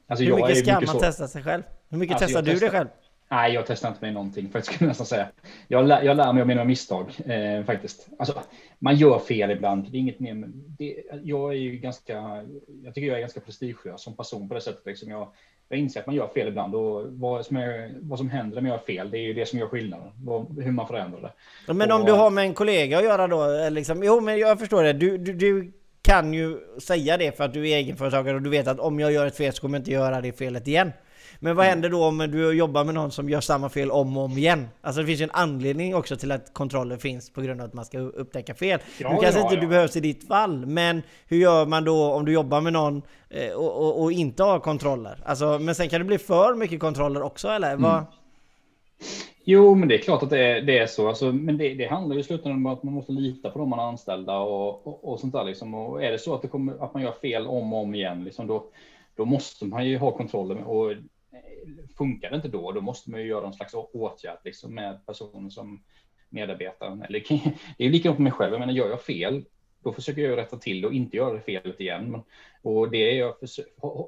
Alltså, 0.09 0.25
hur 0.25 0.37
mycket 0.37 0.59
ska 0.59 0.73
man 0.73 0.87
så... 0.87 1.01
testa 1.01 1.29
sig 1.29 1.43
själv? 1.43 1.63
Hur 1.89 1.99
mycket 1.99 2.15
alltså, 2.15 2.27
testar 2.27 2.43
du 2.43 2.51
testar... 2.51 2.67
dig 2.67 2.79
själv? 2.79 2.89
Nej, 3.29 3.53
jag 3.55 3.67
testar 3.67 3.89
inte 3.89 4.01
mig 4.01 4.13
någonting 4.13 4.49
skulle 4.49 4.77
jag 4.81 4.89
nästan 4.89 5.07
säga. 5.07 5.29
Jag, 5.69 5.87
lär, 5.87 6.03
jag 6.03 6.17
lär 6.17 6.33
mig 6.33 6.41
av 6.41 6.47
mina 6.47 6.65
misstag 6.65 7.07
eh, 7.27 7.65
faktiskt. 7.65 8.09
Alltså, 8.19 8.43
man 8.79 8.97
gör 8.97 9.19
fel 9.19 9.51
ibland. 9.51 9.91
Det 9.91 9.97
är 9.97 10.01
inget 10.01 10.21
mer. 10.21 10.49
Det, 10.79 11.05
jag 11.23 11.53
är 11.53 11.59
ju 11.59 11.77
ganska. 11.77 12.45
Jag 12.85 12.95
tycker 12.95 13.09
jag 13.09 13.17
är 13.17 13.21
ganska 13.21 13.41
prestigelös 13.41 14.03
som 14.03 14.17
person 14.17 14.49
på 14.49 14.55
det 14.55 14.61
sättet. 14.61 14.87
Liksom 14.87 15.11
jag, 15.11 15.29
jag 15.69 15.79
inser 15.79 16.01
att 16.01 16.07
man 16.07 16.15
gör 16.15 16.29
fel 16.29 16.49
ibland 16.49 16.75
och 16.75 17.07
vad 17.09 17.47
som, 17.47 17.57
är, 17.57 17.95
vad 18.01 18.19
som 18.19 18.31
händer 18.31 18.55
när 18.55 18.63
man 18.63 18.71
gör 18.71 18.79
fel, 18.79 19.11
det 19.11 19.19
är 19.19 19.23
ju 19.23 19.35
det 19.35 19.47
som 19.47 19.59
gör 19.59 19.67
skillnaden. 19.67 20.13
hur 20.63 20.73
man 20.73 20.87
förändrar 20.87 21.21
det. 21.67 21.75
Men 21.75 21.93
och, 21.93 21.99
om 21.99 22.07
du 22.07 22.13
har 22.13 22.31
med 22.31 22.45
en 22.45 22.55
kollega 22.55 22.99
att 22.99 23.05
göra 23.05 23.27
då? 23.27 23.69
Liksom, 23.71 24.03
jo, 24.03 24.21
men 24.21 24.39
jag 24.39 24.59
förstår 24.59 24.83
det. 24.83 24.93
Du, 24.93 25.19
du, 25.19 25.33
du 25.33 25.73
kan 26.03 26.35
ju 26.35 26.59
säga 26.81 27.17
det 27.17 27.37
för 27.37 27.45
att 27.45 27.53
du 27.53 27.69
är 27.69 27.77
egenföretagare 27.77 28.37
och 28.37 28.43
du 28.43 28.51
vet 28.51 28.69
att 28.69 28.81
om 28.81 29.01
jag 29.01 29.13
gör 29.13 29.27
ett 29.27 29.37
fel 29.37 29.53
så 29.53 29.61
kommer 29.61 29.79
jag 29.79 29.81
inte 29.81 29.91
göra 29.91 30.21
det 30.21 30.33
felet 30.33 30.69
igen. 30.69 30.93
Men 31.39 31.57
vad 31.57 31.67
händer 31.67 31.89
då 31.89 32.05
om 32.05 32.19
du 32.19 32.53
jobbar 32.53 32.85
med 32.85 32.95
någon 32.95 33.11
som 33.11 33.29
gör 33.29 33.41
samma 33.41 33.69
fel 33.69 33.91
om 33.91 34.17
och 34.17 34.25
om 34.25 34.39
igen? 34.39 34.69
Alltså 34.81 35.01
det 35.01 35.07
finns 35.07 35.21
ju 35.21 35.25
en 35.25 35.31
anledning 35.31 35.95
också 35.95 36.17
till 36.17 36.33
att 36.33 36.55
kontroller 36.55 36.97
finns 36.97 37.33
på 37.33 37.41
grund 37.41 37.61
av 37.61 37.67
att 37.67 37.75
man 37.75 37.85
ska 37.85 37.99
upptäcka 37.99 38.55
fel. 38.55 38.81
Ja, 38.99 39.13
nu 39.13 39.21
kanske 39.21 39.41
ja, 39.41 39.45
inte 39.45 39.55
ja. 39.55 39.61
du 39.61 39.67
behövs 39.67 39.97
i 39.97 40.01
ditt 40.01 40.29
fall, 40.29 40.67
men 40.67 41.03
hur 41.27 41.37
gör 41.37 41.67
man 41.67 41.85
då 41.85 42.13
om 42.13 42.25
du 42.25 42.33
jobbar 42.33 42.61
med 42.61 42.73
någon 42.73 43.03
eh, 43.31 43.53
och, 43.53 43.77
och, 43.77 44.03
och, 44.03 44.13
inte 44.13 44.43
har 44.43 44.61
kontroller? 44.61 45.19
Alltså, 45.25 45.59
men 45.59 45.75
sen 45.75 45.89
kan 45.89 46.01
det 46.01 46.05
bli 46.05 46.19
för 46.19 46.55
mycket 46.55 46.81
kontroller 46.81 47.23
också 47.23 47.49
eller? 47.49 47.71
Mm. 47.71 47.83
Vad? 47.83 48.05
Jo, 49.47 49.75
men 49.75 49.89
det 49.89 49.95
är 49.95 49.99
klart 49.99 50.23
att 50.23 50.31
det 50.31 50.39
är, 50.39 50.63
det 50.63 50.79
är 50.79 50.87
så. 50.87 51.09
Alltså, 51.09 51.33
men 51.33 51.59
det, 51.59 51.75
det 51.75 51.87
handlar 51.87 52.15
ju 52.15 52.21
i 52.21 52.25
slutändan 52.25 52.67
om 52.67 52.67
att 52.67 52.83
man 52.83 52.95
måste 52.95 53.13
lita 53.13 53.51
på 53.51 53.59
de 53.59 53.69
man 53.69 53.79
är 53.79 53.83
anställda 53.83 54.39
och, 54.39 54.87
och, 54.87 55.13
och 55.13 55.21
sånt 55.21 55.33
där. 55.33 55.45
Liksom. 55.45 55.75
Och 55.75 56.05
är 56.05 56.13
det 56.13 56.19
så 56.19 56.35
att, 56.35 56.51
kommer, 56.51 56.85
att 56.85 56.95
man 56.95 57.03
gör 57.03 57.13
fel 57.13 57.47
om 57.47 57.73
och 57.73 57.83
om 57.83 57.95
igen, 57.95 58.25
liksom, 58.25 58.47
då, 58.47 58.65
då 59.17 59.25
måste 59.25 59.65
man 59.65 59.87
ju 59.87 59.99
ha 59.99 60.11
kontroller. 60.11 60.65
Och 60.65 60.93
funkar 61.97 62.31
det 62.31 62.37
inte 62.37 62.49
då, 62.49 62.73
då 62.73 62.81
måste 62.81 63.11
man 63.11 63.21
ju 63.21 63.27
göra 63.27 63.43
någon 63.43 63.55
slags 63.55 63.75
åtgärd 63.75 64.39
liksom, 64.45 64.75
med 64.75 65.07
personen 65.07 65.51
som 65.51 65.83
medarbetaren. 66.29 67.03
Eller, 67.03 67.21
det 67.79 67.85
är 67.85 67.91
likadant 67.91 68.19
med 68.19 68.25
mig 68.25 68.33
själv, 68.33 68.53
jag 68.53 68.61
menar 68.61 68.73
gör 68.73 68.91
jag 68.91 69.03
fel, 69.03 69.45
då 69.83 69.93
försöker 69.93 70.23
jag 70.23 70.39
rätta 70.39 70.57
till 70.57 70.85
och 70.85 70.93
inte 70.93 71.17
göra 71.17 71.35
det 71.35 71.41
felet 71.41 71.81
igen. 71.81 72.11
Men, 72.11 72.23
och 72.63 72.91
det 72.91 73.11
är 73.11 73.19
jag, 73.19 73.35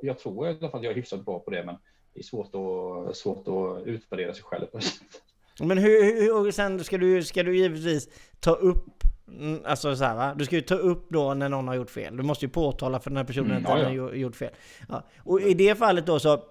jag 0.02 0.18
tror 0.18 0.46
i 0.46 0.48
alla 0.48 0.70
fall 0.70 0.78
att 0.78 0.84
jag 0.84 0.90
är 0.90 0.96
hyfsat 0.96 1.24
bra 1.24 1.38
på 1.38 1.50
det, 1.50 1.64
men 1.64 1.76
det 2.14 2.20
är 2.20 2.24
svårt 2.24 2.54
att, 2.54 3.16
svårt 3.16 3.48
att 3.48 3.86
utvärdera 3.86 4.34
sig 4.34 4.42
själv 4.42 4.66
på 4.66 4.76
det 4.76 4.84
sättet. 4.84 5.22
Men 5.60 5.78
hur, 5.78 6.42
hur 6.44 6.50
sen 6.50 6.84
ska 6.84 6.98
du, 6.98 7.22
ska 7.22 7.42
du 7.42 7.56
givetvis 7.56 8.08
ta 8.40 8.50
upp 8.50 9.02
mm, 9.28 9.60
Alltså 9.64 9.96
så 9.96 10.04
här, 10.04 10.16
va? 10.16 10.34
Du 10.34 10.44
ska 10.44 10.56
ju 10.56 10.62
ta 10.62 10.74
upp 10.74 11.06
då 11.08 11.34
när 11.34 11.48
någon 11.48 11.68
har 11.68 11.74
gjort 11.74 11.90
fel. 11.90 12.16
Du 12.16 12.22
måste 12.22 12.44
ju 12.44 12.50
påtala 12.50 13.00
för 13.00 13.10
den 13.10 13.16
här 13.16 13.24
personen 13.24 13.50
mm, 13.50 13.66
att 13.66 13.78
den 13.78 13.98
har 14.00 14.12
gjort 14.14 14.36
fel. 14.36 14.50
Ja. 14.88 15.02
Och 15.18 15.40
i 15.40 15.54
det 15.54 15.78
fallet 15.78 16.06
då 16.06 16.18
så 16.18 16.44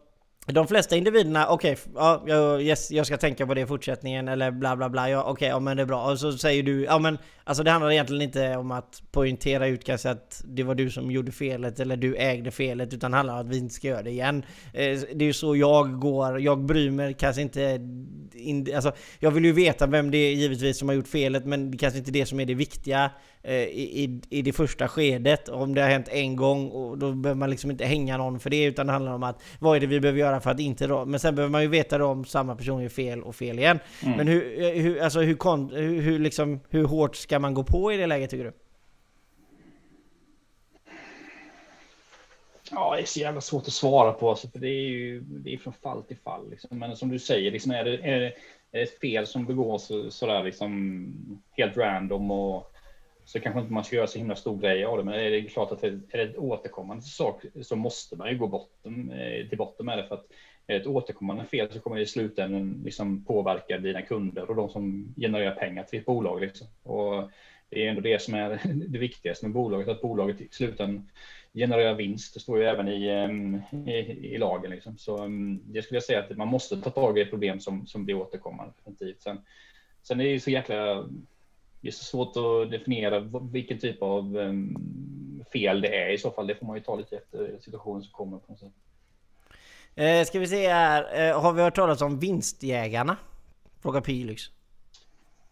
de 0.53 0.67
flesta 0.67 0.95
individerna, 0.95 1.47
okej, 1.47 1.71
okay, 1.71 1.93
ja, 1.95 2.23
jag, 2.27 2.61
yes, 2.61 2.91
jag 2.91 3.05
ska 3.05 3.17
tänka 3.17 3.47
på 3.47 3.53
det 3.53 3.61
i 3.61 3.65
fortsättningen 3.65 4.27
eller 4.27 4.51
bla 4.51 4.75
bla 4.75 4.89
bla, 4.89 5.09
ja, 5.09 5.21
okej, 5.21 5.31
okay, 5.31 5.47
ja 5.47 5.59
men 5.59 5.77
det 5.77 5.83
är 5.83 5.87
bra. 5.87 6.11
Och 6.11 6.19
så 6.19 6.31
säger 6.31 6.63
du, 6.63 6.83
ja 6.83 6.99
men 6.99 7.17
alltså 7.43 7.63
det 7.63 7.71
handlar 7.71 7.91
egentligen 7.91 8.21
inte 8.21 8.57
om 8.57 8.71
att 8.71 9.03
poängtera 9.11 9.67
ut 9.67 9.83
kanske 9.83 10.09
att 10.09 10.41
det 10.45 10.63
var 10.63 10.75
du 10.75 10.89
som 10.89 11.11
gjorde 11.11 11.31
felet 11.31 11.79
eller 11.79 11.97
du 11.97 12.15
ägde 12.15 12.51
felet, 12.51 12.93
utan 12.93 13.11
det 13.11 13.17
handlar 13.17 13.33
om 13.33 13.39
att 13.39 13.49
vi 13.49 13.57
inte 13.57 13.73
ska 13.73 13.87
göra 13.87 14.01
det 14.01 14.09
igen. 14.09 14.43
Eh, 14.73 14.99
det 15.13 15.23
är 15.23 15.27
ju 15.27 15.33
så 15.33 15.55
jag 15.55 15.99
går, 15.99 16.39
jag 16.39 16.65
bryr 16.65 16.91
mig 16.91 17.13
kanske 17.13 17.41
inte, 17.41 17.79
in, 18.33 18.75
alltså 18.75 18.91
jag 19.19 19.31
vill 19.31 19.45
ju 19.45 19.51
veta 19.51 19.87
vem 19.87 20.11
det 20.11 20.17
är 20.17 20.33
givetvis 20.33 20.79
som 20.79 20.89
har 20.89 20.95
gjort 20.95 21.07
felet, 21.07 21.45
men 21.45 21.71
det 21.71 21.77
kanske 21.77 21.99
inte 21.99 22.11
är 22.11 22.13
det 22.13 22.25
som 22.25 22.39
är 22.39 22.45
det 22.45 22.53
viktiga. 22.53 23.11
Eh, 23.47 23.63
i, 23.63 24.21
i, 24.29 24.41
det 24.41 24.53
första 24.53 24.87
skedet. 24.87 25.49
Om 25.49 25.75
det 25.75 25.81
har 25.81 25.89
hänt 25.89 26.07
en 26.11 26.35
gång, 26.35 26.69
och 26.69 26.97
då 26.97 27.11
behöver 27.11 27.39
man 27.39 27.49
liksom 27.49 27.71
inte 27.71 27.85
hänga 27.85 28.17
någon 28.17 28.39
för 28.39 28.49
det, 28.49 28.63
utan 28.63 28.87
det 28.87 28.93
handlar 28.93 29.13
om 29.13 29.23
att 29.23 29.43
vad 29.59 29.75
är 29.75 29.79
det 29.79 29.87
vi 29.87 29.99
behöver 29.99 30.19
göra 30.19 30.39
för 30.39 30.51
att 30.51 30.59
inte 30.59 30.87
då... 30.87 31.05
Men 31.05 31.19
sen 31.19 31.35
behöver 31.35 31.51
man 31.51 31.61
ju 31.61 31.67
veta 31.67 31.97
då 31.97 32.05
om 32.05 32.25
samma 32.25 32.55
person 32.55 32.81
gör 32.81 32.89
fel 32.89 33.23
och 33.23 33.35
fel 33.35 33.59
igen. 33.59 33.79
Mm. 34.03 34.17
Men 34.17 34.27
hur, 34.27 34.61
eh, 34.61 34.69
hur, 34.69 35.01
alltså 35.01 35.19
hur, 35.19 35.35
kon, 35.35 35.69
hur, 35.69 36.01
hur, 36.01 36.19
liksom, 36.19 36.59
hur 36.69 36.85
hårt 36.85 37.15
ska 37.15 37.39
man 37.39 37.53
gå 37.53 37.63
på 37.63 37.93
i 37.93 37.97
det 37.97 38.07
läget 38.07 38.29
tycker 38.29 38.43
du? 38.45 38.53
Ja, 42.71 42.95
det 42.95 43.01
är 43.01 43.05
så 43.05 43.19
jävla 43.19 43.41
svårt 43.41 43.67
att 43.67 43.73
svara 43.73 44.11
på, 44.11 44.29
alltså, 44.29 44.47
för 44.47 44.59
det 44.59 44.69
är 44.69 44.89
ju 44.89 45.19
det 45.21 45.53
är 45.53 45.57
från 45.57 45.73
fall 45.73 46.03
till 46.03 46.17
fall. 46.17 46.49
Liksom. 46.49 46.79
Men 46.79 46.95
som 46.95 47.09
du 47.09 47.19
säger, 47.19 47.51
liksom, 47.51 47.71
är, 47.71 47.83
det, 47.83 47.91
är, 47.91 48.19
det, 48.19 48.33
är 48.71 48.79
det 48.79 48.99
fel 48.99 49.27
som 49.27 49.45
begås 49.45 49.91
sådär 50.09 50.43
liksom 50.43 51.41
helt 51.57 51.77
random 51.77 52.31
och 52.31 52.71
så 53.25 53.39
kanske 53.39 53.59
inte 53.61 53.73
man 53.73 53.83
ska 53.83 53.95
göra 53.95 54.07
så 54.07 54.17
himla 54.17 54.35
stor 54.35 54.57
grej 54.57 54.85
av 54.85 54.97
det, 54.97 55.03
men 55.03 55.13
är 55.13 55.31
det 55.31 55.41
klart 55.41 55.71
att 55.71 55.81
det 55.81 55.99
är 56.09 56.19
ett 56.19 56.37
återkommande 56.37 57.03
sak 57.03 57.45
så 57.61 57.75
måste 57.75 58.15
man 58.15 58.29
ju 58.29 58.37
gå 58.37 58.47
botten, 58.47 59.11
eh, 59.11 59.47
till 59.47 59.57
botten 59.57 59.85
med 59.85 59.97
det 59.97 60.07
för 60.07 60.15
att 60.15 60.25
är 60.67 60.73
det 60.73 60.81
ett 60.81 60.87
återkommande 60.87 61.45
fel 61.45 61.71
så 61.71 61.79
kommer 61.79 61.95
det 61.95 62.01
i 62.01 62.05
slutändan 62.05 62.81
liksom 62.85 63.25
påverka 63.25 63.77
dina 63.77 64.01
kunder 64.01 64.49
och 64.49 64.55
de 64.55 64.69
som 64.69 65.13
genererar 65.17 65.55
pengar 65.55 65.83
till 65.83 65.99
ditt 65.99 66.05
bolag. 66.05 66.41
Liksom. 66.41 66.67
Och 66.83 67.29
det 67.69 67.85
är 67.85 67.89
ändå 67.89 68.01
det 68.01 68.21
som 68.21 68.33
är 68.33 68.59
det 68.87 68.97
viktigaste 68.97 69.45
med 69.45 69.53
bolaget, 69.53 69.87
att 69.87 70.01
bolaget 70.01 70.41
i 70.41 70.47
slutändan 70.51 71.09
genererar 71.53 71.93
vinst. 71.93 72.33
Det 72.33 72.39
står 72.39 72.59
ju 72.59 72.65
även 72.65 72.87
i, 72.87 73.07
eh, 73.07 73.93
i, 73.93 74.33
i 74.33 74.37
lagen. 74.37 74.71
Liksom. 74.71 74.97
Så 74.97 75.17
mm, 75.17 75.61
det 75.65 75.81
skulle 75.81 75.95
jag 75.95 76.03
säga 76.03 76.19
att 76.19 76.37
man 76.37 76.47
måste 76.47 76.81
ta 76.81 76.89
tag 76.89 77.17
i 77.17 77.21
ett 77.21 77.29
problem 77.29 77.59
som, 77.59 77.87
som 77.87 78.05
blir 78.05 78.15
återkommande. 78.15 78.73
Sen, 79.19 79.37
sen 80.01 80.19
är 80.19 80.23
det 80.23 80.31
ju 80.31 80.39
så 80.39 80.51
jäkla 80.51 81.09
det 81.85 81.89
är 81.89 81.91
så 81.91 82.03
svårt 82.03 82.37
att 82.37 82.71
definiera 82.71 83.19
vilken 83.51 83.79
typ 83.79 84.01
av 84.01 84.37
um, 84.37 85.45
fel 85.53 85.81
det 85.81 86.01
är 86.01 86.13
i 86.13 86.17
så 86.17 86.31
fall. 86.31 86.47
Det 86.47 86.55
får 86.55 86.65
man 86.65 86.75
ju 86.75 86.83
ta 86.83 86.95
lite 86.95 87.15
efter 87.15 87.57
situationen 87.61 88.03
som 88.03 88.11
kommer. 88.11 88.37
På 88.37 88.51
något 88.51 88.59
sätt. 88.59 88.71
Eh, 89.95 90.25
ska 90.25 90.39
vi 90.39 90.47
se 90.47 90.67
här. 90.67 91.29
Eh, 91.29 91.41
har 91.41 91.53
vi 91.53 91.61
hört 91.61 91.75
talas 91.75 92.01
om 92.01 92.19
vinstjägarna? 92.19 93.17
Frågar 93.81 94.01
Pylix. 94.01 94.43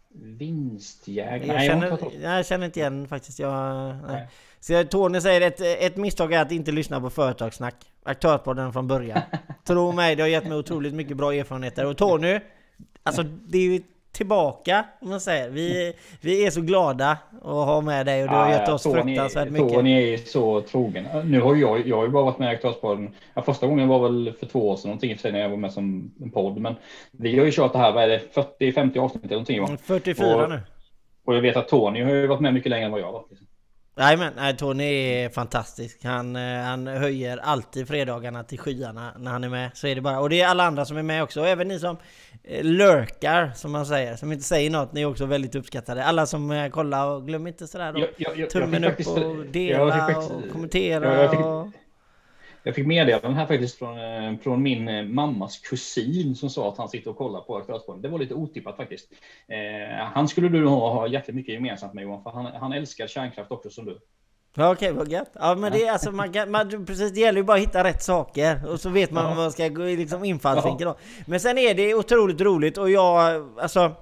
Vinstjägarna? 0.08 1.54
Jag 1.54 1.64
känner, 1.64 1.86
jag, 2.20 2.38
jag 2.38 2.46
känner 2.46 2.66
inte 2.66 2.80
igen 2.80 3.08
faktiskt. 3.08 3.38
Jag, 3.38 3.86
nej. 3.86 4.06
Nej. 4.08 4.28
Så 4.60 4.84
Tony 4.84 5.20
säger 5.20 5.40
ett, 5.40 5.60
ett 5.60 5.96
misstag 5.96 6.32
är 6.32 6.42
att 6.42 6.52
inte 6.52 6.72
lyssna 6.72 7.00
på 7.00 7.10
företagssnack. 7.10 7.74
Aktörspodden 8.02 8.72
från 8.72 8.88
början. 8.88 9.20
Tro 9.64 9.92
mig, 9.92 10.16
det 10.16 10.22
har 10.22 10.28
gett 10.28 10.46
mig 10.48 10.58
otroligt 10.58 10.94
mycket 10.94 11.16
bra 11.16 11.34
erfarenheter. 11.34 11.86
Och 11.86 11.96
Tony, 11.96 12.40
alltså 13.02 13.22
det 13.22 13.58
är 13.58 13.62
ju 13.62 13.82
tillbaka, 14.14 14.84
om 15.00 15.08
man 15.08 15.20
säger. 15.20 15.50
Vi, 15.50 15.92
vi 16.20 16.46
är 16.46 16.50
så 16.50 16.60
glada 16.60 17.18
att 17.32 17.66
ha 17.66 17.80
med 17.80 18.06
dig 18.06 18.22
och 18.22 18.28
du 18.28 18.34
har 18.34 18.50
gett 18.50 18.68
oss 18.68 18.82
Tony, 18.82 19.02
fruktansvärt 19.02 19.50
mycket. 19.50 19.72
Tony 19.72 20.14
är 20.14 20.16
så 20.16 20.60
trogen. 20.60 21.06
Nu 21.24 21.40
har 21.40 21.56
jag, 21.56 21.86
jag 21.86 21.96
har 21.96 22.04
ju 22.04 22.10
bara 22.10 22.24
varit 22.24 22.38
med 22.38 22.52
i 22.52 22.56
Aktörspodden. 22.56 23.14
Ja, 23.34 23.42
första 23.42 23.66
gången 23.66 23.88
var 23.88 24.08
väl 24.08 24.32
för 24.40 24.46
två 24.46 24.68
år 24.68 24.76
sedan 24.76 24.88
någonting 24.88 25.10
i 25.10 25.14
och 25.14 25.18
för 25.18 25.22
sig 25.22 25.32
när 25.32 25.40
jag 25.40 25.48
var 25.48 25.56
med 25.56 25.72
som 25.72 26.12
en 26.22 26.30
podd. 26.30 26.58
Men 26.58 26.74
vi 27.12 27.38
har 27.38 27.46
ju 27.46 27.52
kört 27.52 27.72
det 27.72 27.78
här, 27.78 27.92
vad 27.92 28.04
är 28.04 28.08
det, 28.08 28.20
40-50 28.60 28.98
avsnitt 28.98 29.24
eller 29.24 29.34
någonting 29.34 29.60
va? 29.60 29.76
44 29.82 30.36
och, 30.36 30.50
nu. 30.50 30.60
Och 31.26 31.34
jag 31.36 31.40
vet 31.40 31.56
att 31.56 31.68
Tony 31.68 32.02
har 32.02 32.10
ju 32.10 32.26
varit 32.26 32.40
med 32.40 32.54
mycket 32.54 32.70
längre 32.70 32.84
än 32.84 32.92
vad 32.92 33.00
jag 33.00 33.06
har 33.06 33.12
varit. 33.12 33.30
Liksom. 33.30 33.46
Nej 33.96 34.16
men 34.16 34.32
nej, 34.36 34.56
Tony 34.56 34.84
är 34.84 35.28
fantastisk. 35.28 36.04
Han, 36.04 36.36
eh, 36.36 36.62
han 36.62 36.86
höjer 36.86 37.36
alltid 37.38 37.88
fredagarna 37.88 38.44
till 38.44 38.58
skyarna 38.58 39.12
när 39.18 39.30
han 39.30 39.44
är 39.44 39.48
med. 39.48 39.70
Så 39.74 39.86
är 39.86 39.94
det 39.94 40.00
bara. 40.00 40.20
Och 40.20 40.28
det 40.30 40.40
är 40.40 40.48
alla 40.48 40.64
andra 40.64 40.84
som 40.84 40.96
är 40.96 41.02
med 41.02 41.22
också. 41.22 41.40
Och 41.40 41.48
även 41.48 41.68
ni 41.68 41.78
som 41.78 41.96
lurkar, 42.62 43.50
som 43.54 43.72
man 43.72 43.86
säger. 43.86 44.16
Som 44.16 44.32
inte 44.32 44.44
säger 44.44 44.70
något. 44.70 44.92
Ni 44.92 45.00
är 45.02 45.06
också 45.06 45.26
väldigt 45.26 45.54
uppskattade. 45.54 46.04
Alla 46.04 46.26
som 46.26 46.50
eh, 46.50 46.68
kollar 46.68 47.06
och 47.10 47.26
glöm 47.26 47.46
inte 47.46 47.66
sådär. 47.66 47.94
Jag- 47.96 48.08
jag- 48.16 48.38
jag- 48.38 48.50
Tummen 48.50 48.84
upp 48.84 49.06
och 49.06 49.46
dela 49.46 49.90
faktiskt- 50.06 50.30
och 50.30 50.52
kommentera. 50.52 51.14
Ja, 51.14 51.20
jag 51.22 51.30
fick- 51.30 51.40
och... 51.40 51.66
Jag 52.66 52.74
fick 52.74 52.86
meddelanden 52.86 53.34
här 53.34 53.46
faktiskt 53.46 53.78
från, 53.78 53.98
eh, 53.98 54.38
från 54.42 54.62
min 54.62 54.88
eh, 54.88 55.02
mammas 55.04 55.58
kusin 55.58 56.34
som 56.34 56.50
sa 56.50 56.68
att 56.68 56.78
han 56.78 56.88
sitter 56.88 57.10
och 57.10 57.16
kollar 57.16 57.40
på 57.40 57.56
Aktörspodden. 57.56 58.02
Det 58.02 58.08
var 58.08 58.18
lite 58.18 58.34
otippat 58.34 58.76
faktiskt. 58.76 59.08
Eh, 59.48 60.04
han 60.04 60.28
skulle 60.28 60.48
du 60.48 60.66
ha, 60.66 60.92
ha 60.92 61.06
jäkligt 61.08 61.36
mycket 61.36 61.54
gemensamt 61.54 61.94
med 61.94 62.02
Johan, 62.04 62.22
för 62.22 62.30
han, 62.30 62.46
han 62.46 62.72
älskar 62.72 63.06
kärnkraft 63.06 63.50
också 63.50 63.70
som 63.70 63.84
du. 63.84 63.98
Ja, 64.56 64.72
Okej, 64.72 64.92
vad 64.92 65.08
gött. 65.08 65.30
Ja 65.34 65.54
men 65.54 65.72
det 65.72 65.86
är 65.86 65.92
alltså, 65.92 66.12
man 66.12 66.32
kan, 66.32 66.50
man, 66.50 66.86
precis, 66.86 67.12
det 67.12 67.20
gäller 67.20 67.38
ju 67.38 67.44
bara 67.44 67.56
att 67.56 67.62
hitta 67.62 67.84
rätt 67.84 68.02
saker. 68.02 68.60
Och 68.68 68.80
så 68.80 68.88
vet 68.90 69.10
man 69.10 69.22
Ja. 69.24 69.28
vad 69.28 69.36
man 69.36 69.52
ska 69.52 69.68
gå 69.68 69.88
i 69.88 69.96
liksom 69.96 70.24
infallsvinkel 70.24 70.86
då. 70.86 70.96
Men 71.26 71.40
sen 71.40 71.58
är 71.58 71.74
det 71.74 71.94
otroligt 71.94 72.40
roligt 72.40 72.78
och 72.78 72.90
jag, 72.90 73.48
alltså 73.60 73.92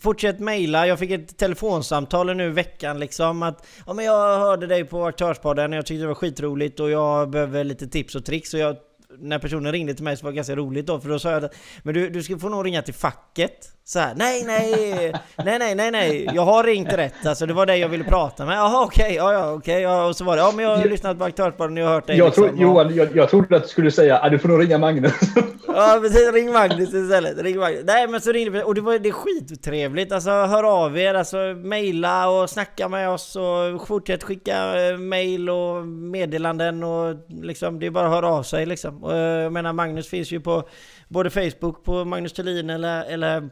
Fortsätt 0.00 0.40
mejla, 0.40 0.86
jag 0.86 0.98
fick 0.98 1.10
ett 1.10 1.38
telefonsamtal 1.38 2.36
nu 2.36 2.46
i 2.46 2.48
veckan 2.50 2.98
liksom 3.00 3.42
att 3.42 3.66
ja, 3.86 3.92
men 3.92 4.04
jag 4.04 4.38
hörde 4.38 4.66
dig 4.66 4.84
på 4.84 5.04
Aktörspodden, 5.06 5.72
jag 5.72 5.86
tyckte 5.86 6.02
det 6.02 6.06
var 6.08 6.14
skitroligt 6.14 6.80
och 6.80 6.90
jag 6.90 7.30
behöver 7.30 7.64
lite 7.64 7.88
tips 7.88 8.14
och 8.14 8.24
tricks 8.24 8.54
och 8.54 8.60
jag 8.60 8.76
när 9.18 9.38
personen 9.38 9.72
ringde 9.72 9.94
till 9.94 10.04
mig 10.04 10.16
så 10.16 10.24
var 10.24 10.30
det 10.30 10.36
ganska 10.36 10.56
roligt 10.56 10.86
då 10.86 11.00
för 11.00 11.08
då 11.08 11.18
sa 11.18 11.30
jag 11.30 11.44
att 11.44 11.54
Men 11.82 11.94
du, 11.94 12.10
du 12.10 12.22
ska 12.22 12.38
få 12.38 12.48
nog 12.48 12.66
ringa 12.66 12.82
till 12.82 12.94
facket 12.94 13.68
så 13.90 13.98
här, 13.98 14.14
nej 14.16 14.44
nej 14.46 15.12
nej 15.44 15.58
nej 15.58 15.74
nej 15.74 15.90
nej 15.90 16.28
Jag 16.34 16.42
har 16.42 16.64
ringt 16.64 16.92
rätt 16.92 17.26
alltså 17.26 17.46
det 17.46 17.54
var 17.54 17.66
det 17.66 17.76
jag 17.76 17.88
ville 17.88 18.04
prata 18.04 18.46
med 18.46 18.56
Jaha 18.56 18.84
okej, 18.84 19.14
ja 19.14 19.32
ja 19.32 19.52
okej 19.52 19.82
ja, 19.82 20.06
och 20.06 20.16
så 20.16 20.24
var 20.24 20.36
det 20.36 20.42
Ja 20.42 20.52
men 20.56 20.64
jag 20.64 20.76
har 20.76 20.84
lyssnat 20.84 21.18
på 21.18 21.24
Aktörspodden 21.24 21.76
och 21.76 21.82
jag 21.82 21.86
har 21.86 21.94
hört 21.94 22.06
dig 22.06 22.16
Jag, 22.16 22.26
liksom, 22.26 22.48
tro, 22.48 22.56
Johan, 22.56 22.94
jag, 22.94 23.16
jag 23.16 23.30
trodde 23.30 23.56
att 23.56 23.62
du 23.62 23.68
skulle 23.68 23.90
säga 23.90 24.18
att 24.18 24.30
du 24.30 24.38
får 24.38 24.48
nog 24.48 24.62
ringa 24.62 24.78
Magnus. 24.78 25.12
Ja 25.66 25.98
precis, 26.02 26.32
ring 26.32 26.52
Magnus 26.52 26.94
istället. 26.94 27.42
Ring 27.42 27.58
Magnus. 27.58 27.82
Nej 27.84 28.08
men 28.08 28.20
så 28.20 28.32
ringde 28.32 28.50
vi 28.50 28.62
och 28.62 28.74
det 28.74 28.80
var 28.80 28.98
det 28.98 29.08
är 29.08 29.12
skittrevligt. 29.12 30.12
Alltså 30.12 30.30
hör 30.30 30.84
av 30.84 30.98
er, 30.98 31.14
alltså 31.14 31.36
mejla 31.56 32.28
och 32.28 32.50
snacka 32.50 32.88
med 32.88 33.10
oss 33.10 33.36
och 33.36 33.88
fortsätt 33.88 34.22
skicka 34.22 34.80
eh, 34.80 34.98
mejl 34.98 35.50
och 35.50 35.86
meddelanden 35.86 36.82
och 36.84 37.16
liksom 37.28 37.78
det 37.78 37.86
är 37.86 37.90
bara 37.90 38.06
att 38.06 38.12
höra 38.12 38.28
av 38.28 38.42
sig 38.42 38.66
liksom. 38.66 39.04
Och, 39.04 39.12
eh, 39.12 39.42
jag 39.42 39.52
menar 39.52 39.72
Magnus 39.72 40.08
finns 40.08 40.32
ju 40.32 40.40
på 40.40 40.62
både 41.08 41.30
Facebook 41.30 41.84
på 41.84 42.04
Magnus 42.04 42.32
Thulin 42.32 42.70
eller, 42.70 43.04
eller 43.04 43.50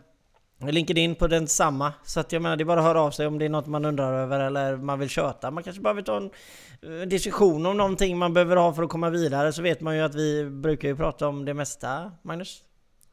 LinkedIn 0.60 1.14
på 1.14 1.26
den 1.26 1.48
samma. 1.48 1.92
Så 2.04 2.20
att 2.20 2.32
jag 2.32 2.42
menar 2.42 2.56
det 2.56 2.62
är 2.62 2.64
bara 2.64 2.80
att 2.80 2.86
höra 2.86 3.00
av 3.00 3.10
sig 3.10 3.26
om 3.26 3.38
det 3.38 3.44
är 3.44 3.48
något 3.48 3.66
man 3.66 3.84
undrar 3.84 4.12
över 4.12 4.40
eller 4.40 4.76
man 4.76 4.98
vill 4.98 5.08
köta. 5.08 5.50
Man 5.50 5.64
kanske 5.64 5.82
bara 5.82 5.94
vill 5.94 6.04
ta 6.04 6.16
en 6.16 6.30
eh, 6.82 7.08
diskussion 7.08 7.66
om 7.66 7.76
någonting 7.76 8.18
man 8.18 8.34
behöver 8.34 8.56
ha 8.56 8.72
för 8.72 8.82
att 8.82 8.88
komma 8.88 9.10
vidare. 9.10 9.52
Så 9.52 9.62
vet 9.62 9.80
man 9.80 9.96
ju 9.96 10.02
att 10.02 10.14
vi 10.14 10.50
brukar 10.50 10.88
ju 10.88 10.96
prata 10.96 11.28
om 11.28 11.44
det 11.44 11.54
mesta, 11.54 12.12
Magnus. 12.22 12.62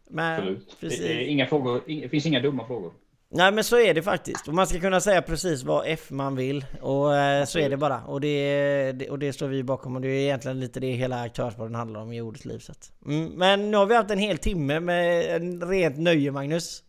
Men, 0.09 0.39
Absolut. 0.39 0.77
Precis. 0.79 1.27
inga 1.27 1.47
frågor, 1.47 1.81
det 1.87 2.09
finns 2.09 2.25
inga 2.25 2.39
dumma 2.39 2.67
frågor. 2.67 2.93
Nej 3.29 3.51
men 3.51 3.63
så 3.63 3.79
är 3.79 3.93
det 3.93 4.01
faktiskt. 4.01 4.47
Och 4.47 4.53
man 4.53 4.67
ska 4.67 4.79
kunna 4.79 5.01
säga 5.01 5.21
precis 5.21 5.63
vad 5.63 5.83
F 5.87 6.07
man 6.09 6.35
vill. 6.35 6.65
Och 6.81 7.17
eh, 7.17 7.45
så 7.45 7.59
är 7.59 7.69
det 7.69 7.77
bara. 7.77 8.03
Och 8.03 8.21
det, 8.21 9.09
och 9.09 9.19
det 9.19 9.33
står 9.33 9.47
vi 9.47 9.63
bakom. 9.63 9.95
Och 9.95 10.01
det 10.01 10.07
är 10.07 10.21
egentligen 10.23 10.59
lite 10.59 10.79
det 10.79 10.91
hela 10.91 11.21
aktörsbaden 11.21 11.75
handlar 11.75 12.01
om 12.01 12.13
i 12.13 12.21
ordets 12.21 12.45
liv. 12.45 12.59
Så. 12.59 12.73
Mm, 13.05 13.25
men 13.25 13.71
nu 13.71 13.77
har 13.77 13.85
vi 13.85 13.95
haft 13.95 14.11
en 14.11 14.19
hel 14.19 14.37
timme 14.37 14.79
med 14.79 15.35
en 15.35 15.69
rent 15.69 15.97
nöje 15.97 16.31
Magnus. 16.31 16.83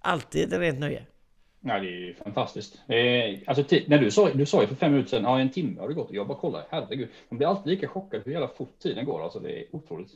Alltid 0.00 0.52
ett 0.52 0.60
rent 0.60 0.78
nöje. 0.78 1.06
Ja, 1.60 1.78
det 1.78 1.86
är 1.86 2.06
ju 2.06 2.14
fantastiskt. 2.14 2.74
Eh, 2.88 3.38
alltså, 3.46 3.76
när 3.86 3.98
du 3.98 4.10
sa, 4.10 4.30
du 4.30 4.46
sa 4.46 4.60
ju 4.60 4.66
för 4.66 4.74
fem 4.74 4.92
minuter 4.92 5.10
sedan, 5.10 5.24
ja 5.24 5.40
en 5.40 5.50
timme 5.50 5.80
har 5.80 5.88
det 5.88 5.94
gått. 5.94 6.08
Och 6.08 6.14
jag 6.14 6.26
bara 6.26 6.38
kollar, 6.38 6.66
herregud. 6.70 7.08
Man 7.28 7.38
blir 7.38 7.48
alltid 7.48 7.70
lika 7.70 7.88
chockad 7.88 8.22
hur 8.24 8.32
jävla 8.32 8.48
fort 8.48 8.78
tiden 8.78 9.04
går. 9.04 9.22
Alltså 9.24 9.38
det 9.38 9.60
är 9.60 9.64
otroligt. 9.72 10.10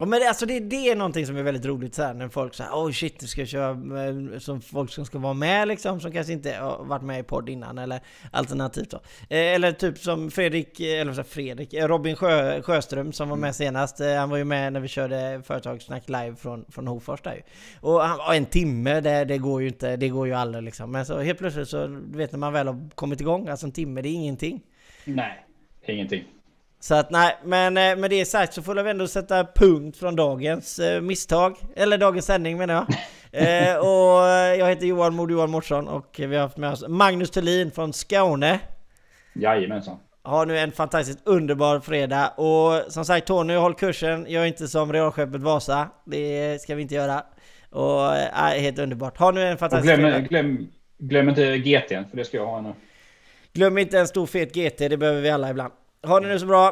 Ja, 0.00 0.06
men 0.06 0.20
det, 0.20 0.28
alltså 0.28 0.46
det, 0.46 0.60
det 0.60 0.90
är 0.90 0.96
någonting 0.96 1.26
som 1.26 1.36
är 1.36 1.42
väldigt 1.42 1.66
roligt 1.66 1.94
så 1.94 2.02
här, 2.02 2.14
när 2.14 2.28
folk 2.28 2.54
säger 2.54 2.70
oh 2.70 2.92
shit, 2.92 3.28
ska 3.28 3.46
köra 3.46 3.74
med, 3.74 4.42
som 4.42 4.60
folk 4.60 4.90
som 4.92 5.04
ska 5.04 5.18
vara 5.18 5.34
med 5.34 5.68
liksom, 5.68 6.00
som 6.00 6.12
kanske 6.12 6.32
inte 6.32 6.52
har 6.52 6.84
varit 6.84 7.02
med 7.02 7.20
i 7.20 7.22
podd 7.22 7.48
innan 7.48 7.78
eller 7.78 8.00
alternativt 8.30 8.90
då. 8.90 8.96
Eh, 9.28 9.54
eller 9.54 9.72
typ 9.72 9.98
som 9.98 10.30
Fredrik, 10.30 10.80
eh, 10.80 11.00
eller 11.00 11.12
säger 11.12 11.18
jag, 11.18 11.26
Fredrik, 11.26 11.74
eh, 11.74 11.88
Robin 11.88 12.16
Sjö, 12.16 12.62
Sjöström 12.62 13.12
som 13.12 13.28
var 13.28 13.36
med 13.36 13.54
senast. 13.54 14.00
Eh, 14.00 14.14
han 14.14 14.30
var 14.30 14.36
ju 14.36 14.44
med 14.44 14.72
när 14.72 14.80
vi 14.80 14.88
körde 14.88 15.42
Företagssnack 15.44 16.08
live 16.08 16.36
från, 16.36 16.64
från 16.68 16.86
Hofors 16.86 17.22
där 17.22 17.34
ju. 17.34 17.42
Och 17.80 18.00
han 18.00 18.36
en 18.36 18.46
timme, 18.46 19.00
det, 19.00 19.24
det 19.24 19.38
går 19.38 19.62
ju 19.62 19.68
inte, 19.68 19.96
det 19.96 20.08
går 20.08 20.26
ju 20.26 20.32
aldrig 20.32 20.64
liksom. 20.64 20.92
Men 20.92 21.06
så 21.06 21.18
helt 21.18 21.38
plötsligt 21.38 21.68
så, 21.68 21.86
du 21.86 22.18
vet 22.18 22.32
när 22.32 22.38
man 22.38 22.52
väl 22.52 22.66
har 22.66 22.90
kommit 22.94 23.20
igång, 23.20 23.48
alltså 23.48 23.66
en 23.66 23.72
timme, 23.72 24.02
det 24.02 24.08
är 24.08 24.14
ingenting. 24.14 24.62
Nej, 25.04 25.46
ingenting. 25.86 26.24
Så 26.80 26.94
att 26.94 27.10
nej, 27.10 27.36
men 27.44 27.76
eh, 27.76 27.96
med 27.96 28.10
det 28.10 28.24
sagt 28.24 28.54
så 28.54 28.62
får 28.62 28.74
vi 28.82 28.90
ändå 28.90 29.06
sätta 29.06 29.44
punkt 29.54 29.96
från 29.96 30.16
dagens 30.16 30.78
eh, 30.78 31.00
misstag. 31.00 31.56
Eller 31.76 31.98
dagens 31.98 32.26
sändning 32.26 32.58
menar 32.58 32.74
jag. 32.74 32.86
eh, 33.72 33.76
och 33.76 34.28
eh, 34.28 34.54
jag 34.54 34.68
heter 34.68 34.86
Johan 34.86 35.14
Mod 35.14 35.30
Johan 35.30 35.50
Mårtsson 35.50 35.88
och 35.88 36.14
vi 36.18 36.36
har 36.36 36.42
haft 36.42 36.56
med 36.56 36.70
oss 36.72 36.84
Magnus 36.88 37.30
Thulin 37.30 37.70
från 37.70 37.92
Skåne. 37.92 38.58
Jajamensan. 39.34 39.96
Ha 40.24 40.44
nu 40.44 40.58
en 40.58 40.72
fantastiskt 40.72 41.18
underbar 41.24 41.80
fredag. 41.80 42.28
Och 42.28 42.92
som 42.92 43.04
sagt 43.04 43.26
Tony, 43.26 43.54
håll 43.54 43.74
kursen. 43.74 44.26
Gör 44.28 44.44
inte 44.44 44.68
som 44.68 44.92
realskeppet 44.92 45.40
Vasa. 45.40 45.88
Det 46.04 46.62
ska 46.62 46.74
vi 46.74 46.82
inte 46.82 46.94
göra. 46.94 47.22
Och 47.70 48.16
eh, 48.16 48.60
helt 48.60 48.78
underbart. 48.78 49.18
Ha 49.18 49.30
nu 49.30 49.46
en 49.46 49.52
Och 49.52 49.58
fantastisk 49.58 49.94
fredag. 49.94 50.20
glöm, 50.20 50.24
glöm, 50.24 50.68
glöm 50.98 51.28
inte 51.28 51.42
GT'n, 51.42 52.10
för 52.10 52.16
det 52.16 52.24
ska 52.24 52.36
jag 52.36 52.46
ha 52.46 52.60
nu. 52.60 52.72
Glöm 53.52 53.78
inte 53.78 53.98
en 53.98 54.08
stor 54.08 54.26
fet 54.26 54.54
GT, 54.54 54.78
det 54.78 54.96
behöver 54.96 55.20
vi 55.20 55.30
alla 55.30 55.50
ibland. 55.50 55.72
Ha 56.02 56.20
det 56.20 56.28
nu 56.28 56.38
så 56.38 56.46
bra. 56.46 56.68